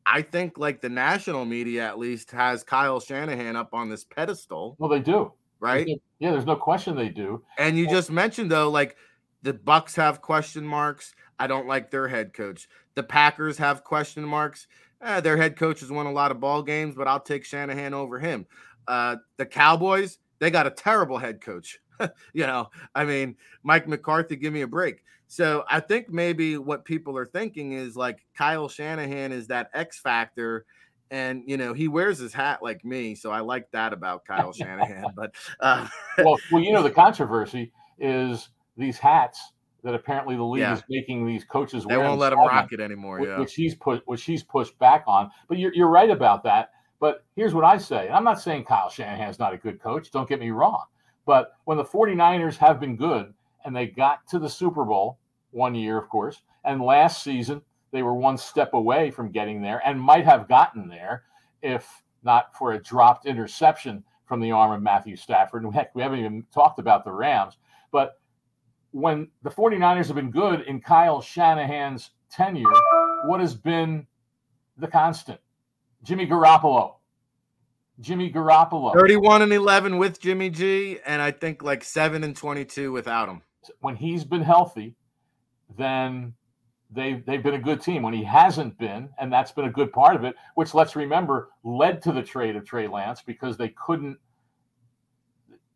I 0.07 0.23
think 0.23 0.59
like 0.59 0.81
the 0.81 0.89
national 0.89 1.45
media 1.45 1.87
at 1.87 1.99
least 1.99 2.31
has 2.33 2.63
Kyle 2.63 3.01
Shanahan 3.01 3.57
up 3.57 3.73
on 3.73 3.89
this 3.89 4.05
pedestal. 4.05 4.77
Well, 4.79 4.91
they 4.91 5.01
do 5.01 5.33
right? 5.65 5.89
Yeah, 6.19 6.31
there's 6.31 6.47
no 6.47 6.57
question 6.57 6.95
they 6.95 7.09
do. 7.09 7.43
And 7.59 7.79
you 7.79 7.89
just 7.89 8.11
mentioned 8.11 8.51
though, 8.51 8.71
like 8.71 8.97
the 9.43 9.55
Bucks 9.55 9.97
have 9.97 10.21
question 10.21 10.67
marks. 10.67 11.15
I 11.39 11.47
don't 11.47 11.67
like 11.67 11.91
their 11.91 12.07
head 12.07 12.33
coach. 12.33 12.69
The 12.95 13.03
Packers 13.03 13.59
have 13.59 13.83
question 13.83 14.25
marks. 14.25 14.67
Eh, 15.01 15.21
their 15.21 15.37
head 15.37 15.57
coach 15.57 15.81
has 15.81 15.91
won 15.91 16.07
a 16.07 16.13
lot 16.13 16.31
of 16.31 16.41
ball 16.41 16.63
games, 16.63 16.95
but 16.95 17.09
I'll 17.09 17.21
take 17.21 17.45
Shanahan 17.45 17.95
over 17.95 18.19
him. 18.19 18.47
Uh, 18.87 19.17
the 19.37 19.47
Cowboys, 19.47 20.19
they 20.39 20.51
got 20.51 20.67
a 20.67 20.71
terrible 20.71 21.19
head 21.19 21.41
coach. 21.41 21.79
you 22.33 22.47
know, 22.47 22.69
I 22.95 23.05
mean, 23.05 23.37
Mike 23.63 23.89
McCarthy, 23.89 24.37
give 24.37 24.53
me 24.53 24.63
a 24.63 24.67
break. 24.67 25.03
So 25.35 25.65
I 25.69 25.81
think 25.81 26.11
maybe 26.11 26.59
what 26.59 26.85
people 26.85 27.19
are 27.19 27.27
thinking 27.27 27.73
is 27.73 27.97
like 27.97 28.25
Kyle 28.37 28.69
Shanahan 28.69 29.33
is 29.33 29.49
that 29.49 29.69
X 29.75 29.99
factor 29.99 30.65
and 31.11 31.43
you 31.45 31.57
know 31.57 31.73
he 31.73 31.89
wears 31.89 32.19
his 32.19 32.33
hat 32.33 32.63
like 32.63 32.85
me, 32.85 33.17
so 33.17 33.33
I 33.33 33.41
like 33.41 33.69
that 33.73 33.93
about 33.93 34.25
Kyle 34.25 34.53
Shanahan. 34.53 35.07
But 35.17 35.35
uh, 35.59 35.89
well, 36.19 36.39
well, 36.53 36.63
you 36.63 36.73
know 36.73 36.85
the 36.85 36.91
controversy 36.93 37.73
is 37.99 38.51
these 38.77 38.97
hats 38.97 39.51
that 39.83 39.93
apparently 39.93 40.37
the 40.37 40.45
league 40.45 40.61
yeah. 40.61 40.75
is 40.75 40.85
making 40.89 41.27
these 41.27 41.43
coaches 41.43 41.85
wear. 41.85 41.99
they 41.99 42.05
won't 42.05 42.21
let 42.21 42.31
them 42.31 42.39
rock 42.39 42.73
it 42.73 42.79
anymore. 42.79 43.19
Which, 43.19 43.29
yeah, 43.29 43.41
which 43.41 43.55
he's 43.55 43.75
put, 43.75 44.07
which 44.07 44.23
he's 44.23 44.45
pushed 44.45 44.79
back 44.79 45.03
on. 45.09 45.33
But 45.49 45.59
you're 45.59 45.75
you're 45.75 45.89
right 45.89 46.11
about 46.11 46.45
that. 46.45 46.71
But 47.01 47.25
here's 47.35 47.55
what 47.55 47.65
I 47.65 47.79
say. 47.79 48.07
and 48.07 48.15
I'm 48.15 48.23
not 48.23 48.41
saying 48.41 48.67
Kyle 48.67 48.89
Shanahan's 48.89 49.41
not 49.41 49.53
a 49.53 49.57
good 49.57 49.83
coach. 49.83 50.13
Don't 50.13 50.29
get 50.29 50.39
me 50.39 50.53
wrong. 50.53 50.85
But 51.27 51.55
when 51.65 51.77
the 51.77 51.85
49ers 51.85 52.57
have 52.59 52.79
been 52.79 52.95
good 52.95 53.35
and 53.65 53.75
they 53.75 53.89
got 53.89 54.25
to 54.29 54.39
the 54.39 54.49
Super 54.49 54.85
Bowl 54.85 55.19
one 55.55 55.75
year, 55.75 55.97
of 55.97 56.09
course. 56.09 56.43
And 56.65 56.83
last 56.83 57.23
season, 57.23 57.63
they 57.93 58.03
were 58.03 58.15
one 58.15 58.37
step 58.37 58.75
away 58.75 59.11
from 59.11 59.31
getting 59.31 59.63
there 59.63 59.81
and 59.85 60.01
might 60.01 60.25
have 60.25 60.49
gotten 60.49 60.89
there 60.89 61.23
if 61.63 62.03
not 62.23 62.55
for 62.57 62.73
a 62.73 62.83
dropped 62.83 63.27
interception 63.27 64.03
from 64.27 64.41
the 64.41 64.51
arm 64.51 64.73
of 64.73 64.83
Matthew 64.83 65.17
Stafford. 65.17 65.65
And 65.65 65.75
heck, 65.75 65.95
we 65.95 66.03
haven't 66.03 66.19
even 66.19 66.45
talked 66.53 66.79
about 66.79 67.05
the 67.05 67.13
Rams. 67.13 67.57
But 67.93 68.19
when 68.91 69.29
the 69.43 69.51
49ers 69.51 70.07
have 70.07 70.17
been 70.17 70.31
good 70.31 70.63
in 70.63 70.81
Kyle 70.81 71.21
Shanahan's 71.21 72.11
tenure, 72.31 72.65
what 73.27 73.41
has 73.41 73.55
been 73.55 74.07
the 74.77 74.89
constant? 74.89 75.41
Jimmy 76.03 76.27
Garoppolo. 76.27 76.97
Jimmy 78.01 78.31
Garoppolo. 78.31 78.93
31 78.93 79.43
and 79.43 79.53
11 79.53 79.99
with 79.99 80.21
Jimmy 80.21 80.51
G, 80.51 80.99
and 81.07 81.23
I 81.23 81.31
think 81.31 81.63
like 81.63 81.85
7 81.85 82.25
and 82.25 82.35
22 82.35 82.91
without 82.91 83.29
him. 83.29 83.43
When 83.81 83.97
he's 83.97 84.25
been 84.25 84.43
healthy, 84.43 84.95
then 85.77 86.35
they've 86.91 87.25
they've 87.27 87.43
been 87.43 87.55
a 87.55 87.59
good 87.59 87.81
team. 87.81 88.03
When 88.03 88.15
he 88.15 88.25
hasn't 88.25 88.79
been, 88.79 89.09
and 89.19 89.33
that's 89.33 89.53
been 89.53 89.65
a 89.67 89.71
good 89.71 89.93
part 89.93 90.17
of 90.17 90.25
it, 90.25 90.35
which 90.55 90.75
let's 90.75 90.97
remember 90.97 91.51
led 91.63 92.03
to 92.03 92.13
the 92.13 92.23
trade 92.23 92.57
of 92.57 92.65
Trey 92.65 92.87
Lance 92.87 93.23
because 93.23 93.57
they 93.57 93.71
couldn't, 93.71 94.19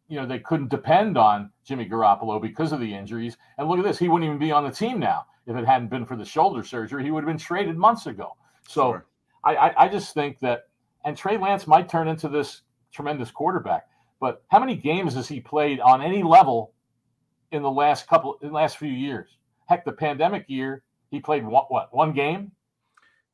you 0.09 0.21
know, 0.21 0.27
they 0.27 0.39
couldn't 0.39 0.71
depend 0.71 1.19
on 1.19 1.51
Jimmy 1.65 1.89
Garoppolo 1.89 2.41
because 2.41 2.73
of 2.73 2.81
the 2.81 2.95
injuries. 2.95 3.37
And 3.57 3.69
look 3.69 3.79
at 3.79 3.85
this, 3.85 3.99
he 3.99 4.09
wouldn't 4.09 4.27
even 4.27 4.39
be 4.39 4.53
on 4.53 4.65
the 4.65 4.71
team 4.71 4.99
now 4.99 5.27
if 5.47 5.57
it 5.57 5.67
hadn't 5.67 5.89
been 5.89 6.07
for 6.07 6.17
the 6.17 6.25
shoulder 6.25 6.63
surgery. 6.63 7.05
He 7.05 7.11
would 7.11 7.25
have 7.25 7.29
been 7.29 7.39
traded 7.39 7.77
months 7.77 8.07
ago. 8.07 8.37
So 8.69 8.93
Sure. 8.93 9.07
I, 9.45 9.57
I 9.57 9.85
I 9.85 9.89
just 9.89 10.15
think 10.15 10.39
that, 10.41 10.69
and 11.05 11.17
Trey 11.17 11.39
Lance 11.39 11.67
might 11.67 11.89
turn 11.89 12.09
into 12.09 12.29
this 12.29 12.63
tremendous 12.93 13.31
quarterback. 13.31 13.87
But 14.21 14.43
how 14.49 14.59
many 14.59 14.75
games 14.75 15.15
has 15.15 15.29
he 15.29 15.41
played 15.41 15.81
on 15.81 16.03
any 16.03 16.23
level 16.23 16.73
in 17.53 17.63
the 17.63 17.71
last 17.71 18.09
couple 18.09 18.37
in 18.43 18.49
the 18.49 18.55
last 18.55 18.77
few 18.77 18.91
years? 18.91 19.39
Heck, 19.69 19.85
the 19.85 19.93
pandemic 19.93 20.47
year, 20.49 20.83
he 21.11 21.21
played 21.21 21.47
what 21.47 21.71
what 21.71 21.95
one 21.95 22.13
game? 22.13 22.53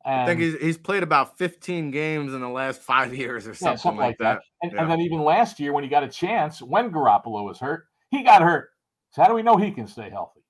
And, 0.05 0.21
I 0.21 0.27
think 0.27 0.41
he's, 0.41 0.61
he's 0.61 0.77
played 0.77 1.03
about 1.03 1.39
15 1.39 1.91
games 1.91 2.35
in 2.35 2.41
the 2.43 2.49
last 2.49 2.83
five 2.83 3.15
years 3.15 3.47
or 3.47 3.51
yeah, 3.51 3.57
something, 3.57 3.79
something 3.79 4.01
like 4.01 4.19
that. 4.19 4.41
And, 4.63 4.73
Yeah. 4.73 4.83
and 4.83 4.91
then 4.91 5.01
even 5.01 5.21
last 5.21 5.59
year, 5.59 5.73
when 5.73 5.83
he 5.83 5.89
got 5.89 6.03
a 6.03 6.09
chance, 6.09 6.61
when 6.61 6.93
Garoppolo 6.93 7.43
was 7.45 7.59
hurt, 7.59 7.87
he 8.11 8.23
got 8.23 8.43
hurt. 8.43 8.71
So 9.13 9.23
how 9.23 9.29
do 9.29 9.35
we 9.35 9.43
know 9.43 9.57
he 9.57 9.71
can 9.71 9.87
stay 9.87 10.11
healthy? 10.11 10.41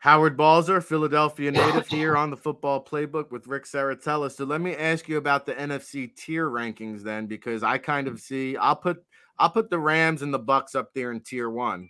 Howard 0.00 0.36
Balzer, 0.36 0.80
Philadelphia 0.80 1.52
native 1.52 1.86
here 1.86 2.16
on 2.16 2.28
the 2.28 2.36
football 2.36 2.84
playbook 2.84 3.30
with 3.30 3.46
Ric 3.46 3.64
Serritella. 3.64 4.32
So 4.32 4.44
let 4.44 4.60
me 4.60 4.74
ask 4.74 5.08
you 5.08 5.16
about 5.16 5.46
the 5.46 5.54
NFC 5.54 6.14
tier 6.14 6.50
rankings 6.50 7.02
then, 7.02 7.26
because 7.26 7.62
I 7.62 7.78
kind 7.78 8.08
of 8.08 8.14
mm. 8.14 8.20
see 8.20 8.56
I'll 8.56 8.74
put 8.74 9.02
I'll 9.38 9.50
put 9.50 9.70
the 9.70 9.78
Rams 9.78 10.22
and 10.22 10.34
the 10.34 10.40
Bucks 10.40 10.74
up 10.74 10.92
there 10.92 11.12
in 11.12 11.20
tier 11.20 11.48
one. 11.48 11.88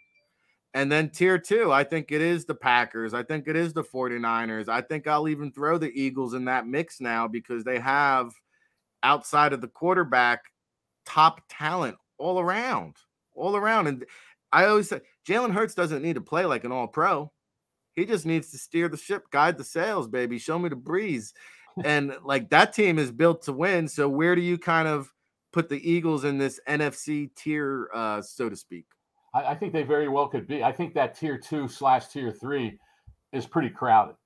And 0.74 0.90
then 0.90 1.10
tier 1.10 1.38
two, 1.38 1.70
I 1.70 1.84
think 1.84 2.10
it 2.12 2.22
is 2.22 2.46
the 2.46 2.54
Packers. 2.54 3.12
I 3.12 3.22
think 3.22 3.46
it 3.46 3.56
is 3.56 3.74
the 3.74 3.84
49ers. 3.84 4.68
I 4.68 4.80
think 4.80 5.06
I'll 5.06 5.28
even 5.28 5.52
throw 5.52 5.76
the 5.76 5.92
Eagles 5.92 6.32
in 6.32 6.46
that 6.46 6.66
mix 6.66 7.00
now 7.00 7.28
because 7.28 7.62
they 7.62 7.78
have 7.78 8.32
outside 9.02 9.52
of 9.52 9.60
the 9.60 9.68
quarterback 9.68 10.44
top 11.04 11.42
talent 11.48 11.96
all 12.16 12.40
around, 12.40 12.96
all 13.34 13.56
around. 13.56 13.86
And 13.88 14.06
I 14.50 14.66
always 14.66 14.88
say 14.88 15.00
Jalen 15.28 15.52
Hurts 15.52 15.74
doesn't 15.74 16.02
need 16.02 16.14
to 16.14 16.20
play 16.22 16.46
like 16.46 16.64
an 16.64 16.72
all 16.72 16.88
pro. 16.88 17.30
He 17.94 18.06
just 18.06 18.24
needs 18.24 18.50
to 18.52 18.58
steer 18.58 18.88
the 18.88 18.96
ship, 18.96 19.24
guide 19.30 19.58
the 19.58 19.64
sails, 19.64 20.08
baby. 20.08 20.38
Show 20.38 20.58
me 20.58 20.68
the 20.68 20.76
breeze. 20.76 21.32
And 21.86 22.14
like 22.22 22.50
that 22.50 22.74
team 22.74 22.98
is 22.98 23.10
built 23.10 23.44
to 23.44 23.52
win. 23.54 23.88
So 23.88 24.06
where 24.06 24.34
do 24.36 24.42
you 24.42 24.58
kind 24.58 24.86
of 24.86 25.10
put 25.54 25.70
the 25.70 25.90
Eagles 25.90 26.22
in 26.22 26.36
this 26.36 26.60
NFC 26.68 27.34
tier, 27.34 27.88
uh, 27.94 28.20
so 28.20 28.50
to 28.50 28.56
speak? 28.56 28.84
I, 29.34 29.44
I 29.44 29.54
think 29.54 29.72
they 29.72 29.82
very 29.82 30.08
well 30.08 30.28
could 30.28 30.46
be. 30.46 30.62
I 30.62 30.72
think 30.72 30.94
that 30.94 31.18
tier 31.18 31.38
two 31.38 31.68
slash 31.68 32.08
tier 32.08 32.32
three 32.32 32.78
is 33.32 33.46
pretty 33.46 33.70
crowded. 33.70 34.16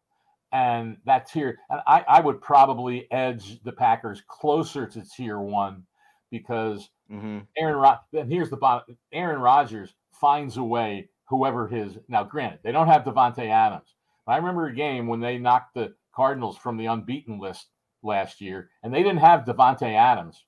And 0.52 0.96
that 1.06 1.28
tier, 1.30 1.58
and 1.68 1.80
I, 1.86 2.04
I 2.08 2.20
would 2.20 2.40
probably 2.40 3.10
edge 3.10 3.62
the 3.64 3.72
Packers 3.72 4.22
closer 4.28 4.86
to 4.86 5.02
tier 5.02 5.40
one 5.40 5.84
because 6.30 6.88
Mm-hmm. 7.10 7.38
Aaron 7.56 7.76
Rod. 7.76 7.98
And 8.12 8.30
here's 8.30 8.50
the 8.50 8.56
bottom: 8.56 8.96
Aaron 9.12 9.40
Rodgers 9.40 9.94
finds 10.12 10.56
a 10.56 10.62
way. 10.62 11.08
Whoever 11.28 11.66
his 11.66 11.98
now, 12.08 12.22
granted, 12.22 12.60
they 12.62 12.70
don't 12.70 12.86
have 12.86 13.02
Davante 13.02 13.48
Adams. 13.50 13.94
But 14.24 14.32
I 14.32 14.36
remember 14.36 14.66
a 14.66 14.74
game 14.74 15.08
when 15.08 15.20
they 15.20 15.38
knocked 15.38 15.74
the 15.74 15.94
Cardinals 16.14 16.56
from 16.56 16.76
the 16.76 16.86
unbeaten 16.86 17.40
list 17.40 17.66
last 18.02 18.40
year, 18.40 18.70
and 18.82 18.94
they 18.94 19.02
didn't 19.02 19.18
have 19.18 19.44
Davante 19.44 19.92
Adams 19.92 20.44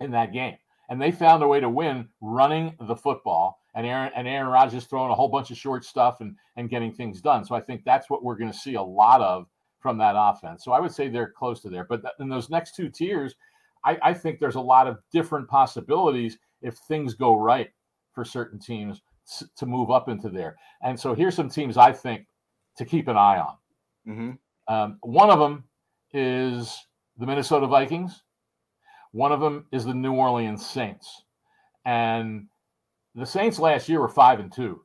in 0.00 0.12
that 0.12 0.32
game, 0.32 0.56
and 0.88 1.00
they 1.00 1.10
found 1.10 1.42
a 1.42 1.48
way 1.48 1.60
to 1.60 1.68
win 1.68 2.08
running 2.22 2.74
the 2.80 2.96
football. 2.96 3.60
And 3.78 3.86
Aaron 3.86 4.10
and 4.16 4.26
Aaron 4.26 4.48
Rodgers 4.48 4.86
throwing 4.86 5.12
a 5.12 5.14
whole 5.14 5.28
bunch 5.28 5.52
of 5.52 5.56
short 5.56 5.84
stuff 5.84 6.20
and 6.20 6.34
and 6.56 6.68
getting 6.68 6.92
things 6.92 7.20
done. 7.20 7.44
So 7.44 7.54
I 7.54 7.60
think 7.60 7.84
that's 7.84 8.10
what 8.10 8.24
we're 8.24 8.36
going 8.36 8.50
to 8.50 8.58
see 8.58 8.74
a 8.74 8.82
lot 8.82 9.20
of 9.20 9.46
from 9.78 9.98
that 9.98 10.16
offense. 10.18 10.64
So 10.64 10.72
I 10.72 10.80
would 10.80 10.92
say 10.92 11.08
they're 11.08 11.30
close 11.30 11.60
to 11.60 11.68
there. 11.68 11.86
But 11.88 12.02
th- 12.02 12.14
in 12.18 12.28
those 12.28 12.50
next 12.50 12.74
two 12.74 12.88
tiers, 12.88 13.36
I, 13.84 13.96
I 14.02 14.14
think 14.14 14.40
there's 14.40 14.56
a 14.56 14.60
lot 14.60 14.88
of 14.88 14.98
different 15.12 15.48
possibilities 15.48 16.38
if 16.60 16.76
things 16.88 17.14
go 17.14 17.38
right 17.38 17.70
for 18.12 18.24
certain 18.24 18.58
teams 18.58 19.00
s- 19.28 19.44
to 19.56 19.66
move 19.66 19.92
up 19.92 20.08
into 20.08 20.28
there. 20.28 20.56
And 20.82 20.98
so 20.98 21.14
here's 21.14 21.36
some 21.36 21.48
teams 21.48 21.76
I 21.76 21.92
think 21.92 22.26
to 22.78 22.84
keep 22.84 23.06
an 23.06 23.16
eye 23.16 23.38
on. 23.38 23.54
Mm-hmm. 24.08 24.74
Um, 24.74 24.98
one 25.02 25.30
of 25.30 25.38
them 25.38 25.62
is 26.12 26.76
the 27.16 27.26
Minnesota 27.26 27.68
Vikings. 27.68 28.24
One 29.12 29.30
of 29.30 29.38
them 29.38 29.66
is 29.70 29.84
the 29.84 29.94
New 29.94 30.14
Orleans 30.14 30.66
Saints. 30.66 31.22
And 31.84 32.48
the 33.14 33.26
Saints 33.26 33.58
last 33.58 33.88
year 33.88 34.00
were 34.00 34.08
five 34.08 34.40
and 34.40 34.52
two 34.52 34.84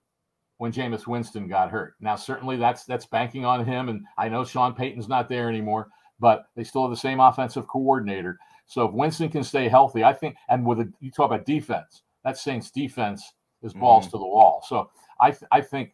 when 0.57 0.71
Jameis 0.71 1.07
Winston 1.07 1.47
got 1.47 1.69
hurt. 1.71 1.95
Now, 1.99 2.15
certainly 2.15 2.57
that's 2.57 2.85
that's 2.85 3.05
banking 3.05 3.45
on 3.45 3.65
him. 3.65 3.89
And 3.89 4.05
I 4.17 4.29
know 4.29 4.43
Sean 4.45 4.73
Payton's 4.73 5.07
not 5.09 5.29
there 5.29 5.49
anymore, 5.49 5.89
but 6.19 6.45
they 6.55 6.63
still 6.63 6.83
have 6.83 6.91
the 6.91 6.97
same 6.97 7.19
offensive 7.19 7.67
coordinator. 7.67 8.37
So 8.65 8.85
if 8.87 8.93
Winston 8.93 9.29
can 9.29 9.43
stay 9.43 9.67
healthy, 9.67 10.03
I 10.03 10.13
think, 10.13 10.35
and 10.49 10.65
with 10.65 10.79
a, 10.79 10.91
you 11.01 11.11
talk 11.11 11.25
about 11.25 11.45
defense, 11.45 12.03
that 12.23 12.37
Saints 12.37 12.71
defense 12.71 13.33
is 13.61 13.73
balls 13.73 14.07
Mhm. 14.07 14.11
to 14.11 14.17
the 14.17 14.25
wall. 14.25 14.63
So 14.67 14.89
I 15.19 15.31
th- 15.31 15.43
I 15.51 15.61
think 15.61 15.93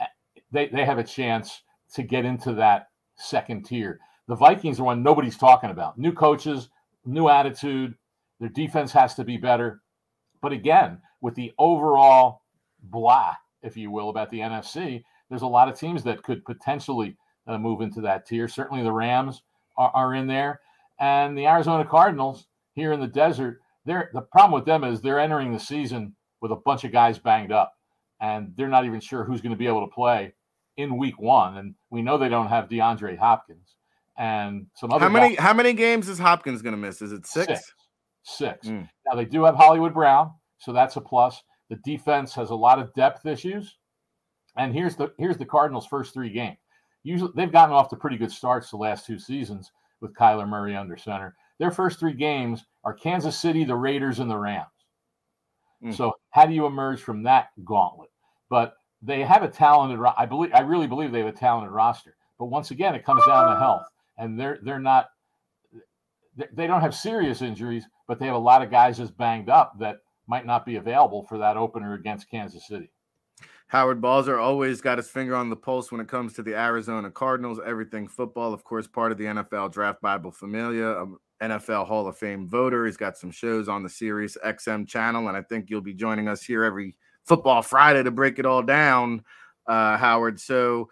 eh, 0.00 0.06
they 0.50 0.68
they 0.68 0.84
have 0.84 0.98
a 0.98 1.04
chance 1.04 1.62
to 1.94 2.02
get 2.02 2.24
into 2.24 2.52
that 2.54 2.88
second 3.16 3.64
tier. 3.64 4.00
The 4.26 4.34
Vikings 4.34 4.78
are 4.80 4.84
one 4.84 5.02
nobody's 5.02 5.36
talking 5.38 5.70
about. 5.70 5.98
New 5.98 6.12
coaches, 6.12 6.68
new 7.04 7.28
attitude. 7.28 7.94
Their 8.40 8.50
defense 8.50 8.92
has 8.92 9.14
to 9.16 9.24
be 9.24 9.36
better. 9.36 9.82
But 10.40 10.52
again, 10.52 11.00
with 11.20 11.34
the 11.34 11.52
overall 11.58 12.42
blah, 12.82 13.34
if 13.62 13.76
you 13.76 13.90
will, 13.90 14.08
about 14.10 14.30
the 14.30 14.40
NFC, 14.40 15.02
there's 15.28 15.42
a 15.42 15.46
lot 15.46 15.68
of 15.68 15.78
teams 15.78 16.02
that 16.04 16.22
could 16.22 16.44
potentially 16.44 17.16
uh, 17.46 17.58
move 17.58 17.80
into 17.80 18.00
that 18.02 18.26
tier. 18.26 18.48
Certainly 18.48 18.82
the 18.82 18.92
Rams 18.92 19.42
are, 19.76 19.90
are 19.94 20.14
in 20.14 20.26
there. 20.26 20.60
And 21.00 21.36
the 21.36 21.46
Arizona 21.46 21.84
Cardinals 21.84 22.46
here 22.74 22.92
in 22.92 23.00
the 23.00 23.06
desert, 23.06 23.60
they're 23.84 24.10
the 24.12 24.20
problem 24.20 24.52
with 24.52 24.66
them 24.66 24.84
is 24.84 25.00
they're 25.00 25.20
entering 25.20 25.52
the 25.52 25.60
season 25.60 26.14
with 26.40 26.52
a 26.52 26.56
bunch 26.56 26.84
of 26.84 26.92
guys 26.92 27.18
banged 27.18 27.52
up. 27.52 27.74
And 28.20 28.52
they're 28.56 28.68
not 28.68 28.84
even 28.84 29.00
sure 29.00 29.24
who's 29.24 29.40
going 29.40 29.52
to 29.52 29.58
be 29.58 29.66
able 29.66 29.86
to 29.86 29.92
play 29.94 30.34
in 30.76 30.96
week 30.96 31.18
one. 31.20 31.56
And 31.56 31.74
we 31.90 32.02
know 32.02 32.18
they 32.18 32.28
don't 32.28 32.48
have 32.48 32.68
DeAndre 32.68 33.16
Hopkins 33.16 33.76
and 34.16 34.66
some 34.74 34.92
other 34.92 35.04
How 35.04 35.10
many 35.10 35.36
guys- 35.36 35.44
how 35.44 35.54
many 35.54 35.72
games 35.72 36.08
is 36.08 36.18
Hopkins 36.18 36.60
going 36.62 36.72
to 36.74 36.80
miss? 36.80 37.00
Is 37.00 37.12
it 37.12 37.26
six? 37.26 37.46
Six. 37.46 37.72
Six. 38.28 38.68
Mm. 38.68 38.88
Now 39.06 39.16
they 39.16 39.24
do 39.24 39.44
have 39.44 39.54
Hollywood 39.54 39.94
Brown, 39.94 40.32
so 40.58 40.72
that's 40.72 40.96
a 40.96 41.00
plus. 41.00 41.42
The 41.70 41.76
defense 41.76 42.34
has 42.34 42.50
a 42.50 42.54
lot 42.54 42.78
of 42.78 42.92
depth 42.94 43.24
issues. 43.26 43.78
And 44.56 44.74
here's 44.74 44.96
the 44.96 45.12
here's 45.18 45.38
the 45.38 45.46
Cardinals' 45.46 45.86
first 45.86 46.12
three 46.12 46.30
games. 46.30 46.58
Usually 47.04 47.30
they've 47.34 47.52
gotten 47.52 47.74
off 47.74 47.88
to 47.90 47.96
pretty 47.96 48.18
good 48.18 48.32
starts 48.32 48.70
the 48.70 48.76
last 48.76 49.06
two 49.06 49.18
seasons 49.18 49.72
with 50.00 50.14
Kyler 50.14 50.48
Murray 50.48 50.76
under 50.76 50.96
center. 50.96 51.34
Their 51.58 51.70
first 51.70 51.98
three 51.98 52.12
games 52.12 52.64
are 52.84 52.92
Kansas 52.92 53.38
City, 53.38 53.64
the 53.64 53.74
Raiders, 53.74 54.18
and 54.18 54.30
the 54.30 54.36
Rams. 54.36 54.66
Mm. 55.82 55.96
So 55.96 56.12
how 56.30 56.44
do 56.46 56.52
you 56.52 56.66
emerge 56.66 57.00
from 57.00 57.22
that 57.22 57.48
gauntlet? 57.64 58.10
But 58.50 58.74
they 59.00 59.22
have 59.22 59.42
a 59.42 59.48
talented. 59.48 60.00
I 60.16 60.26
believe. 60.26 60.52
I 60.52 60.60
really 60.60 60.86
believe 60.86 61.12
they 61.12 61.20
have 61.20 61.28
a 61.28 61.32
talented 61.32 61.72
roster. 61.72 62.16
But 62.38 62.46
once 62.46 62.72
again, 62.72 62.94
it 62.94 63.04
comes 63.04 63.24
down 63.26 63.50
to 63.50 63.58
health, 63.58 63.86
and 64.18 64.38
they're 64.38 64.58
they're 64.62 64.80
not. 64.80 65.06
They- 66.52 66.66
don't 66.66 66.80
have 66.80 66.94
serious 66.94 67.42
injuries, 67.42 67.86
but 68.06 68.18
they 68.18 68.26
have 68.26 68.34
a 68.34 68.38
lot 68.38 68.62
of 68.62 68.70
guys 68.70 68.96
just 68.98 69.16
banged 69.16 69.48
up 69.48 69.78
that 69.78 69.98
might 70.26 70.46
not 70.46 70.64
be 70.66 70.76
available 70.76 71.24
for 71.24 71.38
that 71.38 71.56
opener 71.56 71.94
against 71.94 72.30
Kansas 72.30 72.66
City. 72.66 72.90
Howard 73.68 74.00
Balzer 74.00 74.38
always 74.38 74.80
got 74.80 74.96
his 74.96 75.10
finger 75.10 75.36
on 75.36 75.50
the 75.50 75.56
pulse 75.56 75.92
when 75.92 76.00
it 76.00 76.08
comes 76.08 76.32
to 76.34 76.42
the 76.42 76.54
Arizona 76.54 77.10
Cardinals. 77.10 77.60
Everything 77.64 78.08
football, 78.08 78.54
of 78.54 78.64
course, 78.64 78.86
part 78.86 79.12
of 79.12 79.18
the 79.18 79.26
NFL 79.26 79.70
Draft 79.70 80.00
Bible 80.00 80.30
Familia, 80.30 80.98
um, 80.98 81.18
NFL 81.42 81.86
Hall 81.86 82.06
of 82.06 82.16
Fame 82.16 82.48
voter. 82.48 82.86
He's 82.86 82.96
got 82.96 83.18
some 83.18 83.30
shows 83.30 83.68
on 83.68 83.82
the 83.82 83.90
Sirius 83.90 84.38
XM 84.42 84.88
channel, 84.88 85.28
and 85.28 85.36
I 85.36 85.42
think 85.42 85.68
you'll 85.68 85.82
be 85.82 85.94
joining 85.94 86.28
us 86.28 86.42
here 86.42 86.64
every 86.64 86.96
Football 87.26 87.60
Friday 87.60 88.02
to 88.02 88.10
break 88.10 88.38
it 88.38 88.46
all 88.46 88.62
down, 88.62 89.22
uh, 89.66 89.98
Howard. 89.98 90.40
So 90.40 90.88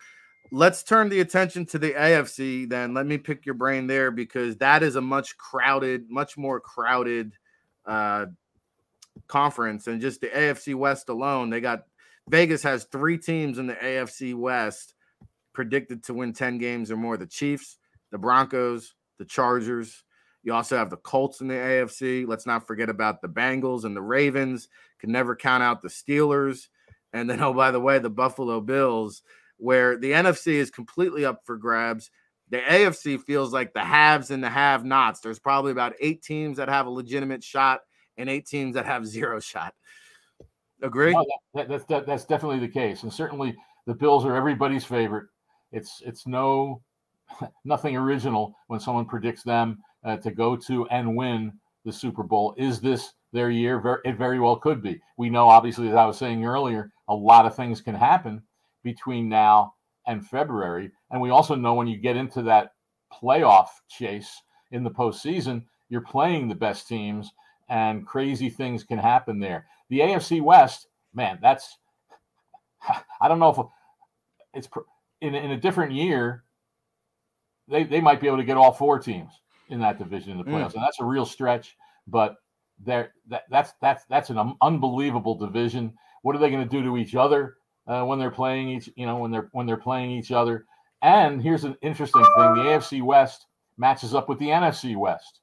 let's 0.51 0.83
turn 0.83 1.09
the 1.09 1.21
attention 1.21 1.67
to 1.67 1.79
the 1.79 1.93
AFC. 1.93 2.69
Then 2.69 2.95
let 2.95 3.07
me 3.07 3.19
pick 3.19 3.47
your 3.47 3.55
brain 3.55 3.87
there 3.87 4.11
because 4.11 4.57
that 4.59 4.83
is 4.83 4.97
a 4.97 5.01
much 5.01 5.37
crowded, 5.37 6.11
much 6.11 6.37
more 6.37 6.61
crowded 6.61 7.33
uh, 7.87 8.27
conference, 9.29 9.87
and 9.87 10.01
just 10.01 10.21
the 10.21 10.29
AFC 10.29 10.75
West 10.75 11.09
alone, 11.09 11.51
they 11.51 11.61
got 11.61 11.85
Vegas 12.29 12.63
has 12.63 12.85
three 12.85 13.19
teams 13.19 13.59
in 13.59 13.67
the 13.67 13.75
AFC 13.75 14.35
West 14.35 14.95
predicted 15.53 16.03
to 16.05 16.15
win 16.15 16.33
10 16.33 16.59
games 16.59 16.91
or 16.91 16.97
more 16.97 17.17
the 17.17 17.27
Chiefs, 17.27 17.79
the 18.11 18.19
Broncos, 18.19 18.95
the 19.19 19.25
Chargers. 19.25 20.03
You 20.43 20.53
also 20.53 20.77
have 20.77 20.91
the 20.91 20.97
Colts 20.97 21.41
in 21.41 21.49
the 21.49 21.55
AFC. 21.55 22.27
Let's 22.27 22.47
not 22.47 22.67
forget 22.67 22.89
about 22.89 23.23
the 23.23 23.29
Bengals 23.29 23.85
and 23.85 23.97
the 23.97 24.03
Ravens. 24.03 24.69
Can 24.99 25.13
never 25.13 25.35
count 25.35 25.63
out 25.63 25.83
the 25.83 25.89
Steelers. 25.89 26.69
And 27.13 27.31
then, 27.31 27.41
oh, 27.43 27.53
by 27.53 27.71
the 27.71 27.81
way, 27.81 27.99
the 27.99 28.11
Buffalo 28.11 28.61
Bills, 28.61 29.23
where 29.59 29.97
the 29.97 30.13
NFC 30.13 30.55
is 30.55 30.71
completely 30.71 31.25
up 31.25 31.41
for 31.45 31.57
grabs. 31.57 32.11
The 32.51 32.59
AFC 32.59 33.21
feels 33.21 33.53
like 33.53 33.73
the 33.73 33.85
haves 33.85 34.31
and 34.31 34.43
the 34.43 34.51
have 34.51 34.85
nots. 34.85 35.21
There's 35.21 35.39
probably 35.39 35.73
about 35.73 35.95
eight 36.01 36.23
teams 36.23 36.59
that 36.59 36.69
have 36.69 36.87
a 36.87 36.91
legitimate 36.91 37.43
shot 37.43 37.81
and 38.17 38.31
eight 38.31 38.47
teams 38.47 38.75
that 38.75 38.87
have 38.87 39.07
zero 39.07 39.41
shot. 39.41 39.75
Agree? 40.83 41.13
No, 41.13 41.25
that, 41.55 41.69
that's 41.69 41.85
that, 41.87 42.07
that's 42.07 42.25
definitely 42.25 42.61
the 42.61 42.69
case, 42.69 43.03
and 43.03 43.13
certainly 43.13 43.57
the 43.87 43.95
Bills 43.95 44.25
are 44.27 44.37
everybody's 44.37 44.85
favorite. 44.85 45.27
It's 45.73 46.03
it's 46.05 46.27
no 46.27 46.83
nothing 47.65 47.97
original 47.97 48.55
when 48.67 48.79
someone 48.79 49.07
predicts 49.07 49.43
them 49.43 49.79
uh, 50.05 50.19
to 50.19 50.31
go 50.31 50.55
to 50.55 50.87
and 50.89 51.17
win 51.17 51.53
the 51.85 51.93
Super 51.93 52.23
Bowl. 52.23 52.55
Is 52.59 52.81
this 52.81 53.15
their 53.33 53.51
year? 53.51 53.81
Very, 53.81 54.01
it 54.05 54.19
very 54.19 54.39
well 54.39 54.57
could 54.57 54.83
be. 54.83 55.01
We 55.17 55.31
know, 55.31 55.49
obviously, 55.49 55.89
as 55.89 55.95
I 55.95 56.05
was 56.05 56.19
saying 56.19 56.45
earlier, 56.45 56.93
a 57.09 57.15
lot 57.15 57.47
of 57.47 57.57
things 57.57 57.81
can 57.81 57.95
happen 57.95 58.43
between 58.87 59.29
now 59.29 59.75
and 60.07 60.25
February, 60.25 60.93
and 61.11 61.21
we 61.21 61.31
also 61.31 61.57
know 61.57 61.75
when 61.75 61.89
you 61.89 61.97
get 61.97 62.17
into 62.17 62.41
that 62.43 62.71
playoff 63.13 63.69
chase 63.89 64.41
in 64.71 64.85
the 64.85 64.91
postseason, 64.91 65.65
you're 65.89 66.01
playing 66.01 66.49
the 66.49 66.55
best 66.55 66.87
teams, 66.87 67.33
and 67.69 68.07
crazy 68.07 68.49
things 68.49 68.85
can 68.85 68.99
happen 68.99 69.41
there. 69.41 69.67
The 69.91 69.99
AFC 69.99 70.41
West, 70.41 70.87
man, 71.13 71.39
that's 71.43 71.79
I 73.21 73.27
don't 73.27 73.41
know 73.41 73.51
if 73.51 73.59
it's 74.55 74.69
in, 75.21 75.35
in 75.35 75.51
a 75.51 75.61
different 75.61 75.93
year, 75.93 76.45
they, 77.69 77.83
they 77.83 78.01
might 78.01 78.21
be 78.21 78.29
able 78.29 78.37
to 78.37 78.45
get 78.45 78.57
all 78.57 78.73
four 78.73 79.01
teams 79.01 79.33
in 79.69 79.81
that 79.81 79.99
division 79.99 80.31
in 80.31 80.39
the 80.39 80.45
playoffs. 80.45 80.71
Mm. 80.71 80.75
And 80.75 80.85
that's 80.85 81.01
a 81.01 81.05
real 81.05 81.27
stretch, 81.27 81.77
but 82.07 82.37
there 82.79 83.15
that, 83.29 83.45
that's 83.51 83.73
that's 83.81 84.05
that's 84.05 84.31
an 84.31 84.55
unbelievable 84.63 85.35
division. 85.35 85.95
What 86.23 86.37
are 86.37 86.39
they 86.39 86.51
going 86.51 86.63
to 86.63 86.69
do 86.69 86.85
to 86.85 86.97
each 86.97 87.17
other 87.17 87.57
uh, 87.87 88.05
when 88.05 88.19
they're 88.19 88.31
playing 88.31 88.69
each 88.69 88.91
you 88.97 89.07
know 89.07 89.17
when 89.17 89.31
they're 89.31 89.49
when 89.53 89.67
they're 89.67 89.77
playing 89.77 90.11
each 90.11 90.33
other? 90.33 90.67
And 91.03 91.43
here's 91.43 91.65
an 91.65 91.77
interesting 91.83 92.23
thing: 92.23 92.55
the 92.55 92.63
AFC 92.63 93.03
West 93.03 93.47
matches 93.79 94.15
up 94.15 94.29
with 94.29 94.39
the 94.39 94.49
NFC 94.49 94.97
West 94.97 95.41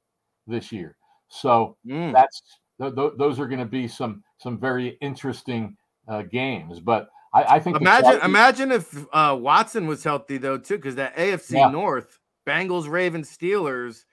this 0.48 0.72
year. 0.72 0.98
So 1.30 1.78
mm. 1.86 2.14
that's 2.14 2.42
th- 2.80 2.96
th- 2.96 3.14
those 3.18 3.40
are 3.40 3.48
going 3.48 3.60
to 3.60 3.66
be 3.66 3.88
some 3.88 4.24
some 4.38 4.60
very 4.60 4.98
interesting 5.02 5.76
uh, 6.08 6.24
games. 6.24 6.80
But 6.80 7.10
I, 7.34 7.56
I 7.56 7.60
think 7.60 7.78
imagine 7.78 8.20
imagine 8.24 8.72
if 8.72 9.06
uh, 9.14 9.38
Watson 9.40 9.88
was 9.88 10.04
healthy 10.04 10.38
though 10.38 10.58
too, 10.58 10.78
because 10.78 10.96
that 10.96 11.16
AFC 11.16 11.54
yeah. 11.54 11.70
North, 11.70 12.20
Bengals, 12.48 12.90
Ravens, 12.90 13.36
Steelers, 13.36 14.04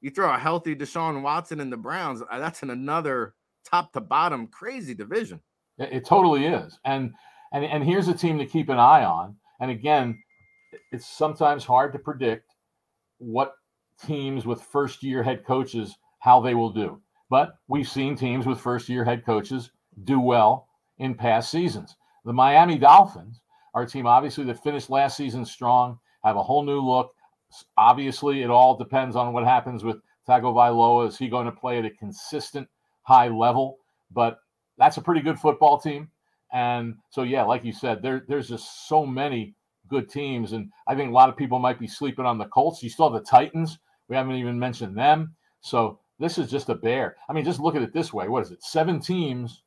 you 0.00 0.10
throw 0.10 0.32
a 0.32 0.38
healthy 0.38 0.74
Deshaun 0.74 1.22
Watson 1.22 1.60
in 1.60 1.70
the 1.70 1.76
Browns, 1.76 2.22
uh, 2.30 2.38
that's 2.38 2.62
in 2.62 2.70
another 2.70 3.34
top 3.64 3.92
to 3.92 4.00
bottom 4.00 4.46
crazy 4.46 4.94
division. 4.94 5.40
It, 5.78 5.92
it 5.92 6.04
totally 6.04 6.46
is, 6.46 6.78
and 6.84 7.12
and 7.52 7.64
and 7.64 7.84
here's 7.84 8.08
a 8.08 8.14
team 8.14 8.38
to 8.38 8.46
keep 8.46 8.68
an 8.68 8.78
eye 8.78 9.04
on. 9.04 9.36
And 9.60 9.70
again, 9.70 10.22
it's 10.92 11.06
sometimes 11.06 11.64
hard 11.64 11.92
to 11.92 11.98
predict 11.98 12.54
what 13.18 13.54
teams 14.04 14.46
with 14.46 14.62
first 14.62 15.02
year 15.02 15.22
head 15.22 15.44
coaches 15.44 15.96
how 16.20 16.40
they 16.40 16.54
will 16.54 16.70
do. 16.70 17.00
But 17.30 17.54
we've 17.68 17.88
seen 17.88 18.16
teams 18.16 18.46
with 18.46 18.60
first 18.60 18.88
year 18.88 19.04
head 19.04 19.24
coaches 19.24 19.70
do 20.04 20.20
well 20.20 20.68
in 20.98 21.14
past 21.14 21.50
seasons. 21.50 21.96
The 22.24 22.32
Miami 22.32 22.78
Dolphins 22.78 23.40
a 23.82 23.86
team, 23.86 24.06
obviously, 24.06 24.44
that 24.44 24.62
finished 24.62 24.90
last 24.90 25.16
season 25.16 25.44
strong, 25.44 25.98
have 26.24 26.36
a 26.36 26.42
whole 26.42 26.64
new 26.64 26.80
look. 26.80 27.14
Obviously, 27.76 28.42
it 28.42 28.50
all 28.50 28.76
depends 28.76 29.16
on 29.16 29.32
what 29.32 29.44
happens 29.44 29.84
with 29.84 29.96
Tagovailoa. 30.28 31.08
Is 31.08 31.18
he 31.18 31.28
going 31.28 31.46
to 31.46 31.52
play 31.52 31.78
at 31.78 31.84
a 31.84 31.90
consistent 31.90 32.68
high 33.02 33.28
level? 33.28 33.78
But 34.10 34.38
that's 34.76 34.96
a 34.96 35.02
pretty 35.02 35.20
good 35.20 35.38
football 35.38 35.78
team. 35.78 36.10
And 36.52 36.96
so, 37.10 37.22
yeah, 37.22 37.42
like 37.42 37.64
you 37.64 37.72
said, 37.72 38.02
there, 38.02 38.24
there's 38.28 38.48
just 38.48 38.88
so 38.88 39.04
many 39.04 39.54
good 39.88 40.08
teams. 40.08 40.52
And 40.52 40.70
I 40.86 40.94
think 40.94 41.10
a 41.10 41.14
lot 41.14 41.28
of 41.28 41.36
people 41.36 41.58
might 41.58 41.78
be 41.78 41.86
sleeping 41.86 42.24
on 42.24 42.38
the 42.38 42.46
Colts. 42.46 42.82
You 42.82 42.90
still 42.90 43.12
have 43.12 43.20
the 43.20 43.28
Titans. 43.28 43.78
We 44.08 44.16
haven't 44.16 44.36
even 44.36 44.58
mentioned 44.58 44.96
them. 44.96 45.34
So 45.60 45.98
this 46.18 46.38
is 46.38 46.50
just 46.50 46.68
a 46.68 46.74
bear. 46.74 47.16
I 47.28 47.32
mean, 47.32 47.44
just 47.44 47.60
look 47.60 47.74
at 47.74 47.82
it 47.82 47.92
this 47.92 48.12
way. 48.12 48.28
What 48.28 48.42
is 48.42 48.50
it? 48.50 48.62
Seven 48.62 49.00
teams 49.00 49.62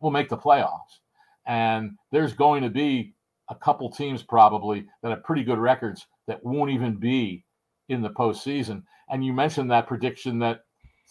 will 0.00 0.10
make 0.10 0.28
the 0.28 0.36
playoffs. 0.36 1.00
And 1.46 1.92
there's 2.12 2.32
going 2.32 2.62
to 2.62 2.70
be 2.70 3.14
a 3.48 3.54
couple 3.54 3.90
teams 3.90 4.22
probably 4.22 4.86
that 5.02 5.10
have 5.10 5.24
pretty 5.24 5.42
good 5.42 5.58
records 5.58 6.06
that 6.26 6.44
won't 6.44 6.70
even 6.70 6.96
be 6.96 7.44
in 7.88 8.02
the 8.02 8.10
postseason. 8.10 8.82
And 9.08 9.24
you 9.24 9.32
mentioned 9.32 9.70
that 9.70 9.88
prediction 9.88 10.38
that 10.38 10.60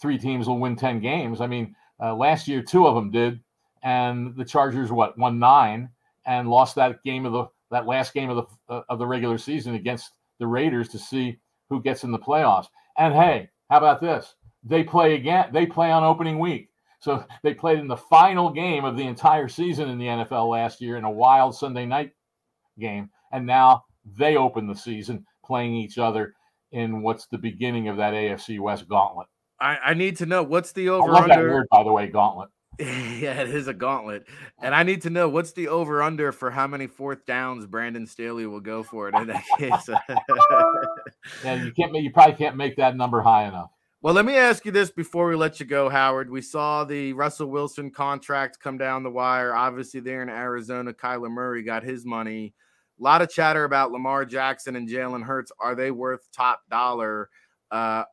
three 0.00 0.18
teams 0.18 0.48
will 0.48 0.58
win 0.58 0.76
10 0.76 1.00
games. 1.00 1.40
I 1.40 1.46
mean, 1.46 1.74
uh, 2.02 2.14
last 2.14 2.48
year, 2.48 2.62
two 2.62 2.86
of 2.86 2.94
them 2.94 3.10
did. 3.10 3.40
And 3.82 4.36
the 4.36 4.44
Chargers, 4.44 4.92
what, 4.92 5.16
won 5.18 5.38
nine 5.38 5.90
and 6.26 6.48
lost 6.48 6.74
that 6.76 7.02
game 7.02 7.26
of 7.26 7.32
the 7.32 7.46
that 7.70 7.86
last 7.86 8.12
game 8.12 8.30
of 8.30 8.36
the 8.36 8.74
uh, 8.74 8.82
of 8.88 8.98
the 8.98 9.06
regular 9.06 9.38
season 9.38 9.74
against 9.74 10.12
the 10.38 10.46
Raiders 10.46 10.88
to 10.88 10.98
see 10.98 11.38
who 11.68 11.80
gets 11.80 12.04
in 12.04 12.10
the 12.10 12.18
playoffs. 12.18 12.66
And 12.98 13.14
hey, 13.14 13.48
how 13.70 13.78
about 13.78 14.00
this? 14.00 14.34
They 14.64 14.82
play 14.82 15.14
again. 15.14 15.50
They 15.52 15.66
play 15.66 15.90
on 15.90 16.04
opening 16.04 16.38
week. 16.38 16.68
So 16.98 17.24
they 17.42 17.54
played 17.54 17.78
in 17.78 17.88
the 17.88 17.96
final 17.96 18.50
game 18.50 18.84
of 18.84 18.96
the 18.96 19.06
entire 19.06 19.48
season 19.48 19.88
in 19.88 19.98
the 19.98 20.06
NFL 20.06 20.50
last 20.50 20.80
year 20.80 20.96
in 20.96 21.04
a 21.04 21.10
wild 21.10 21.54
Sunday 21.54 21.86
night 21.86 22.12
game. 22.78 23.10
And 23.32 23.46
now 23.46 23.84
they 24.18 24.36
open 24.36 24.66
the 24.66 24.74
season 24.74 25.24
playing 25.44 25.74
each 25.74 25.98
other 25.98 26.34
in 26.72 27.02
what's 27.02 27.26
the 27.26 27.38
beginning 27.38 27.88
of 27.88 27.96
that 27.96 28.14
AFC 28.14 28.60
West 28.60 28.88
gauntlet. 28.88 29.28
I, 29.60 29.78
I 29.84 29.94
need 29.94 30.16
to 30.18 30.26
know 30.26 30.42
what's 30.42 30.72
the 30.72 30.88
over 30.88 31.10
I 31.10 31.12
love 31.12 31.22
under. 31.24 31.34
That 31.34 31.52
word, 31.52 31.66
by 31.70 31.84
the 31.84 31.92
way, 31.92 32.08
gauntlet. 32.08 32.48
yeah, 32.78 33.42
it 33.42 33.50
is 33.50 33.68
a 33.68 33.74
gauntlet. 33.74 34.26
And 34.62 34.74
I 34.74 34.82
need 34.84 35.02
to 35.02 35.10
know 35.10 35.28
what's 35.28 35.52
the 35.52 35.68
over 35.68 36.02
under 36.02 36.32
for 36.32 36.50
how 36.50 36.66
many 36.66 36.86
fourth 36.86 37.26
downs 37.26 37.66
Brandon 37.66 38.06
Staley 38.06 38.46
will 38.46 38.60
go 38.60 38.82
for 38.82 39.08
it 39.08 39.14
in 39.14 39.26
that 39.26 39.44
case. 39.58 39.88
yeah, 41.44 41.62
you 41.62 41.72
can't 41.72 41.94
you 41.94 42.10
probably 42.10 42.36
can't 42.36 42.56
make 42.56 42.76
that 42.76 42.96
number 42.96 43.20
high 43.20 43.46
enough. 43.46 43.70
Well, 44.02 44.14
let 44.14 44.24
me 44.24 44.34
ask 44.34 44.64
you 44.64 44.72
this 44.72 44.90
before 44.90 45.28
we 45.28 45.36
let 45.36 45.60
you 45.60 45.66
go, 45.66 45.90
Howard. 45.90 46.30
We 46.30 46.40
saw 46.40 46.84
the 46.84 47.12
Russell 47.12 47.48
Wilson 47.48 47.90
contract 47.90 48.58
come 48.58 48.78
down 48.78 49.02
the 49.02 49.10
wire. 49.10 49.54
Obviously, 49.54 50.00
there 50.00 50.22
in 50.22 50.30
Arizona, 50.30 50.94
Kyler 50.94 51.30
Murray 51.30 51.62
got 51.62 51.82
his 51.82 52.06
money. 52.06 52.54
A 52.98 53.02
lot 53.02 53.20
of 53.20 53.28
chatter 53.28 53.64
about 53.64 53.92
Lamar 53.92 54.24
Jackson 54.24 54.74
and 54.74 54.88
Jalen 54.88 55.24
Hurts. 55.24 55.52
Are 55.60 55.74
they 55.74 55.90
worth 55.90 56.32
top 56.32 56.62
dollar? 56.70 57.28
Uh, 57.70 58.04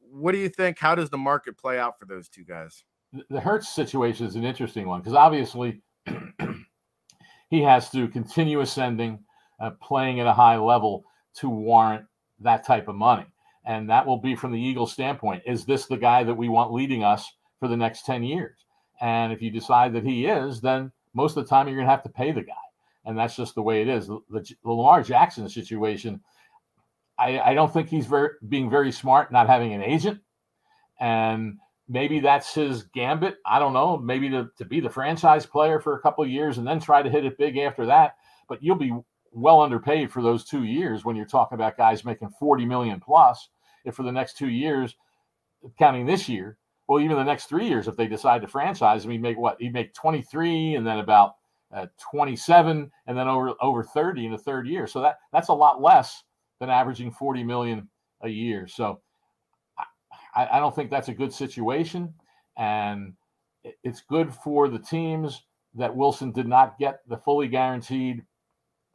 what 0.00 0.32
do 0.32 0.38
you 0.38 0.48
think? 0.48 0.80
How 0.80 0.96
does 0.96 1.10
the 1.10 1.18
market 1.18 1.56
play 1.56 1.78
out 1.78 1.96
for 1.96 2.06
those 2.06 2.28
two 2.28 2.44
guys? 2.44 2.82
The 3.28 3.40
Hurts 3.40 3.68
situation 3.68 4.26
is 4.26 4.36
an 4.36 4.44
interesting 4.44 4.86
one 4.86 5.00
because 5.00 5.14
obviously 5.14 5.82
he 7.48 7.62
has 7.62 7.90
to 7.90 8.08
continue 8.08 8.60
ascending, 8.60 9.18
uh, 9.58 9.70
playing 9.82 10.20
at 10.20 10.26
a 10.26 10.32
high 10.32 10.56
level 10.56 11.04
to 11.34 11.48
warrant 11.48 12.06
that 12.40 12.64
type 12.64 12.88
of 12.88 12.94
money 12.94 13.26
and 13.64 13.88
that 13.90 14.06
will 14.06 14.18
be 14.18 14.34
from 14.34 14.52
the 14.52 14.60
Eagles' 14.60 14.92
standpoint. 14.92 15.42
Is 15.46 15.64
this 15.64 15.86
the 15.86 15.96
guy 15.96 16.24
that 16.24 16.34
we 16.34 16.48
want 16.48 16.72
leading 16.72 17.04
us 17.04 17.30
for 17.58 17.68
the 17.68 17.76
next 17.76 18.06
10 18.06 18.22
years? 18.22 18.56
And 19.00 19.32
if 19.32 19.42
you 19.42 19.50
decide 19.50 19.92
that 19.94 20.04
he 20.04 20.26
is, 20.26 20.60
then 20.60 20.92
most 21.14 21.36
of 21.36 21.44
the 21.44 21.48
time 21.48 21.66
you're 21.66 21.76
going 21.76 21.86
to 21.86 21.90
have 21.90 22.02
to 22.04 22.08
pay 22.08 22.32
the 22.32 22.42
guy. 22.42 22.52
And 23.04 23.18
that's 23.18 23.36
just 23.36 23.54
the 23.54 23.62
way 23.62 23.82
it 23.82 23.88
is. 23.88 24.06
The, 24.06 24.20
the, 24.30 24.40
the 24.40 24.70
Lamar 24.70 25.02
Jackson 25.02 25.48
situation, 25.48 26.20
I, 27.18 27.38
I 27.40 27.54
don't 27.54 27.72
think 27.72 27.88
he's 27.88 28.06
very, 28.06 28.30
being 28.48 28.70
very 28.70 28.92
smart, 28.92 29.32
not 29.32 29.46
having 29.46 29.72
an 29.72 29.82
agent. 29.82 30.20
And 30.98 31.58
maybe 31.90 32.20
that's 32.20 32.54
his 32.54 32.84
gambit. 32.84 33.38
I 33.44 33.58
don't 33.58 33.72
know. 33.72 33.98
Maybe 33.98 34.30
to, 34.30 34.48
to 34.56 34.64
be 34.64 34.78
the 34.78 34.88
franchise 34.88 35.44
player 35.44 35.80
for 35.80 35.96
a 35.96 36.00
couple 36.00 36.24
years 36.24 36.56
and 36.56 36.66
then 36.66 36.78
try 36.78 37.02
to 37.02 37.10
hit 37.10 37.24
it 37.24 37.36
big 37.36 37.58
after 37.58 37.84
that. 37.86 38.14
But 38.48 38.62
you'll 38.62 38.76
be 38.76 38.94
well 39.32 39.60
underpaid 39.60 40.12
for 40.12 40.22
those 40.22 40.44
two 40.44 40.62
years 40.62 41.04
when 41.04 41.16
you're 41.16 41.26
talking 41.26 41.56
about 41.56 41.76
guys 41.76 42.04
making 42.04 42.30
40 42.38 42.64
million 42.64 43.00
plus. 43.00 43.48
If 43.84 43.96
for 43.96 44.04
the 44.04 44.12
next 44.12 44.36
two 44.36 44.48
years, 44.48 44.94
counting 45.78 46.06
this 46.06 46.28
year, 46.28 46.58
well, 46.86 47.00
even 47.00 47.16
the 47.16 47.24
next 47.24 47.46
three 47.46 47.68
years, 47.68 47.88
if 47.88 47.96
they 47.96 48.06
decide 48.06 48.42
to 48.42 48.48
franchise 48.48 49.04
him, 49.04 49.10
he'd 49.10 49.22
make 49.22 49.38
what? 49.38 49.56
He'd 49.60 49.72
make 49.72 49.94
23 49.94 50.76
and 50.76 50.86
then 50.86 50.98
about 50.98 51.34
uh, 51.74 51.86
27 52.10 52.90
and 53.06 53.18
then 53.18 53.28
over 53.28 53.54
over 53.60 53.82
30 53.82 54.26
in 54.26 54.32
the 54.32 54.38
third 54.38 54.66
year. 54.66 54.86
So 54.86 55.00
that 55.00 55.18
that's 55.32 55.48
a 55.48 55.54
lot 55.54 55.80
less 55.80 56.22
than 56.60 56.68
averaging 56.68 57.10
40 57.10 57.42
million 57.42 57.88
a 58.22 58.28
year. 58.28 58.66
So 58.66 59.00
I, 60.34 60.48
I 60.52 60.60
don't 60.60 60.74
think 60.74 60.90
that's 60.90 61.08
a 61.08 61.14
good 61.14 61.32
situation. 61.32 62.14
And 62.56 63.14
it's 63.84 64.00
good 64.00 64.34
for 64.34 64.68
the 64.68 64.78
teams 64.78 65.42
that 65.74 65.94
Wilson 65.94 66.32
did 66.32 66.48
not 66.48 66.78
get 66.78 67.00
the 67.08 67.16
fully 67.16 67.48
guaranteed 67.48 68.24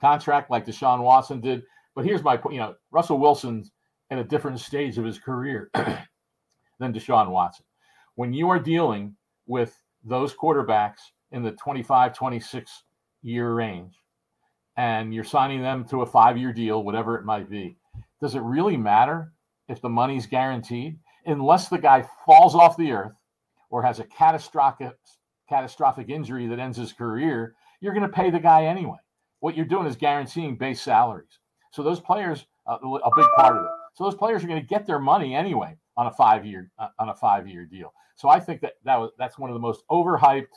contract 0.02 0.52
like 0.52 0.66
Deshaun 0.66 1.02
Watson 1.02 1.40
did. 1.41 1.64
But 1.95 2.06
here's 2.06 2.24
my 2.24 2.38
point: 2.38 2.56
you 2.56 2.62
know, 2.62 2.76
Russell 2.91 3.20
Wilson's 3.20 3.72
at 4.12 4.20
a 4.20 4.24
different 4.24 4.60
stage 4.60 4.98
of 4.98 5.06
his 5.06 5.18
career 5.18 5.70
than 6.80 6.94
Deshaun 6.94 7.30
Watson. 7.30 7.66
When 8.16 8.34
you 8.34 8.49
are 8.49 8.60
dealing 8.60 9.16
with 9.48 9.82
those 10.03 10.34
quarterbacks 10.34 10.99
in 11.32 11.44
the 11.44 11.52
25, 11.52 12.16
26 12.16 12.84
year 13.24 13.53
range, 13.53 13.95
and 14.78 15.14
you're 15.14 15.24
signing 15.24 15.62
them 15.62 15.86
to 15.86 16.02
a 16.02 16.06
five 16.06 16.38
year 16.38 16.53
deal, 16.53 16.84
whatever 16.84 17.18
it 17.18 17.26
might 17.26 17.49
be, 17.49 17.78
does 18.22 18.36
it 18.36 18.41
really 18.41 18.78
matter 18.78 19.32
if 19.68 19.82
the 19.82 19.90
money's 19.90 20.28
guaranteed? 20.28 20.99
Unless 21.26 21.70
the 21.70 21.78
guy 21.78 22.08
falls 22.26 22.56
off 22.56 22.78
the 22.78 22.92
earth 22.92 23.16
or 23.70 23.84
has 23.84 24.00
a 24.00 24.04
catastrophic 24.04 24.94
catastrophic 25.48 26.10
injury 26.10 26.48
that 26.48 26.60
ends 26.60 26.78
his 26.78 26.92
career, 26.92 27.56
you're 27.80 27.94
going 27.94 28.06
to 28.06 28.10
pay 28.10 28.30
the 28.30 28.40
guy 28.40 28.66
anyway. 28.66 28.98
What 29.40 29.56
you're 29.56 29.66
doing 29.66 29.86
is 29.86 29.96
guaranteeing 29.96 30.58
base 30.58 30.82
salaries. 30.82 31.40
So 31.72 31.84
those 31.84 32.00
players, 32.00 32.46
uh, 32.66 32.78
a 32.82 33.12
big 33.16 33.28
part 33.38 33.58
of 33.58 33.66
it. 33.66 33.72
So 33.94 34.06
those 34.06 34.16
players 34.16 34.44
are 34.44 34.48
going 34.48 34.62
to 34.62 34.68
get 34.68 34.88
their 34.88 35.00
money 35.00 35.36
anyway 35.36 35.78
on 35.98 36.08
a 36.08 36.12
five 36.12 36.46
year 36.46 36.72
uh, 36.80 36.88
on 37.00 37.10
a 37.10 37.16
five 37.16 37.48
year 37.48 37.66
deal. 37.66 37.94
So 38.16 38.30
I 38.30 38.40
think 38.40 38.62
that 38.62 38.74
that 38.86 38.98
was 38.98 39.12
that's 39.18 39.38
one 39.38 39.50
of 39.50 39.54
the 39.54 39.60
most 39.60 39.84
overhyped, 39.90 40.54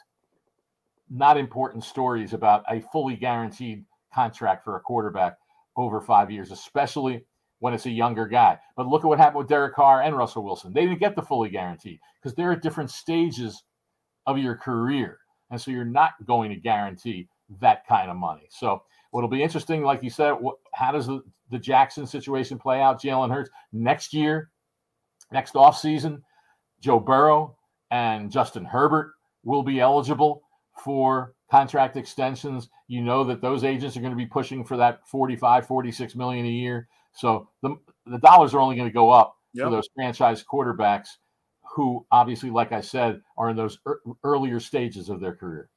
not 1.11 1.37
important 1.37 1.85
stories 1.85 2.33
about 2.33 2.65
a 2.71 2.81
fully 2.93 3.17
guaranteed 3.17 3.85
contract 4.15 4.65
for 4.65 4.77
a 4.77 4.81
quarterback 4.81 5.37
over 5.77 6.01
five 6.01 6.31
years, 6.31 6.51
especially 6.51 7.25
when 7.61 7.75
it's 7.75 7.87
a 7.87 7.91
younger 7.91 8.27
guy. 8.27 8.59
But 8.77 8.87
look 8.87 9.05
at 9.05 9.09
what 9.09 9.19
happened 9.19 9.39
with 9.39 9.49
Derek 9.49 9.75
Carr 9.75 10.03
and 10.03 10.17
Russell 10.17 10.45
Wilson. 10.45 10.73
They 10.73 10.83
didn't 10.83 11.01
get 11.01 11.17
the 11.17 11.23
fully 11.23 11.49
guaranteed 11.49 11.99
because 12.21 12.35
they're 12.35 12.53
at 12.53 12.63
different 12.63 12.91
stages 12.91 13.65
of 14.27 14.39
your 14.39 14.57
career. 14.57 15.19
And 15.51 15.61
so 15.61 15.71
you're 15.71 15.85
not 15.85 16.13
going 16.27 16.51
to 16.51 16.57
guarantee 16.57 17.29
that 17.61 17.87
kind 17.87 18.11
of 18.11 18.17
money. 18.17 18.47
So 18.51 18.83
what'll 19.11 19.31
be 19.31 19.43
interesting, 19.43 19.83
like 19.83 20.03
you 20.03 20.11
said, 20.11 20.33
what, 20.33 20.57
how 20.75 20.93
does 20.93 21.07
the, 21.07 21.23
the 21.51 21.59
Jackson 21.59 22.07
situation 22.07 22.59
play 22.59 22.81
out? 22.81 23.01
Jalen 23.01 23.33
Hurts 23.33 23.51
next 23.73 24.13
year, 24.13 24.51
next 25.33 25.55
offseason, 25.55 26.23
Joe 26.81 27.01
Burrow 27.01 27.57
and 27.91 28.31
Justin 28.31 28.65
Herbert 28.65 29.15
will 29.45 29.63
be 29.63 29.81
eligible 29.81 30.43
for 30.85 31.35
contract 31.51 31.97
extensions. 31.97 32.69
You 32.87 33.01
know 33.01 33.25
that 33.25 33.41
those 33.41 33.65
agents 33.65 33.97
are 33.97 34.01
going 34.01 34.13
to 34.13 34.17
be 34.17 34.27
pushing 34.27 34.65
for 34.65 34.77
that 34.77 35.07
45, 35.09 35.67
46 35.67 36.15
million 36.15 36.47
a 36.47 36.51
year. 36.51 36.89
So 37.19 37.49
the, 37.63 37.77
the 38.07 38.19
dollars 38.19 38.55
are 38.55 38.61
only 38.61 38.77
going 38.77 38.89
to 38.89 38.95
go 38.95 39.11
up 39.11 39.37
yep. 39.53 39.67
for 39.67 39.71
those 39.71 39.89
franchise 39.93 40.45
quarterbacks 40.51 41.09
who 41.75 42.07
obviously, 42.13 42.49
like 42.49 42.71
I 42.71 42.81
said, 42.81 43.21
are 43.37 43.51
in 43.51 43.57
those 43.57 43.79
er- 43.89 44.01
earlier 44.23 44.61
stages 44.61 45.09
of 45.09 45.21
their 45.21 45.35
career. 45.35 45.69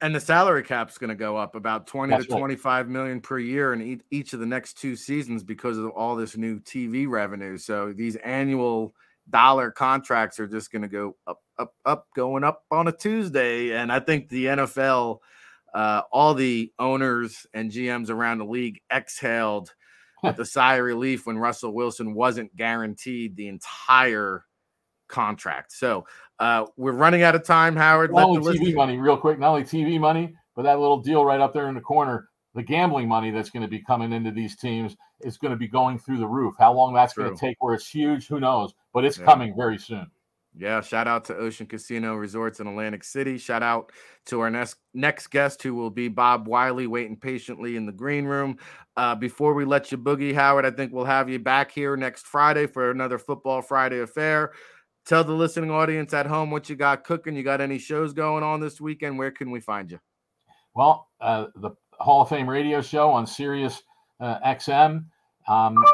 And 0.00 0.14
the 0.14 0.20
salary 0.20 0.62
cap's 0.62 0.96
going 0.96 1.10
to 1.10 1.14
go 1.14 1.36
up 1.36 1.54
about 1.54 1.86
20 1.88 2.10
That's 2.10 2.26
to 2.26 2.32
right. 2.32 2.38
25 2.38 2.88
million 2.88 3.20
per 3.20 3.38
year 3.38 3.74
in 3.74 3.82
each, 3.82 4.00
each 4.10 4.32
of 4.32 4.40
the 4.40 4.46
next 4.46 4.78
two 4.78 4.96
seasons 4.96 5.42
because 5.42 5.76
of 5.76 5.90
all 5.90 6.16
this 6.16 6.38
new 6.38 6.58
TV 6.60 7.06
revenue. 7.06 7.58
So 7.58 7.92
these 7.92 8.16
annual 8.16 8.94
dollar 9.28 9.70
contracts 9.70 10.40
are 10.40 10.46
just 10.46 10.72
going 10.72 10.82
to 10.82 10.88
go 10.88 11.16
up, 11.26 11.42
up, 11.58 11.74
up, 11.84 12.06
going 12.16 12.44
up 12.44 12.62
on 12.70 12.88
a 12.88 12.92
Tuesday. 12.92 13.72
And 13.72 13.92
I 13.92 14.00
think 14.00 14.30
the 14.30 14.46
NFL, 14.46 15.18
uh, 15.74 16.02
all 16.10 16.32
the 16.32 16.72
owners 16.78 17.46
and 17.52 17.70
GMs 17.70 18.08
around 18.08 18.38
the 18.38 18.46
league 18.46 18.80
exhaled 18.90 19.74
with 20.22 20.38
a 20.40 20.44
sigh 20.44 20.76
of 20.76 20.84
relief 20.84 21.26
when 21.26 21.38
Russell 21.38 21.72
Wilson 21.72 22.14
wasn't 22.14 22.54
guaranteed 22.56 23.36
the 23.36 23.48
entire 23.48 24.44
contract. 25.08 25.72
So 25.72 26.06
uh, 26.38 26.66
we're 26.76 26.92
running 26.92 27.22
out 27.22 27.34
of 27.34 27.44
time, 27.44 27.76
Howard. 27.76 28.12
Not 28.12 28.28
only 28.28 28.58
TV 28.58 28.74
money, 28.74 28.98
real 28.98 29.16
quick, 29.16 29.38
not 29.38 29.50
only 29.50 29.64
TV 29.64 29.98
money, 29.98 30.34
but 30.54 30.62
that 30.62 30.78
little 30.78 31.00
deal 31.00 31.24
right 31.24 31.40
up 31.40 31.52
there 31.54 31.68
in 31.68 31.74
the 31.74 31.80
corner, 31.80 32.28
the 32.54 32.62
gambling 32.62 33.08
money 33.08 33.30
that's 33.30 33.50
going 33.50 33.62
to 33.62 33.68
be 33.68 33.82
coming 33.82 34.12
into 34.12 34.30
these 34.30 34.56
teams 34.56 34.96
is 35.20 35.36
going 35.38 35.50
to 35.50 35.56
be 35.56 35.68
going 35.68 35.98
through 35.98 36.18
the 36.18 36.26
roof. 36.26 36.54
How 36.58 36.72
long 36.72 36.94
that's 36.94 37.14
going 37.14 37.34
to 37.34 37.38
take, 37.38 37.56
where 37.60 37.74
it's 37.74 37.88
huge, 37.88 38.26
who 38.28 38.40
knows? 38.40 38.74
But 38.92 39.04
it's 39.04 39.18
Yeah. 39.18 39.24
coming 39.24 39.54
very 39.56 39.78
soon. 39.78 40.10
Yeah, 40.56 40.80
shout 40.80 41.06
out 41.06 41.24
to 41.26 41.36
Ocean 41.36 41.66
Casino 41.66 42.14
Resorts 42.14 42.58
in 42.58 42.66
Atlantic 42.66 43.04
City. 43.04 43.38
Shout 43.38 43.62
out 43.62 43.92
to 44.26 44.40
our 44.40 44.50
next 44.50 44.76
next 44.92 45.28
guest, 45.28 45.62
who 45.62 45.74
will 45.74 45.90
be 45.90 46.08
Bob 46.08 46.48
Wiley, 46.48 46.86
waiting 46.86 47.16
patiently 47.16 47.76
in 47.76 47.86
the 47.86 47.92
green 47.92 48.24
room. 48.24 48.58
Uh, 48.96 49.14
before 49.14 49.54
we 49.54 49.64
let 49.64 49.92
you 49.92 49.98
boogie, 49.98 50.34
Howard, 50.34 50.66
I 50.66 50.70
think 50.70 50.92
we'll 50.92 51.04
have 51.04 51.28
you 51.28 51.38
back 51.38 51.70
here 51.70 51.96
next 51.96 52.26
Friday 52.26 52.66
for 52.66 52.90
another 52.90 53.18
Football 53.18 53.62
Friday 53.62 54.00
affair. 54.00 54.52
Tell 55.06 55.22
the 55.22 55.32
listening 55.32 55.70
audience 55.70 56.12
at 56.12 56.26
home 56.26 56.50
what 56.50 56.68
you 56.68 56.76
got 56.76 57.04
cooking. 57.04 57.36
You 57.36 57.42
got 57.42 57.60
any 57.60 57.78
shows 57.78 58.12
going 58.12 58.42
on 58.42 58.60
this 58.60 58.80
weekend? 58.80 59.18
Where 59.18 59.30
can 59.30 59.50
we 59.50 59.60
find 59.60 59.90
you? 59.90 60.00
Well, 60.74 61.08
uh, 61.20 61.46
the 61.56 61.70
Hall 61.92 62.22
of 62.22 62.28
Fame 62.28 62.48
radio 62.48 62.80
show 62.80 63.10
on 63.10 63.26
Sirius 63.26 63.82
uh, 64.20 64.38
XM. 64.40 65.04
Um, 65.46 65.84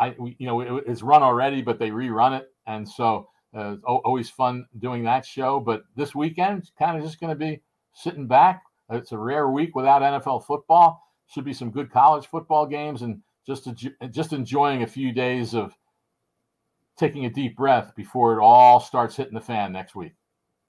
I, 0.00 0.14
you 0.18 0.46
know, 0.46 0.60
it, 0.60 0.84
it's 0.86 1.02
run 1.02 1.22
already, 1.22 1.62
but 1.62 1.78
they 1.78 1.90
rerun 1.90 2.38
it, 2.38 2.48
and 2.66 2.88
so 2.88 3.28
uh, 3.56 3.76
always 3.84 4.28
fun 4.28 4.66
doing 4.78 5.04
that 5.04 5.24
show. 5.24 5.58
But 5.60 5.84
this 5.96 6.14
weekend, 6.14 6.70
kind 6.78 6.96
of 6.96 7.04
just 7.04 7.20
going 7.20 7.30
to 7.30 7.38
be 7.38 7.62
sitting 7.94 8.26
back. 8.26 8.62
It's 8.90 9.12
a 9.12 9.18
rare 9.18 9.48
week 9.48 9.74
without 9.74 10.02
NFL 10.02 10.44
football. 10.44 11.02
Should 11.28 11.44
be 11.44 11.54
some 11.54 11.70
good 11.70 11.90
college 11.90 12.26
football 12.26 12.66
games, 12.66 13.02
and 13.02 13.20
just 13.46 13.68
just 14.10 14.32
enjoying 14.32 14.82
a 14.82 14.86
few 14.86 15.12
days 15.12 15.54
of 15.54 15.74
taking 16.96 17.24
a 17.24 17.30
deep 17.30 17.56
breath 17.56 17.94
before 17.96 18.36
it 18.36 18.42
all 18.42 18.80
starts 18.80 19.16
hitting 19.16 19.34
the 19.34 19.40
fan 19.40 19.72
next 19.72 19.94
week. 19.94 20.12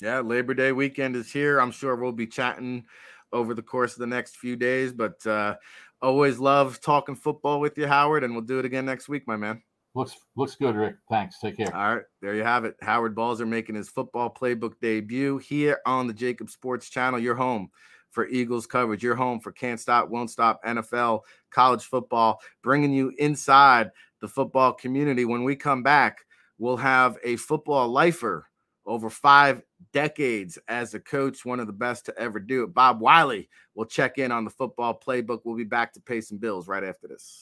Yeah, 0.02 0.20
Labor 0.20 0.54
Day 0.54 0.72
weekend 0.72 1.16
is 1.16 1.32
here. 1.32 1.60
I'm 1.60 1.72
sure 1.72 1.96
we'll 1.96 2.12
be 2.12 2.28
chatting 2.28 2.86
over 3.34 3.54
the 3.54 3.62
course 3.62 3.94
of 3.94 4.00
the 4.00 4.08
next 4.08 4.38
few 4.38 4.56
days, 4.56 4.94
but 4.94 5.26
uh, 5.26 5.56
always 6.02 6.40
love 6.40 6.80
talking 6.80 7.16
football 7.16 7.60
with 7.60 7.78
you, 7.78 7.88
Howard, 7.88 8.24
and 8.24 8.34
we'll 8.34 8.44
do 8.44 8.60
it 8.60 8.66
again 8.66 8.86
next 8.86 9.10
week, 9.10 9.28
my 9.28 9.38
man. 9.38 9.62
Looks 9.98 10.16
looks 10.36 10.54
good, 10.54 10.76
Ric. 10.76 10.96
Thanks. 11.10 11.40
Take 11.40 11.58
care. 11.58 11.76
All 11.76 11.96
right, 11.96 12.04
there 12.22 12.36
you 12.36 12.44
have 12.44 12.66
it. 12.66 12.76
Howard 12.84 13.16
Balzer 13.16 13.48
making 13.48 13.74
his 13.74 13.90
football 13.90 14.32
playbook 14.32 14.74
debut 14.80 15.40
here 15.40 15.80
on 15.88 16.06
the 16.06 16.14
JAKIB 16.14 16.52
Sports 16.52 16.92
Channel. 16.92 17.20
Your 17.20 17.34
home 17.34 17.72
for 18.12 18.28
Eagles 18.28 18.68
coverage. 18.68 19.02
Your 19.02 19.16
home 19.16 19.40
for 19.40 19.52
Can't 19.52 19.80
Stop, 19.80 20.10
Won't 20.10 20.30
Stop 20.30 20.64
NFL, 20.64 21.22
college 21.50 21.84
football, 21.84 22.40
bringing 22.62 22.94
you 22.94 23.12
inside 23.18 23.90
the 24.22 24.28
football 24.28 24.72
community. 24.72 25.26
When 25.26 25.44
we 25.44 25.56
come 25.56 25.82
back, 25.82 26.20
we'll 26.60 26.78
have 26.78 27.18
a 27.24 27.36
football 27.38 27.90
lifer 27.90 28.46
over 28.86 29.10
five 29.10 29.64
decades 29.94 30.60
as 30.68 30.94
a 30.94 31.00
coach, 31.00 31.44
one 31.44 31.60
of 31.60 31.66
the 31.66 31.74
best 31.74 32.06
to 32.06 32.20
ever 32.20 32.40
do 32.40 32.66
it. 32.66 32.74
Bob 32.76 33.02
Wiley 33.02 33.50
will 33.74 33.86
check 33.86 34.20
in 34.20 34.32
on 34.32 34.44
the 34.44 34.52
football 34.52 35.02
playbook. 35.04 35.42
We'll 35.44 35.58
be 35.58 35.64
back 35.64 35.92
to 35.94 36.00
pay 36.00 36.22
some 36.22 36.38
bills 36.38 36.68
right 36.68 36.84
after 36.84 37.08
this. 37.08 37.42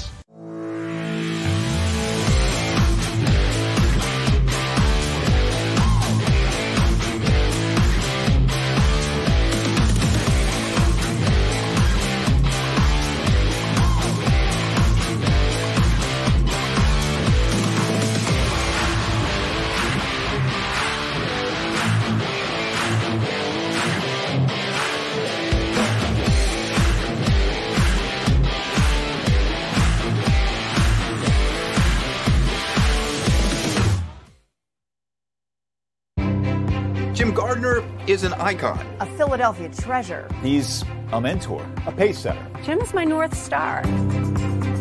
Icon. 38.51 38.85
A 38.99 39.05
Philadelphia 39.05 39.69
treasure. 39.69 40.27
He's 40.41 40.83
a 41.13 41.21
mentor, 41.21 41.65
a 41.85 41.91
pace 41.91 42.19
setter. 42.19 42.45
Jim 42.63 42.81
is 42.81 42.93
my 42.93 43.05
North 43.05 43.37
Star. 43.37 43.81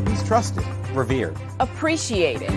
He's 0.09 0.25
trusted, 0.25 0.67
revered, 0.93 1.37
appreciated. 1.61 2.51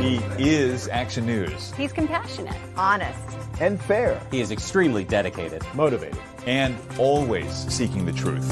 He 0.00 0.16
is 0.38 0.88
Action 0.88 1.26
News. 1.26 1.72
He's 1.74 1.92
compassionate, 1.92 2.56
honest, 2.76 3.20
and 3.60 3.80
fair. 3.80 4.20
He 4.32 4.40
is 4.40 4.50
extremely 4.50 5.04
dedicated, 5.04 5.62
motivated, 5.74 6.18
and 6.44 6.76
always 6.98 7.52
seeking 7.72 8.04
the 8.04 8.12
truth. 8.12 8.48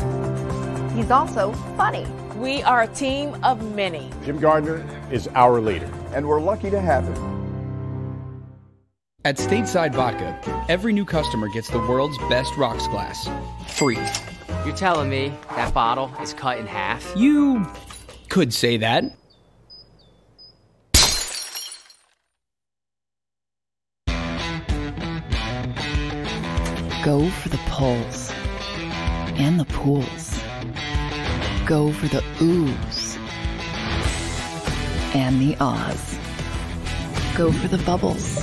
He's 0.94 1.10
also 1.10 1.52
funny. 1.76 2.06
We 2.36 2.62
are 2.62 2.82
a 2.82 2.86
team 2.86 3.36
of 3.42 3.74
many. 3.74 4.12
Jim 4.24 4.38
Gardner 4.38 4.86
is 5.10 5.26
our 5.34 5.60
leader, 5.60 5.90
and 6.12 6.28
we're 6.28 6.40
lucky 6.40 6.70
to 6.70 6.80
have 6.80 7.02
him. 7.02 7.37
At 9.28 9.36
Stateside 9.36 9.94
Vodka, 9.94 10.64
every 10.70 10.90
new 10.94 11.04
customer 11.04 11.50
gets 11.50 11.68
the 11.68 11.80
world's 11.80 12.16
best 12.30 12.56
rocks 12.56 12.88
glass, 12.88 13.28
free. 13.66 13.98
You're 14.64 14.74
telling 14.74 15.10
me 15.10 15.34
that 15.50 15.74
bottle 15.74 16.10
is 16.22 16.32
cut 16.32 16.56
in 16.56 16.66
half? 16.66 17.12
You 17.14 17.66
could 18.30 18.54
say 18.54 18.78
that. 18.78 19.04
Go 27.04 27.28
for 27.28 27.50
the 27.50 27.60
pulls 27.66 28.32
and 29.36 29.60
the 29.60 29.66
pools. 29.66 30.40
Go 31.66 31.92
for 31.92 32.08
the 32.08 32.22
oohs 32.38 33.18
and 35.14 35.38
the 35.38 35.54
ahs. 35.60 36.18
Go 37.36 37.52
for 37.52 37.68
the 37.68 37.76
bubbles 37.84 38.42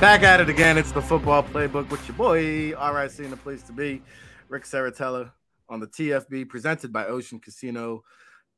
Back 0.00 0.22
at 0.22 0.40
it 0.40 0.48
again. 0.48 0.78
It's 0.78 0.92
the 0.92 1.02
football 1.02 1.42
playbook 1.42 1.90
with 1.90 2.08
your 2.08 2.16
boy, 2.16 2.70
RIC 2.70 3.18
in 3.18 3.28
the 3.28 3.36
place 3.36 3.62
to 3.64 3.72
be. 3.72 4.00
Ric 4.48 4.64
Serritella 4.64 5.30
on 5.68 5.78
the 5.78 5.86
TFB, 5.86 6.48
presented 6.48 6.90
by 6.90 7.04
Ocean 7.04 7.38
Casino 7.38 8.02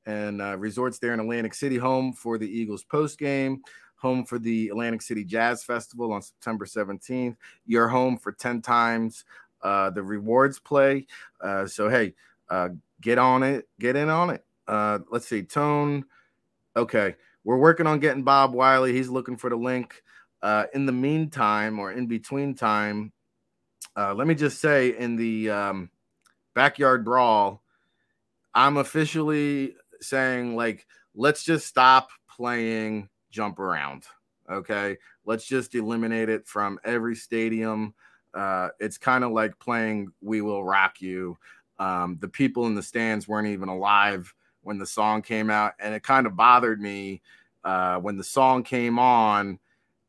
and 0.06 0.40
uh, 0.40 0.56
Resorts 0.56 1.00
there 1.00 1.12
in 1.12 1.18
Atlantic 1.18 1.54
City, 1.54 1.78
home 1.78 2.12
for 2.12 2.38
the 2.38 2.46
Eagles 2.46 2.84
post 2.84 3.18
game, 3.18 3.60
home 3.96 4.24
for 4.24 4.38
the 4.38 4.68
Atlantic 4.68 5.02
City 5.02 5.24
Jazz 5.24 5.64
Festival 5.64 6.12
on 6.12 6.22
September 6.22 6.64
17th. 6.64 7.34
You're 7.66 7.88
home 7.88 8.18
for 8.18 8.30
10 8.30 8.62
times 8.62 9.24
uh, 9.62 9.90
the 9.90 10.04
rewards 10.04 10.60
play. 10.60 11.08
Uh, 11.40 11.66
so, 11.66 11.88
hey, 11.88 12.14
uh, 12.50 12.68
get 13.00 13.18
on 13.18 13.42
it, 13.42 13.68
get 13.80 13.96
in 13.96 14.08
on 14.08 14.30
it. 14.30 14.44
Uh, 14.68 15.00
let's 15.10 15.26
see, 15.26 15.42
Tone. 15.42 16.04
Okay, 16.76 17.16
we're 17.42 17.58
working 17.58 17.88
on 17.88 17.98
getting 17.98 18.22
Bob 18.22 18.54
Wiley. 18.54 18.92
He's 18.92 19.08
looking 19.08 19.36
for 19.36 19.50
the 19.50 19.56
link. 19.56 20.04
Uh, 20.42 20.66
in 20.74 20.86
the 20.86 20.92
meantime, 20.92 21.78
or 21.78 21.92
in 21.92 22.06
between 22.06 22.54
time, 22.54 23.12
uh, 23.96 24.12
let 24.14 24.26
me 24.26 24.34
just 24.34 24.60
say 24.60 24.96
in 24.96 25.16
the 25.16 25.50
um, 25.50 25.90
backyard 26.54 27.04
brawl, 27.04 27.62
I'm 28.54 28.76
officially 28.76 29.76
saying, 30.00 30.56
like, 30.56 30.86
let's 31.14 31.44
just 31.44 31.66
stop 31.66 32.10
playing 32.28 33.08
jump 33.30 33.58
around. 33.58 34.04
Okay. 34.50 34.98
Let's 35.24 35.46
just 35.46 35.74
eliminate 35.74 36.28
it 36.28 36.46
from 36.46 36.78
every 36.84 37.14
stadium. 37.14 37.94
Uh, 38.34 38.68
it's 38.80 38.98
kind 38.98 39.24
of 39.24 39.32
like 39.32 39.58
playing 39.58 40.12
We 40.20 40.40
Will 40.40 40.64
Rock 40.64 41.00
You. 41.00 41.38
Um, 41.78 42.18
the 42.20 42.28
people 42.28 42.66
in 42.66 42.74
the 42.74 42.82
stands 42.82 43.26
weren't 43.26 43.48
even 43.48 43.68
alive 43.68 44.32
when 44.62 44.78
the 44.78 44.86
song 44.86 45.22
came 45.22 45.50
out. 45.50 45.72
And 45.78 45.94
it 45.94 46.02
kind 46.02 46.26
of 46.26 46.36
bothered 46.36 46.80
me 46.80 47.22
uh, 47.64 47.98
when 47.98 48.16
the 48.16 48.24
song 48.24 48.62
came 48.62 48.98
on 48.98 49.58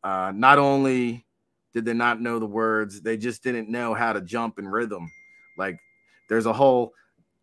uh, 0.04 0.32
not 0.36 0.60
only 0.60 1.26
did 1.74 1.86
they 1.86 1.94
not 1.94 2.22
know 2.22 2.40
the 2.40 2.46
words, 2.46 3.02
they 3.02 3.18
just 3.18 3.44
didn't 3.44 3.70
know 3.70 3.94
how 3.94 4.14
to 4.14 4.22
jump 4.22 4.60
in 4.60 4.68
rhythm. 4.68 5.10
Like 5.58 5.80
there's 6.30 6.46
a 6.46 6.54
whole 6.54 6.94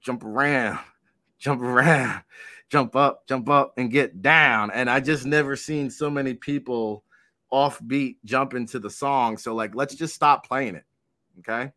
jump 0.00 0.24
around, 0.24 0.78
jump 1.38 1.62
around, 1.62 2.22
jump 2.70 2.94
up, 2.96 3.26
jump 3.28 3.48
up, 3.48 3.74
and 3.76 3.90
get 3.90 4.22
down. 4.22 4.70
And 4.72 4.88
I 4.88 5.00
just 5.00 5.26
never 5.26 5.56
seen 5.56 5.90
so 5.90 6.10
many 6.10 6.34
people 6.34 7.04
offbeat 7.52 8.16
jump 8.24 8.54
into 8.54 8.78
the 8.78 8.90
song. 8.90 9.36
So 9.36 9.54
like, 9.54 9.74
let's 9.74 9.94
just 9.94 10.14
stop 10.14 10.46
playing 10.46 10.76
it. 10.76 10.84
Okay. 11.40 11.72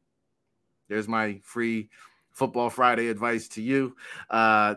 There's 0.89 1.07
my 1.07 1.39
free 1.43 1.89
Football 2.33 2.71
Friday 2.71 3.09
advice 3.09 3.47
to 3.49 3.61
you. 3.61 3.95
Uh, 4.29 4.75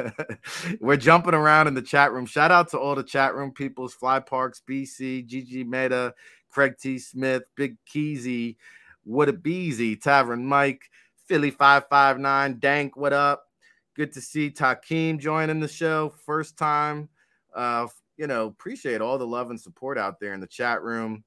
we're 0.80 0.96
jumping 0.96 1.34
around 1.34 1.66
in 1.66 1.74
the 1.74 1.82
chat 1.82 2.12
room. 2.12 2.26
Shout 2.26 2.50
out 2.50 2.70
to 2.70 2.78
all 2.78 2.94
the 2.94 3.02
chat 3.02 3.34
room 3.34 3.50
peoples 3.50 3.94
Fly 3.94 4.20
Parks, 4.20 4.62
BC, 4.68 5.26
GG 5.26 5.66
Meta, 5.66 6.14
Craig 6.50 6.74
T. 6.78 6.98
Smith, 6.98 7.44
Big 7.56 7.76
Keezy, 7.86 8.56
What 9.04 9.30
a 9.30 9.32
Beezy, 9.32 9.96
Tavern 9.96 10.44
Mike, 10.44 10.82
Philly 11.26 11.50
559, 11.50 12.58
Dank, 12.58 12.96
what 12.96 13.14
up? 13.14 13.44
Good 13.94 14.12
to 14.12 14.20
see 14.20 14.50
Takeem 14.50 15.18
joining 15.18 15.60
the 15.60 15.68
show. 15.68 16.14
First 16.26 16.58
time. 16.58 17.08
Uh, 17.54 17.86
you 18.16 18.26
know, 18.26 18.46
appreciate 18.46 19.00
all 19.00 19.18
the 19.18 19.26
love 19.26 19.50
and 19.50 19.60
support 19.60 19.98
out 19.98 20.20
there 20.20 20.34
in 20.34 20.40
the 20.40 20.46
chat 20.46 20.82
room. 20.82 21.24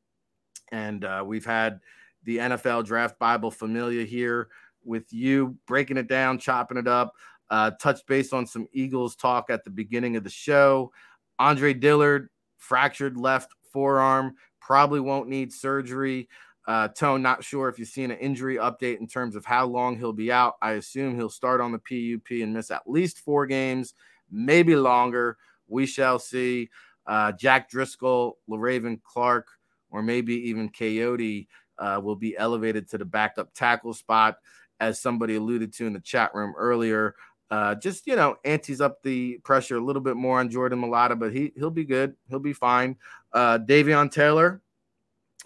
And 0.71 1.05
uh, 1.05 1.23
we've 1.25 1.45
had 1.45 1.79
the 2.23 2.37
NFL 2.37 2.85
Draft 2.85 3.19
Bible 3.19 3.51
Familia 3.51 4.03
here 4.03 4.49
with 4.85 5.11
you, 5.11 5.57
breaking 5.67 5.97
it 5.97 6.07
down, 6.07 6.39
chopping 6.39 6.77
it 6.77 6.87
up. 6.87 7.13
Uh, 7.49 7.71
touch 7.71 8.05
base 8.07 8.33
on 8.33 8.45
some 8.45 8.67
Eagles 8.73 9.15
talk 9.15 9.49
at 9.49 9.63
the 9.63 9.69
beginning 9.69 10.15
of 10.15 10.23
the 10.23 10.29
show. 10.29 10.91
Andre 11.37 11.73
Dillard, 11.73 12.29
fractured 12.57 13.17
left 13.17 13.53
forearm, 13.71 14.35
probably 14.59 14.99
won't 14.99 15.29
need 15.29 15.53
surgery. 15.53 16.27
Uh, 16.67 16.87
Tone, 16.87 17.21
not 17.21 17.43
sure 17.43 17.69
if 17.69 17.77
you've 17.77 17.87
seen 17.87 18.09
an 18.09 18.17
injury 18.17 18.55
update 18.55 18.99
in 18.99 19.07
terms 19.07 19.35
of 19.35 19.45
how 19.45 19.65
long 19.67 19.97
he'll 19.97 20.13
be 20.13 20.31
out. 20.31 20.55
I 20.61 20.71
assume 20.71 21.15
he'll 21.15 21.29
start 21.29 21.61
on 21.61 21.71
the 21.71 21.77
PUP 21.77 22.41
and 22.41 22.53
miss 22.53 22.71
at 22.71 22.89
least 22.89 23.19
four 23.19 23.45
games, 23.45 23.93
maybe 24.31 24.75
longer. 24.75 25.37
We 25.67 25.85
shall 25.85 26.17
see. 26.17 26.69
Uh, 27.05 27.31
Jack 27.33 27.69
Driscoll, 27.69 28.39
Le'Raven 28.49 28.99
Clark, 29.03 29.47
or 29.91 30.01
maybe 30.01 30.33
even 30.49 30.69
Kayode 30.69 31.45
uh, 31.77 31.99
will 32.03 32.15
be 32.15 32.35
elevated 32.35 32.89
to 32.89 32.97
the 32.97 33.05
backup 33.05 33.53
tackle 33.53 33.93
spot 33.93 34.37
as 34.79 35.01
somebody 35.01 35.35
alluded 35.35 35.73
to 35.73 35.87
in 35.87 35.93
the 35.93 35.99
chat 35.99 36.33
room 36.33 36.53
earlier. 36.57 37.15
Uh, 37.51 37.75
just 37.75 38.07
you 38.07 38.15
know, 38.15 38.35
antes 38.43 38.81
up 38.81 39.01
the 39.03 39.37
pressure 39.43 39.77
a 39.77 39.83
little 39.83 40.01
bit 40.01 40.15
more 40.15 40.39
on 40.39 40.49
Jordan 40.49 40.81
Mailata, 40.81 41.17
but 41.17 41.31
he 41.31 41.53
he'll 41.55 41.69
be 41.69 41.85
good. 41.85 42.15
He'll 42.29 42.39
be 42.39 42.53
fine. 42.53 42.97
Uh, 43.31 43.59
Davion 43.59 44.11
Taylor 44.11 44.61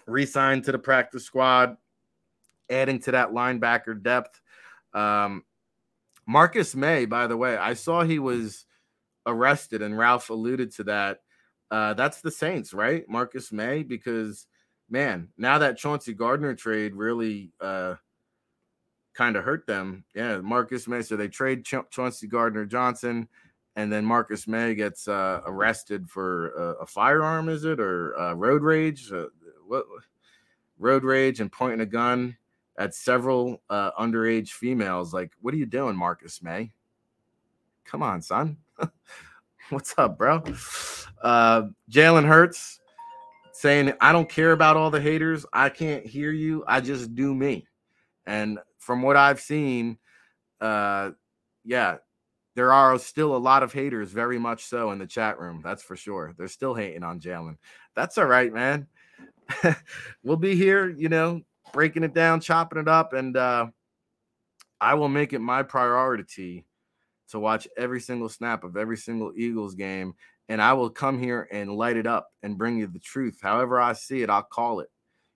re-signed 0.06 0.64
to 0.64 0.72
the 0.72 0.78
practice 0.78 1.24
squad, 1.24 1.76
adding 2.70 2.98
to 3.00 3.12
that 3.12 3.30
linebacker 3.30 4.02
depth. 4.02 4.40
Um, 4.94 5.44
Marcus 6.26 6.74
Maye, 6.74 7.04
by 7.04 7.26
the 7.26 7.36
way, 7.36 7.56
I 7.56 7.74
saw 7.74 8.02
he 8.02 8.18
was 8.18 8.64
arrested, 9.26 9.82
and 9.82 9.96
Ralph 9.96 10.30
alluded 10.30 10.72
to 10.76 10.84
that. 10.84 11.20
Uh, 11.70 11.94
that's 11.94 12.20
the 12.20 12.30
Saints, 12.30 12.72
right? 12.72 13.08
Marcus 13.08 13.52
Maye, 13.52 13.82
because 13.82 14.46
man, 14.88 15.28
now 15.38 15.58
that 15.58 15.78
Chauncey 15.78 16.14
Gardner 16.14 16.54
trade 16.54 16.94
really 16.94 17.52
uh, 17.60 17.94
kind 19.14 19.36
of 19.36 19.44
hurt 19.44 19.66
them. 19.66 20.04
Yeah, 20.14 20.38
Marcus 20.38 20.86
Maye. 20.86 21.02
So 21.02 21.16
they 21.16 21.28
trade 21.28 21.64
Ch- 21.64 21.90
Chauncey 21.90 22.26
Gardner 22.26 22.66
Johnson, 22.66 23.28
and 23.76 23.92
then 23.92 24.04
Marcus 24.04 24.46
Maye 24.46 24.74
gets 24.74 25.08
uh, 25.08 25.40
arrested 25.46 26.08
for 26.08 26.52
uh, 26.58 26.82
a 26.82 26.86
firearm, 26.86 27.48
is 27.48 27.64
it, 27.64 27.80
or 27.80 28.18
uh, 28.18 28.34
road 28.34 28.62
rage? 28.62 29.10
Uh, 29.12 29.26
what? 29.66 29.84
Road 30.78 31.04
rage 31.04 31.40
and 31.40 31.52
pointing 31.52 31.80
a 31.80 31.86
gun 31.86 32.36
at 32.78 32.94
several 32.94 33.60
uh, 33.68 33.90
underage 33.92 34.48
females. 34.50 35.12
Like, 35.12 35.32
what 35.42 35.52
are 35.52 35.58
you 35.58 35.66
doing, 35.66 35.94
Marcus 35.94 36.42
Maye? 36.42 36.72
Come 37.84 38.02
on, 38.02 38.22
son. 38.22 38.56
What's 39.70 39.94
up, 39.98 40.16
bro? 40.16 40.42
Uh, 41.22 41.64
Jalen 41.90 42.26
Hurts 42.26 42.80
saying, 43.52 43.92
I 44.00 44.12
don't 44.12 44.28
care 44.28 44.52
about 44.52 44.78
all 44.78 44.90
the 44.90 45.00
haters. 45.00 45.44
I 45.52 45.68
can't 45.68 46.06
hear 46.06 46.32
you. 46.32 46.64
I 46.66 46.80
just 46.80 47.14
do 47.14 47.34
me. 47.34 47.66
And 48.26 48.58
from 48.80 49.02
what 49.02 49.16
I've 49.16 49.40
seen, 49.40 49.98
uh, 50.60 51.10
yeah, 51.64 51.98
there 52.56 52.72
are 52.72 52.98
still 52.98 53.36
a 53.36 53.38
lot 53.38 53.62
of 53.62 53.72
haters, 53.72 54.10
very 54.10 54.38
much 54.38 54.64
so, 54.64 54.90
in 54.90 54.98
the 54.98 55.06
chat 55.06 55.38
room. 55.38 55.60
That's 55.62 55.82
for 55.82 55.94
sure. 55.94 56.34
They're 56.36 56.48
still 56.48 56.74
hating 56.74 57.04
on 57.04 57.20
Jalen. 57.20 57.56
That's 57.94 58.18
all 58.18 58.26
right, 58.26 58.52
man. 58.52 58.88
we'll 60.24 60.36
be 60.36 60.56
here, 60.56 60.90
you 60.90 61.08
know, 61.08 61.42
breaking 61.72 62.02
it 62.02 62.14
down, 62.14 62.40
chopping 62.40 62.80
it 62.80 62.88
up, 62.88 63.12
and 63.12 63.36
uh, 63.36 63.66
I 64.80 64.94
will 64.94 65.08
make 65.08 65.32
it 65.32 65.40
my 65.40 65.62
priority 65.62 66.64
to 67.30 67.38
watch 67.38 67.68
every 67.76 68.00
single 68.00 68.28
snap 68.28 68.64
of 68.64 68.76
every 68.76 68.96
single 68.96 69.32
Eagles 69.36 69.74
game. 69.74 70.14
And 70.48 70.60
I 70.60 70.72
will 70.72 70.90
come 70.90 71.20
here 71.20 71.46
and 71.52 71.76
light 71.76 71.96
it 71.96 72.08
up 72.08 72.28
and 72.42 72.58
bring 72.58 72.78
you 72.78 72.88
the 72.88 72.98
truth. 72.98 73.38
However, 73.40 73.80
I 73.80 73.92
see 73.92 74.22
it, 74.22 74.30
I'll 74.30 74.42
call 74.42 74.80
it 74.80 74.88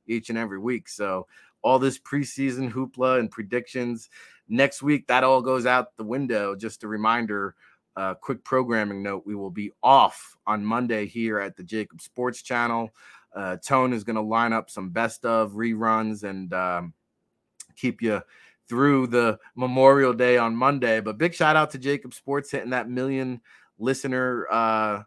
each 0.09 0.29
and 0.29 0.39
every 0.39 0.59
week. 0.59 0.89
So, 0.89 1.29
all 1.65 1.78
this 1.78 1.99
preseason 1.99 2.70
hoopla 2.70 3.19
and 3.19 3.31
predictions 3.31 4.11
next 4.49 4.82
week, 4.82 5.07
that 5.07 5.24
all 5.24 5.41
goes 5.41 5.66
out 5.66 5.97
the 5.97 6.05
window. 6.05 6.55
Just 6.55 6.85
a 6.85 6.89
reminder, 6.89 7.57
uh, 7.97 8.15
quick 8.15 8.45
programming 8.45 9.03
note 9.03 9.24
we 9.24 9.35
will 9.35 9.51
be 9.51 9.73
off 9.82 10.36
on 10.47 10.65
Monday 10.65 11.07
here 11.07 11.41
at 11.41 11.57
the 11.57 11.65
JAKIB 11.65 12.01
Sports 12.01 12.43
Channel. 12.43 12.91
Uh, 13.35 13.57
Tone 13.57 13.93
is 13.93 14.05
going 14.05 14.16
to 14.16 14.23
line 14.23 14.53
up 14.53 14.70
some 14.70 14.91
best 14.91 15.24
of 15.24 15.53
reruns 15.53 16.23
and 16.23 16.53
um, 16.53 16.93
keep 17.77 18.03
you 18.03 18.23
through 18.69 19.07
the 19.07 19.39
Memorial 19.57 20.12
Day 20.12 20.36
on 20.36 20.55
Monday. 20.55 21.01
But 21.01 21.19
big 21.19 21.35
shout 21.35 21.57
out 21.57 21.70
to 21.70 21.78
JAKIB 21.78 22.12
Sports 22.12 22.51
hitting 22.51 22.70
that 22.70 22.89
million 22.89 23.41
listener. 23.78 24.47
Uh, 24.51 25.03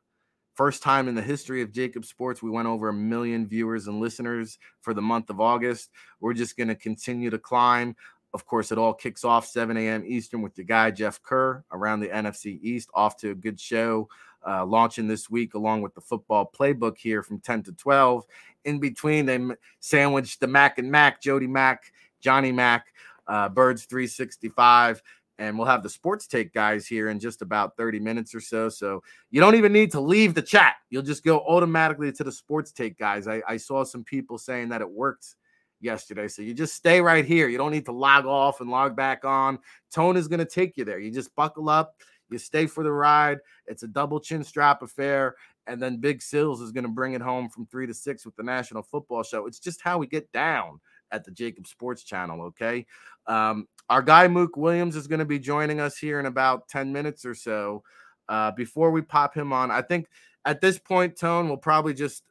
first 0.58 0.82
time 0.82 1.08
in 1.08 1.14
the 1.14 1.22
history 1.22 1.62
of 1.62 1.72
JAKIB 1.72 2.04
Sports, 2.04 2.42
we 2.42 2.50
went 2.50 2.68
over 2.68 2.90
a 2.90 2.94
million 2.94 3.48
viewers 3.48 3.88
and 3.88 4.00
listeners 4.00 4.58
for 4.82 4.96
the 4.96 5.02
month 5.02 5.30
of 5.30 5.40
August. 5.40 5.92
We're 6.20 6.34
just 6.34 6.58
going 6.58 6.68
to 6.70 6.76
continue 6.76 7.30
to 7.30 7.38
climb. 7.38 7.96
Of 8.34 8.46
course, 8.46 8.72
it 8.72 8.80
all 8.80 8.94
kicks 8.94 9.24
off 9.24 9.46
7 9.46 9.78
a.m. 9.78 10.04
Eastern 10.06 10.42
with 10.42 10.58
your 10.58 10.66
guy, 10.66 10.90
Jeff 10.90 11.22
Kerr, 11.22 11.64
around 11.72 12.00
the 12.00 12.08
NFC 12.08 12.60
East. 12.62 12.90
Off 12.96 13.18
to 13.18 13.32
a 13.32 13.36
good 13.36 13.60
show 13.60 14.10
uh, 14.46 14.66
launching 14.66 15.08
this 15.08 15.30
week, 15.30 15.54
along 15.54 15.84
with 15.84 15.94
the 15.94 16.02
football 16.02 16.52
playbook 16.52 16.98
here 16.98 17.22
from 17.22 17.40
10 17.40 17.64
to 17.64 17.72
12. 17.74 18.26
In 18.66 18.80
between, 18.80 19.28
they 19.28 19.40
sandwiched 19.80 20.40
the 20.40 20.48
Mac 20.48 20.80
and 20.80 20.92
Mac, 20.92 21.22
Jody 21.22 21.48
Mac, 21.48 21.94
Johnny 22.20 22.52
Mac, 22.52 22.88
uh, 23.28 23.48
Birds 23.50 23.86
365 23.86 25.04
and 25.40 25.58
we'll 25.58 25.68
have 25.68 25.84
the 25.84 25.90
sports 25.90 26.28
take 26.28 26.54
guys 26.54 26.88
here 26.88 27.10
in 27.10 27.20
just 27.20 27.42
about 27.42 27.78
30 27.78 28.00
minutes 28.00 28.34
or 28.34 28.42
so. 28.42 28.70
So 28.70 29.04
you 29.30 29.40
don't 29.40 29.56
even 29.56 29.72
need 29.72 29.92
to 29.92 30.00
leave 30.00 30.34
the 30.34 30.42
chat. 30.42 30.76
You'll 30.90 31.04
just 31.04 31.24
go 31.24 31.40
automatically 31.42 32.12
to 32.12 32.24
the 32.24 32.32
sports 32.32 32.72
take 32.72 32.98
guys. 32.98 33.28
I, 33.28 33.42
I 33.48 33.58
saw 33.58 33.84
some 33.84 34.04
people 34.04 34.38
saying 34.38 34.70
that 34.70 34.82
it 34.82 34.90
worked 34.90 35.36
yesterday. 35.80 36.28
So 36.28 36.42
you 36.42 36.54
just 36.54 36.76
stay 36.76 37.02
right 37.02 37.26
here. 37.26 37.48
You 37.48 37.58
don't 37.58 37.72
need 37.72 37.86
to 37.86 37.92
log 37.92 38.26
off 38.26 38.62
and 38.62 38.70
log 38.70 38.96
back 38.96 39.26
on. 39.26 39.60
Tone 39.92 40.18
is 40.18 40.28
going 40.28 40.40
to 40.40 40.46
take 40.46 40.76
you 40.76 40.86
there. 40.86 41.00
You 41.00 41.12
just 41.12 41.36
buckle 41.36 41.70
up, 41.70 41.96
you 42.30 42.38
stay 42.40 42.66
for 42.66 42.84
the 42.84 42.92
ride. 42.92 43.38
It's 43.68 43.84
a 43.84 43.88
double 43.88 44.20
chin 44.20 44.44
strap 44.44 44.82
affair. 44.82 45.36
And 45.68 45.82
then 45.82 45.98
Big 45.98 46.22
Sills 46.22 46.62
is 46.62 46.72
going 46.72 46.86
to 46.86 46.90
bring 46.90 47.14
it 47.14 47.22
home 47.22 47.50
from 47.50 47.66
three 47.68 47.86
to 47.88 47.94
six 47.94 48.26
with 48.26 48.36
the 48.38 48.44
National 48.44 48.82
Football 48.82 49.24
Show. 49.24 49.46
It's 49.48 49.60
just 49.60 49.82
how 49.82 49.98
we 49.98 50.08
get 50.08 50.32
down 50.32 50.80
at 51.12 51.24
the 51.26 51.32
JAKIB 51.32 51.68
Sports 51.68 52.04
Channel. 52.04 52.42
Okay. 52.44 52.86
Um, 53.28 53.68
our 53.90 54.02
guy 54.02 54.28
Mook 54.28 54.58
Williams 54.58 54.96
is 54.96 55.08
going 55.08 55.20
to 55.20 55.26
be 55.26 55.40
joining 55.40 55.80
us 55.80 55.98
here 55.98 56.20
in 56.20 56.26
about 56.26 56.68
10 56.68 56.92
minutes 56.92 57.26
or 57.26 57.36
so. 57.36 57.84
Uh, 58.30 58.52
before 58.52 58.92
we 58.92 59.02
pop 59.02 59.34
him 59.34 59.54
on, 59.54 59.72
I 59.72 59.82
think 59.82 60.08
at 60.46 60.60
this 60.62 60.78
point, 60.80 61.18
Tone 61.18 61.50
will 61.50 61.58
probably 61.58 61.94
just. 61.94 62.24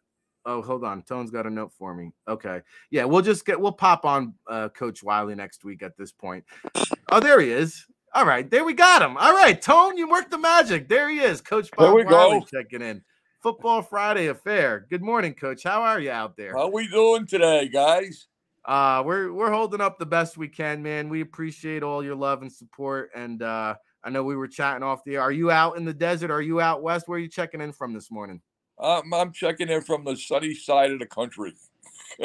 Oh, 0.44 0.62
hold 0.62 0.84
on. 0.84 1.02
Tone's 1.02 1.30
got 1.32 1.46
a 1.46 1.50
note 1.50 1.72
for 1.76 1.92
me. 1.92 2.12
Okay. 2.28 2.60
Yeah, 2.90 3.04
we'll 3.04 3.22
just 3.22 3.44
get 3.44 3.60
we'll 3.60 3.72
pop 3.72 4.04
on 4.04 4.34
uh, 4.46 4.68
Coach 4.68 5.02
Wiley 5.02 5.34
next 5.34 5.64
week 5.64 5.82
at 5.82 5.96
this 5.96 6.12
point. 6.12 6.44
Oh, 7.10 7.18
there 7.18 7.40
he 7.40 7.50
is. 7.50 7.84
All 8.14 8.24
right, 8.24 8.48
there 8.48 8.64
we 8.64 8.72
got 8.72 9.02
him. 9.02 9.16
All 9.16 9.34
right, 9.34 9.60
Tone, 9.60 9.98
you 9.98 10.08
worked 10.08 10.30
the 10.30 10.38
magic. 10.38 10.88
There 10.88 11.10
he 11.10 11.18
is, 11.18 11.40
Coach 11.40 11.68
Bob 11.76 11.86
there 11.86 11.94
we 11.94 12.04
Wiley 12.04 12.40
go. 12.40 12.46
checking 12.46 12.80
in. 12.80 13.02
Football 13.42 13.82
Friday 13.82 14.28
affair. 14.28 14.86
Good 14.88 15.02
morning, 15.02 15.34
Coach. 15.34 15.62
How 15.64 15.82
are 15.82 16.00
you 16.00 16.10
out 16.10 16.36
there? 16.36 16.52
How 16.54 16.62
are 16.62 16.72
we 16.72 16.88
doing 16.88 17.26
today, 17.26 17.68
guys? 17.68 18.26
Uh, 18.66 19.00
we're 19.06 19.32
we're 19.32 19.52
holding 19.52 19.80
up 19.80 19.98
the 19.98 20.06
best 20.06 20.36
we 20.36 20.48
can, 20.48 20.82
man. 20.82 21.08
We 21.08 21.20
appreciate 21.20 21.84
all 21.84 22.04
your 22.04 22.16
love 22.16 22.42
and 22.42 22.52
support. 22.52 23.10
And 23.14 23.40
uh, 23.40 23.76
I 24.02 24.10
know 24.10 24.24
we 24.24 24.34
were 24.36 24.48
chatting 24.48 24.82
off 24.82 25.04
the 25.04 25.14
air. 25.14 25.22
Are 25.22 25.32
you 25.32 25.52
out 25.52 25.76
in 25.76 25.84
the 25.84 25.94
desert? 25.94 26.32
Are 26.32 26.42
you 26.42 26.60
out 26.60 26.82
west? 26.82 27.06
Where 27.06 27.16
are 27.16 27.20
you 27.20 27.28
checking 27.28 27.60
in 27.60 27.72
from 27.72 27.94
this 27.94 28.10
morning? 28.10 28.40
Um, 28.78 29.14
I'm 29.14 29.32
checking 29.32 29.68
in 29.68 29.82
from 29.82 30.04
the 30.04 30.16
sunny 30.16 30.54
side 30.54 30.90
of 30.90 30.98
the 30.98 31.06
country. 31.06 31.54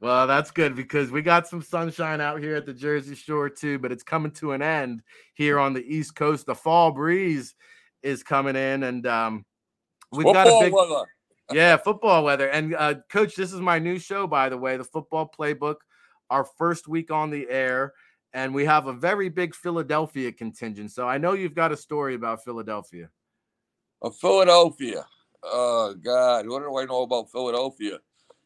well, 0.00 0.26
that's 0.26 0.50
good 0.50 0.76
because 0.76 1.10
we 1.10 1.22
got 1.22 1.48
some 1.48 1.62
sunshine 1.62 2.20
out 2.20 2.40
here 2.40 2.54
at 2.54 2.66
the 2.66 2.72
Jersey 2.72 3.14
Shore 3.14 3.48
too, 3.48 3.78
but 3.78 3.90
it's 3.90 4.02
coming 4.02 4.30
to 4.32 4.52
an 4.52 4.62
end 4.62 5.02
here 5.34 5.58
on 5.58 5.72
the 5.72 5.84
East 5.84 6.14
Coast. 6.14 6.46
The 6.46 6.54
fall 6.54 6.92
breeze 6.92 7.54
is 8.02 8.22
coming 8.22 8.54
in, 8.56 8.84
and 8.84 9.06
um, 9.06 9.44
we've 10.12 10.24
got 10.24 10.46
a 10.46 10.58
big 10.60 10.72
weather. 10.72 11.04
Yeah, 11.52 11.76
football 11.76 12.24
weather. 12.24 12.48
And 12.48 12.74
uh, 12.74 12.94
coach, 13.10 13.36
this 13.36 13.52
is 13.52 13.60
my 13.60 13.78
new 13.78 13.98
show, 13.98 14.26
by 14.26 14.48
the 14.48 14.58
way, 14.58 14.76
the 14.76 14.84
football 14.84 15.30
playbook. 15.38 15.76
Our 16.28 16.44
first 16.44 16.88
week 16.88 17.12
on 17.12 17.30
the 17.30 17.48
air, 17.48 17.92
and 18.32 18.52
we 18.52 18.64
have 18.64 18.88
a 18.88 18.92
very 18.92 19.28
big 19.28 19.54
Philadelphia 19.54 20.32
contingent. 20.32 20.90
So 20.90 21.08
I 21.08 21.18
know 21.18 21.34
you've 21.34 21.54
got 21.54 21.70
a 21.70 21.76
story 21.76 22.16
about 22.16 22.42
Philadelphia. 22.42 23.10
Of 24.02 24.16
Philadelphia. 24.16 25.06
Oh 25.44 25.94
God, 25.94 26.48
what 26.48 26.60
do 26.60 26.76
I 26.78 26.84
know 26.84 27.02
about 27.02 27.30
Philadelphia? 27.30 27.98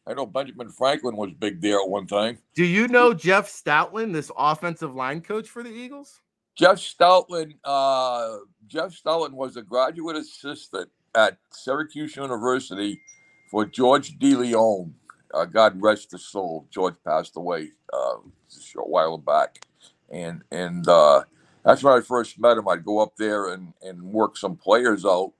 I 0.05 0.13
know 0.13 0.25
Benjamin 0.25 0.69
Franklin 0.69 1.15
was 1.15 1.31
big 1.39 1.61
there 1.61 1.79
at 1.79 1.89
one 1.89 2.05
time. 2.05 2.37
Do 2.55 2.65
you 2.65 2.87
know 2.87 3.13
Jeff 3.13 3.47
Stoutland, 3.47 4.13
this 4.13 4.31
offensive 4.37 4.95
line 4.95 5.21
coach 5.21 5.49
for 5.49 5.63
the 5.63 5.69
Eagles? 5.69 6.21
Jeff 6.55 6.77
Stoutland. 6.77 7.53
Uh, 7.63 8.37
Jeff 8.67 8.91
Stoutland 8.91 9.33
was 9.33 9.57
a 9.57 9.61
graduate 9.61 10.15
assistant 10.15 10.89
at 11.15 11.37
Syracuse 11.51 12.15
University 12.15 13.01
for 13.49 13.65
George 13.65 14.17
DeLeone. 14.19 14.93
Uh, 15.33 15.45
God 15.45 15.81
rest 15.81 16.11
his 16.11 16.25
soul. 16.25 16.67
George 16.69 16.95
passed 17.05 17.37
away 17.37 17.71
uh, 17.93 18.17
a 18.17 18.61
short 18.61 18.89
while 18.89 19.17
back, 19.17 19.65
and 20.09 20.43
and 20.51 20.87
uh, 20.87 21.23
that's 21.63 21.83
when 21.83 21.97
I 21.97 22.01
first 22.01 22.39
met 22.39 22.57
him. 22.57 22.67
I'd 22.67 22.85
go 22.85 22.99
up 22.99 23.15
there 23.17 23.47
and 23.47 23.73
and 23.81 24.03
work 24.03 24.37
some 24.37 24.57
players 24.57 25.05
out 25.05 25.33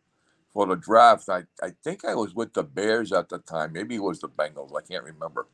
for 0.54 0.66
the 0.66 0.76
draft. 0.76 1.30
I 1.30 1.44
I 1.62 1.72
think 1.84 2.06
I 2.06 2.16
was 2.16 2.34
with 2.36 2.54
the 2.54 2.64
Bears 2.64 3.12
at 3.12 3.30
the 3.30 3.40
time. 3.40 3.74
Maybe 3.74 3.96
it 3.96 4.04
was 4.04 4.20
the 4.22 4.30
Bengals. 4.30 4.76
I 4.78 4.82
can't 4.88 5.04
remember. 5.04 5.48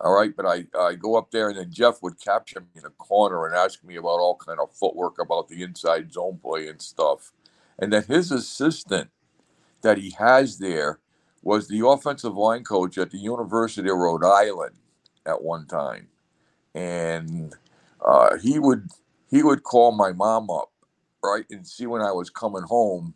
All 0.00 0.14
right, 0.14 0.34
but 0.36 0.46
I 0.46 0.66
I 0.78 0.94
go 0.96 1.16
up 1.16 1.30
there 1.30 1.50
and 1.50 1.58
then 1.58 1.72
Jeff 1.72 2.02
would 2.02 2.20
capture 2.20 2.60
me 2.60 2.68
in 2.76 2.84
a 2.84 2.90
corner 2.90 3.46
and 3.46 3.54
ask 3.54 3.84
me 3.84 3.96
about 3.96 4.20
all 4.20 4.36
kind 4.36 4.58
of 4.60 4.72
footwork 4.74 5.20
about 5.20 5.48
the 5.48 5.62
inside 5.62 6.12
zone 6.12 6.40
play 6.42 6.68
and 6.68 6.82
stuff, 6.82 7.32
and 7.78 7.92
then 7.92 8.04
his 8.04 8.32
assistant 8.32 9.10
that 9.84 9.98
he 9.98 10.12
has 10.12 10.58
there 10.58 11.00
was 11.44 11.68
the 11.68 11.86
offensive 11.86 12.36
line 12.36 12.64
coach 12.64 12.98
at 12.98 13.12
the 13.12 13.18
University 13.18 13.90
of 13.90 13.98
Rhode 13.98 14.24
Island 14.26 14.76
at 15.26 15.42
one 15.44 15.66
time, 15.68 16.08
and 16.74 17.54
uh, 18.04 18.38
he 18.38 18.58
would 18.60 18.88
he 19.30 19.42
would 19.42 19.64
call 19.64 19.92
my 19.92 20.12
mom 20.12 20.50
up, 20.50 20.72
right, 21.24 21.46
and 21.50 21.66
see 21.66 21.86
when 21.86 22.02
I 22.02 22.12
was 22.12 22.30
coming 22.30 22.64
home, 22.64 23.14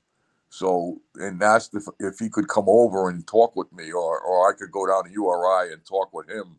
so 0.51 1.01
and 1.17 1.43
asked 1.43 1.75
if 1.77 1.85
if 2.01 2.19
he 2.21 2.31
could 2.31 2.49
come 2.49 2.67
over 2.69 3.11
and 3.11 3.27
talk 3.27 3.57
with 3.57 3.73
me, 3.73 3.93
or 3.93 4.21
or 4.21 4.51
I 4.51 4.55
could 4.57 4.73
go 4.73 4.87
down 4.87 5.05
to 5.05 5.11
URI 5.13 5.73
and 5.75 5.85
talk 5.87 6.15
with 6.15 6.31
him 6.31 6.57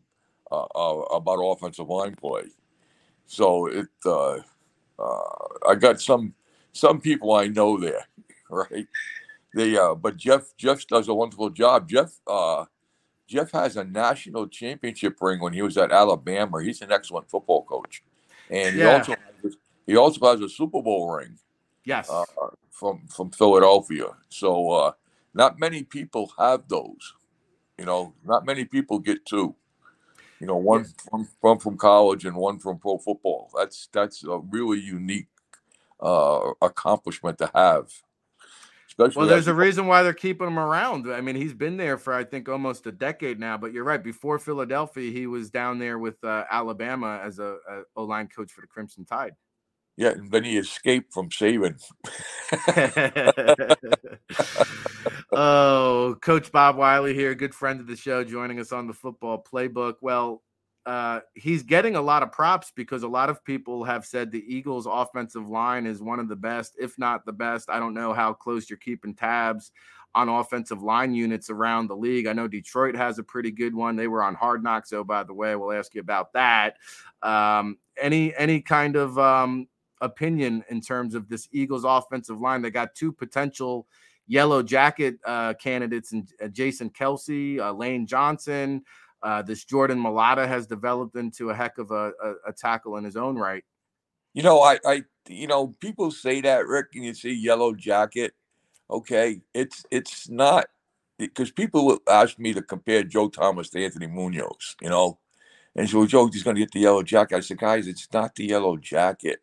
uh, 0.52 0.64
uh, 0.76 1.02
about 1.16 1.40
offensive 1.42 1.88
line 1.88 2.16
play. 2.16 2.44
So 3.26 3.66
it 3.68 3.88
uh, 4.06 4.38
uh, 5.00 5.48
I 5.68 5.76
got 5.76 6.00
some 6.02 6.34
some 6.72 7.00
people 7.00 7.34
I 7.34 7.48
know 7.48 7.78
there, 7.78 8.06
right? 8.50 8.88
They 9.54 9.76
uh, 9.76 9.94
but 9.94 10.16
Jeff 10.16 10.54
Jeff 10.56 10.86
does 10.86 11.08
a 11.08 11.14
wonderful 11.14 11.50
job. 11.50 11.88
Jeff 11.88 12.12
uh, 12.26 12.66
Jeff 13.26 13.50
has 13.52 13.76
a 13.76 13.84
national 13.84 14.48
championship 14.48 15.16
ring 15.20 15.40
when 15.40 15.52
he 15.52 15.62
was 15.62 15.76
at 15.76 15.92
Alabama. 15.92 16.62
He's 16.62 16.82
an 16.82 16.92
excellent 16.92 17.30
football 17.30 17.64
coach, 17.64 18.02
and 18.50 18.74
he 18.74 18.80
Yeah. 18.82 18.88
also 18.96 19.16
he 19.86 19.96
also 19.96 20.24
has 20.30 20.40
a 20.40 20.48
Super 20.48 20.82
Bowl 20.82 21.10
ring 21.12 21.38
Yes. 21.84 22.08
uh, 22.08 22.24
from 22.70 23.06
from 23.08 23.30
Philadelphia. 23.30 24.06
So 24.28 24.70
uh, 24.70 24.92
not 25.34 25.58
many 25.58 25.82
people 25.82 26.32
have 26.38 26.68
those. 26.68 27.14
You 27.78 27.86
know, 27.86 28.14
not 28.24 28.44
many 28.46 28.64
people 28.64 28.98
get 28.98 29.24
two. 29.26 29.54
You 30.40 30.46
know, 30.46 30.56
one 30.56 30.84
from, 31.10 31.28
from 31.40 31.58
from 31.58 31.76
college 31.76 32.24
and 32.24 32.36
one 32.36 32.58
from 32.58 32.78
pro 32.78 32.98
football. 32.98 33.50
That's 33.56 33.88
that's 33.92 34.24
a 34.24 34.38
really 34.38 34.80
unique 34.80 35.28
uh, 36.00 36.52
accomplishment 36.62 37.38
to 37.38 37.50
have. 37.54 37.90
Especially 38.90 39.20
Well, 39.20 39.28
there's 39.28 39.46
a 39.46 39.54
reason 39.54 39.86
why 39.86 40.02
they're 40.02 40.12
keeping 40.12 40.48
him 40.48 40.58
around. 40.58 41.10
I 41.12 41.20
mean, 41.20 41.36
he's 41.36 41.54
been 41.54 41.76
there 41.76 41.96
for 41.96 42.12
I 42.12 42.24
think 42.24 42.48
almost 42.48 42.86
a 42.86 42.92
decade 42.92 43.38
now. 43.38 43.56
But 43.56 43.72
you're 43.72 43.84
right. 43.84 44.02
Before 44.02 44.38
Philadelphia, 44.38 45.12
he 45.12 45.26
was 45.26 45.50
down 45.50 45.78
there 45.78 45.98
with 45.98 46.22
uh, 46.24 46.44
Alabama 46.50 47.20
as 47.24 47.38
a, 47.38 47.56
a 47.68 47.82
O 47.96 48.04
line 48.04 48.28
coach 48.28 48.50
for 48.52 48.62
the 48.62 48.66
Crimson 48.66 49.04
Tide. 49.04 49.32
yeah, 49.96 50.10
and 50.10 50.30
then 50.30 50.44
he 50.44 50.58
escaped 50.58 51.12
from 51.12 51.28
Saban. 51.30 51.80
oh, 55.32 56.16
Coach 56.20 56.50
Bob 56.50 56.76
Wiley 56.76 57.14
here, 57.14 57.34
good 57.34 57.54
friend 57.54 57.80
of 57.80 57.86
the 57.86 57.96
show, 57.96 58.24
joining 58.24 58.58
us 58.58 58.72
on 58.72 58.88
the 58.88 58.94
football 58.94 59.42
playbook. 59.42 59.94
Well, 60.00 60.42
uh, 60.86 61.20
he's 61.34 61.62
getting 61.62 61.96
a 61.96 62.00
lot 62.00 62.22
of 62.22 62.32
props 62.32 62.72
because 62.74 63.02
a 63.02 63.08
lot 63.08 63.28
of 63.28 63.44
people 63.44 63.84
have 63.84 64.06
said 64.06 64.30
the 64.30 64.44
Eagles' 64.46 64.86
offensive 64.90 65.48
line 65.48 65.86
is 65.86 66.02
one 66.02 66.18
of 66.18 66.28
the 66.28 66.36
best, 66.36 66.74
if 66.80 66.98
not 66.98 67.26
the 67.26 67.32
best. 67.32 67.68
I 67.68 67.78
don't 67.78 67.94
know 67.94 68.12
how 68.12 68.32
close 68.32 68.70
you're 68.70 68.78
keeping 68.78 69.14
tabs 69.14 69.72
on 70.14 70.28
offensive 70.28 70.82
line 70.82 71.14
units 71.14 71.50
around 71.50 71.86
the 71.86 71.96
league. 71.96 72.26
I 72.26 72.32
know 72.32 72.48
Detroit 72.48 72.96
has 72.96 73.18
a 73.18 73.22
pretty 73.22 73.50
good 73.50 73.74
one. 73.74 73.94
They 73.94 74.08
were 74.08 74.22
on 74.22 74.34
Hard 74.34 74.62
Knocks, 74.62 74.92
oh 74.92 75.04
by 75.04 75.22
the 75.22 75.34
way, 75.34 75.54
we'll 75.54 75.72
ask 75.72 75.94
you 75.94 76.00
about 76.00 76.32
that. 76.32 76.76
Um, 77.22 77.78
any 78.00 78.34
any 78.36 78.60
kind 78.60 78.96
of 78.96 79.18
um, 79.18 79.68
opinion 80.00 80.64
in 80.70 80.80
terms 80.80 81.14
of 81.14 81.28
this 81.28 81.48
Eagles 81.52 81.84
offensive 81.84 82.40
line? 82.40 82.62
They 82.62 82.70
got 82.70 82.94
two 82.94 83.12
potential 83.12 83.86
yellow 84.26 84.62
jacket 84.62 85.16
uh, 85.24 85.54
candidates 85.54 86.12
and 86.12 86.28
uh, 86.42 86.48
Jason 86.48 86.90
Kelce, 86.90 87.58
uh, 87.58 87.72
Lane 87.72 88.06
Johnson. 88.06 88.82
Uh, 89.22 89.42
this 89.42 89.64
Jordan 89.64 89.98
Mailata 89.98 90.48
has 90.48 90.66
developed 90.66 91.16
into 91.16 91.50
a 91.50 91.54
heck 91.54 91.78
of 91.78 91.90
a, 91.90 92.12
a, 92.22 92.32
a, 92.48 92.52
tackle 92.52 92.96
in 92.96 93.04
his 93.04 93.16
own 93.16 93.36
right. 93.36 93.62
You 94.32 94.42
know, 94.42 94.62
I, 94.62 94.78
I, 94.86 95.02
you 95.28 95.46
know, 95.46 95.74
people 95.80 96.10
say 96.10 96.40
that 96.40 96.66
Ric, 96.66 96.86
and 96.94 97.04
you 97.04 97.12
see 97.12 97.32
yellow 97.32 97.74
jacket. 97.74 98.32
Okay, 98.88 99.42
it's 99.52 99.84
it's 99.90 100.28
not 100.28 100.66
because 101.18 101.50
people 101.50 101.86
will 101.86 102.00
ask 102.08 102.38
me 102.38 102.54
to 102.54 102.62
compare 102.62 103.04
Joe 103.04 103.28
Thomas 103.28 103.68
to 103.70 103.84
Anthony 103.84 104.06
Munoz. 104.06 104.76
You 104.80 104.88
know, 104.88 105.18
and 105.76 105.88
so 105.88 106.06
Joe, 106.06 106.28
he's 106.32 106.42
going 106.42 106.56
to 106.56 106.62
get 106.62 106.72
the 106.72 106.80
yellow 106.80 107.02
jacket. 107.02 107.36
I 107.36 107.40
said, 107.40 107.58
guys, 107.58 107.86
it's 107.86 108.08
not 108.12 108.34
the 108.34 108.46
yellow 108.46 108.76
jacket. 108.76 109.40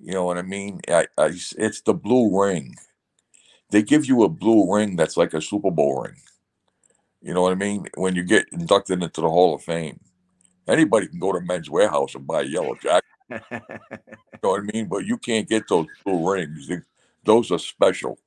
You 0.00 0.12
know 0.12 0.24
what 0.24 0.38
I 0.38 0.42
mean? 0.42 0.80
I, 0.88 1.06
I, 1.18 1.32
it's 1.58 1.80
the 1.82 1.94
blue 1.94 2.40
ring. 2.40 2.76
They 3.70 3.82
give 3.82 4.06
you 4.06 4.22
a 4.22 4.28
blue 4.28 4.74
ring 4.74 4.96
that's 4.96 5.16
like 5.16 5.34
a 5.34 5.40
Super 5.40 5.70
Bowl 5.70 6.02
ring. 6.02 6.16
You 7.22 7.34
know 7.34 7.42
what 7.42 7.52
I 7.52 7.56
mean? 7.56 7.86
When 7.94 8.16
you 8.16 8.24
get 8.24 8.46
inducted 8.52 9.02
into 9.02 9.20
the 9.20 9.28
Hall 9.28 9.54
of 9.54 9.62
Fame, 9.62 10.00
anybody 10.66 11.06
can 11.06 11.20
go 11.20 11.32
to 11.32 11.40
Men's 11.40 11.68
Wearhouse 11.68 12.14
and 12.14 12.26
buy 12.26 12.42
a 12.42 12.44
yellow 12.44 12.74
jacket. 12.74 13.04
you 13.30 13.60
know 14.42 14.50
what 14.50 14.60
I 14.60 14.64
mean? 14.72 14.86
But 14.86 15.06
you 15.06 15.16
can't 15.18 15.48
get 15.48 15.68
those 15.68 15.86
blue 16.04 16.32
rings. 16.32 16.70
Those 17.24 17.52
are 17.52 17.58
special. 17.58 18.18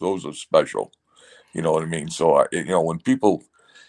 Those 0.00 0.24
are 0.24 0.32
special. 0.32 0.92
You 1.52 1.62
know 1.62 1.72
what 1.72 1.82
I 1.82 1.86
mean? 1.86 2.08
So, 2.08 2.36
I, 2.36 2.46
you 2.52 2.64
know, 2.64 2.82
when 2.82 3.00
people 3.00 3.42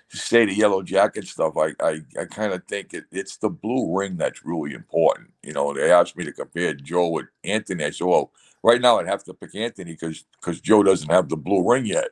say 0.10 0.46
the 0.46 0.54
yellow 0.54 0.82
jacket 0.82 1.26
stuff, 1.28 1.54
I 1.58 1.74
I, 1.80 2.02
I 2.20 2.26
kind 2.26 2.52
of 2.52 2.64
think 2.66 2.94
it, 2.94 3.06
it's 3.12 3.38
the 3.38 3.50
blue 3.50 3.96
ring 3.98 4.18
that's 4.18 4.46
really 4.46 4.74
important. 4.74 5.32
You 5.44 5.54
know, 5.54 5.74
they 5.74 5.92
asked 5.92 6.18
me 6.18 6.26
to 6.26 6.34
compare 6.34 6.74
Joe 6.74 7.10
with 7.10 7.28
Anthony. 7.44 7.86
I 7.86 7.92
said, 7.92 8.08
well, 8.08 8.32
right 8.64 8.82
now 8.82 9.00
I'd 9.00 9.08
have 9.08 9.24
to 9.26 9.34
pick 9.34 9.56
Anthony 9.56 9.92
because 9.92 10.26
because 10.40 10.60
Joe 10.60 10.84
doesn't 10.84 11.10
have 11.10 11.30
the 11.30 11.38
blue 11.38 11.70
ring 11.70 11.86
yet, 11.86 12.10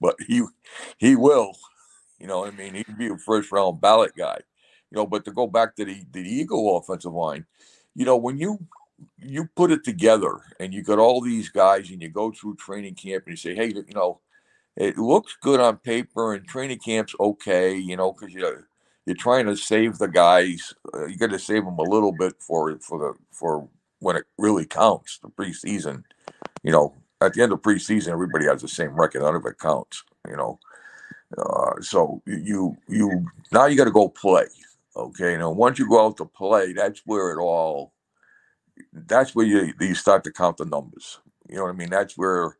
but 0.00 0.16
he 0.26 0.42
he 0.98 1.16
will. 1.16 1.52
You 2.18 2.26
know, 2.26 2.44
I 2.44 2.50
mean, 2.50 2.74
he'd 2.74 2.98
be 2.98 3.08
a 3.08 3.16
first 3.18 3.52
round 3.52 3.80
ballot 3.80 4.12
guy. 4.16 4.38
You 4.90 4.96
know, 4.96 5.06
but 5.06 5.24
to 5.24 5.32
go 5.32 5.46
back 5.46 5.76
to 5.76 5.84
the 5.84 6.04
the 6.12 6.20
Eagle 6.20 6.78
offensive 6.78 7.12
line, 7.12 7.46
you 7.94 8.04
know, 8.04 8.16
when 8.16 8.38
you 8.38 8.58
you 9.18 9.48
put 9.56 9.70
it 9.70 9.84
together 9.84 10.40
and 10.58 10.72
you 10.72 10.82
got 10.82 10.98
all 10.98 11.20
these 11.20 11.48
guys 11.48 11.90
and 11.90 12.00
you 12.00 12.08
go 12.08 12.30
through 12.32 12.56
training 12.56 12.94
camp 12.94 13.24
and 13.26 13.32
you 13.32 13.36
say, 13.36 13.54
hey, 13.54 13.68
you 13.68 13.84
know, 13.94 14.20
it 14.76 14.96
looks 14.98 15.36
good 15.40 15.60
on 15.60 15.78
paper 15.78 16.34
and 16.34 16.46
training 16.46 16.78
camp's 16.78 17.14
okay, 17.20 17.74
you 17.76 17.96
know, 17.96 18.12
because 18.12 18.34
you 18.34 18.64
you're 19.06 19.16
trying 19.16 19.46
to 19.46 19.56
save 19.56 19.98
the 19.98 20.08
guys. 20.08 20.74
Uh, 20.92 21.06
you 21.06 21.16
got 21.16 21.30
to 21.30 21.38
save 21.38 21.64
them 21.64 21.78
a 21.78 21.82
little 21.82 22.12
bit 22.12 22.34
for 22.40 22.78
for 22.80 22.98
the 22.98 23.14
for 23.32 23.68
when 24.00 24.16
it 24.16 24.24
really 24.36 24.66
counts. 24.66 25.18
The 25.18 25.28
preseason, 25.28 26.02
you 26.62 26.72
know, 26.72 26.94
at 27.20 27.34
the 27.34 27.42
end 27.42 27.52
of 27.52 27.62
preseason, 27.62 28.08
everybody 28.08 28.46
has 28.46 28.62
the 28.62 28.68
same 28.68 28.98
record. 28.98 29.22
None 29.22 29.36
of 29.36 29.46
it 29.46 29.58
counts, 29.58 30.02
you 30.28 30.36
know. 30.36 30.58
Uh, 31.36 31.80
so 31.80 32.22
you 32.26 32.76
you 32.88 33.26
now 33.52 33.66
you 33.66 33.76
got 33.76 33.84
to 33.84 33.90
go 33.90 34.08
play. 34.08 34.46
Okay, 34.96 35.36
now 35.36 35.50
once 35.50 35.78
you 35.78 35.88
go 35.88 36.06
out 36.06 36.16
to 36.18 36.24
play, 36.26 36.72
that's 36.72 37.02
where 37.06 37.32
it 37.32 37.40
all. 37.40 37.92
That's 38.92 39.34
where 39.34 39.46
you 39.46 39.72
you 39.80 39.94
start 39.94 40.24
to 40.24 40.32
count 40.32 40.58
the 40.58 40.64
numbers. 40.66 41.20
You 41.48 41.56
know 41.56 41.64
what 41.64 41.70
I 41.70 41.76
mean? 41.76 41.90
That's 41.90 42.16
where 42.18 42.56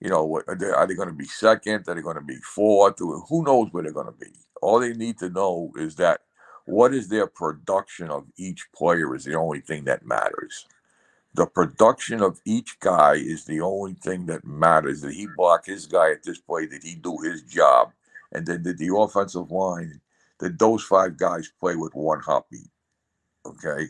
you 0.00 0.08
know, 0.08 0.24
what 0.24 0.44
are 0.46 0.54
they, 0.54 0.70
they 0.86 0.94
going 0.94 1.08
to 1.08 1.14
be 1.14 1.24
second? 1.24 1.88
Are 1.88 1.94
they 1.94 2.02
going 2.02 2.16
to 2.16 2.22
be 2.22 2.36
fourth? 2.36 2.98
Who 2.98 3.44
knows 3.44 3.68
where 3.72 3.82
they're 3.82 3.92
going 3.92 4.06
to 4.06 4.12
be? 4.12 4.32
All 4.62 4.80
they 4.80 4.92
need 4.92 5.18
to 5.18 5.30
know 5.30 5.72
is 5.76 5.96
that 5.96 6.20
what 6.66 6.94
is 6.94 7.08
their 7.08 7.26
production 7.26 8.10
of 8.10 8.26
each 8.36 8.66
player 8.74 9.14
is 9.14 9.24
the 9.24 9.34
only 9.34 9.60
thing 9.60 9.84
that 9.84 10.06
matters. 10.06 10.66
The 11.34 11.46
production 11.46 12.22
of 12.22 12.40
each 12.44 12.78
guy 12.80 13.14
is 13.14 13.44
the 13.44 13.60
only 13.60 13.94
thing 13.94 14.26
that 14.26 14.44
matters. 14.44 15.02
Did 15.02 15.12
he 15.12 15.28
block 15.36 15.66
his 15.66 15.86
guy 15.86 16.12
at 16.12 16.22
this 16.22 16.40
play? 16.40 16.66
Did 16.66 16.82
he 16.82 16.94
do 16.94 17.18
his 17.18 17.42
job? 17.42 17.92
And 18.32 18.46
then 18.46 18.62
did 18.62 18.78
the 18.78 18.94
offensive 18.94 19.50
line, 19.50 20.00
did 20.38 20.58
those 20.58 20.82
five 20.82 21.16
guys 21.16 21.50
play 21.60 21.76
with 21.76 21.94
one 21.94 22.20
heartbeat? 22.20 22.70
Okay. 23.46 23.86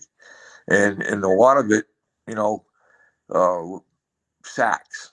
And 0.68 1.02
and 1.02 1.24
a 1.24 1.28
lot 1.28 1.58
of 1.58 1.70
it, 1.70 1.86
you 2.26 2.34
know, 2.34 2.64
uh, 3.30 3.78
sacks 4.44 5.12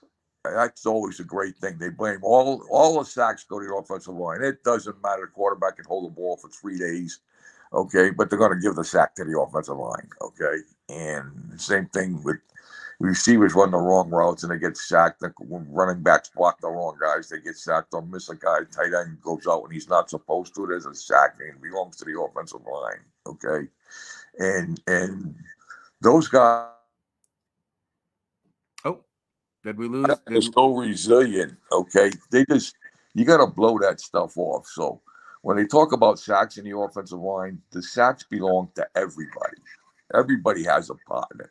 that's 0.53 0.85
always 0.85 1.19
a 1.19 1.23
great 1.23 1.57
thing. 1.57 1.77
They 1.77 1.89
blame 1.89 2.19
all 2.21 2.65
all 2.69 2.99
the 2.99 3.05
sacks 3.05 3.43
go 3.43 3.59
to 3.59 3.65
the 3.65 3.73
offensive 3.73 4.15
line. 4.15 4.43
It 4.43 4.63
doesn't 4.63 5.01
matter. 5.01 5.23
The 5.23 5.31
quarterback 5.31 5.77
can 5.77 5.85
hold 5.85 6.05
the 6.05 6.15
ball 6.15 6.37
for 6.37 6.49
three 6.49 6.77
days, 6.77 7.19
okay, 7.73 8.11
but 8.11 8.29
they're 8.29 8.39
going 8.39 8.53
to 8.53 8.59
give 8.59 8.75
the 8.75 8.83
sack 8.83 9.15
to 9.15 9.23
the 9.23 9.39
offensive 9.39 9.77
line, 9.77 10.09
okay. 10.21 10.57
And 10.89 11.59
same 11.59 11.87
thing 11.87 12.21
with 12.23 12.37
receivers 12.99 13.53
run 13.53 13.71
the 13.71 13.77
wrong 13.77 14.09
routes 14.09 14.43
and 14.43 14.51
they 14.51 14.57
get 14.57 14.77
sacked. 14.77 15.23
When 15.39 15.67
running 15.71 16.03
backs 16.03 16.29
block 16.29 16.61
the 16.61 16.69
wrong 16.69 16.97
guys, 16.99 17.29
they 17.29 17.39
get 17.39 17.57
sacked. 17.57 17.91
Don't 17.91 18.11
miss 18.11 18.29
a 18.29 18.35
guy. 18.35 18.59
Tight 18.71 18.93
end 18.93 19.21
goes 19.21 19.45
out 19.49 19.63
when 19.63 19.71
he's 19.71 19.89
not 19.89 20.09
supposed 20.09 20.55
to. 20.55 20.67
There's 20.67 20.85
a 20.85 20.93
sack 20.93 21.35
and 21.39 21.49
it 21.49 21.61
belongs 21.61 21.97
to 21.97 22.05
the 22.05 22.19
offensive 22.19 22.61
line, 22.61 23.03
okay. 23.27 23.67
And 24.39 24.81
and 24.87 25.35
those 26.01 26.27
guys 26.27 26.69
Oh, 28.85 29.03
did 29.63 29.77
we 29.77 29.87
lose? 29.87 30.15
They're 30.27 30.41
so 30.41 30.75
resilient. 30.75 31.57
Okay, 31.71 32.11
they 32.31 32.45
just 32.45 32.75
you 33.15 33.25
got 33.25 33.37
to 33.37 33.47
blow 33.47 33.79
that 33.79 33.99
stuff 33.99 34.37
off. 34.37 34.67
So 34.67 35.01
when 35.41 35.57
they 35.57 35.65
talk 35.65 35.91
about 35.91 36.19
sacks 36.19 36.57
in 36.57 36.65
the 36.65 36.77
offensive 36.77 37.19
line, 37.19 37.61
the 37.71 37.81
sacks 37.81 38.23
belong 38.23 38.69
to 38.75 38.87
everybody. 38.95 39.57
Everybody 40.13 40.63
has 40.63 40.89
a 40.89 40.95
part 41.07 41.27
in 41.33 41.41
it. 41.41 41.49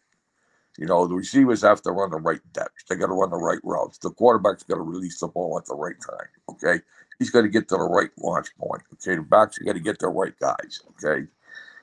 You 0.79 0.87
know, 0.87 1.07
the 1.07 1.15
receivers 1.15 1.63
have 1.63 1.83
to 1.83 1.93
run 1.93 2.11
the 2.11 2.19
right 2.19 2.41
depth. 2.53 2.87
They 2.89 2.97
got 2.97 3.07
to 3.07 3.13
run 3.13 3.31
the 3.31 3.37
right 3.37 3.61
routes. 3.63 3.99
The 3.99 4.11
quarterback's 4.11 4.65
got 4.65 4.77
to 4.77 4.83
release 4.83 5.21
the 5.21 5.29
ball 5.29 5.57
at 5.59 5.67
the 5.67 5.75
right 5.75 5.95
time. 6.01 6.29
Okay, 6.51 6.83
he's 7.19 7.31
got 7.31 7.43
to 7.43 7.49
get 7.49 7.69
to 7.69 7.77
the 7.77 7.85
right 7.85 8.11
launch 8.19 8.49
point. 8.59 8.83
Okay, 8.95 9.17
the 9.17 9.23
backs 9.23 9.59
got 9.59 9.75
to 9.75 9.81
get 9.81 9.99
the 9.99 10.09
right 10.09 10.37
guys. 10.41 10.81
Okay, 10.91 11.27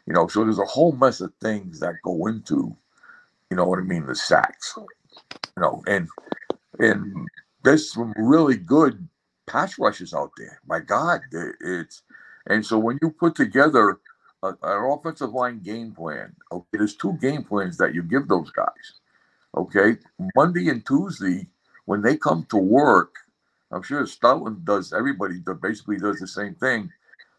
you 0.05 0.13
know, 0.13 0.27
so 0.27 0.43
there's 0.43 0.59
a 0.59 0.65
whole 0.65 0.91
mess 0.91 1.21
of 1.21 1.33
things 1.41 1.79
that 1.79 1.95
go 2.03 2.27
into, 2.27 2.75
you 3.49 3.57
know 3.57 3.65
what 3.65 3.79
I 3.79 3.83
mean, 3.83 4.05
the 4.05 4.15
sacks 4.15 4.77
you 5.55 5.61
know, 5.61 5.83
and 5.87 6.07
and 6.79 7.27
there's 7.63 7.93
some 7.93 8.13
really 8.17 8.57
good 8.57 9.07
pass 9.47 9.77
rushes 9.77 10.13
out 10.13 10.31
there. 10.37 10.59
My 10.65 10.79
God, 10.79 11.21
it's 11.61 12.03
and 12.47 12.65
so 12.65 12.77
when 12.79 12.97
you 13.01 13.11
put 13.11 13.35
together 13.35 13.99
an 14.43 14.55
offensive 14.63 15.33
line 15.33 15.59
game 15.59 15.91
plan, 15.91 16.35
okay, 16.51 16.67
there's 16.73 16.95
two 16.95 17.17
game 17.21 17.43
plans 17.43 17.77
that 17.77 17.93
you 17.93 18.03
give 18.03 18.27
those 18.27 18.51
guys. 18.51 18.99
Okay, 19.55 19.97
Monday 20.35 20.69
and 20.69 20.85
Tuesday 20.85 21.47
when 21.85 22.01
they 22.01 22.17
come 22.17 22.45
to 22.49 22.57
work, 22.57 23.15
I'm 23.71 23.83
sure 23.83 24.03
Stoutland 24.03 24.65
does. 24.65 24.93
Everybody 24.93 25.41
basically 25.61 25.97
does 25.97 26.19
the 26.19 26.27
same 26.27 26.55
thing. 26.55 26.89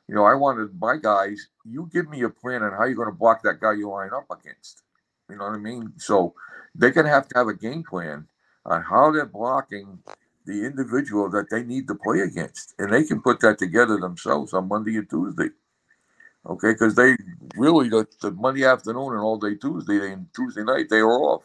You 0.09 0.15
know, 0.15 0.24
I 0.24 0.35
wanted 0.35 0.79
my 0.81 0.97
guys. 0.97 1.49
You 1.65 1.89
give 1.93 2.09
me 2.09 2.23
a 2.23 2.29
plan 2.29 2.62
on 2.62 2.73
how 2.73 2.85
you're 2.85 2.97
going 2.97 3.09
to 3.09 3.15
block 3.15 3.43
that 3.43 3.61
guy 3.61 3.73
you 3.74 3.89
line 3.89 4.11
up 4.15 4.27
against. 4.31 4.83
You 5.31 5.37
know 5.37 5.45
what 5.45 5.55
I 5.55 5.59
mean? 5.59 5.93
So 5.97 6.35
they're 6.74 6.91
going 6.91 7.07
to 7.07 7.12
have 7.12 7.29
to 7.29 7.39
have 7.39 7.49
a 7.49 7.55
game 7.55 7.83
plan 7.83 8.27
on 8.66 8.83
how 8.83 9.11
they're 9.11 9.27
blocking 9.27 9.99
the 10.45 10.65
individual 10.66 11.31
that 11.31 11.51
they 11.51 11.62
need 11.62 11.87
to 11.89 11.95
play 11.95 12.20
against. 12.20 12.74
And 12.79 12.93
they 12.93 13.05
can 13.05 13.23
put 13.23 13.41
that 13.41 13.59
together 13.59 13.99
themselves 13.99 14.53
on 14.53 14.69
Monday 14.69 14.97
and 14.97 15.09
Tuesday. 15.09 15.51
Okay, 16.44 16.73
because 16.73 16.94
they 16.97 17.16
really 17.56 17.89
the, 17.89 18.06
the 18.20 18.32
Monday 18.32 18.64
afternoon 18.64 19.12
and 19.12 19.20
all 19.20 19.39
day 19.39 19.55
Tuesday 19.55 20.12
and 20.12 20.27
Tuesday 20.35 20.64
night 20.64 20.89
they 20.90 20.98
are 20.98 21.12
off. 21.12 21.43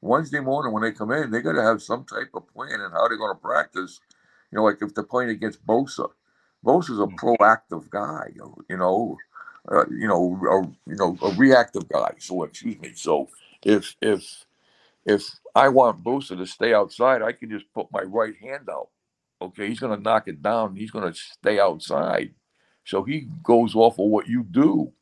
Wednesday 0.00 0.40
morning 0.40 0.72
when 0.72 0.82
they 0.82 0.92
come 0.92 1.10
in, 1.10 1.30
they 1.30 1.42
got 1.42 1.52
to 1.52 1.62
have 1.62 1.82
some 1.82 2.04
type 2.04 2.30
of 2.34 2.46
plan 2.48 2.80
and 2.80 2.92
how 2.92 3.08
they're 3.08 3.18
going 3.18 3.34
to 3.34 3.40
practice. 3.40 4.00
You 4.50 4.56
know, 4.56 4.64
like 4.64 4.78
if 4.80 4.94
they're 4.94 5.04
playing 5.04 5.30
against 5.30 5.64
Bosa, 5.66 6.08
Bosa's 6.64 7.00
a 7.00 7.06
mm. 7.06 7.16
proactive 7.16 7.90
guy. 7.90 8.30
You 8.68 8.76
know, 8.76 9.18
uh, 9.70 9.84
you 9.90 10.08
know, 10.08 10.38
a, 10.50 10.90
you 10.90 10.96
know, 10.96 11.16
a 11.22 11.34
reactive 11.34 11.88
guy. 11.88 12.14
So 12.18 12.44
excuse 12.44 12.78
me. 12.80 12.92
So 12.94 13.28
if 13.62 13.96
if 14.00 14.46
if 15.04 15.24
I 15.54 15.68
want 15.68 16.04
Bosa 16.04 16.36
to 16.36 16.46
stay 16.46 16.72
outside, 16.72 17.22
I 17.22 17.32
can 17.32 17.50
just 17.50 17.66
put 17.74 17.88
my 17.92 18.02
right 18.02 18.36
hand 18.40 18.68
out. 18.70 18.88
Okay, 19.42 19.68
he's 19.68 19.80
going 19.80 19.96
to 19.96 20.02
knock 20.02 20.28
it 20.28 20.42
down. 20.42 20.76
He's 20.76 20.90
going 20.90 21.10
to 21.10 21.18
stay 21.18 21.58
outside. 21.58 22.34
So 22.84 23.04
he 23.04 23.28
goes 23.42 23.74
off 23.74 23.98
of 23.98 24.06
what 24.08 24.28
you 24.28 24.44
do. 24.44 24.92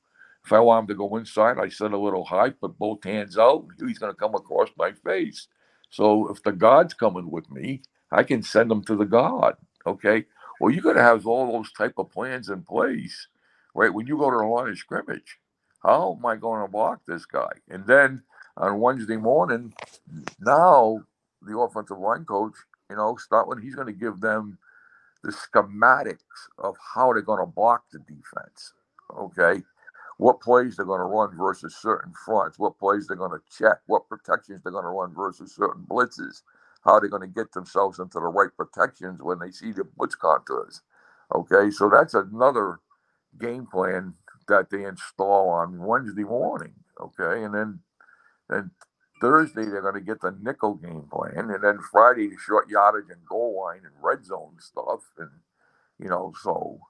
If 0.44 0.52
I 0.52 0.60
want 0.60 0.84
him 0.84 0.88
to 0.88 0.94
go 0.96 1.16
inside, 1.16 1.58
I 1.58 1.68
set 1.68 1.92
a 1.92 1.98
little 1.98 2.24
high, 2.24 2.50
put 2.50 2.78
both 2.78 3.04
hands 3.04 3.38
out. 3.38 3.66
He's 3.80 3.98
going 3.98 4.12
to 4.12 4.18
come 4.18 4.34
across 4.34 4.70
my 4.78 4.92
face. 4.92 5.48
So 5.90 6.30
if 6.30 6.42
the 6.42 6.52
God's 6.52 6.94
coming 6.94 7.30
with 7.30 7.50
me, 7.50 7.82
I 8.12 8.22
can 8.22 8.42
send 8.42 8.72
him 8.72 8.84
to 8.84 8.96
the 8.96 9.06
God. 9.06 9.56
Okay. 9.86 10.26
Well, 10.60 10.72
you 10.74 10.82
got 10.82 10.94
to 10.94 11.02
have 11.02 11.26
all 11.26 11.52
those 11.52 11.72
type 11.72 11.94
of 11.98 12.10
plans 12.10 12.50
in 12.50 12.62
place, 12.62 13.28
right? 13.74 13.92
When 13.92 14.06
you 14.06 14.18
go 14.18 14.30
to 14.30 14.38
the 14.38 14.44
line 14.44 14.70
of 14.70 14.78
scrimmage, 14.78 15.38
how 15.82 16.16
am 16.18 16.26
I 16.26 16.36
going 16.36 16.62
to 16.62 16.70
block 16.70 17.02
this 17.06 17.26
guy? 17.26 17.50
And 17.68 17.86
then 17.86 18.22
on 18.56 18.80
Wednesday 18.80 19.16
morning, 19.16 19.74
now 20.40 21.00
the 21.42 21.58
offensive 21.58 21.98
line 21.98 22.24
coach 22.24 22.54
You 22.90 22.96
know, 22.96 23.16
Stoutland, 23.16 23.62
he's 23.62 23.74
going 23.74 23.86
to 23.86 23.92
give 23.92 24.20
them 24.20 24.58
the 25.22 25.32
schematics 25.32 26.18
of 26.58 26.76
how 26.94 27.12
they're 27.12 27.22
going 27.22 27.40
to 27.40 27.46
block 27.46 27.84
the 27.92 27.98
defense. 28.00 28.72
Okay. 29.16 29.62
What 30.18 30.40
plays 30.40 30.76
they're 30.76 30.86
going 30.86 31.00
to 31.00 31.04
run 31.04 31.36
versus 31.36 31.76
certain 31.76 32.12
fronts, 32.24 32.58
what 32.58 32.78
plays 32.78 33.06
they're 33.06 33.16
going 33.16 33.30
to 33.38 33.42
check, 33.56 33.78
what 33.86 34.08
protections 34.08 34.62
they're 34.62 34.72
going 34.72 34.84
to 34.84 34.90
run 34.90 35.14
versus 35.14 35.54
certain 35.54 35.84
blitzes, 35.88 36.42
how 36.84 36.98
they're 36.98 37.08
going 37.08 37.22
to 37.22 37.28
get 37.28 37.52
themselves 37.52 38.00
into 38.00 38.18
the 38.18 38.26
right 38.26 38.50
protections 38.56 39.20
when 39.22 39.38
they 39.38 39.50
see 39.50 39.72
the 39.72 39.84
blitz 39.84 40.14
contours. 40.14 40.82
Okay. 41.34 41.70
So 41.70 41.88
that's 41.88 42.14
another 42.14 42.80
game 43.40 43.66
plan 43.66 44.14
that 44.48 44.70
they 44.70 44.84
install 44.84 45.50
on 45.50 45.78
Wednesday 45.78 46.24
morning. 46.24 46.74
Okay. 47.00 47.44
And 47.44 47.54
then, 47.54 47.80
then 48.48 48.70
Thursday, 49.20 49.64
they're 49.64 49.82
going 49.82 49.94
to 49.94 50.00
get 50.00 50.20
the 50.20 50.36
nickel 50.42 50.74
game 50.74 51.08
plan, 51.10 51.50
and 51.50 51.62
then 51.62 51.78
Friday, 51.92 52.30
short 52.44 52.68
yardage 52.68 53.10
and 53.10 53.24
goal 53.28 53.64
line 53.64 53.80
and 53.84 53.94
red 54.02 54.24
zone 54.24 54.56
stuff. 54.58 55.00
And, 55.18 55.30
you 55.98 56.08
know, 56.08 56.32
so 56.42 56.80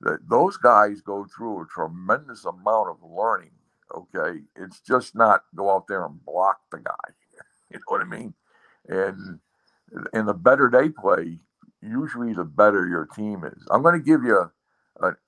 the, 0.00 0.18
those 0.28 0.56
guys 0.56 1.00
go 1.00 1.24
through 1.24 1.62
a 1.62 1.66
tremendous 1.66 2.44
amount 2.44 2.90
of 2.90 2.96
learning. 3.02 3.52
Okay. 3.94 4.40
It's 4.56 4.80
just 4.80 5.14
not 5.14 5.44
go 5.54 5.70
out 5.70 5.86
there 5.86 6.04
and 6.04 6.24
block 6.24 6.60
the 6.70 6.78
guy. 6.78 6.92
You 7.70 7.78
know 7.78 7.84
what 7.86 8.02
I 8.02 8.04
mean? 8.04 8.34
And, 8.86 9.38
and 10.12 10.28
the 10.28 10.34
better 10.34 10.68
they 10.70 10.90
play, 10.90 11.38
usually 11.80 12.34
the 12.34 12.44
better 12.44 12.86
your 12.86 13.06
team 13.06 13.44
is. 13.44 13.66
I'm 13.70 13.80
going 13.80 13.98
to 13.98 14.04
give 14.04 14.22
you 14.22 14.50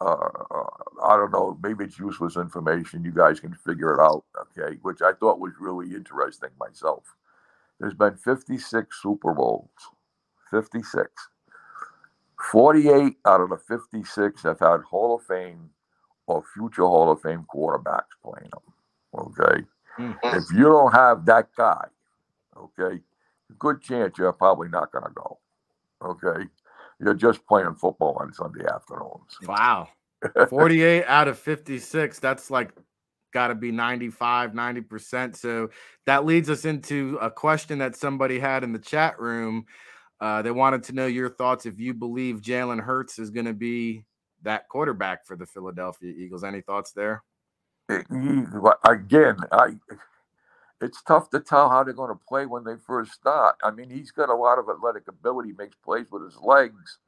uh, 0.01 0.29
uh, 0.51 0.65
I 1.03 1.17
don't 1.17 1.33
know, 1.33 1.59
maybe 1.63 1.85
it's 1.85 1.99
useless 1.99 2.37
information. 2.37 3.05
You 3.05 3.13
guys 3.13 3.41
can 3.41 3.55
figure 3.55 3.95
it 3.95 4.01
out, 4.01 4.25
okay? 4.39 4.79
Which 4.83 5.03
I 5.03 5.13
thought 5.13 5.41
was 5.41 5.53
really 5.61 5.95
interesting 5.95 6.51
myself. 6.59 7.05
There's 7.81 7.95
been 7.95 8.17
56 8.17 9.03
Super 9.03 9.33
Bowls, 9.33 9.69
56. 10.51 11.11
48 12.51 13.17
out 13.25 13.41
of 13.41 13.51
the 13.51 13.57
56 13.57 14.43
have 14.43 14.59
had 14.61 14.81
Hall 14.83 15.17
of 15.17 15.23
Fame 15.23 15.71
or 16.27 16.45
future 16.55 16.83
Hall 16.83 17.11
of 17.11 17.21
Fame 17.23 17.47
quarterbacks 17.53 18.15
playing 18.23 18.51
them, 18.51 18.63
okay? 19.19 19.65
Mm-hmm. 19.99 20.37
If 20.37 20.45
you 20.53 20.65
don't 20.65 20.93
have 20.93 21.25
that 21.27 21.49
guy, 21.57 21.87
okay, 22.57 23.01
good 23.59 23.81
chance 23.81 24.19
you're 24.19 24.33
probably 24.33 24.69
not 24.69 24.93
going 24.93 25.05
to 25.05 25.11
go, 25.15 25.39
okay? 26.03 26.49
You're 27.01 27.15
just 27.15 27.47
playing 27.47 27.75
football 27.75 28.17
on 28.21 28.33
Sunday 28.33 28.65
afternoons. 28.67 29.37
Wow. 29.47 29.89
48 30.49 31.05
out 31.07 31.29
of 31.29 31.39
56. 31.39 32.19
That's 32.19 32.51
like 32.51 32.71
got 33.33 33.49
to 33.49 33.55
be 33.55 33.73
95, 33.73 34.53
90%. 34.53 35.37
So 35.37 35.69
that 36.07 36.25
leads 36.25 36.49
us 36.49 36.65
into 36.65 37.19
a 37.21 37.31
question 37.31 37.79
that 37.79 37.97
somebody 37.97 38.39
had 38.39 38.65
in 38.65 38.73
the 38.73 38.79
chat 38.79 39.19
room. 39.21 39.67
Uh, 40.21 40.41
they 40.41 40.53
wanted 40.53 40.85
to 40.85 40.93
know 40.93 41.07
your 41.07 41.29
thoughts 41.29 41.67
if 41.67 41.79
you 41.79 41.93
believe 41.93 42.41
Jalen 42.41 42.81
Hurts 42.81 43.19
is 43.19 43.31
going 43.31 43.47
to 43.47 43.53
be 43.53 44.05
that 44.43 44.69
quarterback 44.69 45.27
for 45.27 45.37
the 45.37 45.45
Philadelphia 45.45 46.13
Eagles. 46.17 46.45
Any 46.45 46.61
thoughts 46.61 46.93
there? 46.93 47.25
Again, 47.89 49.37
I 49.53 49.75
it's 50.81 51.03
tough 51.03 51.31
to 51.31 51.41
tell 51.41 51.71
how 51.71 51.85
they're 51.85 51.95
going 51.95 52.11
to 52.11 52.21
play 52.29 52.47
when 52.47 52.65
they 52.65 52.75
first 52.87 53.13
start. 53.13 53.57
I 53.63 53.71
mean, 53.71 53.91
he's 53.91 54.11
got 54.11 54.29
a 54.29 54.35
lot 54.35 54.59
of 54.59 54.69
athletic 54.69 55.09
ability, 55.09 55.53
makes 55.57 55.77
plays 55.77 56.07
with 56.11 56.25
his 56.25 56.37
legs. 56.41 56.99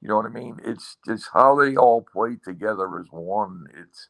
You 0.00 0.08
know 0.08 0.16
what 0.16 0.26
I 0.26 0.30
mean? 0.30 0.60
It's 0.64 0.98
just 1.06 1.28
how 1.32 1.54
they 1.58 1.76
all 1.76 2.02
play 2.02 2.36
together 2.44 2.98
as 2.98 3.06
one. 3.10 3.66
It's 3.80 4.08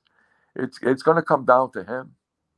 it's 0.56 0.78
it's 0.82 1.02
going 1.02 1.16
to 1.16 1.22
come 1.22 1.44
down 1.44 1.72
to 1.72 1.84
him. 1.84 2.14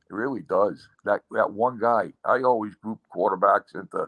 It 0.09 0.13
really 0.13 0.41
does. 0.41 0.87
That 1.05 1.21
that 1.31 1.51
one 1.51 1.77
guy. 1.79 2.13
I 2.25 2.41
always 2.41 2.75
group 2.75 2.99
quarterbacks 3.15 3.75
into 3.75 4.07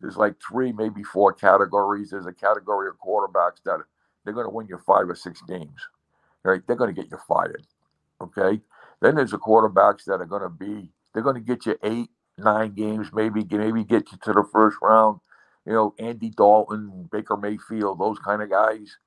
there's 0.00 0.16
like 0.16 0.34
three, 0.46 0.72
maybe 0.72 1.02
four 1.02 1.32
categories. 1.32 2.10
There's 2.10 2.26
a 2.26 2.32
category 2.32 2.88
of 2.88 2.98
quarterbacks 2.98 3.62
that 3.64 3.80
they're 4.24 4.34
going 4.34 4.46
to 4.46 4.54
win 4.54 4.66
you 4.68 4.78
five 4.78 5.08
or 5.08 5.14
six 5.14 5.40
games. 5.42 5.88
Right? 6.42 6.62
They're 6.66 6.76
going 6.76 6.94
to 6.94 7.00
get 7.00 7.10
you 7.10 7.18
fired. 7.26 7.66
Okay. 8.20 8.60
Then 9.00 9.14
there's 9.14 9.30
the 9.30 9.38
quarterbacks 9.38 10.04
that 10.04 10.20
are 10.20 10.26
going 10.26 10.42
to 10.42 10.48
be 10.48 10.90
they're 11.16 11.22
going 11.22 11.34
to 11.34 11.40
get 11.40 11.64
you 11.64 11.78
eight, 11.82 12.10
nine 12.36 12.74
games, 12.74 13.08
maybe 13.10 13.42
maybe 13.50 13.84
get 13.84 14.12
you 14.12 14.18
to 14.22 14.34
the 14.34 14.44
first 14.52 14.76
round. 14.82 15.18
You 15.64 15.72
know, 15.72 15.94
Andy 15.98 16.28
Dalton, 16.28 17.08
Baker 17.10 17.38
Mayfield, 17.38 17.98
those 17.98 18.18
kind 18.18 18.42
of 18.42 18.50
guys. 18.50 18.98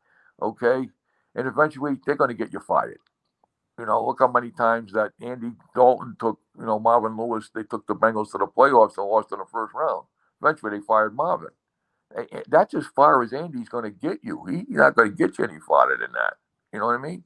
Okay, 0.42 0.90
and 1.36 1.48
eventually 1.48 1.98
they're 2.08 2.16
going 2.16 2.32
to 2.32 2.34
get 2.34 2.52
you 2.52 2.60
fired. 2.62 2.98
You 3.78 3.86
know, 3.86 4.04
look 4.04 4.18
how 4.22 4.32
many 4.32 4.50
times 4.50 4.92
that 4.94 5.12
Andy 5.22 5.52
Dalton 5.76 6.16
took, 6.20 6.40
you 6.58 6.66
know, 6.66 6.80
Marvin 6.80 7.16
Lewis. 7.16 7.52
They 7.54 7.62
took 7.62 7.86
the 7.86 7.94
Bengals 7.94 8.32
to 8.32 8.40
the 8.40 8.48
playoffs 8.48 8.98
and 8.98 9.06
lost 9.06 9.32
in 9.32 9.38
the 9.38 9.46
first 9.46 9.76
round. 9.76 10.06
Eventually, 10.42 10.80
they 10.80 10.84
fired 10.84 11.16
Marvin. 11.16 11.50
That's 12.48 12.74
as 12.74 12.88
far 12.96 13.22
as 13.22 13.34
Andy's 13.34 13.70
going 13.70 13.84
to 13.84 13.92
get 13.92 14.24
you. 14.24 14.44
He's 14.46 14.66
not 14.70 14.96
going 14.96 15.12
to 15.12 15.16
get 15.16 15.38
you 15.38 15.46
any 15.46 15.60
farther 15.60 15.96
than 15.96 16.12
that. 16.14 16.34
You 16.74 16.80
know 16.80 16.88
what 16.88 16.96
I 16.96 17.04
mean? 17.04 17.24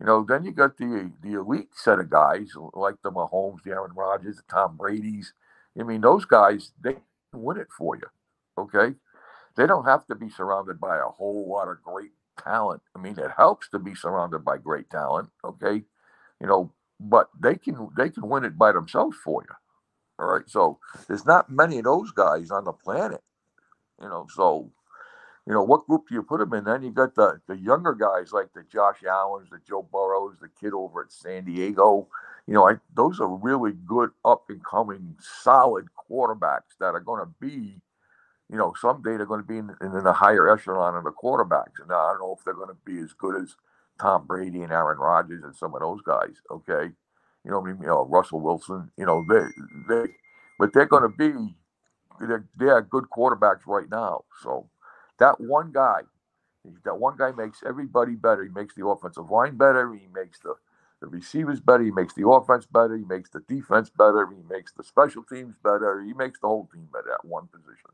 You 0.00 0.06
know, 0.06 0.24
then 0.24 0.44
you 0.44 0.52
got 0.52 0.76
the 0.76 1.10
the 1.22 1.34
elite 1.34 1.70
set 1.74 1.98
of 1.98 2.08
guys 2.10 2.52
like 2.74 2.94
the 3.02 3.10
Mahomes, 3.10 3.62
the 3.64 3.72
Aaron 3.72 3.92
Rodgers, 3.94 4.36
the 4.36 4.42
Tom 4.48 4.76
Brady's. 4.76 5.32
I 5.78 5.82
mean, 5.82 6.00
those 6.00 6.24
guys 6.24 6.72
they 6.80 6.96
win 7.32 7.56
it 7.56 7.68
for 7.76 7.96
you. 7.96 8.06
Okay, 8.56 8.94
they 9.56 9.66
don't 9.66 9.84
have 9.84 10.06
to 10.06 10.14
be 10.14 10.28
surrounded 10.30 10.80
by 10.80 10.98
a 10.98 11.08
whole 11.08 11.48
lot 11.48 11.68
of 11.68 11.82
great 11.82 12.12
talent. 12.42 12.80
I 12.96 13.00
mean, 13.00 13.18
it 13.18 13.30
helps 13.36 13.68
to 13.70 13.78
be 13.78 13.94
surrounded 13.94 14.44
by 14.44 14.58
great 14.58 14.88
talent. 14.90 15.30
Okay, 15.44 15.82
you 16.40 16.46
know, 16.46 16.72
but 17.00 17.28
they 17.40 17.56
can 17.56 17.88
they 17.96 18.10
can 18.10 18.28
win 18.28 18.44
it 18.44 18.56
by 18.56 18.72
themselves 18.72 19.16
for 19.24 19.42
you. 19.42 19.54
All 20.20 20.26
right, 20.32 20.48
so 20.48 20.78
there's 21.08 21.26
not 21.26 21.50
many 21.50 21.78
of 21.78 21.84
those 21.84 22.12
guys 22.12 22.50
on 22.50 22.64
the 22.64 22.72
planet. 22.72 23.22
You 24.00 24.08
know, 24.08 24.26
so 24.32 24.70
you 25.48 25.54
know, 25.54 25.62
what 25.62 25.86
group 25.86 26.06
do 26.06 26.14
you 26.14 26.22
put 26.22 26.40
them 26.40 26.52
in? 26.52 26.64
Then 26.64 26.82
you 26.82 26.90
got 26.90 27.14
the 27.14 27.40
the 27.48 27.56
younger 27.56 27.94
guys 27.94 28.32
like 28.32 28.52
the 28.52 28.64
Josh 28.70 29.02
Allens, 29.08 29.48
the 29.50 29.58
Joe 29.66 29.88
Burrows, 29.90 30.34
the 30.42 30.48
kid 30.60 30.74
over 30.74 31.00
at 31.00 31.10
San 31.10 31.46
Diego. 31.46 32.06
You 32.46 32.52
know, 32.52 32.68
I, 32.68 32.74
those 32.94 33.18
are 33.18 33.34
really 33.34 33.72
good 33.86 34.10
up 34.26 34.44
and 34.50 34.62
coming, 34.62 35.16
solid 35.42 35.86
quarterbacks 36.10 36.76
that 36.80 36.94
are 36.94 37.00
going 37.00 37.24
to 37.24 37.32
be, 37.40 37.80
you 38.50 38.58
know, 38.58 38.74
someday 38.78 39.16
they're 39.16 39.24
going 39.24 39.40
to 39.40 39.46
be 39.46 39.56
in, 39.56 39.74
in 39.80 40.04
the 40.04 40.12
higher 40.12 40.52
echelon 40.52 40.96
of 40.96 41.04
the 41.04 41.12
quarterbacks. 41.12 41.80
And 41.82 41.90
I 41.90 42.10
don't 42.12 42.20
know 42.20 42.36
if 42.38 42.44
they're 42.44 42.52
going 42.52 42.68
to 42.68 42.76
be 42.84 42.98
as 42.98 43.14
good 43.14 43.42
as 43.42 43.56
Tom 43.98 44.26
Brady 44.26 44.60
and 44.60 44.72
Aaron 44.72 44.98
Rodgers 44.98 45.44
and 45.44 45.56
some 45.56 45.74
of 45.74 45.80
those 45.80 46.02
guys. 46.02 46.34
Okay, 46.50 46.92
you 47.44 47.50
know, 47.50 47.62
I 47.62 47.64
mean, 47.64 47.78
you 47.80 47.86
know, 47.86 48.04
Russell 48.04 48.40
Wilson. 48.40 48.90
You 48.98 49.06
know, 49.06 49.24
they 49.26 49.46
they, 49.88 50.10
but 50.58 50.74
they're 50.74 50.84
going 50.84 51.10
to 51.10 51.16
be, 51.16 51.54
they're, 52.20 52.44
they're 52.58 52.82
good 52.82 53.04
quarterbacks 53.16 53.66
right 53.66 53.88
now. 53.90 54.24
So 54.42 54.68
that 55.18 55.40
one 55.40 55.72
guy, 55.72 56.02
that 56.84 56.98
one 56.98 57.16
guy 57.16 57.32
makes 57.32 57.62
everybody 57.66 58.14
better. 58.14 58.44
He 58.44 58.50
makes 58.50 58.74
the 58.74 58.86
offensive 58.86 59.30
line 59.30 59.56
better. 59.56 59.92
He 59.94 60.08
makes 60.14 60.38
the, 60.40 60.54
the 61.00 61.06
receivers 61.06 61.60
better. 61.60 61.84
He 61.84 61.90
makes 61.90 62.14
the 62.14 62.28
offense 62.28 62.66
better. 62.66 62.96
He 62.96 63.04
makes 63.04 63.30
the 63.30 63.40
defense 63.48 63.90
better. 63.90 64.28
He 64.30 64.42
makes 64.54 64.72
the 64.72 64.82
special 64.82 65.22
teams 65.22 65.54
better. 65.62 66.02
He 66.02 66.12
makes 66.12 66.40
the 66.40 66.48
whole 66.48 66.68
team 66.72 66.88
better 66.92 67.12
at 67.12 67.24
one 67.24 67.48
position. 67.48 67.90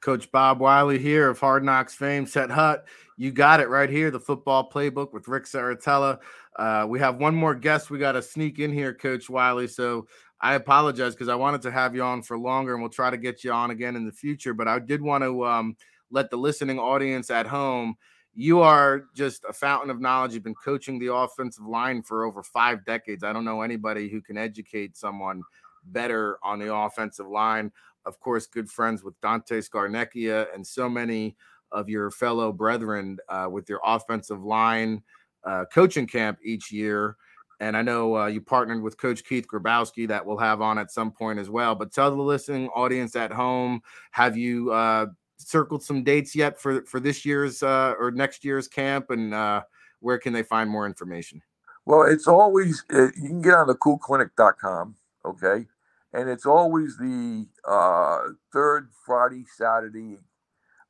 Coach 0.00 0.32
Bob 0.32 0.60
Wiley 0.60 0.98
here 0.98 1.28
of 1.28 1.38
Hard 1.38 1.62
Knocks 1.62 1.94
fame. 1.94 2.26
Set 2.26 2.50
Hut, 2.50 2.86
you 3.18 3.30
got 3.30 3.60
it 3.60 3.68
right 3.68 3.90
here. 3.90 4.10
The 4.10 4.20
football 4.20 4.70
playbook 4.70 5.12
with 5.12 5.28
Ric 5.28 5.44
Serritella. 5.44 6.18
Uh, 6.56 6.86
we 6.88 6.98
have 6.98 7.16
one 7.16 7.34
more 7.34 7.54
guest 7.54 7.90
we 7.90 7.98
got 7.98 8.12
to 8.12 8.22
sneak 8.22 8.58
in 8.58 8.72
here, 8.72 8.94
Coach 8.94 9.28
Wiley. 9.28 9.66
So 9.66 10.08
I 10.40 10.54
apologize 10.54 11.14
because 11.14 11.28
I 11.28 11.34
wanted 11.34 11.62
to 11.62 11.70
have 11.70 11.94
you 11.94 12.02
on 12.02 12.22
for 12.22 12.38
longer, 12.38 12.72
and 12.72 12.82
we'll 12.82 12.90
try 12.90 13.10
to 13.10 13.18
get 13.18 13.44
you 13.44 13.52
on 13.52 13.70
again 13.70 13.94
in 13.94 14.06
the 14.06 14.12
future. 14.12 14.54
But 14.54 14.68
I 14.68 14.78
did 14.78 15.02
want 15.02 15.22
to 15.22 15.44
um, 15.44 15.76
let 16.10 16.30
the 16.30 16.36
listening 16.36 16.78
audience 16.78 17.30
at 17.30 17.46
home 17.46 17.96
you 18.34 18.60
are 18.60 19.06
just 19.14 19.44
a 19.48 19.52
fountain 19.52 19.90
of 19.90 20.00
knowledge. 20.00 20.34
You've 20.34 20.44
been 20.44 20.54
coaching 20.54 20.98
the 20.98 21.12
offensive 21.12 21.66
line 21.66 22.02
for 22.02 22.24
over 22.24 22.42
five 22.42 22.84
decades. 22.84 23.24
I 23.24 23.32
don't 23.32 23.44
know 23.44 23.62
anybody 23.62 24.08
who 24.08 24.20
can 24.20 24.38
educate 24.38 24.96
someone 24.96 25.42
better 25.86 26.38
on 26.42 26.58
the 26.58 26.72
offensive 26.74 27.26
line. 27.26 27.72
Of 28.06 28.20
course, 28.20 28.46
good 28.46 28.70
friends 28.70 29.02
with 29.02 29.20
Dante 29.20 29.60
Scarnecchia 29.60 30.46
and 30.54 30.66
so 30.66 30.88
many 30.88 31.36
of 31.72 31.88
your 31.88 32.10
fellow 32.10 32.52
brethren 32.52 33.18
uh, 33.28 33.48
with 33.50 33.68
your 33.68 33.80
offensive 33.84 34.42
line 34.42 35.02
uh, 35.44 35.64
coaching 35.72 36.06
camp 36.06 36.38
each 36.44 36.70
year. 36.72 37.16
And 37.60 37.76
I 37.76 37.82
know 37.82 38.16
uh, 38.16 38.26
you 38.26 38.40
partnered 38.40 38.82
with 38.82 38.96
Coach 38.96 39.22
Keith 39.22 39.46
Grabowski 39.46 40.08
that 40.08 40.24
we'll 40.24 40.38
have 40.38 40.62
on 40.62 40.78
at 40.78 40.90
some 40.90 41.10
point 41.10 41.38
as 41.38 41.50
well. 41.50 41.74
But 41.74 41.92
tell 41.92 42.10
the 42.10 42.22
listening 42.22 42.68
audience 42.68 43.14
at 43.16 43.32
home, 43.32 43.82
have 44.12 44.36
you 44.36 44.72
uh, 44.72 45.06
circled 45.40 45.82
some 45.82 46.04
dates 46.04 46.34
yet 46.34 46.60
for 46.60 46.82
for 46.82 47.00
this 47.00 47.24
year's 47.24 47.62
uh, 47.62 47.94
or 47.98 48.10
next 48.10 48.44
year's 48.44 48.68
camp, 48.68 49.10
and 49.10 49.34
uh, 49.34 49.62
where 50.00 50.18
can 50.18 50.32
they 50.32 50.42
find 50.42 50.70
more 50.70 50.86
information? 50.86 51.42
Well, 51.86 52.02
it's 52.02 52.28
always 52.28 52.84
uh, 52.92 53.08
you 53.16 53.28
can 53.28 53.42
get 53.42 53.54
on 53.54 53.66
the 53.66 53.74
coolclinic.com, 53.74 54.96
okay, 55.24 55.66
and 56.12 56.28
it's 56.28 56.46
always 56.46 56.96
the 56.98 57.46
uh, 57.66 58.20
third 58.52 58.90
Friday, 59.04 59.44
Saturday 59.56 60.18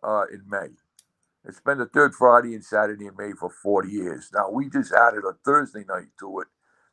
uh, 0.02 0.24
in 0.32 0.43
May. 0.48 0.68
It's 1.44 1.60
been 1.60 1.78
the 1.78 1.86
third 1.86 2.14
Friday 2.14 2.55
and 2.55 2.64
Saturday 2.64 3.06
in 3.06 3.16
May 3.16 3.32
for 3.32 3.48
40 3.48 3.89
years. 3.89 4.31
Now 4.35 4.51
we 4.51 4.68
just 4.68 4.93
added 4.93 5.24
a 5.24 5.32
Thursday 5.44 5.85
night 5.89 6.09
to 6.18 6.40
it 6.40 6.48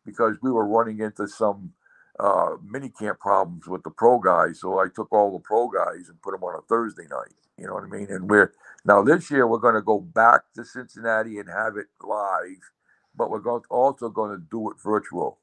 because 0.06 0.38
we 0.42 0.52
were 0.52 0.66
running 0.66 1.00
into 1.00 1.28
some 1.28 1.74
uh, 2.20 2.56
mini 2.64 2.90
camp 2.90 3.20
problems 3.20 3.68
with 3.68 3.84
the 3.84 3.90
pro 3.90 4.20
guys. 4.20 4.60
So 4.60 4.80
I 4.80 4.88
took 4.94 5.12
all 5.12 5.32
the 5.32 5.44
pro 5.44 5.68
guys 5.68 6.10
and 6.10 6.22
put 6.22 6.32
them 6.32 6.44
on 6.44 6.58
a 6.58 6.62
Thursday 6.64 7.08
night. 7.10 7.34
You 7.58 7.68
know 7.68 7.74
what 7.74 7.84
I 7.84 7.88
mean? 7.88 8.08
And 8.10 8.30
we're 8.30 8.54
now 8.86 9.02
this 9.02 9.30
year 9.30 9.48
we're 9.48 9.58
going 9.58 9.76
to 9.76 9.82
go 9.82 10.00
back 10.00 10.42
to 10.56 10.64
Cincinnati 10.64 11.40
and 11.40 11.50
have 11.50 11.78
it 11.78 11.88
live, 12.02 12.72
but 13.16 13.30
we're 13.30 13.40
going 13.40 13.64
also 13.70 14.10
going 14.10 14.32
to 14.32 14.44
do 14.50 14.70
it 14.72 14.78
virtual. 14.84 15.40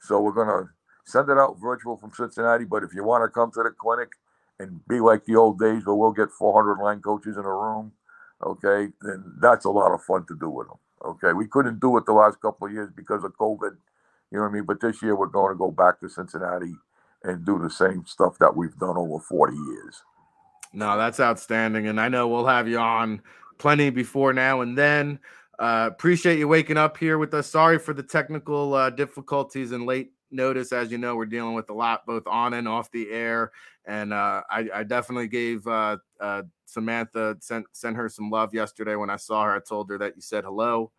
So 0.00 0.20
we're 0.20 0.32
going 0.32 0.48
to 0.48 0.70
send 1.04 1.28
it 1.28 1.38
out 1.38 1.58
virtual 1.60 1.96
from 1.96 2.12
Cincinnati. 2.12 2.64
But 2.64 2.82
if 2.82 2.94
you 2.94 3.04
want 3.04 3.24
to 3.24 3.28
come 3.28 3.50
to 3.52 3.62
the 3.62 3.70
clinic 3.70 4.10
and 4.58 4.86
be 4.88 5.00
like 5.00 5.24
the 5.24 5.36
old 5.36 5.58
days 5.58 5.86
where 5.86 5.94
we'll 5.94 6.12
get 6.12 6.30
400 6.30 6.82
line 6.82 7.00
coaches 7.00 7.36
in 7.36 7.44
a 7.44 7.54
room, 7.54 7.92
okay, 8.44 8.92
then 9.02 9.34
that's 9.40 9.64
a 9.64 9.70
lot 9.70 9.92
of 9.92 10.02
fun 10.02 10.24
to 10.26 10.36
do 10.38 10.48
with 10.48 10.68
them. 10.68 10.78
Okay, 11.04 11.32
we 11.32 11.46
couldn't 11.48 11.80
do 11.80 11.96
it 11.96 12.06
the 12.06 12.12
last 12.12 12.40
couple 12.40 12.66
of 12.66 12.72
years 12.72 12.90
because 12.94 13.24
of 13.24 13.36
COVID. 13.36 13.76
You 14.32 14.38
know 14.38 14.44
what 14.44 14.50
I 14.50 14.52
mean? 14.54 14.64
But 14.64 14.80
this 14.80 15.02
year 15.02 15.14
we're 15.14 15.26
going 15.26 15.52
to 15.52 15.58
go 15.58 15.70
back 15.70 16.00
to 16.00 16.08
Cincinnati 16.08 16.74
and 17.22 17.44
do 17.44 17.58
the 17.58 17.68
same 17.68 18.06
stuff 18.06 18.38
that 18.38 18.56
we've 18.56 18.76
done 18.78 18.96
over 18.96 19.20
40 19.20 19.54
years. 19.54 20.02
No, 20.72 20.96
that's 20.96 21.20
outstanding. 21.20 21.86
And 21.86 22.00
I 22.00 22.08
know 22.08 22.26
we'll 22.26 22.46
have 22.46 22.66
you 22.66 22.78
on 22.78 23.20
plenty 23.58 23.90
before 23.90 24.32
now 24.32 24.62
and 24.62 24.76
then. 24.76 25.18
Uh, 25.58 25.88
appreciate 25.92 26.38
you 26.38 26.48
waking 26.48 26.78
up 26.78 26.96
here 26.96 27.18
with 27.18 27.34
us. 27.34 27.46
Sorry 27.46 27.78
for 27.78 27.92
the 27.92 28.02
technical 28.02 28.72
uh, 28.72 28.88
difficulties 28.88 29.72
and 29.72 29.84
late 29.84 30.12
notice. 30.30 30.72
As 30.72 30.90
you 30.90 30.96
know, 30.96 31.14
we're 31.14 31.26
dealing 31.26 31.54
with 31.54 31.68
a 31.68 31.74
lot 31.74 32.06
both 32.06 32.26
on 32.26 32.54
and 32.54 32.66
off 32.66 32.90
the 32.90 33.10
air. 33.10 33.52
And 33.84 34.14
uh, 34.14 34.42
I, 34.50 34.68
I, 34.74 34.82
definitely 34.82 35.28
gave 35.28 35.66
uh, 35.66 35.98
uh, 36.20 36.42
Samantha 36.66 37.36
sent 37.40 37.66
sent 37.72 37.96
her 37.96 38.08
some 38.08 38.30
love 38.30 38.54
yesterday 38.54 38.94
when 38.94 39.10
I 39.10 39.16
saw 39.16 39.44
her. 39.44 39.54
I 39.54 39.60
told 39.60 39.90
her 39.90 39.98
that 39.98 40.16
you 40.16 40.22
said 40.22 40.44
hello, 40.44 40.92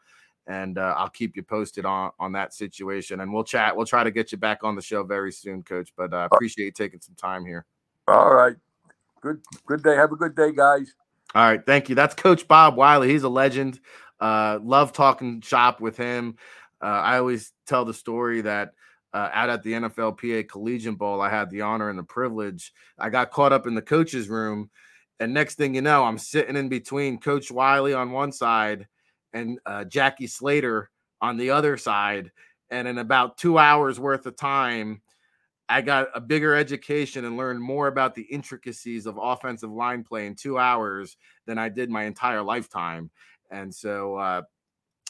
and 0.47 0.77
uh, 0.77 0.93
I'll 0.97 1.09
keep 1.09 1.35
you 1.35 1.43
posted 1.43 1.85
on 1.85 2.11
on 2.19 2.31
that 2.33 2.53
situation. 2.53 3.21
And 3.21 3.33
we'll 3.33 3.43
chat. 3.43 3.75
We'll 3.75 3.85
try 3.85 4.03
to 4.03 4.11
get 4.11 4.31
you 4.31 4.37
back 4.37 4.63
on 4.63 4.75
the 4.75 4.81
show 4.81 5.03
very 5.03 5.31
soon, 5.31 5.63
Coach. 5.63 5.93
But 5.95 6.13
I 6.13 6.25
appreciate 6.25 6.65
you 6.65 6.71
taking 6.71 7.01
some 7.01 7.15
time 7.15 7.45
here. 7.45 7.65
All 8.07 8.33
right. 8.33 8.55
Good 9.21 9.41
good 9.65 9.83
day. 9.83 9.95
Have 9.95 10.11
a 10.11 10.17
good 10.17 10.35
day, 10.35 10.51
guys. 10.51 10.93
All 11.35 11.43
right, 11.43 11.65
thank 11.65 11.89
you. 11.89 11.95
That's 11.95 12.13
Coach 12.13 12.47
Bob 12.47 12.75
Wiley. 12.75 13.09
He's 13.09 13.23
a 13.23 13.29
legend. 13.29 13.79
Uh, 14.19 14.59
love 14.61 14.93
talking 14.93 15.41
shop 15.41 15.81
with 15.81 15.97
him. 15.97 16.35
Uh, 16.79 16.85
I 16.85 17.17
always 17.17 17.53
tell 17.65 17.85
the 17.85 17.93
story 17.93 18.41
that 18.41 18.73
uh, 19.13 19.29
out 19.33 19.49
at 19.49 19.63
the 19.63 19.73
NFLPA 19.73 20.47
Collegiate 20.47 20.97
Bowl, 20.97 21.21
I 21.21 21.29
had 21.29 21.49
the 21.49 21.61
honor 21.61 21.89
and 21.89 21.97
the 21.97 22.03
privilege. 22.03 22.71
I 22.99 23.09
got 23.09 23.31
caught 23.31 23.51
up 23.51 23.65
in 23.65 23.73
the 23.73 23.81
coach's 23.81 24.29
room, 24.29 24.69
and 25.19 25.33
next 25.33 25.55
thing 25.55 25.73
you 25.73 25.81
know, 25.81 26.03
I'm 26.03 26.19
sitting 26.19 26.55
in 26.55 26.69
between 26.69 27.19
Coach 27.19 27.49
Wiley 27.49 27.95
on 27.95 28.11
one 28.11 28.31
side 28.31 28.87
and 29.33 29.59
uh, 29.65 29.83
Jackie 29.85 30.27
Slater 30.27 30.89
on 31.21 31.37
the 31.37 31.49
other 31.49 31.77
side. 31.77 32.31
And 32.69 32.87
in 32.87 32.97
about 32.97 33.37
two 33.37 33.57
hours 33.57 33.99
worth 33.99 34.25
of 34.25 34.35
time, 34.35 35.01
I 35.69 35.81
got 35.81 36.09
a 36.13 36.21
bigger 36.21 36.55
education 36.55 37.25
and 37.25 37.37
learned 37.37 37.61
more 37.61 37.87
about 37.87 38.15
the 38.15 38.23
intricacies 38.23 39.05
of 39.05 39.17
offensive 39.21 39.71
line 39.71 40.03
play 40.03 40.27
in 40.27 40.35
two 40.35 40.57
hours 40.57 41.17
than 41.45 41.57
I 41.57 41.69
did 41.69 41.89
my 41.89 42.03
entire 42.03 42.41
lifetime. 42.41 43.09
And 43.49 43.73
so 43.73 44.15
uh, 44.15 44.41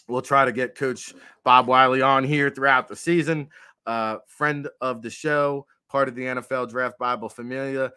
we'll 0.08 0.22
try 0.22 0.46
to 0.46 0.52
get 0.52 0.76
Coach 0.76 1.14
Bob 1.44 1.68
Wiley 1.68 2.02
on 2.02 2.24
here 2.24 2.50
throughout 2.50 2.88
the 2.88 2.96
season. 2.96 3.50
Uh, 3.86 4.18
friend 4.28 4.68
of 4.80 5.02
the 5.02 5.10
show, 5.10 5.66
part 5.90 6.08
of 6.08 6.16
the 6.16 6.24
NFL 6.24 6.70
Draft 6.70 6.98
Bible 6.98 7.30
Familia 7.30 7.92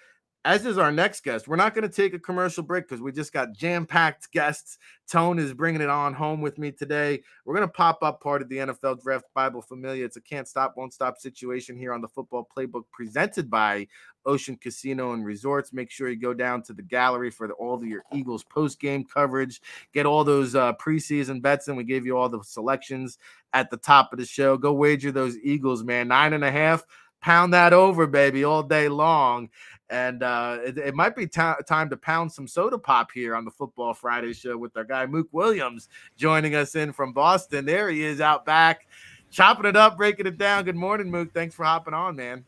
as 0.47 0.65
is 0.65 0.79
our 0.79 0.93
next 0.93 1.25
guest. 1.25 1.49
We're 1.49 1.57
not 1.57 1.75
going 1.75 1.83
to 1.83 1.95
take 1.95 2.15
a 2.15 2.21
commercial 2.21 2.63
break 2.63 2.87
because 2.87 3.03
we 3.03 3.11
just 3.11 3.33
got 3.33 3.53
jam 3.53 3.85
packed 3.85 4.31
guests. 4.31 4.79
Tone 5.11 5.41
is 5.41 5.53
bringing 5.53 5.81
it 5.81 5.89
on 5.89 6.15
home 6.15 6.41
with 6.41 6.57
me 6.57 6.71
today. 6.71 7.21
We're 7.45 7.57
going 7.57 7.67
to 7.67 7.73
pop 7.73 7.99
up 8.03 8.23
part 8.23 8.43
of 8.43 8.49
the 8.49 8.59
NFL 8.59 9.03
Draft 9.03 9.25
Bible 9.35 9.61
Familia. 9.61 10.05
It's 10.05 10.17
a 10.17 10.21
can't 10.21 10.47
stop, 10.47 10.75
won't 10.77 10.95
stop 10.95 11.19
situation 11.19 11.77
here 11.77 11.93
on 11.93 12.01
the 12.01 12.07
football 12.07 12.49
playbook 12.57 12.85
presented 12.93 13.51
by 13.51 13.89
Ocean 14.25 14.57
Casino 14.57 15.15
and 15.15 15.25
Resorts. 15.25 15.73
Make 15.73 15.91
sure 15.91 16.09
you 16.09 16.17
go 16.17 16.33
down 16.33 16.63
to 16.63 16.73
the 16.73 16.83
gallery 16.83 17.31
for 17.33 17.49
the, 17.49 17.55
all 17.55 17.75
of 17.75 17.85
your 17.85 18.05
Eagles 18.13 18.45
post 18.45 18.79
game 18.79 19.05
coverage. 19.05 19.61
Get 19.93 20.07
all 20.07 20.23
those 20.23 20.55
uh, 20.55 20.75
preseason 20.75 21.43
bets, 21.43 21.67
and 21.67 21.77
we 21.77 21.83
gave 21.83 22.07
you 22.07 22.17
all 22.17 22.29
the 22.29 22.43
selections 22.45 23.19
at 23.53 23.69
the 23.71 23.77
top 23.77 24.13
of 24.13 24.19
the 24.21 24.27
show. 24.27 24.57
Go 24.57 24.73
wager 24.75 25.11
those 25.11 25.37
Eagles, 25.39 25.83
man. 25.83 26.07
Nine 26.07 26.35
and 26.35 26.45
a 26.45 26.53
half. 26.53 26.85
Pound 27.27 27.53
that 27.55 27.73
over, 27.73 28.07
baby, 28.07 28.45
all 28.45 28.63
day 28.63 28.89
long. 28.89 29.51
And 29.91 30.23
uh, 30.23 30.59
it, 30.65 30.79
it, 30.79 30.95
might 30.95 31.17
be 31.17 31.27
t- 31.27 31.41
time 31.67 31.91
to 31.91 31.97
pound 31.97 32.31
some 32.31 32.47
soda 32.47 32.79
pop 32.79 33.11
here 33.11 33.35
on 33.35 33.45
the 33.45 33.51
Football 33.51 33.95
Friday 33.95 34.33
show 34.33 34.57
with 34.57 34.77
our 34.77 34.85
guy 34.85 35.07
Mook 35.07 35.27
Williams 35.33 35.89
joining 36.17 36.55
us 36.55 36.77
in 36.77 36.93
from 36.93 37.13
Boston. 37.13 37.67
There 37.67 37.91
he 37.91 38.05
is 38.05 38.21
out 38.21 38.47
back, 38.47 38.87
chopping 39.33 39.67
it 39.67 39.75
up, 39.75 39.97
breaking 39.97 40.29
it 40.29 40.39
down. 40.39 40.63
Good 40.63 40.77
morning, 40.77 41.11
Mook. 41.11 41.35
Thanks 41.35 41.57
for 41.57 41.65
hopping 41.65 41.95
on, 41.95 42.15
man. 42.15 42.45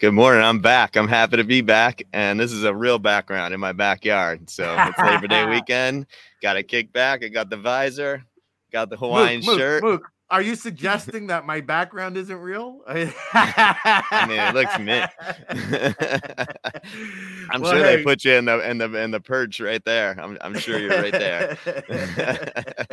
Good 0.00 0.14
morning. 0.14 0.42
I'm 0.42 0.58
back. 0.58 0.96
I'm 0.96 1.06
happy 1.06 1.36
to 1.36 1.44
be 1.44 1.60
back. 1.60 2.02
And 2.12 2.40
this 2.40 2.50
is 2.50 2.64
a 2.64 2.74
real 2.74 2.98
background 2.98 3.54
in 3.54 3.60
my 3.60 3.70
backyard. 3.70 4.50
So 4.50 4.74
it's 4.76 4.98
Labor 4.98 5.28
Day 5.28 5.46
weekend. 5.48 6.06
Got 6.42 6.56
a 6.56 6.64
kick 6.64 6.92
back. 6.92 7.22
I 7.22 7.28
got 7.28 7.48
the 7.48 7.58
visor, 7.58 8.24
got 8.72 8.90
the 8.90 8.96
Hawaiian 8.96 9.42
Mook, 9.44 9.56
shirt. 9.56 9.84
Mook, 9.84 10.10
are 10.30 10.42
you 10.42 10.54
suggesting 10.56 11.26
that 11.28 11.44
my 11.44 11.60
background 11.60 12.16
isn't 12.16 12.36
real? 12.36 12.80
I 12.86 14.26
mean, 14.28 14.38
it 14.38 14.54
looks 14.54 14.78
mint. 14.78 15.10
I'm 17.50 17.62
well, 17.62 17.72
sure 17.72 17.84
hey. 17.84 17.96
they 17.96 18.04
put 18.04 18.24
you 18.24 18.34
in 18.34 18.44
the 18.44 18.70
in 18.70 18.78
the 18.78 18.94
in 18.94 19.10
the 19.10 19.20
perch 19.20 19.58
right 19.60 19.84
there. 19.84 20.16
I'm 20.20 20.38
I'm 20.40 20.56
sure 20.58 20.78
you're 20.78 20.90
right 20.90 21.12
there. 21.12 21.58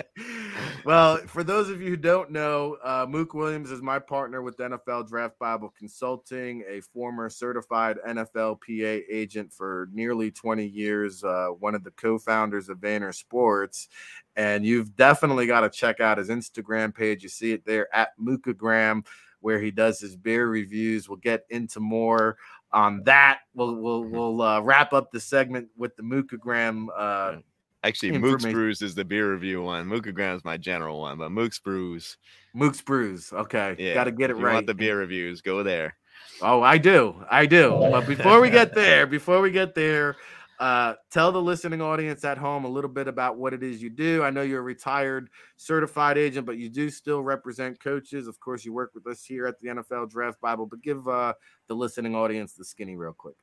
well, 0.87 1.17
for 1.27 1.43
those 1.43 1.69
of 1.69 1.81
you 1.81 1.89
who 1.89 1.97
don't 1.97 2.31
know, 2.31 2.77
uh, 2.81 3.05
Mook 3.09 3.33
Williams 3.33 3.71
is 3.71 3.81
my 3.81 3.99
partner 3.99 4.41
with 4.41 4.55
NFL 4.55 5.09
Draft 5.09 5.37
Bible 5.37 5.73
Consulting, 5.77 6.63
a 6.65 6.79
former 6.79 7.29
certified 7.29 7.97
NFLPA 8.07 9.03
agent 9.11 9.51
for 9.51 9.89
nearly 9.91 10.31
20 10.31 10.65
years, 10.65 11.25
uh, 11.25 11.47
one 11.59 11.75
of 11.75 11.83
the 11.83 11.91
co-founders 11.91 12.69
of 12.69 12.77
Vayner 12.77 13.13
Sports, 13.13 13.89
and 14.37 14.65
you've 14.65 14.95
definitely 14.95 15.45
got 15.45 15.59
to 15.59 15.69
check 15.69 15.99
out 15.99 16.19
his 16.19 16.29
Instagram 16.29 16.95
page. 16.95 17.21
You 17.21 17.27
see 17.27 17.51
it 17.51 17.65
there 17.65 17.93
at 17.93 18.17
Mookagram, 18.17 19.05
where 19.41 19.59
he 19.59 19.71
does 19.71 19.99
his 19.99 20.15
beer 20.15 20.47
reviews. 20.47 21.09
We'll 21.09 21.17
get 21.17 21.43
into 21.49 21.81
more 21.81 22.37
on 22.71 23.03
that. 23.03 23.39
We'll 23.53 23.75
we'll 23.75 24.05
we'll 24.05 24.41
uh, 24.41 24.61
wrap 24.61 24.93
up 24.93 25.11
the 25.11 25.19
segment 25.19 25.67
with 25.75 25.97
the 25.97 26.03
Mookagram. 26.03 26.87
Uh, 26.95 27.39
Actually, 27.83 28.17
Mook's 28.17 28.43
Brews 28.43 28.81
is 28.81 28.95
the 28.95 29.05
beer 29.05 29.31
review 29.31 29.61
one. 29.61 29.85
Mookagram 29.85 30.35
is 30.35 30.43
my 30.43 30.57
general 30.57 30.99
one, 30.99 31.17
but 31.17 31.31
Mook's 31.31 31.59
Brews. 31.59 32.17
Mook's 32.53 32.81
Brews. 32.81 33.31
Okay, 33.31 33.75
yeah. 33.77 33.93
got 33.93 34.05
to 34.05 34.11
get 34.11 34.29
it 34.29 34.37
if 34.37 34.43
right. 34.43 34.55
Want 34.55 34.67
the 34.67 34.73
beer 34.73 34.97
reviews? 34.97 35.41
Go 35.41 35.63
there. 35.63 35.95
Oh, 36.41 36.61
I 36.61 36.77
do, 36.77 37.23
I 37.29 37.45
do. 37.45 37.71
But 37.91 38.07
before 38.07 38.41
we 38.41 38.49
get 38.49 38.73
there, 38.73 39.07
before 39.07 39.41
we 39.41 39.51
get 39.51 39.75
there, 39.75 40.17
uh, 40.59 40.95
tell 41.11 41.31
the 41.31 41.41
listening 41.41 41.81
audience 41.81 42.23
at 42.25 42.37
home 42.37 42.65
a 42.65 42.67
little 42.67 42.89
bit 42.89 43.07
about 43.07 43.37
what 43.37 43.53
it 43.53 43.61
is 43.61 43.81
you 43.81 43.91
do. 43.91 44.23
I 44.23 44.31
know 44.31 44.41
you're 44.41 44.59
a 44.59 44.63
retired 44.63 45.29
certified 45.55 46.17
agent, 46.17 46.45
but 46.47 46.57
you 46.57 46.69
do 46.69 46.89
still 46.89 47.21
represent 47.21 47.79
coaches. 47.79 48.27
Of 48.27 48.39
course, 48.39 48.65
you 48.65 48.73
work 48.73 48.91
with 48.95 49.05
us 49.05 49.23
here 49.23 49.45
at 49.45 49.59
the 49.59 49.69
NFL 49.69 50.09
Draft 50.09 50.41
Bible, 50.41 50.65
but 50.65 50.81
give 50.81 51.07
uh, 51.07 51.33
the 51.67 51.75
listening 51.75 52.15
audience 52.15 52.53
the 52.53 52.65
skinny 52.65 52.95
real 52.95 53.13
quick. 53.13 53.35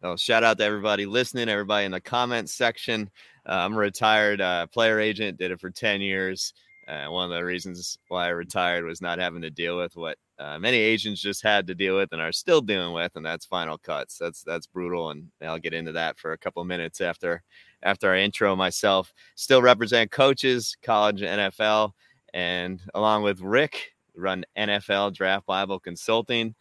Oh, 0.00 0.14
shout 0.14 0.44
out 0.44 0.58
to 0.58 0.64
everybody 0.64 1.06
listening, 1.06 1.48
everybody 1.48 1.84
in 1.84 1.90
the 1.90 2.00
comments 2.00 2.54
section. 2.54 3.10
Uh, 3.44 3.54
I'm 3.54 3.74
a 3.74 3.78
retired 3.78 4.40
uh, 4.40 4.68
player 4.68 5.00
agent, 5.00 5.38
did 5.38 5.50
it 5.50 5.60
for 5.60 5.70
10 5.70 6.00
years. 6.00 6.54
Uh, 6.86 7.06
one 7.08 7.24
of 7.24 7.36
the 7.36 7.44
reasons 7.44 7.98
why 8.06 8.26
I 8.26 8.28
retired 8.28 8.84
was 8.84 9.00
not 9.00 9.18
having 9.18 9.42
to 9.42 9.50
deal 9.50 9.76
with 9.76 9.96
what 9.96 10.16
uh, 10.38 10.56
many 10.56 10.76
agents 10.76 11.20
just 11.20 11.42
had 11.42 11.66
to 11.66 11.74
deal 11.74 11.96
with 11.96 12.12
and 12.12 12.22
are 12.22 12.30
still 12.30 12.60
dealing 12.60 12.94
with, 12.94 13.10
and 13.16 13.26
that's 13.26 13.44
final 13.44 13.76
cuts. 13.76 14.18
That's 14.18 14.44
that's 14.44 14.68
brutal, 14.68 15.10
and 15.10 15.26
I'll 15.42 15.58
get 15.58 15.74
into 15.74 15.92
that 15.92 16.16
for 16.16 16.32
a 16.32 16.38
couple 16.38 16.64
minutes 16.64 17.00
after 17.00 17.42
after 17.82 18.12
I 18.12 18.20
intro 18.20 18.54
myself. 18.54 19.12
Still 19.34 19.60
represent 19.60 20.12
coaches, 20.12 20.76
college, 20.80 21.22
NFL, 21.22 21.90
and 22.32 22.80
along 22.94 23.24
with 23.24 23.40
Ric, 23.40 23.90
run 24.14 24.44
NFL 24.56 25.12
Draft 25.12 25.44
Bible 25.44 25.80
Consulting, 25.80 26.54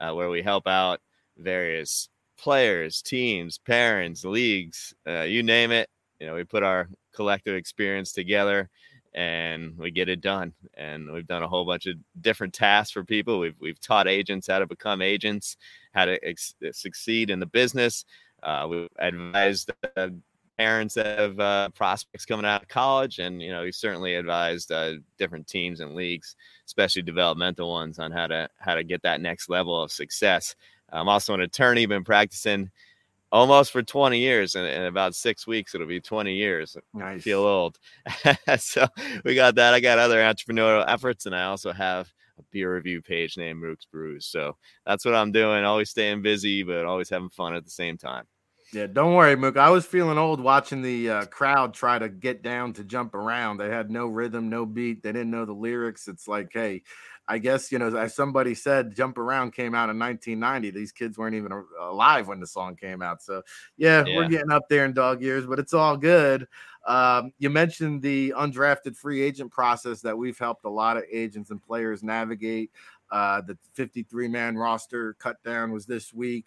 uh, 0.00 0.12
where 0.12 0.30
we 0.30 0.42
help 0.42 0.68
out 0.68 1.00
various 1.36 2.08
players, 2.44 3.00
teams, 3.00 3.56
parents, 3.56 4.22
leagues, 4.22 4.92
uh, 5.08 5.22
you 5.22 5.42
name 5.42 5.72
it. 5.72 5.88
You 6.20 6.26
know, 6.26 6.34
we 6.34 6.44
put 6.44 6.62
our 6.62 6.90
collective 7.14 7.56
experience 7.56 8.12
together 8.12 8.68
and 9.14 9.78
we 9.78 9.90
get 9.90 10.10
it 10.10 10.20
done. 10.20 10.52
And 10.74 11.10
we've 11.10 11.26
done 11.26 11.42
a 11.42 11.48
whole 11.48 11.64
bunch 11.64 11.86
of 11.86 11.96
different 12.20 12.52
tasks 12.52 12.92
for 12.92 13.02
people. 13.02 13.38
We've 13.38 13.56
we've 13.60 13.80
taught 13.80 14.06
agents 14.08 14.46
how 14.46 14.58
to 14.58 14.66
become 14.66 15.00
agents, 15.00 15.56
how 15.94 16.04
to 16.04 16.22
ex- 16.22 16.54
succeed 16.72 17.30
in 17.30 17.40
the 17.40 17.46
business. 17.46 18.04
Uh, 18.42 18.66
we've 18.68 18.88
advised 18.98 19.70
uh, 19.96 20.08
parents 20.58 20.96
have 20.96 21.40
uh, 21.40 21.70
prospects 21.70 22.26
coming 22.26 22.44
out 22.44 22.60
of 22.60 22.68
college, 22.68 23.20
and 23.20 23.40
you 23.40 23.52
know 23.52 23.62
we 23.62 23.72
certainly 23.72 24.16
advised 24.16 24.70
uh, 24.70 24.92
different 25.16 25.46
teams 25.46 25.80
and 25.80 25.94
leagues, 25.94 26.36
especially 26.66 27.00
developmental 27.00 27.70
ones, 27.70 27.98
on 27.98 28.12
how 28.12 28.26
to 28.26 28.50
how 28.58 28.74
to 28.74 28.84
get 28.84 29.00
that 29.02 29.22
next 29.22 29.48
level 29.48 29.82
of 29.82 29.90
success. 29.90 30.54
I'm 30.92 31.08
also 31.08 31.34
an 31.34 31.40
attorney, 31.40 31.86
been 31.86 32.04
practicing 32.04 32.70
almost 33.32 33.72
for 33.72 33.82
20 33.82 34.18
years 34.18 34.54
and 34.54 34.64
in, 34.64 34.82
in, 34.82 34.84
about 34.84 35.12
six 35.12 35.44
weeks 35.44 35.74
it'll 35.74 35.88
be 35.88 36.00
20 36.00 36.32
years 36.32 36.76
nice. 36.92 37.16
i 37.16 37.18
feel 37.18 37.40
old 37.40 37.80
so 38.58 38.86
we 39.24 39.34
got 39.34 39.56
that 39.56 39.74
i 39.74 39.80
got 39.80 39.98
other 39.98 40.18
entrepreneurial 40.18 40.84
efforts 40.86 41.26
and 41.26 41.34
i 41.34 41.42
also 41.42 41.72
have 41.72 42.12
a 42.38 42.42
beer 42.50 42.74
review 42.74 43.00
page 43.00 43.36
named 43.36 43.60
Mook's 43.60 43.84
Brews. 43.84 44.26
So 44.26 44.56
that's 44.86 45.04
what 45.04 45.14
I'm 45.14 45.32
doing. 45.32 45.64
Always 45.64 45.90
staying 45.90 46.22
busy, 46.22 46.62
but 46.62 46.84
always 46.84 47.08
having 47.08 47.30
fun 47.30 47.54
at 47.54 47.64
the 47.64 47.70
same 47.70 47.96
time. 47.96 48.24
Yeah, 48.72 48.86
don't 48.86 49.14
worry, 49.14 49.36
Mook. 49.36 49.56
I 49.56 49.70
was 49.70 49.86
feeling 49.86 50.18
old 50.18 50.40
watching 50.40 50.82
the 50.82 51.10
uh, 51.10 51.24
crowd 51.26 51.74
try 51.74 51.98
to 51.98 52.08
get 52.08 52.42
down 52.42 52.72
to 52.72 52.82
jump 52.82 53.14
around. 53.14 53.58
They 53.58 53.68
had 53.68 53.88
no 53.88 54.06
rhythm, 54.06 54.48
no 54.48 54.66
beat. 54.66 55.02
They 55.02 55.12
didn't 55.12 55.30
know 55.30 55.44
the 55.44 55.52
lyrics. 55.52 56.08
It's 56.08 56.26
like, 56.26 56.48
hey, 56.52 56.82
I 57.26 57.38
guess 57.38 57.72
you 57.72 57.78
know, 57.78 57.96
as 57.96 58.14
somebody 58.14 58.54
said, 58.54 58.94
"Jump 58.94 59.16
Around" 59.16 59.52
came 59.52 59.74
out 59.74 59.88
in 59.88 59.98
1990. 59.98 60.70
These 60.70 60.92
kids 60.92 61.16
weren't 61.16 61.34
even 61.34 61.52
alive 61.80 62.28
when 62.28 62.40
the 62.40 62.46
song 62.46 62.76
came 62.76 63.00
out. 63.00 63.22
So, 63.22 63.42
yeah, 63.76 64.04
yeah. 64.06 64.16
we're 64.16 64.28
getting 64.28 64.52
up 64.52 64.68
there 64.68 64.84
in 64.84 64.92
dog 64.92 65.22
years, 65.22 65.46
but 65.46 65.58
it's 65.58 65.72
all 65.72 65.96
good. 65.96 66.46
Um, 66.86 67.32
you 67.38 67.48
mentioned 67.48 68.02
the 68.02 68.34
undrafted 68.36 68.96
free 68.96 69.22
agent 69.22 69.50
process 69.50 70.02
that 70.02 70.16
we've 70.16 70.38
helped 70.38 70.66
a 70.66 70.70
lot 70.70 70.96
of 70.98 71.04
agents 71.10 71.50
and 71.50 71.62
players 71.62 72.02
navigate. 72.02 72.70
Uh, 73.10 73.40
the 73.40 73.56
53 73.74 74.28
man 74.28 74.56
roster 74.56 75.14
cut 75.14 75.42
down 75.42 75.72
was 75.72 75.86
this 75.86 76.12
week. 76.12 76.46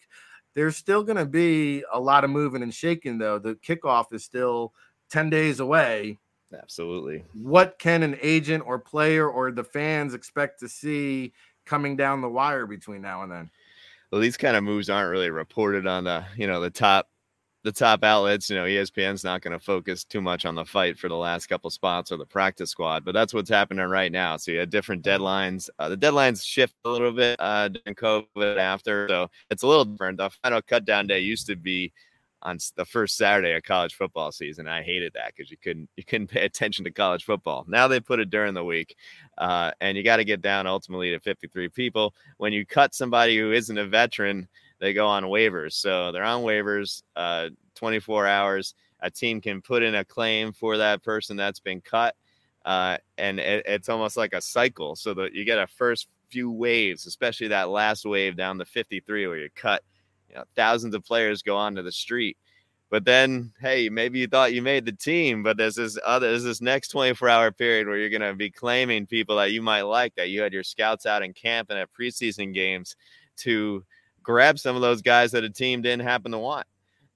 There's 0.54 0.76
still 0.76 1.04
going 1.04 1.18
to 1.18 1.26
be 1.26 1.84
a 1.92 2.00
lot 2.00 2.24
of 2.24 2.30
moving 2.30 2.64
and 2.64 2.74
shaking, 2.74 3.18
though. 3.18 3.40
The 3.40 3.56
kickoff 3.56 4.12
is 4.12 4.24
still 4.24 4.74
10 5.10 5.30
days 5.30 5.60
away. 5.60 6.20
Absolutely. 6.54 7.24
What 7.34 7.78
can 7.80 8.04
an 8.04 8.18
agent 8.22 8.64
or 8.66 8.80
player 8.80 9.30
or 9.30 9.52
the 9.52 9.64
fans 9.64 10.14
expect 10.14 10.60
to 10.62 10.70
see 10.70 11.34
coming 11.66 11.96
down 11.98 12.22
the 12.22 12.30
wire 12.30 12.66
between 12.66 13.02
now 13.02 13.24
and 13.24 13.32
then? 13.32 13.50
Well, 14.12 14.22
these 14.22 14.38
kind 14.38 14.56
of 14.56 14.64
moves 14.64 14.90
aren't 14.90 15.12
really 15.12 15.30
reported 15.30 15.86
on 15.86 16.06
the, 16.06 16.24
you 16.38 16.48
know, 16.48 16.62
the 16.62 16.70
top 16.70 17.10
the 17.64 17.72
top 17.74 18.02
outlets, 18.02 18.50
you 18.50 18.56
know, 18.56 18.64
ESPN's 18.64 19.26
not 19.26 19.42
going 19.42 19.52
to 19.52 19.60
focus 19.60 20.06
too 20.06 20.22
much 20.22 20.46
on 20.46 20.56
the 20.56 20.64
fight 20.64 20.98
for 20.98 21.10
the 21.10 21.18
last 21.18 21.48
couple 21.48 21.70
spots 21.70 22.14
or 22.14 22.18
the 22.18 22.26
practice 22.26 22.70
squad, 22.70 23.04
but 23.04 23.14
that's 23.14 23.34
what's 23.34 23.50
happening 23.50 23.86
right 23.86 24.10
now. 24.10 24.38
So 24.38 24.52
you 24.52 24.60
had 24.60 24.70
different 24.70 25.04
deadlines. 25.04 25.70
Uh, 25.78 25.90
the 25.90 25.98
deadlines 25.98 26.46
shift 26.46 26.76
a 26.86 26.90
little 26.90 27.12
bit 27.12 27.36
uh, 27.42 27.68
during 27.68 27.96
COVID 27.96 28.58
after, 28.58 29.08
so 29.10 29.30
it's 29.50 29.64
a 29.64 29.68
little 29.68 29.84
different. 29.84 30.18
The 30.18 30.30
final 30.42 30.62
cut 30.62 30.86
down 30.86 31.08
day 31.08 31.20
used 31.20 31.46
to 31.48 31.58
be 31.58 31.92
on 32.48 32.58
the 32.78 32.86
first 32.86 33.18
Saturday 33.18 33.52
of 33.54 33.64
college 33.64 33.96
football 33.96 34.32
season. 34.32 34.70
I 34.70 34.82
hated 34.82 35.12
that 35.14 35.34
because 35.36 35.52
you 35.52 35.58
couldn't 35.58 35.90
you 35.98 36.06
couldn't 36.06 36.28
pay 36.28 36.46
attention 36.46 36.86
to 36.86 36.92
college 36.92 37.26
football. 37.26 37.66
Now 37.68 37.90
they 37.90 38.00
put 38.00 38.22
it 38.22 38.30
during 38.30 38.54
the 38.54 38.64
week, 38.64 38.96
uh, 39.38 39.72
and 39.82 39.98
you 39.98 40.04
got 40.04 40.18
to 40.18 40.24
get 40.24 40.42
down 40.42 40.66
ultimately 40.66 41.12
to 41.12 41.20
53 41.20 41.68
people. 41.70 42.16
When 42.38 42.54
you 42.54 42.66
cut 42.66 42.96
somebody 42.96 43.38
who 43.38 43.52
isn't 43.52 43.78
a 43.78 43.86
veteran, 43.86 44.48
they 44.80 44.94
go 44.94 45.06
on 45.08 45.26
waivers. 45.26 45.74
So 45.74 46.14
they're 46.14 46.24
on 46.24 46.44
waivers 46.44 47.04
uh, 47.18 47.50
24 47.76 48.28
hours. 48.28 48.76
A 49.02 49.12
team 49.12 49.42
can 49.42 49.62
put 49.62 49.84
in 49.84 49.96
a 49.96 50.06
claim 50.06 50.54
for 50.54 50.78
that 50.78 51.04
person 51.04 51.36
that's 51.36 51.60
been 51.60 51.82
cut, 51.82 52.16
uh, 52.64 52.98
and 53.18 53.42
it, 53.42 53.66
it's 53.68 53.90
almost 53.90 54.16
like 54.16 54.34
a 54.34 54.42
cycle. 54.42 54.96
So 54.96 55.14
that 55.16 55.34
you 55.34 55.44
get 55.44 55.60
a 55.60 55.68
first 55.68 56.08
few 56.30 56.50
waves, 56.50 57.08
especially 57.08 57.50
that 57.50 57.70
last 57.70 58.06
wave 58.06 58.38
down 58.38 58.58
the 58.58 58.66
53 58.66 59.28
where 59.28 59.38
you 59.38 59.50
cut 59.54 59.84
you 60.30 60.36
know, 60.36 60.44
thousands 60.56 60.96
of 60.96 61.06
players 61.06 61.42
go 61.42 61.56
onto 61.56 61.82
the 61.82 61.92
street. 61.92 62.38
But 62.90 63.04
then, 63.04 63.52
hey, 63.60 63.90
maybe 63.90 64.20
you 64.20 64.28
thought 64.28 64.54
you 64.54 64.62
made 64.62 64.86
the 64.86 64.94
team, 64.94 65.44
but 65.44 65.58
there's 65.58 65.76
this 65.76 65.98
other, 66.06 66.30
there's 66.30 66.44
this 66.44 66.62
next 66.62 66.88
24 66.90 67.28
hour 67.28 67.52
period 67.52 67.88
where 67.88 67.98
you're 67.98 68.10
going 68.10 68.22
to 68.22 68.34
be 68.34 68.50
claiming 68.50 69.06
people 69.06 69.36
that 69.38 69.52
you 69.52 69.62
might 69.62 69.82
like, 69.82 70.16
that 70.16 70.30
you 70.30 70.42
had 70.42 70.54
your 70.54 70.64
scouts 70.64 71.06
out 71.06 71.22
in 71.22 71.34
camp 71.34 71.70
and 71.70 71.78
at 71.78 71.90
preseason 71.92 72.54
games 72.54 72.96
to 73.38 73.84
grab 74.24 74.58
some 74.58 74.76
of 74.76 74.82
those 74.82 75.02
guys 75.02 75.32
that 75.32 75.44
a 75.44 75.50
team 75.50 75.82
didn't 75.82 76.08
happen 76.08 76.32
to 76.32 76.38
want. 76.38 76.66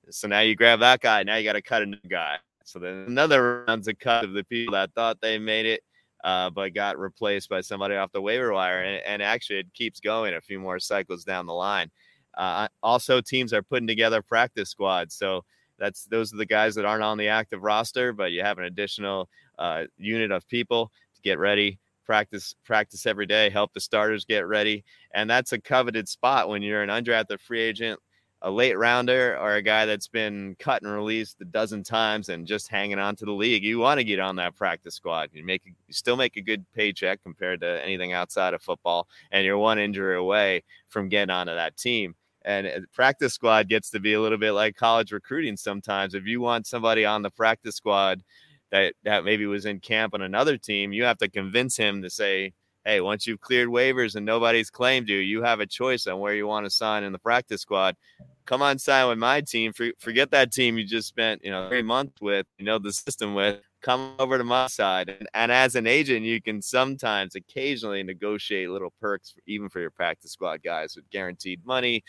So 0.09 0.27
now 0.27 0.41
you 0.41 0.55
grab 0.55 0.81
that 0.81 0.99
guy. 0.99 1.23
Now 1.23 1.37
you 1.37 1.45
got 1.45 1.53
to 1.53 1.61
cut 1.61 1.83
a 1.83 1.85
new 1.85 1.97
guy. 2.09 2.37
So 2.65 2.79
then 2.79 3.05
another 3.07 3.65
round's 3.67 3.87
a 3.87 3.93
cut 3.93 4.25
of 4.25 4.33
the 4.33 4.43
people 4.43 4.73
that 4.73 4.93
thought 4.93 5.21
they 5.21 5.37
made 5.37 5.65
it, 5.65 5.83
uh, 6.23 6.49
but 6.49 6.73
got 6.73 6.99
replaced 6.99 7.49
by 7.49 7.61
somebody 7.61 7.95
off 7.95 8.11
the 8.11 8.21
waiver 8.21 8.51
wire. 8.51 8.81
And, 8.81 9.01
and 9.05 9.21
actually, 9.21 9.59
it 9.59 9.73
keeps 9.73 9.99
going 9.99 10.33
a 10.33 10.41
few 10.41 10.59
more 10.59 10.79
cycles 10.79 11.23
down 11.23 11.45
the 11.45 11.53
line. 11.53 11.89
Uh, 12.35 12.67
also, 12.81 13.21
teams 13.21 13.53
are 13.53 13.61
putting 13.61 13.87
together 13.87 14.21
practice 14.21 14.69
squads. 14.69 15.15
So 15.15 15.43
that's 15.81 16.05
those 16.05 16.33
are 16.33 16.37
the 16.37 16.45
guys 16.45 16.75
that 16.75 16.85
aren't 16.85 17.03
on 17.03 17.17
the 17.17 17.27
active 17.27 17.63
roster, 17.63 18.13
but 18.13 18.31
you 18.31 18.43
have 18.43 18.59
an 18.59 18.65
additional 18.65 19.27
uh, 19.59 19.85
unit 19.97 20.31
of 20.31 20.47
people 20.47 20.91
to 21.15 21.21
get 21.21 21.39
ready, 21.39 21.79
practice, 22.05 22.55
practice 22.63 23.05
every 23.05 23.25
day, 23.25 23.49
help 23.49 23.73
the 23.73 23.79
starters 23.79 24.23
get 24.23 24.47
ready, 24.47 24.85
and 25.13 25.29
that's 25.29 25.53
a 25.53 25.59
coveted 25.59 26.07
spot 26.07 26.49
when 26.49 26.61
you're 26.61 26.83
an 26.83 26.89
undrafted 26.89 27.39
free 27.39 27.61
agent, 27.61 27.99
a 28.43 28.51
late 28.51 28.77
rounder, 28.77 29.37
or 29.39 29.55
a 29.55 29.61
guy 29.61 29.87
that's 29.87 30.07
been 30.07 30.55
cut 30.59 30.83
and 30.83 30.93
released 30.93 31.41
a 31.41 31.45
dozen 31.45 31.83
times 31.83 32.29
and 32.29 32.45
just 32.45 32.67
hanging 32.67 32.99
on 32.99 33.15
to 33.15 33.25
the 33.25 33.31
league. 33.31 33.63
You 33.63 33.79
want 33.79 33.99
to 33.99 34.03
get 34.03 34.19
on 34.19 34.35
that 34.35 34.55
practice 34.55 34.93
squad. 34.95 35.29
You 35.33 35.43
make 35.43 35.63
you 35.65 35.93
still 35.93 36.15
make 36.15 36.37
a 36.37 36.41
good 36.41 36.63
paycheck 36.73 37.23
compared 37.23 37.61
to 37.61 37.83
anything 37.83 38.13
outside 38.13 38.53
of 38.53 38.61
football, 38.61 39.07
and 39.31 39.43
you're 39.43 39.57
one 39.57 39.79
injury 39.79 40.15
away 40.15 40.63
from 40.89 41.09
getting 41.09 41.31
onto 41.31 41.55
that 41.55 41.75
team 41.75 42.13
and 42.43 42.67
uh, 42.67 42.79
practice 42.93 43.33
squad 43.33 43.69
gets 43.69 43.89
to 43.91 43.99
be 43.99 44.13
a 44.13 44.21
little 44.21 44.37
bit 44.37 44.51
like 44.53 44.75
college 44.75 45.11
recruiting 45.11 45.57
sometimes. 45.57 46.13
If 46.13 46.25
you 46.25 46.41
want 46.41 46.67
somebody 46.67 47.05
on 47.05 47.21
the 47.21 47.29
practice 47.29 47.75
squad 47.75 48.23
that 48.71 48.93
that 49.03 49.25
maybe 49.25 49.45
was 49.45 49.65
in 49.65 49.79
camp 49.79 50.13
on 50.13 50.21
another 50.21 50.57
team, 50.57 50.93
you 50.93 51.03
have 51.03 51.17
to 51.19 51.29
convince 51.29 51.77
him 51.77 52.01
to 52.01 52.09
say, 52.09 52.53
"Hey, 52.85 53.01
once 53.01 53.27
you've 53.27 53.41
cleared 53.41 53.69
waivers 53.69 54.15
and 54.15 54.25
nobody's 54.25 54.69
claimed 54.69 55.09
you, 55.09 55.17
you 55.17 55.43
have 55.43 55.59
a 55.59 55.65
choice 55.67 56.07
on 56.07 56.19
where 56.19 56.33
you 56.33 56.47
want 56.47 56.65
to 56.65 56.69
sign 56.69 57.03
in 57.03 57.11
the 57.11 57.19
practice 57.19 57.61
squad. 57.61 57.95
Come 58.45 58.61
on, 58.61 58.79
sign 58.79 59.07
with 59.07 59.19
my 59.19 59.41
team. 59.41 59.71
forget 59.99 60.31
that 60.31 60.51
team 60.51 60.77
you 60.77 60.83
just 60.85 61.07
spent 61.07 61.43
you 61.43 61.51
know 61.51 61.69
three 61.69 61.83
months 61.83 62.21
with, 62.21 62.47
you 62.57 62.65
know 62.65 62.79
the 62.79 62.93
system 62.93 63.35
with. 63.35 63.59
Come 63.81 64.13
over 64.19 64.37
to 64.37 64.43
my 64.43 64.67
side." 64.67 65.09
And, 65.09 65.27
and 65.33 65.51
as 65.51 65.75
an 65.75 65.87
agent, 65.87 66.23
you 66.23 66.39
can 66.41 66.61
sometimes, 66.61 67.35
occasionally, 67.35 68.03
negotiate 68.03 68.69
little 68.69 68.93
perks, 69.01 69.31
for, 69.31 69.41
even 69.47 69.69
for 69.69 69.79
your 69.79 69.89
practice 69.89 70.31
squad 70.33 70.61
guys, 70.63 70.95
with 70.95 71.09
guaranteed 71.09 71.65
money, 71.65 72.03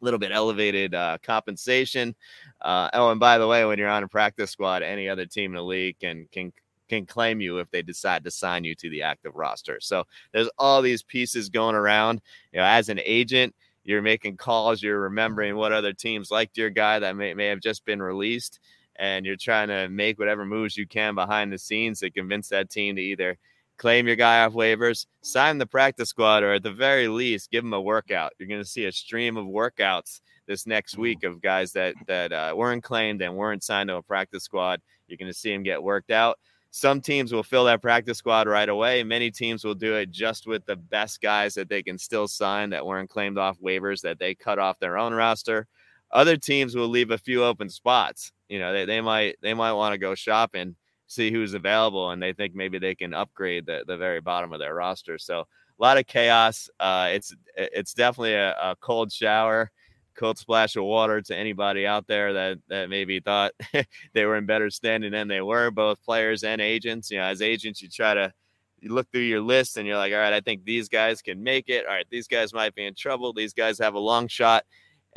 little 0.00 0.18
bit 0.18 0.32
elevated 0.32 0.94
uh, 0.94 1.18
compensation. 1.22 2.14
Uh, 2.60 2.88
oh, 2.92 3.10
and 3.10 3.20
by 3.20 3.38
the 3.38 3.46
way, 3.46 3.64
when 3.64 3.78
you're 3.78 3.88
on 3.88 4.02
a 4.02 4.08
practice 4.08 4.50
squad, 4.50 4.82
any 4.82 5.08
other 5.08 5.26
team 5.26 5.52
in 5.52 5.56
the 5.56 5.62
league 5.64 5.98
can 6.00 6.26
can 6.32 6.52
can 6.88 7.06
claim 7.06 7.40
you 7.40 7.58
if 7.58 7.70
they 7.70 7.82
decide 7.82 8.24
to 8.24 8.30
sign 8.30 8.64
you 8.64 8.74
to 8.74 8.90
the 8.90 9.02
active 9.02 9.36
roster. 9.36 9.78
So 9.80 10.04
there's 10.32 10.48
all 10.58 10.80
these 10.82 11.02
pieces 11.02 11.48
going 11.48 11.74
around. 11.74 12.22
You 12.52 12.60
know, 12.60 12.64
as 12.64 12.88
an 12.88 13.00
agent, 13.04 13.54
you're 13.84 14.02
making 14.02 14.36
calls, 14.36 14.82
you're 14.82 15.00
remembering 15.00 15.56
what 15.56 15.72
other 15.72 15.92
teams 15.92 16.30
liked 16.30 16.56
your 16.56 16.70
guy 16.70 16.98
that 16.98 17.16
may, 17.16 17.34
may 17.34 17.46
have 17.46 17.60
just 17.60 17.84
been 17.84 18.02
released, 18.02 18.60
and 18.96 19.24
you're 19.24 19.36
trying 19.36 19.68
to 19.68 19.88
make 19.88 20.18
whatever 20.18 20.44
moves 20.44 20.76
you 20.76 20.86
can 20.86 21.14
behind 21.14 21.52
the 21.52 21.58
scenes 21.58 22.00
to 22.00 22.10
convince 22.10 22.48
that 22.48 22.70
team 22.70 22.96
to 22.96 23.02
either 23.02 23.38
claim 23.78 24.06
your 24.06 24.16
guy 24.16 24.44
off 24.44 24.52
waivers, 24.52 25.06
sign 25.22 25.58
the 25.58 25.66
practice 25.66 26.10
squad, 26.10 26.42
or 26.42 26.54
at 26.54 26.62
the 26.62 26.72
very 26.72 27.08
least, 27.08 27.50
give 27.50 27.64
him 27.64 27.72
a 27.72 27.80
workout. 27.80 28.32
You're 28.38 28.48
going 28.48 28.62
to 28.62 28.68
see 28.68 28.84
a 28.84 28.92
stream 28.92 29.36
of 29.36 29.46
workouts 29.46 30.20
this 30.46 30.66
next 30.66 30.92
mm-hmm. 30.92 31.02
week 31.02 31.24
of 31.24 31.40
guys 31.40 31.72
that 31.72 31.94
that 32.06 32.32
uh, 32.32 32.52
weren't 32.56 32.82
claimed 32.82 33.22
and 33.22 33.36
weren't 33.36 33.62
signed 33.62 33.88
to 33.88 33.96
a 33.96 34.02
practice 34.02 34.44
squad. 34.44 34.80
You're 35.06 35.18
going 35.18 35.32
to 35.32 35.38
see 35.38 35.52
them 35.52 35.62
get 35.62 35.82
worked 35.82 36.10
out. 36.10 36.38
Some 36.70 37.00
teams 37.00 37.32
will 37.32 37.42
fill 37.42 37.64
that 37.64 37.80
practice 37.80 38.18
squad 38.18 38.46
right 38.46 38.68
away. 38.68 39.02
Many 39.02 39.30
teams 39.30 39.64
will 39.64 39.74
do 39.74 39.94
it 39.94 40.10
just 40.10 40.46
with 40.46 40.66
the 40.66 40.76
best 40.76 41.22
guys 41.22 41.54
that 41.54 41.70
they 41.70 41.82
can 41.82 41.96
still 41.96 42.28
sign 42.28 42.70
that 42.70 42.84
weren't 42.84 43.08
claimed 43.08 43.38
off 43.38 43.58
waivers 43.58 44.02
that 44.02 44.18
they 44.18 44.34
cut 44.34 44.58
off 44.58 44.78
their 44.78 44.98
own 44.98 45.14
roster. 45.14 45.66
Other 46.10 46.36
teams 46.36 46.74
will 46.74 46.88
leave 46.88 47.10
a 47.10 47.18
few 47.18 47.42
open 47.42 47.70
spots. 47.70 48.32
You 48.48 48.58
know, 48.58 48.72
they, 48.72 48.84
they 48.84 49.00
might 49.00 49.36
they 49.40 49.54
might 49.54 49.72
want 49.72 49.94
to 49.94 49.98
go 49.98 50.14
shopping 50.14 50.76
see 51.08 51.32
who's 51.32 51.54
available, 51.54 52.10
and 52.10 52.22
they 52.22 52.32
think 52.32 52.54
maybe 52.54 52.78
they 52.78 52.94
can 52.94 53.14
upgrade 53.14 53.66
the, 53.66 53.82
the 53.86 53.96
very 53.96 54.20
bottom 54.20 54.52
of 54.52 54.60
their 54.60 54.74
roster. 54.74 55.18
So 55.18 55.40
a 55.40 55.82
lot 55.82 55.98
of 55.98 56.06
chaos. 56.06 56.70
Uh, 56.78 57.08
it's 57.12 57.34
it's 57.56 57.94
definitely 57.94 58.34
a, 58.34 58.50
a, 58.60 58.76
cold 58.80 59.12
shower, 59.12 59.70
cold 60.14 60.38
splash 60.38 60.76
of 60.76 60.84
water 60.84 61.20
to 61.22 61.36
anybody 61.36 61.86
out 61.86 62.06
there 62.06 62.32
that 62.32 62.58
that 62.68 62.90
maybe 62.90 63.20
thought 63.20 63.52
they 64.12 64.24
were 64.24 64.36
in 64.36 64.46
better 64.46 64.70
standing 64.70 65.12
than 65.12 65.28
they 65.28 65.40
were, 65.40 65.70
both 65.70 66.02
players 66.04 66.44
and 66.44 66.60
agents. 66.60 67.10
You 67.10 67.18
know, 67.18 67.24
as 67.24 67.42
agents, 67.42 67.82
you 67.82 67.88
try 67.88 68.14
to 68.14 68.32
you 68.80 68.92
look 68.92 69.10
through 69.10 69.22
your 69.22 69.40
list 69.40 69.76
and 69.76 69.86
you're 69.86 69.96
like, 69.96 70.12
all 70.12 70.18
right, 70.18 70.32
I 70.32 70.40
think 70.40 70.64
these 70.64 70.88
guys 70.88 71.22
can 71.22 71.42
make 71.42 71.68
it. 71.68 71.86
All 71.86 71.94
right, 71.94 72.06
these 72.10 72.28
guys 72.28 72.52
might 72.52 72.74
be 72.74 72.84
in 72.84 72.94
trouble. 72.94 73.32
These 73.32 73.54
guys 73.54 73.78
have 73.78 73.94
a 73.94 73.98
long 74.00 74.28
shot. 74.28 74.64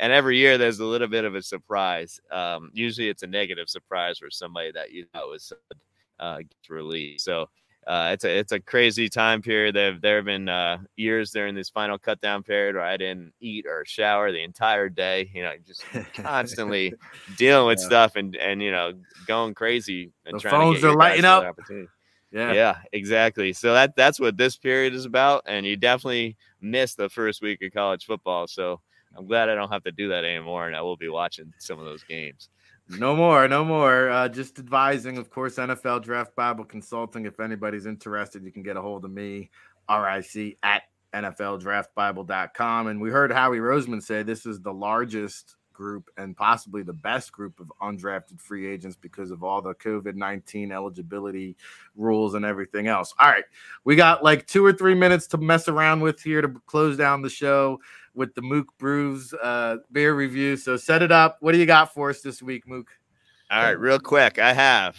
And 0.00 0.12
every 0.12 0.36
year 0.38 0.58
there's 0.58 0.80
a 0.80 0.84
little 0.84 1.08
bit 1.08 1.24
of 1.24 1.34
a 1.34 1.42
surprise. 1.42 2.20
Um, 2.30 2.70
usually 2.72 3.08
it's 3.08 3.22
a 3.22 3.26
negative 3.26 3.68
surprise 3.68 4.18
for 4.18 4.30
somebody 4.30 4.72
that 4.72 4.90
you 4.92 5.06
know 5.14 5.28
was 5.28 5.52
uh, 6.18 6.38
gets 6.38 6.70
released. 6.70 7.24
So 7.24 7.48
uh, 7.86 8.10
it's 8.12 8.24
a 8.24 8.38
it's 8.38 8.52
a 8.52 8.60
crazy 8.60 9.08
time 9.08 9.42
period. 9.42 9.74
There 9.74 9.98
there 9.98 10.16
have 10.16 10.24
been 10.24 10.48
uh, 10.48 10.78
years 10.96 11.32
during 11.32 11.54
this 11.54 11.68
final 11.68 11.98
cut 11.98 12.20
down 12.20 12.44
period 12.44 12.76
where 12.76 12.84
I 12.84 12.96
didn't 12.96 13.32
eat 13.40 13.66
or 13.66 13.84
shower 13.84 14.30
the 14.30 14.42
entire 14.42 14.88
day. 14.88 15.30
You 15.34 15.42
know, 15.42 15.52
just 15.66 15.84
constantly 16.14 16.94
dealing 17.36 17.66
with 17.66 17.80
yeah. 17.80 17.86
stuff 17.86 18.16
and 18.16 18.36
and 18.36 18.62
you 18.62 18.70
know 18.70 18.92
going 19.26 19.54
crazy 19.54 20.12
and 20.24 20.36
the 20.36 20.40
trying 20.40 20.52
phones 20.52 20.76
to 20.76 20.82
get 20.82 20.90
are 20.90 20.96
lighting 20.96 21.24
up. 21.24 21.58
Yeah. 22.30 22.52
yeah, 22.52 22.76
exactly. 22.92 23.52
So 23.52 23.74
that 23.74 23.94
that's 23.94 24.18
what 24.18 24.36
this 24.36 24.56
period 24.56 24.94
is 24.94 25.04
about, 25.04 25.42
and 25.46 25.66
you 25.66 25.76
definitely 25.76 26.36
miss 26.60 26.94
the 26.94 27.10
first 27.10 27.42
week 27.42 27.60
of 27.62 27.72
college 27.72 28.06
football. 28.06 28.46
So 28.46 28.80
I'm 29.16 29.26
glad 29.26 29.48
I 29.48 29.54
don't 29.54 29.70
have 29.70 29.84
to 29.84 29.92
do 29.92 30.08
that 30.08 30.24
anymore, 30.24 30.66
and 30.66 30.76
I 30.76 30.82
will 30.82 30.96
be 30.96 31.08
watching 31.08 31.52
some 31.58 31.78
of 31.78 31.84
those 31.84 32.02
games. 32.04 32.48
No 32.88 33.14
more, 33.16 33.46
no 33.48 33.64
more. 33.64 34.10
Uh, 34.10 34.28
just 34.28 34.58
advising, 34.58 35.16
of 35.16 35.30
course, 35.30 35.56
NFL 35.56 36.02
Draft 36.02 36.34
Bible 36.34 36.64
Consulting. 36.64 37.26
If 37.26 37.40
anybody's 37.40 37.86
interested, 37.86 38.44
you 38.44 38.52
can 38.52 38.62
get 38.62 38.76
a 38.76 38.82
hold 38.82 39.04
of 39.04 39.10
me, 39.10 39.50
RIC 39.88 40.58
at 40.62 40.82
NFLDraftBible.com. 41.14 42.86
And 42.88 43.00
we 43.00 43.10
heard 43.10 43.32
Howie 43.32 43.58
Roseman 43.58 44.02
say 44.02 44.22
this 44.22 44.46
is 44.46 44.60
the 44.60 44.72
largest 44.72 45.56
group 45.72 46.10
and 46.16 46.36
possibly 46.36 46.82
the 46.82 46.92
best 46.92 47.32
group 47.32 47.58
of 47.58 47.72
undrafted 47.80 48.40
free 48.40 48.70
agents 48.70 48.96
because 48.96 49.30
of 49.30 49.42
all 49.42 49.62
the 49.62 49.74
COVID 49.74 50.14
19 50.14 50.70
eligibility 50.70 51.56
rules 51.96 52.34
and 52.34 52.44
everything 52.44 52.88
else. 52.88 53.14
All 53.18 53.28
right. 53.28 53.44
We 53.84 53.96
got 53.96 54.22
like 54.22 54.46
two 54.46 54.64
or 54.64 54.72
three 54.72 54.94
minutes 54.94 55.26
to 55.28 55.38
mess 55.38 55.68
around 55.68 56.00
with 56.00 56.20
here 56.20 56.42
to 56.42 56.48
close 56.66 56.96
down 56.96 57.22
the 57.22 57.30
show 57.30 57.80
with 58.14 58.34
the 58.34 58.42
Mook 58.42 58.66
Brews 58.78 59.32
uh, 59.34 59.76
beer 59.90 60.14
review. 60.14 60.56
So 60.56 60.76
set 60.76 61.02
it 61.02 61.12
up. 61.12 61.38
What 61.40 61.52
do 61.52 61.58
you 61.58 61.66
got 61.66 61.94
for 61.94 62.10
us 62.10 62.20
this 62.20 62.42
week, 62.42 62.66
Mook? 62.66 62.88
All 63.50 63.62
right, 63.62 63.78
real 63.78 63.98
quick. 63.98 64.38
I 64.38 64.52
have 64.52 64.96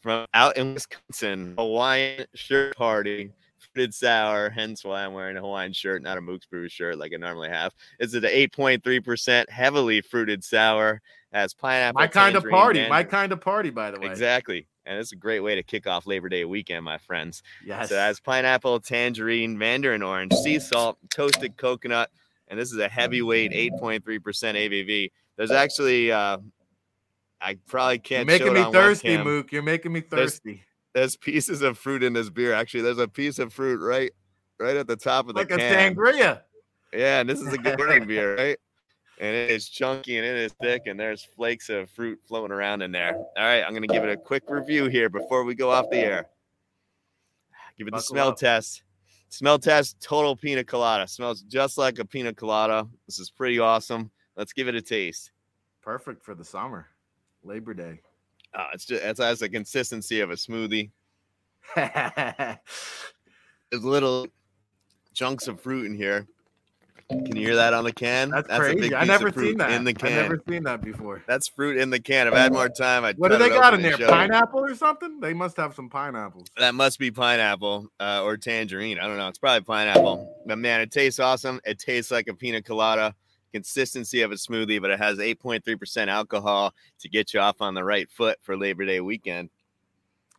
from 0.00 0.26
out 0.34 0.56
in 0.56 0.74
Wisconsin, 0.74 1.54
Hawaiian 1.56 2.26
shirt 2.34 2.76
party 2.76 3.32
fruited 3.72 3.94
sour, 3.94 4.50
hence 4.50 4.84
why 4.84 5.04
I'm 5.04 5.12
wearing 5.12 5.36
a 5.36 5.40
Hawaiian 5.40 5.72
shirt, 5.72 6.02
not 6.02 6.18
a 6.18 6.20
Mook's 6.20 6.46
Brew 6.46 6.68
shirt 6.68 6.98
like 6.98 7.12
I 7.14 7.16
normally 7.16 7.48
have. 7.48 7.72
It's 7.98 8.14
at 8.14 8.22
8.3% 8.22 9.48
heavily 9.48 10.00
fruited 10.00 10.42
sour, 10.44 11.00
has 11.32 11.54
pineapple. 11.54 12.00
My 12.00 12.06
kind 12.06 12.36
of 12.36 12.44
party. 12.44 12.88
My 12.88 13.04
kind 13.04 13.32
of 13.32 13.40
party, 13.40 13.70
by 13.70 13.90
the 13.90 14.00
way. 14.00 14.06
Exactly. 14.06 14.66
And 14.86 14.98
it's 14.98 15.12
a 15.12 15.16
great 15.16 15.40
way 15.40 15.54
to 15.54 15.62
kick 15.62 15.86
off 15.86 16.06
Labor 16.06 16.28
Day 16.28 16.44
weekend, 16.44 16.84
my 16.84 16.98
friends. 16.98 17.42
Yes. 17.64 17.88
So 17.88 17.94
that's 17.94 18.18
pineapple, 18.18 18.80
tangerine, 18.80 19.56
mandarin 19.56 20.02
orange, 20.02 20.32
sea 20.34 20.58
salt, 20.58 20.98
toasted 21.10 21.56
coconut, 21.56 22.10
and 22.50 22.58
this 22.58 22.72
is 22.72 22.78
a 22.78 22.88
heavyweight 22.88 23.52
8.3% 23.52 24.02
ABV. 24.02 25.12
There's 25.36 25.52
actually, 25.52 26.12
uh, 26.12 26.38
I 27.40 27.56
probably 27.66 28.00
can't. 28.00 28.28
You're 28.28 28.38
making 28.38 28.52
me 28.52 28.72
thirsty. 28.72 29.16
Mook. 29.16 29.52
You're 29.52 29.62
making 29.62 29.92
me 29.92 30.00
thirsty. 30.00 30.64
There's, 30.92 31.14
there's 31.14 31.16
pieces 31.16 31.62
of 31.62 31.78
fruit 31.78 32.02
in 32.02 32.12
this 32.12 32.28
beer. 32.28 32.52
Actually, 32.52 32.82
there's 32.82 32.98
a 32.98 33.08
piece 33.08 33.38
of 33.38 33.52
fruit 33.52 33.80
right, 33.80 34.10
right 34.58 34.76
at 34.76 34.88
the 34.88 34.96
top 34.96 35.28
of 35.28 35.34
the 35.34 35.40
like 35.40 35.48
can. 35.48 35.60
a 35.60 35.62
sangria. 35.62 36.42
Yeah, 36.92 37.20
and 37.20 37.30
this 37.30 37.40
is 37.40 37.52
a 37.52 37.58
good 37.58 37.78
morning 37.78 38.06
beer, 38.06 38.36
right? 38.36 38.58
And 39.20 39.36
it 39.36 39.50
is 39.50 39.68
chunky 39.68 40.16
and 40.16 40.26
it 40.26 40.36
is 40.36 40.52
thick, 40.60 40.82
and 40.86 40.98
there's 40.98 41.22
flakes 41.22 41.68
of 41.68 41.88
fruit 41.90 42.18
floating 42.26 42.52
around 42.52 42.82
in 42.82 42.90
there. 42.90 43.14
All 43.14 43.24
right, 43.36 43.62
I'm 43.62 43.74
gonna 43.74 43.86
give 43.86 44.02
it 44.02 44.10
a 44.10 44.16
quick 44.16 44.44
review 44.48 44.86
here 44.86 45.08
before 45.08 45.44
we 45.44 45.54
go 45.54 45.70
off 45.70 45.88
the 45.90 45.98
air. 45.98 46.26
Give 47.78 47.86
it 47.86 47.94
the 47.94 48.00
smell 48.00 48.30
up. 48.30 48.38
test. 48.38 48.82
Smell 49.30 49.58
test, 49.60 50.00
total 50.00 50.36
pina 50.36 50.64
colada. 50.64 51.06
Smells 51.06 51.42
just 51.42 51.78
like 51.78 52.00
a 52.00 52.04
pina 52.04 52.34
colada. 52.34 52.86
This 53.06 53.20
is 53.20 53.30
pretty 53.30 53.60
awesome. 53.60 54.10
Let's 54.36 54.52
give 54.52 54.66
it 54.66 54.74
a 54.74 54.82
taste. 54.82 55.30
Perfect 55.82 56.24
for 56.24 56.34
the 56.34 56.44
summer, 56.44 56.88
Labor 57.44 57.72
Day. 57.72 58.00
Uh, 58.52 58.66
it's 58.74 58.84
just 58.84 59.02
it 59.02 59.18
has 59.18 59.38
the 59.38 59.48
consistency 59.48 60.20
of 60.20 60.30
a 60.30 60.34
smoothie. 60.34 60.90
There's 61.76 62.58
little 63.84 64.26
chunks 65.14 65.46
of 65.46 65.60
fruit 65.60 65.86
in 65.86 65.94
here. 65.94 66.26
Can 67.10 67.34
you 67.34 67.46
hear 67.46 67.56
that 67.56 67.74
on 67.74 67.82
the 67.82 67.92
can? 67.92 68.30
That's, 68.30 68.48
a 68.48 68.56
crazy. 68.56 68.80
big 68.80 68.92
I 68.92 69.04
never 69.04 69.32
seen 69.32 69.58
that. 69.58 69.72
in 69.72 69.82
the 69.82 69.92
can. 69.92 70.12
I 70.12 70.22
never 70.22 70.40
seen 70.48 70.62
that 70.62 70.80
before. 70.80 71.24
That's 71.26 71.48
fruit 71.48 71.76
in 71.76 71.90
the 71.90 71.98
can. 71.98 72.28
If 72.28 72.34
I 72.34 72.38
had 72.38 72.52
more 72.52 72.68
time, 72.68 73.04
I'd 73.04 73.18
What 73.18 73.32
do 73.32 73.38
they 73.38 73.48
got 73.48 73.74
in 73.74 73.82
there? 73.82 73.98
Pineapple 73.98 74.60
or 74.60 74.74
something? 74.76 75.18
They 75.18 75.34
must 75.34 75.56
have 75.56 75.74
some 75.74 75.90
pineapples. 75.90 76.46
That 76.56 76.76
must 76.76 77.00
be 77.00 77.10
pineapple 77.10 77.88
uh, 77.98 78.22
or 78.22 78.36
tangerine. 78.36 79.00
I 79.00 79.08
don't 79.08 79.16
know. 79.16 79.26
It's 79.26 79.38
probably 79.38 79.64
pineapple. 79.64 80.42
But 80.46 80.58
man, 80.58 80.80
it 80.80 80.92
tastes 80.92 81.18
awesome. 81.18 81.60
It 81.64 81.80
tastes 81.80 82.12
like 82.12 82.28
a 82.28 82.34
pina 82.34 82.62
colada. 82.62 83.14
Consistency 83.52 84.22
of 84.22 84.30
a 84.30 84.36
smoothie, 84.36 84.80
but 84.80 84.90
it 84.90 85.00
has 85.00 85.18
8.3% 85.18 86.06
alcohol 86.06 86.72
to 87.00 87.08
get 87.08 87.34
you 87.34 87.40
off 87.40 87.60
on 87.60 87.74
the 87.74 87.82
right 87.82 88.08
foot 88.08 88.38
for 88.42 88.56
Labor 88.56 88.86
Day 88.86 89.00
weekend. 89.00 89.50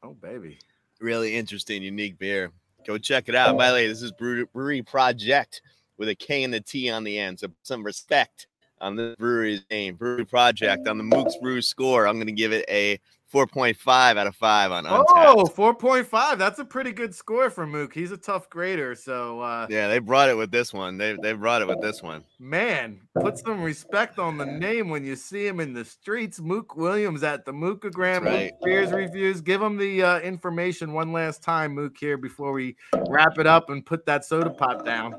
Oh, 0.01 0.13
baby. 0.13 0.59
Really 1.01 1.35
interesting, 1.35 1.83
unique 1.83 2.17
beer. 2.17 2.51
Go 2.87 2.97
check 2.97 3.27
it 3.27 3.35
out. 3.35 3.57
By 3.57 3.67
the 3.67 3.73
way, 3.73 3.87
this 3.87 4.01
is 4.01 4.13
Brew- 4.13 4.45
Brewery 4.47 4.81
Project 4.81 5.61
with 6.01 6.09
a 6.09 6.15
K 6.15 6.43
and 6.43 6.55
a 6.55 6.59
T 6.59 6.89
on 6.89 7.03
the 7.03 7.19
end. 7.19 7.39
So 7.39 7.47
some 7.61 7.83
respect 7.83 8.47
on 8.81 8.95
the 8.95 9.15
brewery's 9.19 9.61
name. 9.69 9.95
Brewery 9.95 10.25
Project 10.25 10.87
on 10.87 10.97
the 10.97 11.03
Mook's 11.03 11.37
Brew 11.37 11.61
score. 11.61 12.07
I'm 12.07 12.15
going 12.15 12.25
to 12.25 12.33
give 12.33 12.51
it 12.51 12.65
a 12.67 12.99
4.5 13.31 14.17
out 14.17 14.27
of 14.27 14.35
5 14.35 14.71
on 14.73 14.83
Untappd. 14.83 15.05
Oh, 15.07 15.45
4.5. 15.45 16.37
That's 16.37 16.59
a 16.59 16.65
pretty 16.65 16.91
good 16.91 17.15
score 17.15 17.49
for 17.49 17.65
Mook. 17.65 17.93
He's 17.93 18.11
a 18.11 18.17
tough 18.17 18.49
grader. 18.49 18.93
So, 18.93 19.39
uh, 19.39 19.67
Yeah, 19.69 19.87
they 19.87 19.99
brought 19.99 20.29
it 20.29 20.35
with 20.35 20.51
this 20.51 20.73
one. 20.73 20.97
They 20.97 21.15
they 21.21 21.31
brought 21.31 21.61
it 21.61 21.67
with 21.67 21.79
this 21.81 22.03
one. 22.03 22.25
man, 22.39 22.99
put 23.21 23.37
some 23.37 23.61
respect 23.61 24.19
on 24.19 24.37
the 24.37 24.45
name 24.45 24.89
when 24.89 25.05
you 25.05 25.15
see 25.15 25.47
him 25.47 25.61
in 25.61 25.73
the 25.73 25.85
streets. 25.85 26.41
Mook 26.41 26.75
Williams 26.75 27.23
at 27.23 27.45
the 27.45 27.53
Mookagram 27.53 28.25
right. 28.25 28.51
Mook 28.51 28.61
Beers 28.63 28.91
Reviews. 28.91 29.39
Give 29.39 29.61
him 29.61 29.77
the 29.77 30.03
uh, 30.03 30.19
information 30.19 30.91
one 30.91 31.13
last 31.13 31.41
time, 31.41 31.75
Mook, 31.75 31.97
here 31.97 32.17
before 32.17 32.51
we 32.51 32.75
wrap 33.07 33.37
it 33.37 33.47
up 33.47 33.69
and 33.69 33.85
put 33.85 34.05
that 34.07 34.25
soda 34.25 34.49
pop 34.49 34.83
down. 34.83 35.15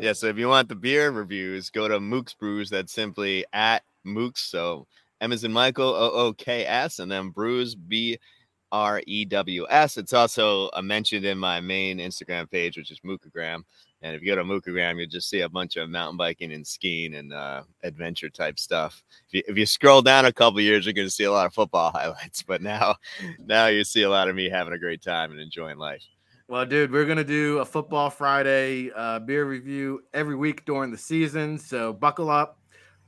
Yeah, 0.00 0.12
so 0.12 0.26
if 0.26 0.38
you 0.38 0.48
want 0.48 0.68
the 0.68 0.76
beer 0.76 1.10
reviews, 1.10 1.70
go 1.70 1.88
to 1.88 1.98
Mook's 1.98 2.34
Brews. 2.34 2.70
That's 2.70 2.92
simply 2.92 3.44
at 3.52 3.82
Mook's. 4.04 4.42
So 4.42 4.86
M 5.20 5.32
is 5.32 5.44
in 5.44 5.52
Michael, 5.52 5.88
O 5.88 6.10
O 6.12 6.32
K 6.32 6.64
S, 6.66 6.98
and 7.00 7.10
then 7.10 7.30
Brews, 7.30 7.74
B 7.74 8.18
R 8.70 9.02
E 9.06 9.24
W 9.24 9.66
S. 9.68 9.96
It's 9.96 10.12
also 10.12 10.70
mentioned 10.82 11.24
in 11.24 11.38
my 11.38 11.60
main 11.60 11.98
Instagram 11.98 12.50
page, 12.50 12.76
which 12.76 12.90
is 12.90 13.00
Mookagram. 13.00 13.62
And 14.00 14.14
if 14.14 14.22
you 14.22 14.28
go 14.28 14.36
to 14.36 14.44
Mookagram, 14.44 14.98
you'll 14.98 15.08
just 15.08 15.28
see 15.28 15.40
a 15.40 15.48
bunch 15.48 15.76
of 15.76 15.90
mountain 15.90 16.16
biking 16.16 16.52
and 16.52 16.64
skiing 16.64 17.14
and 17.14 17.32
uh, 17.32 17.64
adventure 17.82 18.30
type 18.30 18.60
stuff. 18.60 19.02
If 19.28 19.34
you, 19.34 19.42
if 19.48 19.58
you 19.58 19.66
scroll 19.66 20.02
down 20.02 20.24
a 20.24 20.32
couple 20.32 20.60
years, 20.60 20.86
you're 20.86 20.92
going 20.92 21.08
to 21.08 21.12
see 21.12 21.24
a 21.24 21.32
lot 21.32 21.46
of 21.46 21.54
football 21.54 21.90
highlights. 21.94 22.44
But 22.44 22.62
now, 22.62 22.96
now 23.44 23.66
you 23.66 23.82
see 23.82 24.02
a 24.02 24.10
lot 24.10 24.28
of 24.28 24.36
me 24.36 24.48
having 24.48 24.72
a 24.72 24.78
great 24.78 25.02
time 25.02 25.32
and 25.32 25.40
enjoying 25.40 25.78
life. 25.78 26.04
Well, 26.50 26.64
dude, 26.64 26.90
we're 26.90 27.04
gonna 27.04 27.24
do 27.24 27.58
a 27.58 27.64
football 27.66 28.08
Friday 28.08 28.90
uh, 28.96 29.18
beer 29.18 29.44
review 29.44 30.04
every 30.14 30.34
week 30.34 30.64
during 30.64 30.90
the 30.90 30.96
season. 30.96 31.58
So 31.58 31.92
buckle 31.92 32.30
up. 32.30 32.58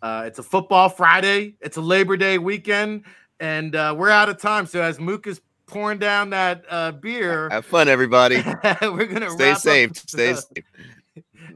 Uh, 0.03 0.25
it's 0.27 0.39
a 0.39 0.43
football 0.43 0.91
Friday. 0.91 1.55
It's 1.63 1.79
a 1.79 1.81
Labor 1.81 2.19
Day 2.19 2.37
weekend, 2.37 3.05
and 3.41 3.75
uh, 3.75 3.95
we're 3.97 4.11
out 4.11 4.29
of 4.29 4.37
time. 4.37 4.67
So 4.67 4.83
as 4.83 5.01
Mook 5.01 5.27
is 5.27 5.41
pouring 5.65 5.99
down 5.99 6.29
that 6.31 6.67
uh, 6.69 6.93
beer, 6.93 7.49
Have 7.51 7.65
fun, 7.65 7.89
everybody. 7.89 8.37
we're 8.83 9.07
gonna 9.07 9.31
Stay 9.31 9.55
safe. 9.55 9.97
Stay 9.97 10.35
safe. 10.35 10.65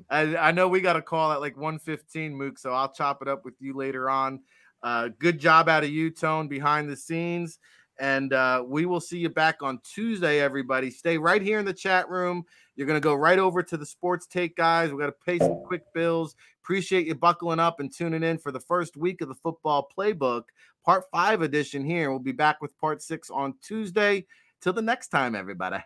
I, 0.08 0.36
I 0.38 0.52
know 0.52 0.68
we 0.68 0.80
got 0.80 0.96
a 0.96 1.02
call 1.02 1.32
at 1.32 1.42
like 1.42 1.54
115, 1.54 2.34
Mook, 2.34 2.58
so 2.58 2.72
I'll 2.72 2.92
chop 2.92 3.20
it 3.20 3.28
up 3.28 3.44
with 3.44 3.60
you 3.60 3.74
later 3.74 4.08
on. 4.08 4.40
Uh, 4.82 5.10
good 5.18 5.38
job 5.38 5.68
out 5.68 5.84
of 5.84 5.90
you, 5.90 6.10
Tone, 6.10 6.48
behind 6.48 6.88
the 6.88 6.96
scenes. 6.96 7.58
And 8.00 8.32
uh, 8.32 8.64
we 8.66 8.86
will 8.86 9.00
see 9.00 9.18
you 9.18 9.28
back 9.28 9.62
on 9.62 9.80
Tuesday, 9.84 10.40
everybody. 10.40 10.90
Stay 10.90 11.16
right 11.16 11.40
here 11.40 11.58
in 11.58 11.64
the 11.64 11.72
chat 11.72 12.08
room. 12.08 12.44
You're 12.76 12.86
going 12.86 13.00
to 13.00 13.04
go 13.04 13.14
right 13.14 13.38
over 13.38 13.62
to 13.62 13.76
the 13.76 13.86
Sports 13.86 14.26
Take 14.26 14.56
guys. 14.56 14.90
we 14.90 14.98
got 14.98 15.06
to 15.06 15.12
pay 15.12 15.38
some 15.38 15.62
quick 15.64 15.82
bills. 15.94 16.34
Appreciate 16.62 17.06
you 17.06 17.14
buckling 17.14 17.60
up 17.60 17.78
and 17.78 17.92
tuning 17.92 18.22
in 18.22 18.38
for 18.38 18.50
the 18.50 18.60
first 18.60 18.96
week 18.96 19.20
of 19.20 19.28
the 19.28 19.34
football 19.34 19.88
playbook, 19.96 20.44
part 20.84 21.04
five 21.12 21.42
edition 21.42 21.84
here. 21.84 22.10
We'll 22.10 22.18
be 22.18 22.32
back 22.32 22.60
with 22.60 22.76
part 22.78 23.02
six 23.02 23.30
on 23.30 23.54
Tuesday. 23.62 24.26
Till 24.60 24.72
the 24.72 24.82
next 24.82 25.08
time, 25.08 25.34
everybody. 25.34 25.78